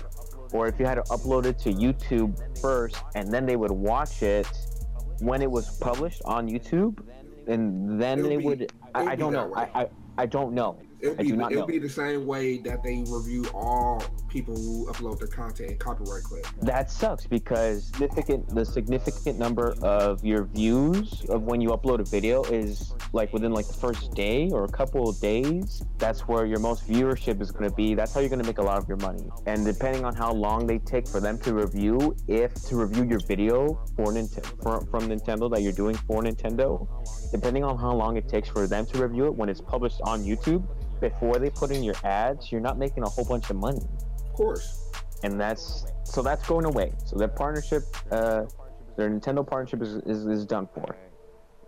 or 0.52 0.66
if 0.66 0.78
you 0.78 0.86
had 0.86 0.96
to 0.96 1.02
upload 1.02 1.46
it 1.46 1.58
to 1.60 1.72
YouTube 1.72 2.32
first 2.60 2.96
and 3.14 3.32
then 3.32 3.46
they 3.46 3.56
would 3.56 3.70
watch 3.70 4.22
it 4.22 4.48
when 5.20 5.42
it 5.42 5.50
was 5.50 5.78
published 5.78 6.22
on 6.24 6.48
YouTube, 6.48 6.98
and 7.46 8.00
then 8.00 8.18
It'll 8.18 8.30
they 8.30 8.36
be- 8.38 8.44
would. 8.44 8.72
I, 8.94 9.12
I 9.12 9.14
don't 9.14 9.32
know. 9.32 9.52
I, 9.54 9.82
I 9.82 9.88
I 10.18 10.26
don't 10.26 10.52
know. 10.54 10.78
It'll 11.02 11.14
be, 11.14 11.30
it'll 11.30 11.48
know. 11.48 11.66
be 11.66 11.78
the 11.78 11.88
same 11.88 12.26
way 12.26 12.58
that 12.58 12.82
they 12.82 13.04
review 13.08 13.46
all 13.54 14.02
people 14.28 14.54
who 14.54 14.86
upload 14.92 15.18
their 15.18 15.28
content 15.28 15.70
and 15.70 15.80
copyright 15.80 16.22
claim. 16.24 16.42
That 16.62 16.90
sucks 16.90 17.26
because 17.26 17.86
significant 17.86 18.54
the 18.54 18.64
significant 18.64 19.38
number 19.38 19.74
of 19.82 20.24
your 20.24 20.44
views 20.44 21.24
of 21.28 21.42
when 21.42 21.60
you 21.60 21.70
upload 21.70 22.00
a 22.00 22.04
video 22.04 22.42
is 22.44 22.94
like 23.12 23.32
within 23.32 23.52
like 23.52 23.66
the 23.66 23.74
first 23.74 24.14
day 24.14 24.50
or 24.50 24.64
a 24.64 24.68
couple 24.68 25.08
of 25.08 25.18
days. 25.20 25.82
That's 25.98 26.28
where 26.28 26.44
your 26.44 26.58
most 26.58 26.86
viewership 26.86 27.40
is 27.40 27.50
going 27.50 27.68
to 27.68 27.74
be. 27.74 27.94
That's 27.94 28.12
how 28.12 28.20
you're 28.20 28.28
going 28.28 28.42
to 28.42 28.46
make 28.46 28.58
a 28.58 28.62
lot 28.62 28.78
of 28.78 28.86
your 28.86 28.98
money. 28.98 29.24
And 29.46 29.64
depending 29.64 30.04
on 30.04 30.14
how 30.14 30.32
long 30.32 30.66
they 30.66 30.78
take 30.78 31.08
for 31.08 31.20
them 31.20 31.38
to 31.40 31.54
review, 31.54 32.14
if 32.28 32.54
to 32.66 32.76
review 32.76 33.04
your 33.04 33.20
video 33.20 33.82
for 33.96 34.06
Nintendo 34.12 34.62
for, 34.62 34.86
from 34.90 35.08
Nintendo 35.08 35.50
that 35.50 35.62
you're 35.62 35.72
doing 35.72 35.96
for 35.96 36.22
Nintendo, 36.22 36.86
depending 37.32 37.64
on 37.64 37.78
how 37.78 37.92
long 37.92 38.16
it 38.16 38.28
takes 38.28 38.48
for 38.48 38.66
them 38.66 38.84
to 38.86 39.02
review 39.02 39.26
it 39.26 39.34
when 39.34 39.48
it's 39.48 39.60
published 39.60 40.00
on 40.04 40.22
YouTube 40.24 40.66
before 41.00 41.38
they 41.38 41.50
put 41.50 41.70
in 41.70 41.82
your 41.82 41.94
ads, 42.04 42.52
you're 42.52 42.60
not 42.60 42.78
making 42.78 43.02
a 43.02 43.08
whole 43.08 43.24
bunch 43.24 43.50
of 43.50 43.56
money. 43.56 43.82
Of 44.26 44.32
course. 44.34 44.90
and 45.22 45.40
that's 45.40 45.86
so 46.04 46.22
that's 46.22 46.46
going 46.46 46.64
away. 46.64 46.92
So 47.04 47.16
their 47.16 47.28
partnership, 47.28 47.82
uh, 48.10 48.44
their 48.96 49.10
Nintendo 49.10 49.46
partnership 49.46 49.82
is 49.82 49.96
is, 50.06 50.26
is 50.26 50.46
done 50.46 50.68
for. 50.74 50.96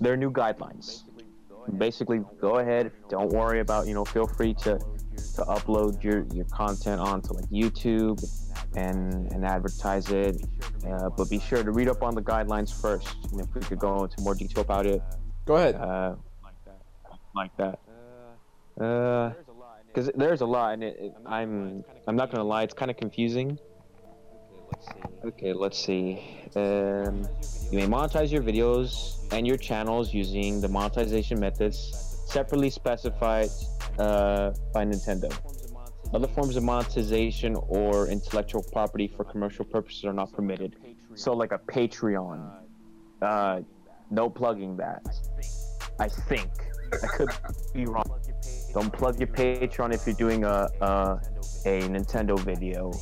their 0.00 0.16
new 0.16 0.30
guidelines. 0.30 1.02
Basically, 1.78 2.20
go 2.40 2.56
ahead. 2.58 2.90
Don't 3.08 3.30
worry 3.30 3.60
about 3.60 3.86
you 3.86 3.94
know. 3.94 4.04
Feel 4.04 4.26
free 4.26 4.52
to 4.54 4.78
to 5.36 5.42
upload 5.42 6.02
your, 6.02 6.24
your 6.34 6.44
content 6.46 7.00
onto 7.00 7.32
like 7.34 7.44
YouTube 7.50 8.18
and 8.74 9.30
and 9.32 9.44
advertise 9.44 10.10
it. 10.10 10.42
Uh, 10.86 11.08
but 11.10 11.30
be 11.30 11.38
sure 11.38 11.62
to 11.62 11.70
read 11.70 11.86
up 11.88 12.02
on 12.02 12.14
the 12.16 12.22
guidelines 12.22 12.72
first. 12.80 13.14
And 13.30 13.40
if 13.40 13.54
we 13.54 13.60
could 13.60 13.78
go 13.78 14.02
into 14.04 14.20
more 14.22 14.34
detail 14.34 14.62
about 14.62 14.86
it, 14.86 15.00
Go 15.44 15.56
ahead. 15.56 15.74
uh, 15.76 16.16
like 17.34 17.54
that. 17.56 17.78
Because 19.92 20.10
there's 20.14 20.40
a 20.40 20.46
lot, 20.46 20.72
and 20.72 20.82
it, 20.82 20.96
it, 20.98 21.14
I'm 21.26 21.84
I'm 22.06 22.16
not 22.16 22.30
gonna 22.30 22.44
lie, 22.44 22.62
it's 22.62 22.74
kind 22.74 22.90
of 22.90 22.96
confusing. 22.96 23.58
Okay, 25.24 25.52
let's 25.52 25.78
see. 25.78 26.18
Um, 26.56 27.28
you 27.70 27.78
may 27.78 27.86
monetize 27.86 28.32
your 28.32 28.42
videos 28.42 29.18
and 29.32 29.46
your 29.46 29.58
channels 29.58 30.14
using 30.14 30.60
the 30.60 30.68
monetization 30.68 31.38
methods 31.38 32.22
separately 32.26 32.70
specified 32.70 33.50
uh, 33.98 34.52
by 34.72 34.84
Nintendo. 34.84 35.30
Other 36.14 36.28
forms 36.28 36.56
of 36.56 36.62
monetization 36.62 37.54
or 37.68 38.08
intellectual 38.08 38.62
property 38.72 39.08
for 39.08 39.24
commercial 39.24 39.64
purposes 39.64 40.04
are 40.04 40.12
not 40.12 40.32
permitted. 40.32 40.76
So, 41.14 41.34
like 41.34 41.52
a 41.52 41.58
Patreon, 41.58 42.50
uh, 43.20 43.60
no 44.10 44.30
plugging 44.30 44.76
that. 44.78 45.02
I 45.98 46.08
think 46.08 46.50
I 47.02 47.06
could 47.06 47.30
be 47.74 47.86
wrong. 47.86 48.04
Don't 48.72 48.92
plug 48.92 49.18
your 49.18 49.28
Patreon 49.28 49.94
if 49.94 50.06
you're 50.06 50.16
doing 50.16 50.44
a 50.44 50.68
a, 50.80 51.20
a 51.66 51.82
Nintendo 51.88 52.38
video. 52.38 52.92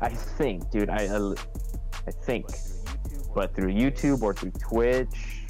I 0.00 0.08
think, 0.08 0.70
dude. 0.70 0.90
I 0.90 1.06
I, 1.06 1.34
I 2.06 2.10
think, 2.10 2.46
but 3.34 3.54
through 3.54 3.72
YouTube 3.72 4.22
or 4.22 4.32
through 4.34 4.52
Twitch, 4.52 5.44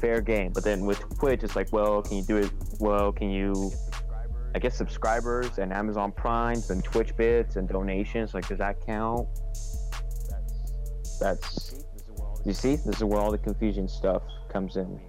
fair 0.00 0.20
game. 0.20 0.52
But 0.52 0.64
then 0.64 0.84
with 0.84 1.00
Twitch, 1.18 1.42
it's 1.42 1.56
like, 1.56 1.72
well, 1.72 2.02
can 2.02 2.18
you 2.18 2.24
do 2.24 2.36
it? 2.36 2.50
Well, 2.78 3.12
can 3.12 3.30
you? 3.30 3.72
I 4.54 4.60
guess 4.60 4.76
subscribers 4.76 5.58
and 5.58 5.72
Amazon 5.72 6.12
Primes 6.12 6.70
and 6.70 6.84
Twitch 6.84 7.16
bits 7.16 7.56
and 7.56 7.68
donations. 7.68 8.34
Like, 8.34 8.46
does 8.46 8.58
that 8.58 8.84
count? 8.86 9.26
That's 11.20 11.84
you 12.44 12.52
see, 12.52 12.76
this 12.76 12.96
is 12.96 13.04
where 13.04 13.18
all 13.18 13.30
the 13.30 13.38
confusion 13.38 13.88
stuff 13.88 14.22
comes 14.52 14.76
in. 14.76 15.00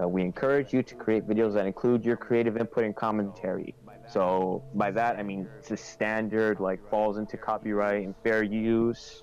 Uh, 0.00 0.08
we 0.08 0.22
encourage 0.22 0.72
you 0.72 0.82
to 0.82 0.94
create 0.94 1.26
videos 1.26 1.52
that 1.54 1.66
include 1.66 2.04
your 2.04 2.16
creative 2.16 2.56
input 2.56 2.84
and 2.84 2.94
commentary. 2.96 3.74
So 4.08 4.64
by 4.74 4.90
that 4.92 5.16
I 5.18 5.22
mean 5.22 5.48
it's 5.58 5.70
a 5.70 5.76
standard, 5.76 6.60
like 6.60 6.80
falls 6.88 7.18
into 7.18 7.36
copyright 7.36 8.04
and 8.04 8.14
fair 8.24 8.42
use. 8.42 9.22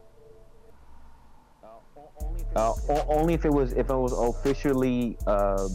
Uh, 2.56 2.74
only 3.08 3.34
if 3.34 3.46
it 3.46 3.52
was 3.52 3.74
if 3.74 3.90
it 3.90 3.96
was 3.96 4.14
officially 4.14 5.18
uh, 5.28 5.68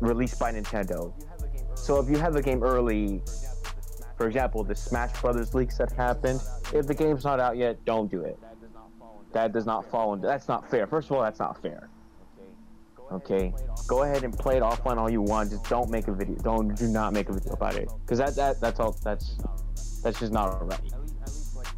released 0.00 0.38
by 0.38 0.52
Nintendo. 0.52 1.12
So 1.74 2.00
if 2.00 2.08
you 2.08 2.16
have 2.18 2.36
a 2.36 2.42
game 2.42 2.62
early, 2.62 3.22
for 4.16 4.26
example, 4.26 4.64
the 4.64 4.74
Smash 4.74 5.20
Brothers 5.20 5.54
leaks 5.54 5.78
that 5.78 5.92
happened, 5.92 6.40
if 6.72 6.86
the 6.86 6.94
game's 6.94 7.24
not 7.24 7.40
out 7.40 7.56
yet, 7.56 7.84
don't 7.84 8.10
do 8.10 8.22
it. 8.22 8.38
That 9.32 9.52
does 9.52 9.66
not 9.66 9.90
fall 9.90 10.14
into. 10.14 10.26
That's 10.26 10.48
not 10.48 10.70
fair. 10.70 10.86
First 10.86 11.10
of 11.10 11.16
all, 11.16 11.22
that's 11.22 11.38
not 11.38 11.60
fair. 11.60 11.90
Okay, 13.12 13.54
go 13.86 14.02
ahead 14.02 14.24
and 14.24 14.36
play 14.36 14.56
it 14.56 14.62
offline 14.62 14.96
all 14.96 15.08
you 15.08 15.22
want. 15.22 15.50
Just 15.50 15.68
don't 15.68 15.90
make 15.90 16.08
a 16.08 16.12
video. 16.12 16.36
Don't 16.42 16.76
do 16.76 16.88
not 16.88 17.12
make 17.12 17.28
a 17.28 17.32
video 17.32 17.52
about 17.52 17.76
it, 17.76 17.88
because 18.02 18.18
that 18.18 18.34
that 18.34 18.60
that's 18.60 18.80
all. 18.80 18.96
That's 19.04 19.36
that's 20.02 20.18
just 20.18 20.32
not 20.32 20.66
right. 20.66 20.80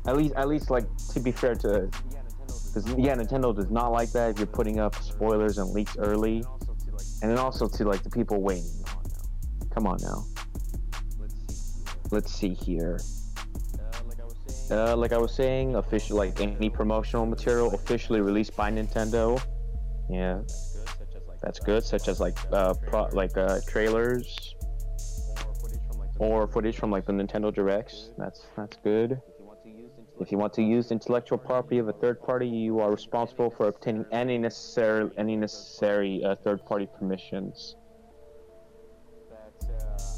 At 0.07 0.17
least 0.17 0.35
at 0.37 0.49
least 0.49 0.71
like 0.71 0.85
to 1.13 1.21
be 1.21 1.31
fair 1.33 1.55
to, 1.57 1.91
because 2.47 2.87
yeah, 2.97 3.15
Nintendo 3.15 3.55
does 3.55 3.71
not 3.71 3.93
like 3.93 4.11
that 4.13 4.31
if 4.31 4.39
you're 4.39 4.47
putting 4.47 4.81
up 4.81 4.95
spoilers 4.97 5.59
and 5.59 5.71
leaks 5.71 5.97
early, 5.99 6.43
and 7.23 7.31
then 7.31 7.39
also 7.39 7.69
to 7.69 7.85
like 7.85 8.03
the 8.03 8.11
people 8.11 8.41
waiting. 8.41 8.85
Come 9.75 9.87
on 9.87 9.99
now. 10.01 10.25
Let's 12.11 12.33
see 12.33 12.55
here. 12.55 12.99
Uh, 14.71 14.97
like 14.97 15.13
I 15.13 15.19
was 15.19 15.35
saying, 15.35 15.77
official 15.77 16.17
like 16.17 16.41
any 16.41 16.71
promotional 16.71 17.27
material 17.27 17.75
officially 17.75 18.23
released 18.23 18.57
by 18.57 18.71
Nintendo. 18.71 19.41
Yeah, 20.11 20.41
that's 21.43 21.59
good. 21.61 21.85
Such 21.85 22.09
as 22.09 22.21
like 22.21 22.39
uh, 22.53 22.75
pro- 22.75 23.09
like 23.13 23.37
uh, 23.37 23.61
trailers 23.67 24.55
or 26.19 26.49
footage 26.49 26.77
from 26.77 26.91
like 26.91 27.07
the 27.07 27.13
Nintendo 27.13 27.55
Directs. 27.55 28.11
That's 28.19 28.47
that's 28.57 28.77
good. 28.83 29.21
If 30.21 30.33
you 30.33 30.39
want 30.39 30.53
to 30.55 30.63
use 30.63 30.91
intellectual 30.91 31.39
property 31.39 31.79
of 31.79 31.87
a 31.87 31.93
third 31.93 32.21
party, 32.21 32.49
you 32.49 32.81
are 32.81 32.91
responsible 32.91 33.51
for 33.51 33.69
obtaining 33.69 34.05
any 34.11 34.37
necessary 34.37 35.11
any 35.17 35.37
necessary 35.37 36.23
uh, 36.25 36.35
third 36.35 36.65
party 36.65 36.89
permissions. 36.99 37.77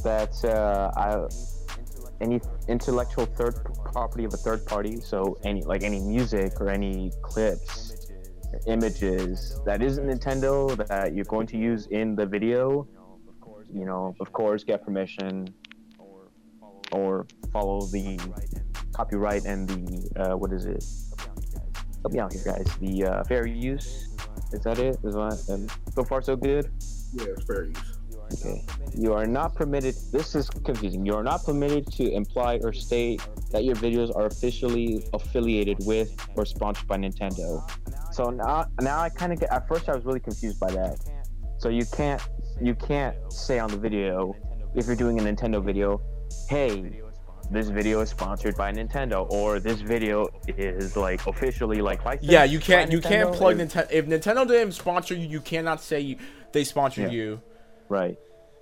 That 0.02 0.32
uh, 0.44 0.90
I 0.96 1.26
any 2.20 2.40
intellectual 2.68 3.26
third 3.26 3.56
property 3.92 4.24
of 4.24 4.34
a 4.34 4.36
third 4.36 4.64
party 4.66 5.00
so 5.00 5.38
any 5.44 5.62
like 5.62 5.82
any 5.82 6.00
music 6.00 6.60
or 6.60 6.68
any 6.68 7.10
clips 7.22 7.89
images 8.66 9.60
that 9.64 9.82
isn't 9.82 10.06
nintendo 10.06 10.76
that 10.86 11.14
you're 11.14 11.24
going 11.24 11.46
to 11.46 11.56
use 11.56 11.86
in 11.88 12.14
the 12.14 12.26
video 12.26 12.86
you 13.72 13.84
know 13.84 14.14
of 14.20 14.32
course 14.32 14.64
get 14.64 14.84
permission 14.84 15.46
or 16.92 17.26
follow 17.52 17.80
the 17.86 18.18
copyright 18.92 19.44
and 19.44 19.68
the 19.68 20.20
uh, 20.20 20.36
what 20.36 20.52
is 20.52 20.66
it? 20.66 20.84
Help 22.02 22.12
me 22.12 22.18
out 22.18 22.32
here 22.32 22.42
guys. 22.44 22.66
The 22.80 23.04
uh, 23.04 23.24
fair 23.24 23.46
use. 23.46 24.08
Is 24.52 24.62
that 24.64 24.78
it? 24.78 24.98
Is 25.04 25.14
that 25.14 25.38
um, 25.52 25.66
so 25.94 26.04
far 26.04 26.22
so 26.22 26.36
good? 26.36 26.70
Yeah, 27.12 27.26
fair 27.46 27.64
use. 27.66 27.89
Okay. 28.32 28.64
You 28.96 29.12
are 29.12 29.26
not 29.26 29.54
permitted. 29.54 29.94
This 30.12 30.34
is 30.34 30.48
confusing. 30.48 31.04
You 31.04 31.14
are 31.14 31.22
not 31.22 31.44
permitted 31.44 31.86
to 31.92 32.10
imply 32.12 32.60
or 32.62 32.72
state 32.72 33.26
that 33.50 33.64
your 33.64 33.76
videos 33.76 34.14
are 34.14 34.26
officially 34.26 35.04
affiliated 35.12 35.78
with 35.84 36.16
or 36.36 36.44
sponsored 36.44 36.86
by 36.86 36.96
Nintendo. 36.96 37.62
So 38.12 38.30
now, 38.30 38.66
now 38.80 39.00
I 39.00 39.08
kind 39.08 39.32
of 39.32 39.40
get. 39.40 39.50
At 39.50 39.66
first, 39.68 39.88
I 39.88 39.94
was 39.94 40.04
really 40.04 40.20
confused 40.20 40.60
by 40.60 40.70
that. 40.72 40.98
So 41.58 41.68
you 41.68 41.84
can't, 41.92 42.22
you 42.60 42.74
can't 42.74 43.16
say 43.32 43.58
on 43.58 43.70
the 43.70 43.76
video 43.76 44.34
if 44.74 44.86
you're 44.86 44.96
doing 44.96 45.18
a 45.18 45.22
Nintendo 45.22 45.62
video, 45.64 46.00
hey, 46.48 47.00
this 47.50 47.68
video 47.68 48.00
is 48.00 48.10
sponsored 48.10 48.56
by 48.56 48.72
Nintendo, 48.72 49.28
or 49.30 49.58
this 49.58 49.80
video 49.80 50.28
is 50.46 50.96
like 50.96 51.26
officially 51.26 51.80
like 51.82 52.04
licensed. 52.04 52.30
Yeah, 52.30 52.44
you 52.44 52.60
can't 52.60 52.92
you 52.92 53.00
can't 53.00 53.34
plug 53.34 53.56
Nintendo. 53.56 53.90
If 53.90 54.06
Nintendo 54.06 54.46
didn't 54.46 54.72
sponsor 54.72 55.14
you, 55.14 55.26
you 55.26 55.40
cannot 55.40 55.80
say 55.80 56.16
they 56.52 56.62
sponsored 56.62 57.12
Yeah. 57.12 57.18
you. 57.18 57.40
Right. 57.90 58.16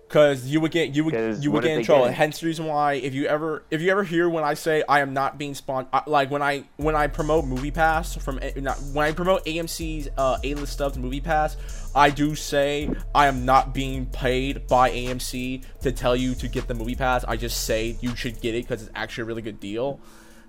Cause 0.09 0.47
you 0.47 0.63
would 0.63 0.71
get 0.71 0.95
you 0.95 1.05
would 1.05 1.45
you 1.45 1.51
would 1.51 1.63
get 1.65 1.77
in 1.79 1.85
trouble. 1.85 2.05
didn't? 2.05 2.17
Hence 2.17 2.41
the 2.41 2.47
reason 2.47 2.65
why 2.65 2.95
if 2.95 3.13
you 3.13 3.27
ever 3.27 3.63
if 3.71 3.83
you 3.83 3.91
ever 3.91 4.03
hear 4.03 4.27
when 4.31 4.43
I 4.43 4.55
say 4.55 4.83
I 4.89 5.01
am 5.01 5.13
not 5.13 5.37
being 5.37 5.55
sponsored, 5.55 6.07
like 6.07 6.31
when 6.31 6.41
I 6.41 6.65
when 6.79 6.97
I 6.97 7.09
promote 7.09 7.45
MoviePass 7.45 8.23
from 8.23 8.41
not, 8.57 8.79
when 8.95 9.07
I 9.07 9.13
promote 9.13 9.45
AMC's 9.45 10.09
uh, 10.17 10.39
A 10.43 10.55
list 10.55 10.73
stuff 10.73 10.95
to 10.95 10.99
MoviePass, 10.99 11.57
I 11.95 12.09
do 12.09 12.35
say 12.35 12.91
I 13.15 13.27
am 13.27 13.45
not 13.45 13.75
being 13.75 14.07
paid 14.07 14.67
by 14.67 14.91
AMC 14.91 15.63
to 15.83 15.93
tell 15.93 16.17
you 16.17 16.35
to 16.37 16.49
get 16.49 16.69
the 16.69 16.75
MoviePass. 16.75 17.27
I 17.29 17.37
just 17.37 17.65
say 17.65 17.99
you 18.01 18.17
should 18.17 18.41
get 18.41 18.55
it 18.55 18.65
because 18.65 18.81
it's 18.81 18.93
actually 18.95 19.23
a 19.23 19.27
really 19.27 19.43
good 19.43 19.61
deal. 19.61 20.01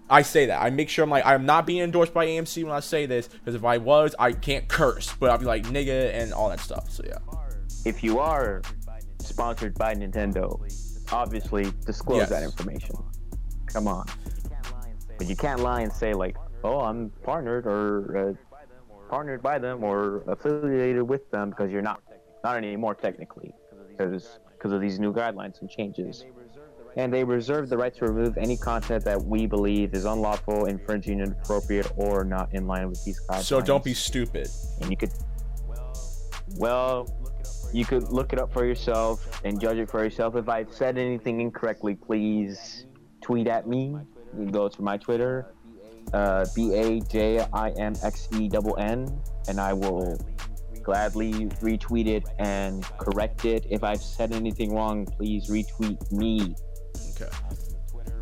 I 0.09 0.21
say 0.21 0.45
that. 0.45 0.61
I 0.61 0.69
make 0.69 0.87
sure 0.87 1.03
I'm 1.03 1.09
like 1.09 1.25
I'm 1.25 1.45
not 1.45 1.65
being 1.67 1.83
endorsed 1.83 2.13
by 2.13 2.27
AMC 2.27 2.63
when 2.63 2.71
I 2.71 2.79
say 2.79 3.05
this 3.05 3.27
because 3.27 3.55
if 3.55 3.65
I 3.65 3.77
was, 3.77 4.15
I 4.17 4.31
can't 4.31 4.69
curse, 4.69 5.13
but 5.19 5.31
I'll 5.31 5.37
be 5.37 5.43
like 5.43 5.65
nigga 5.65 6.13
and 6.13 6.31
all 6.33 6.47
that 6.47 6.61
stuff. 6.61 6.89
So 6.91 7.03
yeah. 7.05 7.38
If 7.85 8.03
you 8.03 8.19
are 8.19 8.61
sponsored 9.19 9.75
by 9.77 9.93
Nintendo, 9.95 10.59
obviously 11.11 11.71
disclose 11.85 12.19
Yes. 12.19 12.29
that 12.29 12.43
information. 12.43 12.95
Come 13.67 13.87
on. 13.87 14.05
But 15.17 15.27
you 15.27 15.35
can't 15.35 15.59
lie 15.61 15.81
and 15.81 15.91
say 15.91 16.13
like, 16.13 16.37
"Oh, 16.63 16.79
I'm 16.79 17.09
partnered 17.23 17.65
or 17.67 18.17
uh, 18.17 18.55
partnered 19.09 19.41
by 19.41 19.59
them 19.59 19.83
or 19.83 20.23
affiliated 20.27 21.03
with 21.03 21.29
them," 21.31 21.49
because 21.49 21.71
you're 21.71 21.81
not. 21.81 22.01
Not 22.43 22.55
anymore, 22.55 22.95
technically, 22.95 23.53
because 23.89 24.39
because 24.53 24.71
of 24.71 24.79
these 24.81 24.97
new 24.99 25.13
guidelines 25.13 25.59
and 25.61 25.69
changes. 25.69 26.25
And 26.95 27.13
they 27.13 27.23
reserve 27.23 27.69
the 27.69 27.77
right 27.77 27.93
to 27.95 28.05
remove 28.05 28.37
any 28.37 28.57
content 28.57 29.03
that 29.05 29.21
we 29.23 29.45
believe 29.45 29.93
is 29.93 30.05
unlawful, 30.05 30.65
infringing, 30.65 31.19
inappropriate, 31.19 31.91
or 31.95 32.23
not 32.23 32.53
in 32.53 32.65
line 32.65 32.89
with 32.89 33.03
these 33.05 33.19
guidelines. 33.27 33.43
So 33.43 33.61
don't 33.61 33.83
be 33.83 33.93
stupid. 33.93 34.47
And 34.81 34.89
you 34.89 34.97
could. 34.97 35.11
Well, 36.55 37.07
you 37.73 37.85
could 37.85 38.09
look 38.09 38.33
it 38.33 38.39
up 38.39 38.51
for 38.51 38.65
yourself 38.65 39.41
and 39.43 39.59
judge 39.59 39.77
it 39.77 39.89
for 39.89 40.03
yourself. 40.03 40.35
If 40.35 40.49
I've 40.49 40.73
said 40.73 40.97
anything 40.97 41.41
incorrectly, 41.41 41.95
please 41.95 42.85
tweet 43.21 43.47
at 43.47 43.67
me. 43.67 43.95
You 44.33 44.43
can 44.45 44.51
go 44.51 44.67
to 44.67 44.81
my 44.81 44.97
Twitter, 44.97 45.53
uh, 46.13 46.45
B 46.55 46.73
A 46.75 46.99
J 47.01 47.45
I 47.53 47.69
M 47.71 47.93
X 48.03 48.27
E 48.37 48.47
double 48.47 48.77
N, 48.77 49.19
and 49.47 49.59
I 49.59 49.73
will 49.73 50.19
gladly 50.83 51.33
retweet 51.61 52.07
it 52.07 52.23
and 52.39 52.83
correct 52.97 53.45
it. 53.45 53.65
If 53.69 53.83
I've 53.83 54.01
said 54.01 54.33
anything 54.33 54.73
wrong, 54.73 55.05
please 55.05 55.49
retweet 55.49 56.11
me. 56.11 56.55
Okay. 57.15 57.29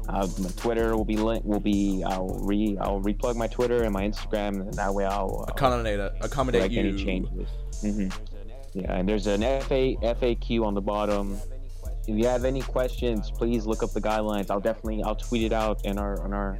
Uh, 0.10 0.28
my 0.40 0.50
Twitter 0.56 0.96
will 0.96 1.04
be 1.06 1.18
link 1.18 1.44
will 1.44 1.60
be 1.60 2.02
I'll 2.06 2.40
re 2.44 2.78
I'll 2.80 3.02
replug 3.02 3.36
my 3.36 3.48
Twitter 3.48 3.84
and 3.84 3.92
my 3.94 4.08
Instagram, 4.08 4.62
and 4.62 4.74
that 4.76 4.94
way 4.94 5.06
I'll 5.06 5.46
uh, 5.48 5.52
Accommodate 5.52 6.00
accommodate 6.22 6.72
you. 6.72 6.80
any 6.80 7.04
changes. 7.04 7.50
hmm 7.82 8.08
Yeah, 8.74 8.94
and 8.94 9.08
there's 9.08 9.28
an 9.28 9.42
FA 9.42 9.96
FAQ 10.02 10.66
on 10.66 10.74
the 10.74 10.82
bottom. 10.82 11.40
If 12.08 12.18
you 12.18 12.26
have 12.26 12.46
any 12.46 12.62
questions, 12.62 13.32
please 13.32 13.66
look 13.66 13.84
up 13.84 13.92
the 13.92 14.02
guidelines. 14.02 14.50
I'll 14.50 14.60
definitely 14.60 15.04
I'll 15.04 15.16
tweet 15.16 15.44
it 15.44 15.54
out 15.54 15.84
in 15.86 15.98
our 15.98 16.22
on 16.24 16.34
our 16.34 16.60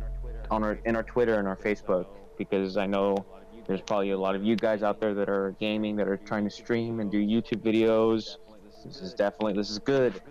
on 0.52 0.64
our 0.64 0.80
in 0.86 0.96
our 0.96 1.04
Twitter 1.04 1.40
and 1.40 1.48
our 1.48 1.56
Facebook 1.56 2.08
because 2.38 2.78
I 2.78 2.86
know 2.86 3.26
there's 3.68 3.82
probably 3.82 4.12
a 4.12 4.18
lot 4.18 4.36
of 4.36 4.44
you 4.44 4.56
guys 4.56 4.84
out 4.84 5.00
there 5.00 5.14
that 5.14 5.30
are 5.30 5.56
gaming 5.60 5.96
that 5.98 6.08
are 6.08 6.18
trying 6.18 6.44
to 6.46 6.50
stream 6.50 7.00
and 7.00 7.12
do 7.12 7.20
YouTube 7.20 7.62
videos. 7.62 8.38
This 8.86 9.02
is 9.02 9.14
definitely 9.14 9.54
this 9.54 9.70
is 9.70 9.80
good. 9.80 10.22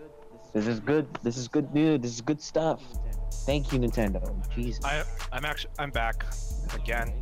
This 0.52 0.66
is 0.66 0.80
good. 0.80 1.06
This 1.22 1.36
is 1.36 1.48
good 1.48 1.72
news. 1.74 2.00
This 2.00 2.12
is 2.12 2.20
good 2.20 2.40
stuff. 2.40 2.82
Thank 3.44 3.72
you, 3.72 3.78
Nintendo. 3.78 4.22
Jesus. 4.54 4.84
I 4.84 5.04
I'm 5.32 5.44
actually 5.44 5.72
I'm 5.78 5.90
back 5.90 6.24
again. 6.74 7.12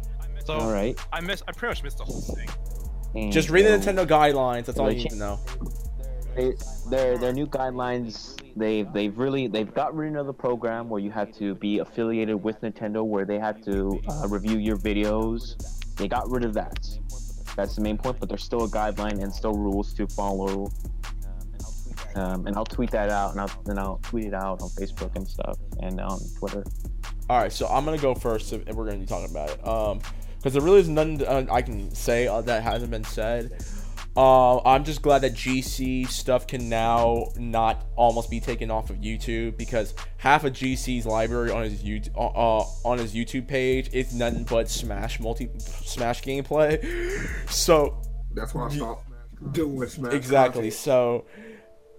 So 0.44 0.54
All 0.54 0.72
right. 0.72 0.98
I 1.12 1.20
missed 1.20 1.42
I 1.48 1.52
pretty 1.52 1.70
much 1.70 1.82
missed 1.82 1.98
the 1.98 2.04
whole 2.04 2.20
thing. 2.20 2.48
And 3.14 3.32
Just 3.32 3.50
read 3.50 3.64
the 3.64 3.70
Nintendo 3.70 4.06
guidelines. 4.06 4.66
That's 4.66 4.78
all 4.78 4.90
you 4.90 4.98
need 4.98 5.10
to 5.10 5.16
know. 5.16 5.40
they, 6.34 6.54
their 6.90 7.16
their 7.16 7.32
new 7.32 7.46
guidelines 7.46 8.40
they've 8.56 8.92
they've 8.92 9.16
really 9.16 9.46
they've 9.46 9.72
got 9.72 9.94
rid 9.94 10.16
of 10.16 10.26
the 10.26 10.32
program 10.32 10.88
where 10.88 11.00
you 11.00 11.10
have 11.10 11.32
to 11.36 11.54
be 11.56 11.78
affiliated 11.78 12.42
with 12.42 12.60
Nintendo 12.60 13.04
where 13.04 13.24
they 13.24 13.38
have 13.38 13.62
to 13.64 14.00
uh, 14.08 14.26
review 14.28 14.58
your 14.58 14.76
videos. 14.76 15.56
They 15.96 16.08
got 16.08 16.28
rid 16.28 16.44
of 16.44 16.54
that. 16.54 16.78
That's 17.56 17.76
the 17.76 17.82
main 17.82 17.96
point, 17.98 18.18
but 18.18 18.28
there's 18.28 18.42
still 18.42 18.64
a 18.64 18.68
guideline 18.68 19.22
and 19.22 19.32
still 19.32 19.54
rules 19.54 19.94
to 19.94 20.06
follow. 20.08 20.70
Um, 22.16 22.46
and 22.46 22.56
I'll 22.56 22.64
tweet 22.64 22.90
that 22.92 23.10
out, 23.10 23.32
and 23.32 23.40
I'll 23.40 23.50
and 23.66 23.78
I'll 23.78 23.98
tweet 24.02 24.26
it 24.26 24.34
out 24.34 24.60
on 24.60 24.68
Facebook 24.70 25.14
and 25.16 25.26
stuff, 25.26 25.58
and 25.80 26.00
on 26.00 26.18
Twitter. 26.38 26.64
All 27.28 27.40
right, 27.40 27.52
so 27.52 27.66
I'm 27.68 27.84
gonna 27.84 27.98
go 27.98 28.14
first, 28.14 28.52
and 28.52 28.64
we're 28.74 28.84
gonna 28.86 28.98
be 28.98 29.06
talking 29.06 29.30
about 29.30 29.50
it. 29.50 29.66
Um, 29.66 30.00
because 30.44 30.52
there 30.52 30.62
really 30.62 30.80
is 30.80 30.90
nothing 30.90 31.24
uh, 31.24 31.46
I 31.50 31.62
can 31.62 31.94
say 31.94 32.26
uh, 32.26 32.42
that 32.42 32.62
hasn't 32.62 32.90
been 32.90 33.04
said. 33.04 33.64
Uh, 34.14 34.60
I'm 34.60 34.84
just 34.84 35.00
glad 35.00 35.20
that 35.22 35.32
GC 35.32 36.06
stuff 36.06 36.46
can 36.46 36.68
now 36.68 37.28
not 37.36 37.86
almost 37.96 38.30
be 38.30 38.40
taken 38.40 38.70
off 38.70 38.90
of 38.90 38.96
YouTube 38.98 39.56
because 39.56 39.94
half 40.18 40.44
of 40.44 40.52
GC's 40.52 41.06
library 41.06 41.50
on 41.50 41.62
his 41.62 41.82
YouTube 41.82 42.14
uh, 42.14 42.26
uh, 42.26 42.64
on 42.84 42.98
his 42.98 43.14
YouTube 43.14 43.48
page 43.48 43.88
is 43.94 44.14
nothing 44.14 44.44
but 44.44 44.68
Smash 44.68 45.18
multi 45.18 45.48
Smash 45.56 46.22
gameplay. 46.22 46.84
So 47.50 47.96
That's 48.34 48.52
why 48.52 48.66
I 48.66 48.68
stopped 48.68 49.08
doing 49.52 49.88
Smash. 49.88 50.12
exactly. 50.12 50.64
content. 50.64 50.74
So 50.74 51.24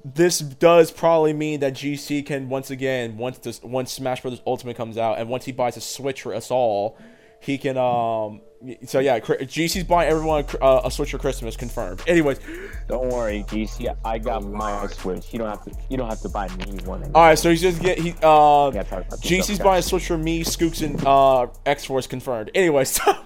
this 0.03 0.37
does 0.37 0.91
probably 0.91 1.33
mean 1.33 1.61
that 1.61 1.73
GC 1.73 2.27
can 2.27 2.47
once 2.49 2.69
again 2.69 3.17
once 3.17 3.39
this 3.39 3.63
once 3.63 3.91
Smash 3.91 4.21
Brothers 4.21 4.41
Ultimate 4.45 4.77
comes 4.77 4.99
out 4.99 5.17
and 5.17 5.29
once 5.29 5.45
he 5.45 5.51
buys 5.51 5.77
a 5.77 5.81
Switch 5.81 6.21
for 6.21 6.35
us 6.35 6.51
all, 6.51 6.99
he 7.45 7.57
can 7.57 7.77
um. 7.77 8.41
So 8.85 8.99
yeah, 8.99 9.19
Cr- 9.19 9.33
GC's 9.33 9.83
buying 9.83 10.09
everyone 10.09 10.43
a 10.59 10.63
uh, 10.63 10.81
a 10.85 10.91
Switch 10.91 11.11
for 11.11 11.19
Christmas 11.19 11.55
confirmed. 11.55 12.01
Anyways, 12.07 12.39
Don't 12.87 13.09
worry, 13.09 13.43
GC. 13.47 13.95
I 14.03 14.17
got 14.17 14.43
my 14.43 14.87
Switch. 14.87 15.31
You 15.31 15.39
don't 15.39 15.49
have 15.49 15.63
to. 15.65 15.71
You 15.89 15.97
don't 15.97 16.09
have 16.09 16.21
to 16.21 16.29
buy 16.29 16.47
me 16.49 16.79
one. 16.85 17.03
all 17.13 17.21
right. 17.23 17.37
So 17.37 17.49
he's 17.51 17.61
just 17.61 17.81
get 17.81 17.99
he 17.99 18.11
uh. 18.23 18.71
Yeah, 18.73 18.83
talk 18.83 19.05
about 19.05 19.21
this 19.21 19.21
GC's 19.21 19.45
stuff, 19.55 19.63
buying 19.65 19.79
a. 19.79 19.83
Switch 19.83 20.07
for 20.07 20.17
me, 20.17 20.43
Skooks, 20.43 20.83
and 20.83 21.03
uh 21.05 21.47
X 21.65 21.85
Force 21.85 22.07
confirmed. 22.07 22.49
Anyways, 22.55 22.89
so 22.89 23.03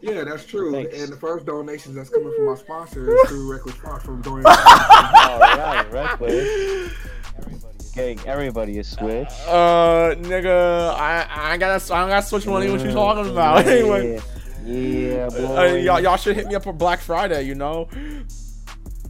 Yeah, 0.00 0.22
that's 0.24 0.44
true. 0.44 0.70
Thanks. 0.70 1.00
And 1.00 1.10
the 1.12 1.16
first 1.16 1.46
donations 1.46 1.94
that's 1.94 2.10
coming 2.10 2.30
from 2.36 2.46
my 2.46 2.56
sponsor 2.56 3.14
is 3.14 3.28
through 3.28 3.50
Reckless 3.50 3.74
Fox 3.76 4.04
from 4.04 4.20
donating. 4.20 4.46
All 4.46 5.38
right, 5.40 5.86
reckless. 5.90 6.92
Getting 7.94 8.18
everybody 8.26 8.78
a 8.80 8.84
Switch. 8.84 9.28
uh, 9.46 10.14
nigga, 10.16 10.90
I 10.94 11.52
I 11.52 11.56
gotta 11.56 11.94
I 11.94 12.08
gotta 12.08 12.26
Switch 12.26 12.44
money. 12.46 12.68
What 12.70 12.80
you 12.80 12.92
talking 12.92 13.30
about? 13.30 13.64
Anyway. 13.66 14.20
Yeah, 14.64 15.28
boy. 15.28 15.56
Uh, 15.56 15.74
y'all, 15.74 16.00
y'all 16.00 16.16
should 16.16 16.36
hit 16.36 16.46
me 16.48 16.54
up 16.54 16.64
for 16.64 16.72
Black 16.72 17.00
Friday, 17.00 17.42
you 17.42 17.54
know. 17.54 17.86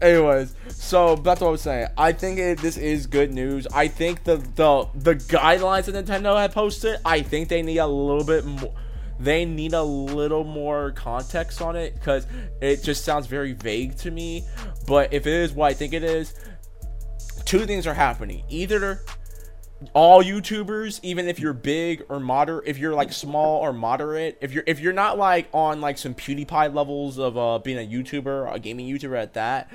Anyways, 0.03 0.55
so 0.69 1.15
that's 1.17 1.41
what 1.41 1.47
I 1.47 1.51
was 1.51 1.61
saying. 1.63 1.87
I 1.97 2.13
think 2.13 2.39
it, 2.41 2.59
this 2.59 2.77
is 2.77 3.07
good 3.07 3.33
news. 3.33 3.67
I 3.69 3.87
think 3.89 4.25
the 4.25 4.37
the 4.57 4.89
the 4.95 5.15
guidelines 5.15 5.85
that 5.85 6.05
Nintendo 6.05 6.37
had 6.37 6.53
posted. 6.53 6.99
I 7.05 7.23
think 7.23 7.49
they 7.49 7.63
need 7.63 7.79
a 7.79 7.87
little 7.87 8.25
bit 8.25 8.45
more. 8.45 8.75
They 9.21 9.45
need 9.45 9.73
a 9.75 9.83
little 9.83 10.43
more 10.43 10.91
context 10.91 11.63
on 11.63 11.77
it 11.77 11.95
because 11.95 12.27
it 12.61 12.83
just 12.83 13.05
sounds 13.05 13.29
very 13.29 13.53
vague 13.53 13.97
to 13.99 14.11
me. 14.11 14.45
But 14.89 15.13
if 15.15 15.27
it 15.27 15.33
is 15.33 15.53
what 15.53 15.71
I 15.71 15.75
think 15.75 15.93
it 15.95 16.03
is, 16.03 16.35
two 17.59 17.67
things 17.67 17.87
are 17.87 17.95
happening. 17.95 18.43
Either 18.49 19.01
all 19.93 20.23
YouTubers, 20.23 20.99
even 21.03 21.29
if 21.29 21.39
you're 21.39 21.53
big 21.53 22.05
or 22.09 22.19
moderate, 22.19 22.67
if 22.67 22.79
you're 22.79 22.95
like 22.95 23.13
small 23.13 23.61
or 23.61 23.73
moderate, 23.73 24.39
if 24.41 24.53
you're 24.53 24.65
if 24.67 24.81
you're 24.81 24.93
not 24.93 25.19
like 25.19 25.49
on 25.53 25.81
like 25.81 25.99
some 25.99 26.15
PewDiePie 26.15 26.75
levels 26.75 27.19
of 27.19 27.37
uh 27.37 27.59
being 27.59 27.79
a 27.79 27.89
YouTuber, 27.89 28.53
a 28.53 28.59
gaming 28.59 28.89
YouTuber 28.89 29.17
at 29.17 29.35
that, 29.35 29.71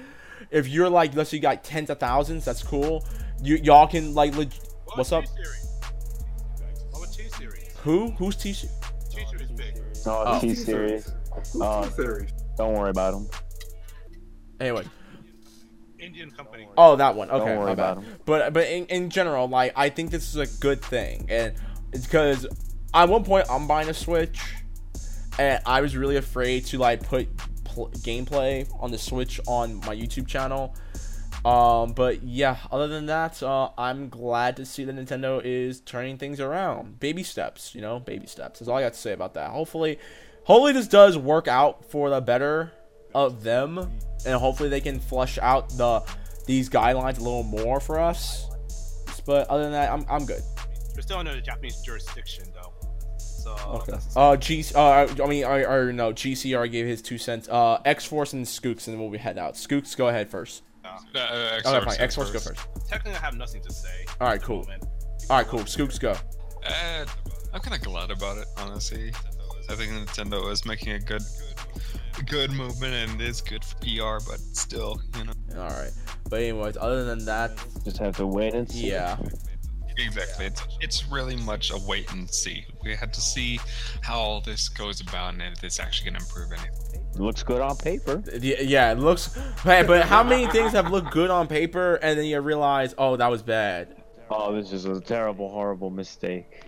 if 0.52 0.68
you're 0.68 0.90
like 0.90 1.16
let's 1.16 1.30
say 1.30 1.38
you 1.38 1.42
got 1.42 1.64
tens 1.64 1.90
of 1.90 2.00
thousands, 2.00 2.44
that's 2.44 2.64
cool. 2.64 3.06
You 3.42 3.56
y'all 3.58 3.88
can 3.88 4.14
like 4.14 4.36
leg- 4.36 4.54
what's 4.96 5.12
up? 5.12 5.24
What 6.90 7.04
about 7.04 7.14
T 7.14 7.30
series? 7.30 7.78
Who 7.84 8.12
who's 8.12 8.36
T? 8.36 8.54
T 8.54 8.58
series 9.30 9.52
big. 9.52 9.80
Oh, 10.06 10.24
Oh. 10.26 10.40
T 10.40 10.54
series. 10.54 11.12
Uh, 11.62 11.84
T-Series? 11.86 12.32
Don't 12.58 12.74
worry 12.74 12.90
about 12.90 13.14
them. 13.14 13.30
Anyway, 14.60 14.84
Indian 16.00 16.32
company. 16.32 16.68
oh 16.78 16.96
that 16.96 17.16
one. 17.16 17.30
Okay, 17.30 17.46
Don't 17.46 17.58
worry 17.58 17.68
my 17.70 17.76
bad. 17.76 17.92
about 17.94 17.98
'em. 18.04 18.16
But 18.26 18.54
but 18.54 18.68
in, 18.68 18.86
in 18.88 19.10
general, 19.10 19.48
like 19.48 19.74
I 19.76 19.90
think 19.90 20.12
this 20.12 20.34
is 20.34 20.36
a 20.38 20.48
good 20.60 20.82
thing, 20.82 21.26
and 21.30 21.54
it's 21.94 22.06
because 22.06 22.46
at 22.94 23.10
one 23.10 23.24
point 23.24 23.46
I'm 23.50 23.68
buying 23.68 23.90
a 23.90 23.94
Switch, 23.94 24.40
and 25.38 25.62
I 25.66 25.82
was 25.82 25.96
really 25.96 26.18
afraid 26.18 26.66
to 26.68 26.78
like 26.78 27.04
put 27.08 27.28
pl- 27.64 27.90
gameplay 27.98 28.68
on 28.80 28.92
the 28.92 28.98
Switch 28.98 29.40
on 29.48 29.76
my 29.76 29.96
YouTube 29.96 30.28
channel. 30.28 30.76
Um, 31.46 31.94
but 31.94 32.22
yeah, 32.22 32.58
other 32.70 32.88
than 32.90 33.06
that, 33.06 33.42
uh, 33.42 33.70
I'm 33.78 34.10
glad 34.10 34.58
to 34.58 34.66
see 34.66 34.84
that 34.84 34.94
Nintendo 34.96 35.42
is 35.44 35.80
turning 35.80 36.18
things 36.18 36.42
around. 36.42 37.00
Baby 37.00 37.24
steps, 37.24 37.74
you 37.74 37.80
know, 37.82 38.00
baby 38.00 38.28
steps. 38.28 38.60
That's 38.60 38.68
all 38.68 38.78
I 38.78 38.82
got 38.82 38.94
to 38.94 39.00
say 39.00 39.14
about 39.14 39.36
that. 39.36 39.52
Hopefully, 39.52 40.00
hopefully 40.44 40.74
this 40.74 40.88
does 40.90 41.18
work 41.18 41.48
out 41.48 41.86
for 41.90 42.10
the 42.10 42.20
better 42.20 42.74
of 43.14 43.44
them, 43.44 43.78
and 44.26 44.36
hopefully 44.36 44.70
they 44.70 44.82
can 44.82 45.00
flush 45.00 45.38
out 45.40 45.70
the 45.70 46.02
these 46.46 46.70
guidelines 46.70 47.20
a 47.20 47.24
little 47.24 47.44
more 47.44 47.80
for 47.80 48.00
us. 48.00 48.46
But 49.26 49.48
other 49.50 49.64
than 49.64 49.72
that, 49.74 49.92
I'm 49.92 50.06
I'm 50.10 50.26
good. 50.26 50.42
We're 50.96 51.02
still 51.02 51.18
under 51.18 51.34
the 51.34 51.42
Japanese 51.42 51.80
jurisdiction 51.82 52.46
though. 52.54 52.74
So 53.18 53.56
Okay. 53.88 53.98
Uh, 54.16 54.36
G. 54.38 54.64
Uh, 54.76 55.08
I 55.24 55.28
mean, 55.28 55.46
I 55.46 55.64
or 55.64 55.94
no, 55.94 56.12
GC 56.12 56.56
already 56.56 56.72
gave 56.72 56.86
his 56.88 57.02
two 57.02 57.18
cents. 57.18 57.48
Uh, 57.48 57.80
X 57.86 58.06
Force 58.06 58.34
and 58.34 58.46
Skooks, 58.46 58.88
and 58.88 58.94
then 58.96 59.00
we'll 59.00 59.10
be 59.10 59.18
head 59.18 59.38
out. 59.38 59.54
Skooks, 59.54 59.96
go 59.96 60.08
ahead 60.10 60.30
first. 60.30 60.64
Uh, 60.84 60.98
Okay, 61.16 61.56
X-Force 61.58 61.84
fine. 61.86 61.96
X 62.00 62.16
Force, 62.16 62.32
go 62.32 62.40
first. 62.40 62.62
technically, 62.88 63.18
I 63.18 63.22
have 63.22 63.36
nothing 63.36 63.62
to 63.64 63.72
say. 63.72 64.06
All 64.20 64.28
right, 64.28 64.42
cool. 64.42 64.62
moment. 64.62 64.86
All 65.30 65.38
right, 65.38 65.46
cool. 65.46 65.60
Skooks, 65.62 66.00
go. 66.00 66.16
Uh, 66.66 67.06
I'm 67.54 67.60
kind 67.62 67.76
of 67.76 67.82
glad 67.82 68.10
about 68.12 68.38
it, 68.38 68.48
honestly. 68.58 69.12
I 69.70 69.76
think 69.76 69.92
Nintendo 69.92 70.52
is 70.52 70.66
making 70.66 70.94
a 70.94 71.00
good, 71.00 71.22
good 72.28 72.52
movement, 72.52 72.94
and 72.94 73.22
it 73.22 73.28
is 73.28 73.42
good 73.42 73.64
for 73.64 73.76
PR. 73.78 74.24
But 74.30 74.40
still, 74.54 75.02
you 75.18 75.26
know, 75.26 75.34
All 75.58 75.70
right. 75.70 75.92
But 76.30 76.42
anyways, 76.42 76.78
other 76.78 77.04
than 77.06 77.26
that, 77.26 77.52
Just 77.84 77.98
have 77.98 78.16
to 78.18 78.28
wait 78.28 78.54
and 78.54 78.70
see. 78.70 78.90
yeah. 78.92 79.18
exactly. 79.98 80.46
It's 80.46 80.62
it's 80.82 81.08
really 81.08 81.36
much 81.38 81.72
a 81.72 81.78
wait 81.88 82.12
and 82.14 82.30
see. 82.30 82.66
We 82.84 82.96
had 82.96 83.14
to 83.14 83.22
see 83.22 83.60
how 84.02 84.20
all 84.20 84.42
this 84.42 84.70
goes 84.70 85.02
about, 85.02 85.34
and 85.34 85.42
if 85.44 85.64
it's 85.64 85.80
actually 85.80 86.12
gonna 86.12 86.24
improve 86.24 86.52
anything. 86.52 87.06
Looks 87.16 87.42
good 87.44 87.60
on 87.62 87.76
paper. 87.76 88.22
Yeah, 88.40 88.62
yeah, 88.62 88.92
it 88.92 89.00
looks. 89.00 89.34
Hey, 89.64 89.84
but 89.84 90.06
how 90.06 90.24
many 90.24 90.48
things 90.48 90.72
have 90.74 90.92
looked 90.92 91.12
good 91.12 91.30
on 91.32 91.48
paper 91.48 91.96
and 91.96 92.18
then 92.18 92.26
you 92.28 92.40
realize, 92.40 92.94
oh, 92.98 93.16
that 93.18 93.30
was 93.30 93.42
bad? 93.42 93.96
Oh, 94.30 94.54
this 94.56 94.72
is 94.72 94.86
a 94.86 95.02
terrible, 95.02 95.50
horrible 95.50 95.90
mistake. 95.90 96.66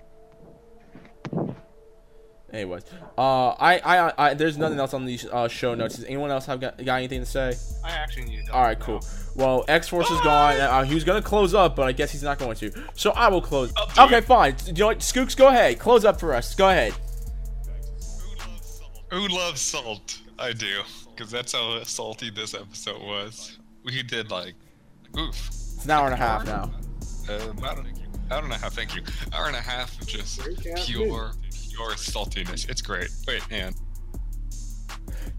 Anyways, 2.53 2.83
uh, 3.17 3.49
I, 3.49 3.79
I, 3.79 4.13
I, 4.17 4.33
there's 4.33 4.57
nothing 4.57 4.77
else 4.77 4.93
on 4.93 5.05
these 5.05 5.25
uh, 5.25 5.47
show 5.47 5.73
notes. 5.73 5.95
Does 5.95 6.03
anyone 6.05 6.31
else 6.31 6.45
have 6.47 6.59
got, 6.59 6.83
got 6.83 6.95
anything 6.97 7.21
to 7.21 7.25
say? 7.25 7.53
I 7.83 7.91
actually 7.91 8.25
need. 8.25 8.49
All 8.49 8.61
right, 8.61 8.77
cool. 8.77 8.99
Well, 9.35 9.63
X 9.69 9.87
Force 9.87 10.09
is 10.11 10.19
gone. 10.21 10.59
Uh, 10.59 10.83
he 10.83 10.93
was 10.93 11.05
gonna 11.05 11.21
close 11.21 11.53
up, 11.53 11.77
but 11.77 11.87
I 11.87 11.93
guess 11.93 12.11
he's 12.11 12.23
not 12.23 12.39
going 12.39 12.57
to. 12.57 12.71
So 12.93 13.11
I 13.11 13.29
will 13.29 13.41
close. 13.41 13.71
Okay, 13.97 14.19
fine. 14.19 14.55
You 14.65 14.73
know 14.73 14.87
what? 14.87 14.99
Skooks, 14.99 15.35
go 15.37 15.47
ahead. 15.47 15.79
Close 15.79 16.03
up 16.03 16.19
for 16.19 16.33
us. 16.33 16.53
Go 16.53 16.69
ahead. 16.69 16.93
Who 19.11 19.27
loves 19.27 19.61
salt? 19.61 20.19
I 20.39 20.53
do, 20.53 20.81
because 21.15 21.31
that's 21.31 21.53
how 21.53 21.83
salty 21.83 22.29
this 22.29 22.53
episode 22.53 23.01
was. 23.01 23.57
We 23.83 24.03
did 24.03 24.31
like, 24.31 24.55
oof, 25.17 25.47
It's 25.49 25.85
an 25.85 25.91
hour 25.91 26.05
and 26.05 26.13
a 26.13 26.17
half 26.17 26.45
now. 26.45 26.71
uh, 27.29 27.49
about 27.51 27.77
an 27.79 27.87
hour 28.31 28.43
and 28.43 28.53
a 28.53 28.57
half. 28.57 28.73
Thank 28.73 28.95
you. 28.95 29.01
Hour 29.33 29.47
and 29.47 29.55
a 29.55 29.61
half 29.61 29.99
of 30.01 30.07
just 30.07 30.39
pure, 30.85 31.31
pure 31.69 31.91
saltiness. 31.91 32.69
It's 32.69 32.81
great. 32.81 33.09
Wait, 33.27 33.41
and 33.51 33.75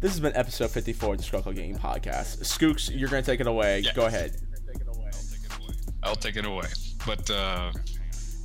This 0.01 0.11
has 0.13 0.21
been 0.21 0.35
episode 0.37 0.71
54 0.71 1.13
of 1.15 1.19
the 1.19 1.25
Scrub 1.25 1.43
Club 1.45 1.55
Gaming 1.55 1.79
Podcast. 1.79 2.39
Skooks, 2.45 2.91
you're 2.93 3.09
gonna 3.09 3.23
take 3.23 3.41
it 3.41 3.47
away. 3.47 3.81
Yes. 3.81 3.95
Go 3.97 4.07
ahead. 4.07 4.37
I'll 6.03 6.17
take 6.17 6.37
it 6.37 6.45
away. 6.47 6.67
But 7.07 7.31
uh, 7.31 7.73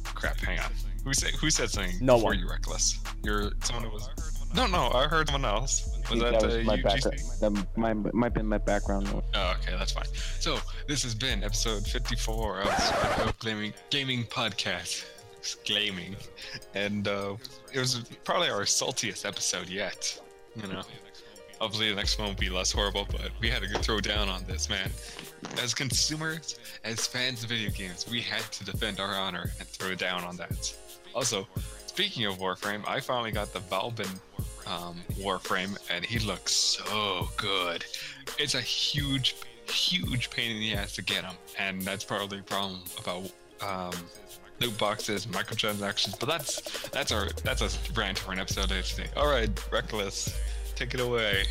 crap. 0.03 0.37
Hang 0.39 0.59
on. 0.59 0.71
Who 1.03 1.13
said 1.13 1.31
who 1.35 1.49
said 1.49 1.69
something 1.69 1.95
No 2.01 2.15
before 2.15 2.31
one. 2.31 2.39
you, 2.39 2.49
reckless? 2.49 2.99
You're 3.23 3.51
someone 3.63 3.85
who 3.85 3.91
was. 3.91 4.09
No, 4.55 4.65
no. 4.67 4.89
I 4.91 5.07
heard 5.07 5.27
someone 5.27 5.45
else. 5.45 5.97
Was 6.09 6.19
that, 6.21 6.39
that 6.39 6.61
uh, 6.61 6.63
my 6.63 6.75
you, 6.75 6.83
back, 6.83 7.01
that 7.01 7.65
might, 7.75 8.13
might 8.13 8.33
be 8.33 8.41
my 8.41 8.57
background 8.57 9.11
noise. 9.11 9.23
Oh, 9.33 9.53
okay, 9.59 9.75
that's 9.77 9.91
fine. 9.91 10.05
So 10.39 10.57
this 10.87 11.03
has 11.03 11.13
been 11.13 11.43
episode 11.43 11.85
54 11.85 12.61
of 12.61 12.65
the 12.67 13.33
Gaming 13.41 13.73
Gaming 13.89 14.23
Podcast. 14.25 15.05
Gaming, 15.63 16.15
and 16.75 17.07
uh, 17.07 17.35
it 17.71 17.79
was 17.79 18.03
probably 18.25 18.49
our 18.49 18.61
saltiest 18.61 19.25
episode 19.25 19.69
yet. 19.69 20.19
You 20.55 20.67
know, 20.67 20.81
hopefully 21.59 21.89
the 21.89 21.95
next 21.95 22.19
one 22.19 22.29
will 22.29 22.35
be 22.35 22.49
less 22.49 22.71
horrible. 22.71 23.07
But 23.09 23.31
we 23.39 23.49
had 23.49 23.61
to 23.61 23.79
throw 23.79 23.99
down 23.99 24.27
on 24.27 24.43
this, 24.45 24.69
man. 24.69 24.89
As 25.61 25.73
consumers, 25.73 26.59
as 26.83 27.07
fans 27.07 27.43
of 27.43 27.49
video 27.49 27.69
games, 27.69 28.05
we 28.09 28.21
had 28.21 28.41
to 28.51 28.65
defend 28.65 28.99
our 28.99 29.15
honor 29.15 29.51
and 29.59 29.67
throw 29.67 29.95
down 29.95 30.23
on 30.23 30.35
that. 30.37 30.73
Also, 31.15 31.47
speaking 31.97 32.25
of 32.25 32.37
Warframe, 32.37 32.87
I 32.87 32.99
finally 32.99 33.31
got 33.31 33.53
the 33.53 33.59
Valbin 33.59 34.19
um, 34.67 35.01
Warframe, 35.13 35.75
and 35.89 36.05
he 36.05 36.19
looks 36.19 36.51
so 36.51 37.27
good. 37.37 37.83
It's 38.37 38.53
a 38.53 38.61
huge, 38.61 39.35
huge 39.67 40.29
pain 40.29 40.51
in 40.51 40.59
the 40.59 40.75
ass 40.75 40.93
to 40.97 41.01
get 41.01 41.25
him, 41.25 41.33
and 41.57 41.81
that's 41.81 42.03
probably 42.03 42.37
the 42.37 42.43
problem 42.43 42.81
about 42.99 43.31
um, 43.67 43.99
loot 44.59 44.77
boxes, 44.77 45.25
microtransactions. 45.25 46.19
But 46.19 46.29
that's 46.29 46.87
that's 46.89 47.11
our 47.11 47.29
that's 47.43 47.63
a 47.63 47.93
rant 47.99 48.19
for 48.19 48.31
an 48.31 48.37
episode 48.37 48.69
today. 48.69 49.09
All 49.17 49.27
right, 49.27 49.49
reckless, 49.71 50.39
take 50.75 50.93
it 50.93 50.99
away. 50.99 51.45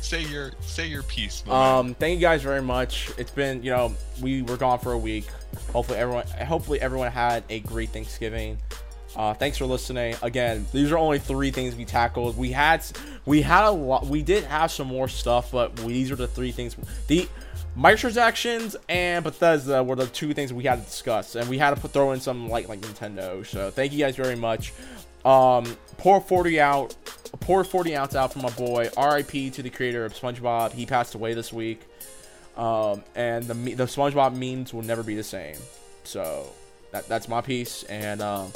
Say 0.00 0.22
your 0.22 0.52
say 0.60 0.86
your 0.86 1.02
piece. 1.02 1.42
Um, 1.48 1.94
thank 1.94 2.14
you 2.14 2.20
guys 2.20 2.40
very 2.40 2.62
much. 2.62 3.10
It's 3.18 3.32
been, 3.32 3.64
you 3.64 3.72
know, 3.72 3.92
we 4.20 4.42
were 4.42 4.56
gone 4.56 4.78
for 4.78 4.92
a 4.92 4.98
week. 4.98 5.26
Hopefully 5.72 5.98
everyone, 5.98 6.26
hopefully 6.46 6.80
everyone 6.80 7.10
had 7.10 7.42
a 7.50 7.58
great 7.58 7.88
Thanksgiving. 7.88 8.58
Uh, 9.16 9.34
thanks 9.34 9.58
for 9.58 9.66
listening. 9.66 10.16
Again, 10.22 10.66
these 10.72 10.90
are 10.90 10.98
only 10.98 11.18
three 11.18 11.50
things 11.50 11.74
we 11.74 11.84
tackled. 11.84 12.36
We 12.36 12.52
had, 12.52 12.84
we 13.26 13.42
had 13.42 13.64
a 13.66 13.70
lot. 13.70 14.06
We 14.06 14.22
did 14.22 14.44
have 14.44 14.70
some 14.70 14.88
more 14.88 15.08
stuff, 15.08 15.52
but 15.52 15.78
we, 15.80 15.92
these 15.92 16.10
are 16.10 16.16
the 16.16 16.28
three 16.28 16.52
things. 16.52 16.76
The 17.08 17.28
microtransactions 17.76 18.76
and 18.88 19.22
Bethesda 19.22 19.82
were 19.82 19.96
the 19.96 20.06
two 20.06 20.32
things 20.34 20.52
we 20.52 20.64
had 20.64 20.78
to 20.78 20.84
discuss, 20.84 21.34
and 21.34 21.48
we 21.48 21.58
had 21.58 21.74
to 21.74 21.80
put 21.80 21.92
throw 21.92 22.12
in 22.12 22.20
some 22.20 22.48
light 22.48 22.68
like 22.68 22.80
Nintendo. 22.80 23.44
So 23.44 23.70
thank 23.70 23.92
you 23.92 23.98
guys 23.98 24.16
very 24.16 24.36
much. 24.36 24.72
Um, 25.24 25.76
pour 25.98 26.20
40 26.20 26.60
out, 26.60 26.96
pour 27.40 27.64
40 27.64 27.96
ounce 27.96 28.14
out 28.16 28.32
for 28.32 28.40
my 28.40 28.50
boy. 28.50 28.88
R.I.P. 28.96 29.50
to 29.50 29.62
the 29.62 29.70
creator 29.70 30.04
of 30.04 30.14
SpongeBob. 30.14 30.72
He 30.72 30.86
passed 30.86 31.14
away 31.14 31.34
this 31.34 31.52
week. 31.52 31.82
Um, 32.56 33.02
and 33.14 33.44
the 33.44 33.54
the 33.74 33.84
SpongeBob 33.84 34.36
memes 34.36 34.74
will 34.74 34.82
never 34.82 35.02
be 35.02 35.14
the 35.14 35.22
same. 35.22 35.56
So 36.04 36.46
that 36.90 37.08
that's 37.08 37.28
my 37.28 37.40
piece. 37.40 37.84
And 37.84 38.20
um, 38.20 38.52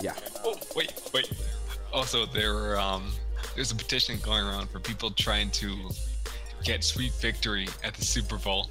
yeah, 0.00 0.14
Oh, 0.44 0.56
wait, 0.74 0.92
wait. 1.12 1.30
Also, 1.92 2.26
there 2.26 2.54
were, 2.54 2.78
um, 2.78 3.10
there's 3.54 3.72
a 3.72 3.74
petition 3.76 4.18
going 4.22 4.44
around 4.44 4.68
for 4.68 4.80
people 4.80 5.10
trying 5.10 5.50
to 5.52 5.74
get 6.64 6.84
sweet 6.84 7.12
victory 7.14 7.68
at 7.84 7.94
the 7.94 8.04
Super 8.04 8.36
Bowl. 8.36 8.68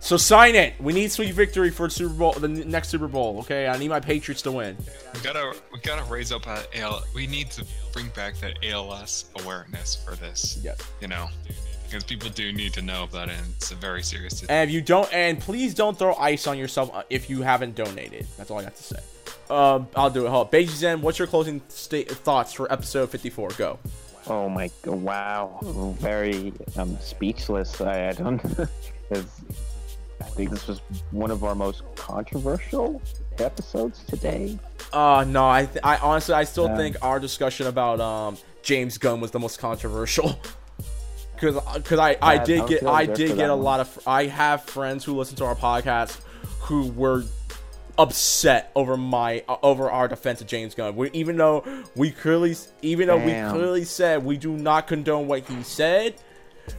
so 0.00 0.16
sign 0.16 0.54
it. 0.54 0.74
We 0.80 0.92
need 0.92 1.10
sweet 1.10 1.34
victory 1.34 1.70
for 1.70 1.88
Super 1.90 2.14
Bowl, 2.14 2.32
the 2.32 2.48
next 2.48 2.88
Super 2.88 3.08
Bowl. 3.08 3.38
Okay, 3.40 3.66
I 3.66 3.76
need 3.78 3.88
my 3.88 4.00
Patriots 4.00 4.42
to 4.42 4.52
win. 4.52 4.76
We 5.14 5.20
gotta, 5.20 5.54
we 5.72 5.80
gotta 5.80 6.04
raise 6.04 6.30
up 6.32 6.46
uh, 6.46 6.62
AL. 6.76 7.02
We 7.14 7.26
need 7.26 7.50
to 7.52 7.64
bring 7.92 8.08
back 8.10 8.36
that 8.38 8.58
ALS 8.62 9.26
awareness 9.40 9.96
for 9.96 10.14
this. 10.16 10.60
Yes. 10.62 10.78
You 11.00 11.08
know, 11.08 11.26
because 11.84 12.04
people 12.04 12.30
do 12.30 12.52
need 12.52 12.72
to 12.74 12.82
know 12.82 13.04
about 13.04 13.28
it. 13.30 13.36
And 13.38 13.46
it's 13.56 13.72
a 13.72 13.74
very 13.74 14.02
serious. 14.02 14.34
disease. 14.34 14.48
And 14.50 14.68
if 14.68 14.74
you 14.74 14.80
don't, 14.82 15.12
and 15.12 15.40
please 15.40 15.74
don't 15.74 15.98
throw 15.98 16.14
ice 16.14 16.46
on 16.46 16.56
yourself 16.58 16.90
uh, 16.94 17.02
if 17.10 17.28
you 17.28 17.42
haven't 17.42 17.74
donated. 17.74 18.26
That's 18.36 18.50
all 18.50 18.58
I 18.58 18.62
got 18.64 18.76
to 18.76 18.82
say. 18.82 19.00
Um, 19.50 19.88
I'll 19.96 20.10
do 20.10 20.26
it. 20.26 20.30
Hold. 20.30 20.50
Beiji 20.52 20.68
Zen, 20.68 21.00
what's 21.02 21.18
your 21.18 21.28
closing 21.28 21.60
sta- 21.68 22.04
thoughts 22.04 22.52
for 22.52 22.70
episode 22.72 23.10
54? 23.10 23.50
Go. 23.56 23.78
Oh 24.26 24.48
my 24.48 24.70
wow! 24.84 25.58
Very 26.00 26.52
um, 26.76 26.98
speechless. 27.00 27.80
I, 27.80 28.08
I 28.08 28.12
don't. 28.12 28.42
I 30.20 30.24
think 30.30 30.50
this 30.50 30.66
was 30.66 30.80
one 31.12 31.30
of 31.30 31.44
our 31.44 31.54
most 31.54 31.82
controversial 31.94 33.00
episodes 33.38 34.04
today. 34.04 34.58
Uh, 34.92 35.24
no, 35.26 35.48
I, 35.48 35.66
th- 35.66 35.78
I 35.84 35.96
honestly, 35.98 36.34
I 36.34 36.44
still 36.44 36.66
Yeah. 36.68 36.76
think 36.76 36.96
our 37.02 37.18
discussion 37.20 37.68
about 37.68 38.00
um 38.00 38.36
James 38.62 38.98
Gunn 38.98 39.20
was 39.20 39.30
the 39.30 39.38
most 39.38 39.58
controversial. 39.58 40.38
Cause, 41.40 41.54
cause 41.84 42.00
I, 42.00 42.16
I 42.20 42.34
Yeah, 42.34 42.44
did 42.44 42.60
I 42.60 42.66
get, 42.66 42.82
I 42.86 43.06
did 43.06 43.36
get 43.36 43.48
a 43.48 43.54
one. 43.54 43.62
lot 43.64 43.78
of, 43.78 43.98
I 44.08 44.24
have 44.26 44.64
friends 44.64 45.04
who 45.04 45.16
listen 45.16 45.36
to 45.36 45.44
our 45.44 45.54
podcast 45.54 46.20
who 46.62 46.88
were 46.90 47.22
upset 47.98 48.70
over 48.76 48.96
my, 48.96 49.42
uh, 49.48 49.56
over 49.62 49.90
our 49.90 50.06
defense 50.08 50.40
of 50.40 50.46
James 50.46 50.74
Gunn. 50.74 50.94
We, 50.96 51.10
even 51.12 51.36
though 51.36 51.64
we 51.96 52.10
clearly, 52.12 52.54
even 52.82 53.08
though 53.08 53.18
Damn. 53.18 53.52
we 53.52 53.58
clearly 53.58 53.84
said 53.84 54.24
we 54.24 54.36
do 54.36 54.52
not 54.56 54.86
condone 54.86 55.26
what 55.26 55.46
he 55.48 55.62
said, 55.62 56.14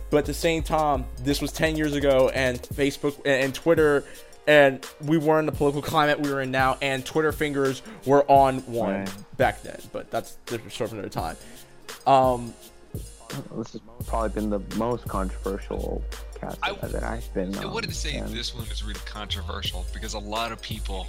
but 0.10 0.18
at 0.20 0.26
the 0.26 0.34
same 0.34 0.64
time, 0.64 1.06
this 1.24 1.42
was 1.42 1.52
10 1.52 1.76
years 1.76 1.94
ago, 1.94 2.30
and 2.30 2.62
Facebook 2.62 3.16
and, 3.26 3.44
and 3.46 3.54
Twitter, 3.56 4.04
and 4.48 4.86
we 5.02 5.18
weren't 5.18 5.42
in 5.42 5.46
the 5.48 5.52
political 5.58 5.82
climate 5.82 6.20
we 6.20 6.32
were 6.32 6.42
in 6.42 6.52
now, 6.52 6.78
and 6.82 7.06
Twitter 7.06 7.32
fingers 7.32 7.82
were 8.06 8.24
on 8.32 8.60
one 8.62 9.00
Right. 9.02 9.14
back 9.38 9.62
then. 9.64 9.80
But 9.92 10.10
that's 10.12 10.38
different 10.46 10.72
story 10.74 10.90
for 10.90 10.96
another 10.96 11.10
time. 11.10 11.38
Um, 12.08 12.54
This 13.56 13.74
has 13.74 13.82
probably 14.08 14.30
been 14.30 14.50
the 14.50 14.62
most 14.78 15.08
controversial 15.08 16.04
cast 16.40 16.58
I- 16.64 16.74
that, 16.74 17.04
I've 17.04 17.34
been. 17.34 17.56
I 17.58 17.64
on, 17.64 17.74
wouldn't 17.74 17.94
say 17.96 18.16
and- 18.16 18.30
this 18.30 18.54
one 18.56 18.66
is 18.68 18.84
really 18.84 19.00
controversial 19.06 19.86
because 19.94 20.14
a 20.14 20.20
lot 20.20 20.52
of 20.52 20.62
people 20.62 21.08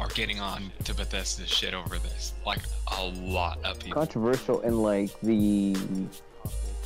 are 0.00 0.08
getting 0.08 0.40
on 0.40 0.72
to 0.84 0.94
Bethesda 0.94 1.46
shit 1.46 1.74
over 1.74 1.98
this. 1.98 2.32
Like 2.46 2.60
a 2.98 3.04
lot 3.04 3.58
of 3.64 3.78
people. 3.78 4.00
controversial 4.00 4.60
in 4.60 4.78
like 4.82 5.18
the 5.20 5.74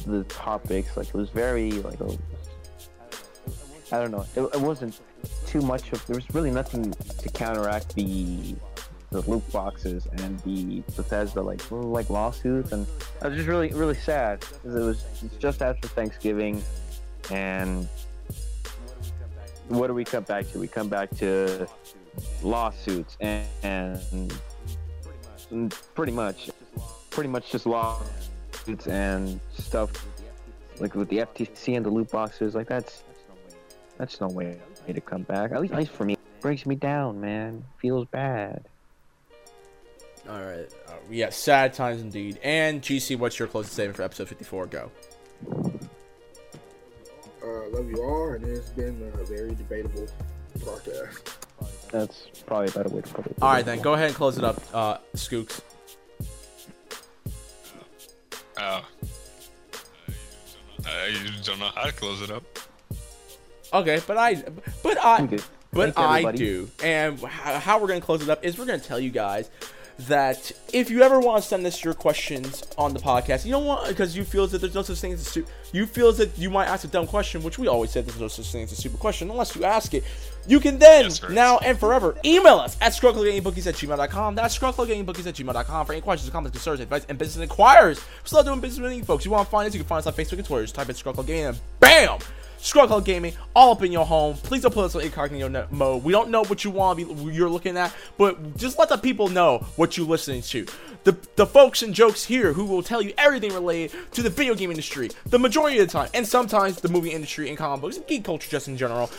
the 0.06 0.24
topics. 0.24 0.96
Like 0.96 1.08
it 1.08 1.14
was 1.14 1.30
very 1.30 1.70
like 1.72 2.00
a, 2.00 2.16
I 3.92 4.00
don't 4.00 4.10
know. 4.10 4.26
It, 4.34 4.42
it 4.42 4.60
wasn't 4.60 5.00
too 5.46 5.60
much 5.62 5.92
of. 5.92 6.04
There 6.06 6.16
was 6.16 6.28
really 6.34 6.50
nothing 6.50 6.92
to 6.92 7.28
counteract 7.30 7.94
the 7.94 8.56
the 9.12 9.20
loot 9.30 9.50
boxes 9.52 10.06
and 10.18 10.38
the 10.40 10.82
Bethesda 10.96 11.40
like 11.40 11.62
like 11.70 12.10
lawsuits, 12.10 12.72
and 12.72 12.86
I 13.22 13.28
was 13.28 13.36
just 13.36 13.48
really 13.48 13.68
really 13.72 13.94
sad 13.94 14.40
because 14.40 14.74
it 14.74 14.80
was 14.80 15.04
just 15.38 15.62
after 15.62 15.86
Thanksgiving, 15.88 16.62
and 17.30 17.88
what 19.68 19.88
do 19.88 19.94
we 19.94 20.04
come 20.04 20.24
back 20.24 20.50
to? 20.52 20.58
We 20.58 20.68
come 20.68 20.88
back 20.88 21.10
to 21.18 21.68
lawsuits 22.42 23.16
and, 23.20 23.46
and 25.50 25.74
pretty 25.94 26.12
much 26.12 26.50
pretty 27.10 27.28
much 27.28 27.50
just 27.50 27.66
lawsuits 27.66 28.86
and 28.86 29.40
stuff 29.58 29.90
like 30.80 30.94
with 30.94 31.08
the 31.08 31.18
FTC 31.18 31.76
and 31.76 31.84
the 31.84 31.90
loot 31.90 32.10
boxes 32.10 32.54
like 32.54 32.68
that's 32.68 33.04
that's 33.96 34.20
no 34.20 34.28
way 34.28 34.58
to 34.86 35.00
come 35.00 35.22
back 35.22 35.52
at 35.52 35.60
least, 35.60 35.72
at 35.72 35.78
least 35.78 35.92
for 35.92 36.04
me 36.04 36.14
it 36.14 36.40
breaks 36.40 36.66
me 36.66 36.74
down 36.74 37.20
man 37.20 37.64
feels 37.78 38.06
bad 38.08 38.66
all 40.28 40.42
right. 40.42 40.68
Uh, 40.88 40.92
yeah, 41.08 41.30
sad 41.30 41.72
times 41.72 42.02
indeed. 42.02 42.38
And 42.42 42.82
GC, 42.82 43.16
what's 43.18 43.38
your 43.38 43.46
closing 43.48 43.70
statement 43.70 43.96
for 43.96 44.02
episode 44.02 44.28
54? 44.28 44.66
Go. 44.66 44.90
Uh, 47.46 47.68
love 47.68 47.88
you 47.88 48.02
all, 48.02 48.30
and 48.30 48.44
it's 48.44 48.70
been 48.70 49.12
a 49.20 49.24
very 49.24 49.54
debatable 49.54 50.08
podcast. 50.58 51.32
that's 51.92 52.26
probably 52.44 52.66
a 52.66 52.70
better 52.72 52.88
way 52.88 53.00
to 53.00 53.08
put 53.14 53.26
it 53.26 53.36
All 53.40 53.52
right, 53.52 53.64
then 53.64 53.80
go 53.80 53.94
ahead 53.94 54.08
and 54.08 54.16
close 54.16 54.36
it 54.36 54.42
up, 54.42 54.60
uh, 54.74 54.98
Skooks. 55.14 55.60
Uh, 58.56 58.80
I 60.86 61.14
don't 61.44 61.58
know 61.60 61.70
how 61.74 61.84
to 61.84 61.92
close 61.92 62.20
it 62.22 62.30
up. 62.32 62.42
Okay, 63.72 64.00
but 64.06 64.16
I, 64.16 64.42
but 64.82 64.98
I, 65.04 65.28
But 65.72 65.94
Thank 65.94 65.98
I 65.98 66.18
everybody. 66.18 66.38
do. 66.38 66.70
And 66.82 67.20
how, 67.20 67.58
how 67.58 67.78
we're 67.78 67.88
going 67.88 68.00
to 68.00 68.04
close 68.06 68.22
it 68.22 68.30
up 68.30 68.44
is 68.44 68.58
we're 68.58 68.64
going 68.64 68.80
to 68.80 68.86
tell 68.86 68.98
you 68.98 69.10
guys 69.10 69.50
that 69.98 70.52
if 70.72 70.90
you 70.90 71.02
ever 71.02 71.18
want 71.18 71.42
to 71.42 71.48
send 71.48 71.66
us 71.66 71.82
your 71.82 71.94
questions 71.94 72.62
on 72.76 72.92
the 72.92 73.00
podcast, 73.00 73.44
you 73.46 73.52
don't 73.52 73.64
want 73.64 73.88
because 73.88 74.16
you 74.16 74.24
feel 74.24 74.46
that 74.46 74.58
there's 74.58 74.74
no 74.74 74.82
such 74.82 74.98
thing 74.98 75.12
as 75.12 75.22
a 75.22 75.24
stu- 75.24 75.46
you 75.72 75.86
feel 75.86 76.12
that 76.12 76.36
you 76.36 76.50
might 76.50 76.66
ask 76.66 76.84
a 76.84 76.88
dumb 76.88 77.06
question, 77.06 77.42
which 77.42 77.58
we 77.58 77.66
always 77.66 77.90
said 77.90 78.06
there's 78.06 78.20
no 78.20 78.28
such 78.28 78.50
thing 78.52 78.64
as 78.64 78.72
a 78.72 78.76
stupid 78.76 79.00
question 79.00 79.30
unless 79.30 79.56
you 79.56 79.64
ask 79.64 79.94
it. 79.94 80.04
You 80.46 80.60
can 80.60 80.78
then 80.78 81.04
Yes, 81.04 81.22
now 81.30 81.58
and 81.58 81.78
forever 81.78 82.16
email 82.24 82.56
us 82.56 82.76
at 82.80 82.92
scrugglegamebookies 82.92 83.66
at 83.66 83.74
gmail.com. 83.74 84.34
That's 84.34 84.56
scrugglegamebookies 84.56 85.26
at 85.26 85.34
gmail.com 85.34 85.86
for 85.86 85.92
any 85.92 86.02
questions, 86.02 86.30
comments, 86.30 86.56
concerns, 86.56 86.80
advice, 86.80 87.06
and 87.08 87.18
business 87.18 87.42
inquiries. 87.42 87.98
We're 87.98 88.26
still 88.26 88.42
doing 88.44 88.60
business 88.60 88.80
with 88.80 88.96
you 88.96 89.02
folks. 89.02 89.24
You 89.24 89.30
want 89.30 89.46
to 89.46 89.50
find 89.50 89.66
us? 89.66 89.74
You 89.74 89.80
can 89.80 89.88
find 89.88 89.98
us 90.00 90.06
on 90.06 90.12
Facebook 90.12 90.38
and 90.38 90.44
Twitter. 90.46 90.64
Just 90.64 90.74
type 90.74 90.88
in 90.88 90.94
Scrub 90.94 91.14
Club 91.14 91.26
Gaming 91.26 91.46
and 91.46 91.60
bam! 91.80 92.18
Club 92.60 93.04
Gaming, 93.04 93.34
all 93.54 93.72
up 93.72 93.82
in 93.82 93.92
your 93.92 94.06
home. 94.06 94.36
Please 94.36 94.62
don't 94.62 94.74
put 94.74 94.84
us 94.84 94.94
on 94.94 95.02
incognito 95.02 95.66
mode. 95.70 96.04
We 96.04 96.12
don't 96.12 96.30
know 96.30 96.44
what 96.44 96.64
you 96.64 96.70
want 96.70 96.98
to 96.98 97.14
be, 97.14 97.32
you're 97.32 97.48
looking 97.48 97.76
at, 97.76 97.94
but 98.18 98.56
just 98.56 98.78
let 98.78 98.88
the 98.88 98.96
people 98.96 99.28
know 99.28 99.64
what 99.76 99.96
you're 99.96 100.06
listening 100.06 100.42
to. 100.42 100.66
The, 101.04 101.16
the 101.36 101.46
folks 101.46 101.82
and 101.82 101.94
jokes 101.94 102.24
here 102.24 102.52
who 102.52 102.64
will 102.64 102.82
tell 102.82 103.00
you 103.00 103.12
everything 103.16 103.52
related 103.52 103.92
to 104.12 104.22
the 104.22 104.30
video 104.30 104.54
game 104.54 104.70
industry, 104.70 105.10
the 105.26 105.38
majority 105.38 105.78
of 105.78 105.86
the 105.86 105.92
time, 105.92 106.10
and 106.14 106.26
sometimes 106.26 106.80
the 106.80 106.88
movie 106.88 107.12
industry 107.12 107.48
and 107.48 107.56
comic 107.56 107.80
books 107.80 107.96
and 107.96 108.06
geek 108.06 108.24
culture 108.24 108.50
just 108.50 108.66
in 108.66 108.76
general. 108.76 109.10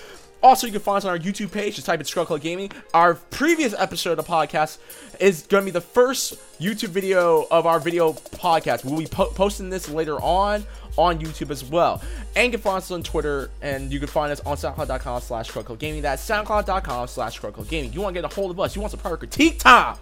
Also, 0.44 0.68
you 0.68 0.74
can 0.74 0.82
find 0.82 0.98
us 0.98 1.06
on 1.06 1.12
our 1.12 1.20
YouTube 1.20 1.52
page. 1.52 1.76
Just 1.76 1.88
type 1.88 2.00
in 2.00 2.06
Scrub 2.06 2.28
Club 2.28 2.42
Gaming. 2.42 2.72
Our 2.94 3.16
previous 3.16 3.74
episode 3.74 4.18
of 4.18 4.26
the 4.26 4.32
podcast 4.32 4.78
is 5.20 5.44
going 5.44 5.64
to 5.64 5.66
be 5.66 5.72
the 5.72 5.82
first 5.82 6.36
YouTube 6.60 6.90
video 6.90 7.48
of 7.50 7.66
our 7.66 7.80
video 7.80 8.14
podcast. 8.14 8.86
We'll 8.86 9.00
be 9.00 9.08
po- 9.08 9.32
posting 9.32 9.70
this 9.70 9.90
later 9.90 10.22
on 10.22 10.66
on 10.98 11.20
YouTube 11.20 11.52
as 11.52 11.64
well. 11.64 12.02
And 12.36 12.46
you 12.46 12.52
can 12.52 12.62
find 12.62 12.78
us 12.78 12.92
on 12.92 13.04
Twitter, 13.04 13.50
and 13.62 13.92
you 13.92 14.00
can 14.00 14.08
find 14.08 14.32
us 14.32 14.40
on 14.42 14.58
SoundCloud.com 14.58 15.22
slash 15.22 15.52
Gaming. 15.80 16.02
That's 16.02 16.28
SoundCloud.com 16.28 17.08
slash 17.08 17.40
Gaming. 17.68 17.94
You 17.94 18.02
want 18.02 18.16
to 18.16 18.22
get 18.22 18.32
a 18.32 18.34
hold 18.34 18.52
of 18.52 18.60
us, 18.60 18.76
you 18.76 18.82
want 18.82 18.92
some 18.92 19.00
prior 19.00 19.18
critique 19.18 19.60
time. 19.60 19.98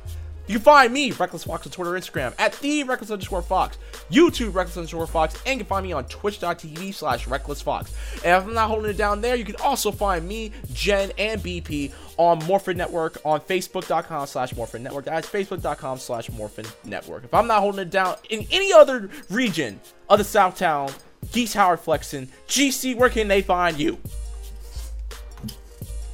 You 0.48 0.56
can 0.56 0.64
find 0.64 0.94
me, 0.94 1.12
Reckless 1.12 1.44
Fox, 1.44 1.66
on 1.66 1.72
Twitter, 1.72 1.92
Instagram, 1.92 2.34
at 2.38 2.54
the 2.60 2.84
Reckless 2.84 3.10
underscore 3.10 3.42
Fox, 3.42 3.78
YouTube, 4.12 4.54
Reckless 4.54 4.78
underscore 4.78 5.08
Fox, 5.08 5.36
and 5.46 5.54
you 5.54 5.66
can 5.66 5.66
find 5.66 5.86
me 5.86 5.92
on 5.92 6.06
Twitch.tv 6.06 6.94
slash 6.94 7.28
Reckless 7.28 7.62
Fox. 7.62 7.94
And 8.24 8.42
if 8.42 8.48
I'm 8.48 8.54
not 8.54 8.70
holding 8.70 8.92
it 8.92 8.98
down 8.98 9.22
there, 9.22 9.36
you 9.36 9.44
can 9.44 9.56
also 9.58 9.92
find 9.92 10.28
me, 10.28 10.52
Jen, 10.72 11.12
and 11.18 11.42
BP 11.42 11.92
on 12.18 12.40
Morphin 12.46 12.78
Network 12.78 13.18
on 13.26 13.40
Facebook.com 13.42 14.28
slash 14.28 14.56
Morphin 14.56 14.84
Network. 14.84 15.06
That's 15.06 15.28
Facebook.com 15.28 15.98
slash 15.98 16.30
Morphin 16.32 16.66
Network. 16.84 17.24
If 17.24 17.34
I'm 17.34 17.48
not 17.48 17.62
holding 17.62 17.82
it 17.82 17.90
down 17.90 18.18
in 18.30 18.46
any 18.52 18.72
other 18.72 19.10
region 19.30 19.80
of 20.10 20.20
the 20.20 20.24
Southtown, 20.24 20.96
Geese 21.32 21.54
Howard 21.54 21.80
Flexen, 21.80 22.30
GC, 22.48 22.96
where 22.96 23.10
can 23.10 23.28
they 23.28 23.42
find 23.42 23.80
you? 23.80 23.98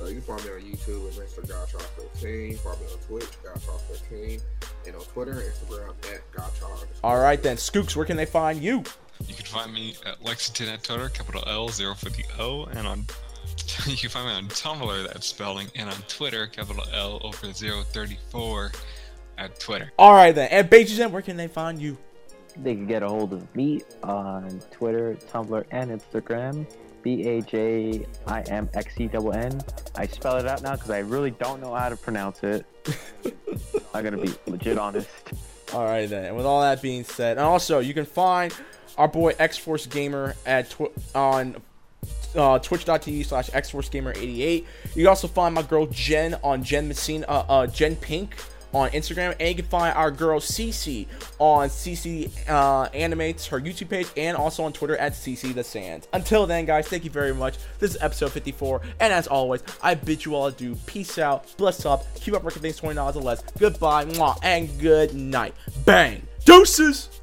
Uh, 0.02 0.06
you 0.06 0.14
can 0.16 0.22
find 0.22 0.44
me 0.46 0.52
on 0.52 0.62
YouTube 0.62 1.08
at 1.10 1.14
Mr. 1.14 1.46
Godchild13. 1.46 2.58
Follow 2.60 2.78
me 2.78 2.86
on 2.92 2.98
Twitch, 3.08 3.28
Godchild13. 4.12 4.42
And 4.88 4.96
on 4.96 5.02
Twitter 5.02 5.34
Instagram 5.34 5.90
at 6.14 6.32
Godchild. 6.32 6.88
All 7.04 7.20
right 7.20 7.42
then, 7.42 7.58
Skooks, 7.58 7.96
where 7.96 8.06
can 8.06 8.18
they 8.18 8.26
find 8.26 8.62
you? 8.62 8.84
You 9.28 9.36
can 9.36 9.46
find 9.46 9.74
me 9.74 9.96
at 10.06 10.24
Lexington 10.24 10.74
at 10.74 10.84
Twitter, 10.84 11.10
capital 11.10 11.44
L, 11.46 11.70
zero 11.70 11.94
for 11.94 12.10
the 12.10 12.24
O, 12.40 12.66
and 12.66 12.88
on 12.88 13.06
you 13.86 13.98
can 13.98 14.10
find 14.10 14.28
me 14.28 14.34
on 14.34 14.48
Tumblr, 14.48 15.08
that's 15.08 15.28
spelling, 15.28 15.68
and 15.76 15.90
on 15.90 15.96
Twitter, 16.08 16.48
capital 16.48 16.84
L 16.94 17.20
over 17.24 17.48
034 17.48 18.72
at 19.38 19.60
Twitter. 19.60 19.92
All 20.00 20.14
right 20.14 20.34
then, 20.34 20.50
and 20.50 20.70
Beijing, 20.70 21.12
where 21.12 21.22
can 21.22 21.38
they 21.38 21.48
find 21.48 21.82
you? 21.82 21.98
They 22.58 22.76
can 22.76 22.88
get 22.88 23.04
a 23.04 23.08
hold 23.08 23.34
of 23.34 23.56
me 23.56 23.82
on 24.04 24.62
Twitter, 24.72 25.18
Tumblr, 25.32 25.64
and 25.72 25.92
Instagram. 25.92 26.66
B 27.02 27.24
A 27.28 27.42
J 27.42 28.06
I 28.28 28.42
M 28.42 28.70
X 28.74 29.00
E 29.00 29.08
double 29.08 29.34
N. 29.34 29.62
I 29.96 30.08
spell 30.08 30.38
it 30.38 30.48
out 30.48 30.62
now 30.62 30.74
because 30.76 30.90
I 30.90 31.00
really 31.00 31.32
don't 31.32 31.62
know 31.62 31.74
how 31.74 31.90
to 31.90 31.98
pronounce 31.98 32.44
it. 32.44 32.66
I'm 33.94 34.04
gonna 34.04 34.18
be 34.18 34.34
legit 34.48 34.78
honest. 34.78 35.10
All 35.74 35.86
right 35.86 36.10
then. 36.10 36.26
And 36.26 36.36
with 36.38 36.46
all 36.46 36.62
that 36.62 36.82
being 36.82 37.04
said, 37.04 37.38
and 37.38 37.46
also 37.46 37.80
you 37.80 37.94
can 37.94 38.06
find 38.06 38.54
our 38.98 39.08
boy 39.08 39.34
X 39.40 39.58
Force 39.58 39.86
Gamer 39.86 40.36
at 40.46 40.70
tw- 40.70 40.92
on 41.16 41.58
uh, 42.36 42.60
Twitch.tv 42.60 43.26
slash 43.26 43.50
X 43.54 43.70
Force 43.70 43.90
Gamer 43.90 44.12
88. 44.12 44.66
You 44.96 45.04
can 45.04 45.08
also 45.08 45.28
find 45.28 45.56
my 45.56 45.62
girl 45.62 45.86
Jen 45.88 46.36
on 46.44 46.64
Jen 46.64 46.88
Messina, 46.88 47.26
uh, 47.28 47.46
uh, 47.48 47.68
Jen 47.68 47.96
Pink 47.96 48.36
on 48.74 48.90
Instagram, 48.92 49.36
and 49.40 49.50
you 49.50 49.56
can 49.56 49.66
find 49.66 49.96
our 49.96 50.12
girl 50.12 50.40
CC 50.40 51.08
on 51.40 51.70
CC 51.70 52.30
uh, 52.50 52.90
Animates, 52.94 53.48
her 53.48 53.60
YouTube 53.60 53.90
page, 53.90 54.08
and 54.18 54.36
also 54.38 54.64
on 54.64 54.74
Twitter 54.74 54.98
at 54.98 55.14
Cece 55.14 55.54
the 55.54 55.64
Sands. 55.64 56.08
Until 56.14 56.48
then, 56.48 56.66
guys, 56.66 56.88
thank 56.88 57.04
you 57.04 57.10
very 57.10 57.34
much. 57.34 57.56
This 57.80 57.96
is 57.96 58.02
episode 58.02 58.32
54, 58.32 58.82
and 59.00 59.14
as 59.14 59.28
always, 59.28 59.64
I 59.82 59.96
bid 59.96 60.26
you 60.26 60.36
all 60.36 60.48
adieu. 60.48 60.76
Peace 60.86 61.18
out, 61.18 61.56
bless 61.58 61.86
up, 61.86 62.06
keep 62.16 62.34
up 62.34 62.44
working 62.44 62.62
things 62.62 62.80
$20 62.80 63.16
or 63.16 63.22
less. 63.22 63.44
Goodbye, 63.60 64.06
mwah, 64.06 64.38
and 64.44 64.80
good 64.80 65.14
night. 65.14 65.54
Bang! 65.86 66.28
Deuces! 66.46 67.21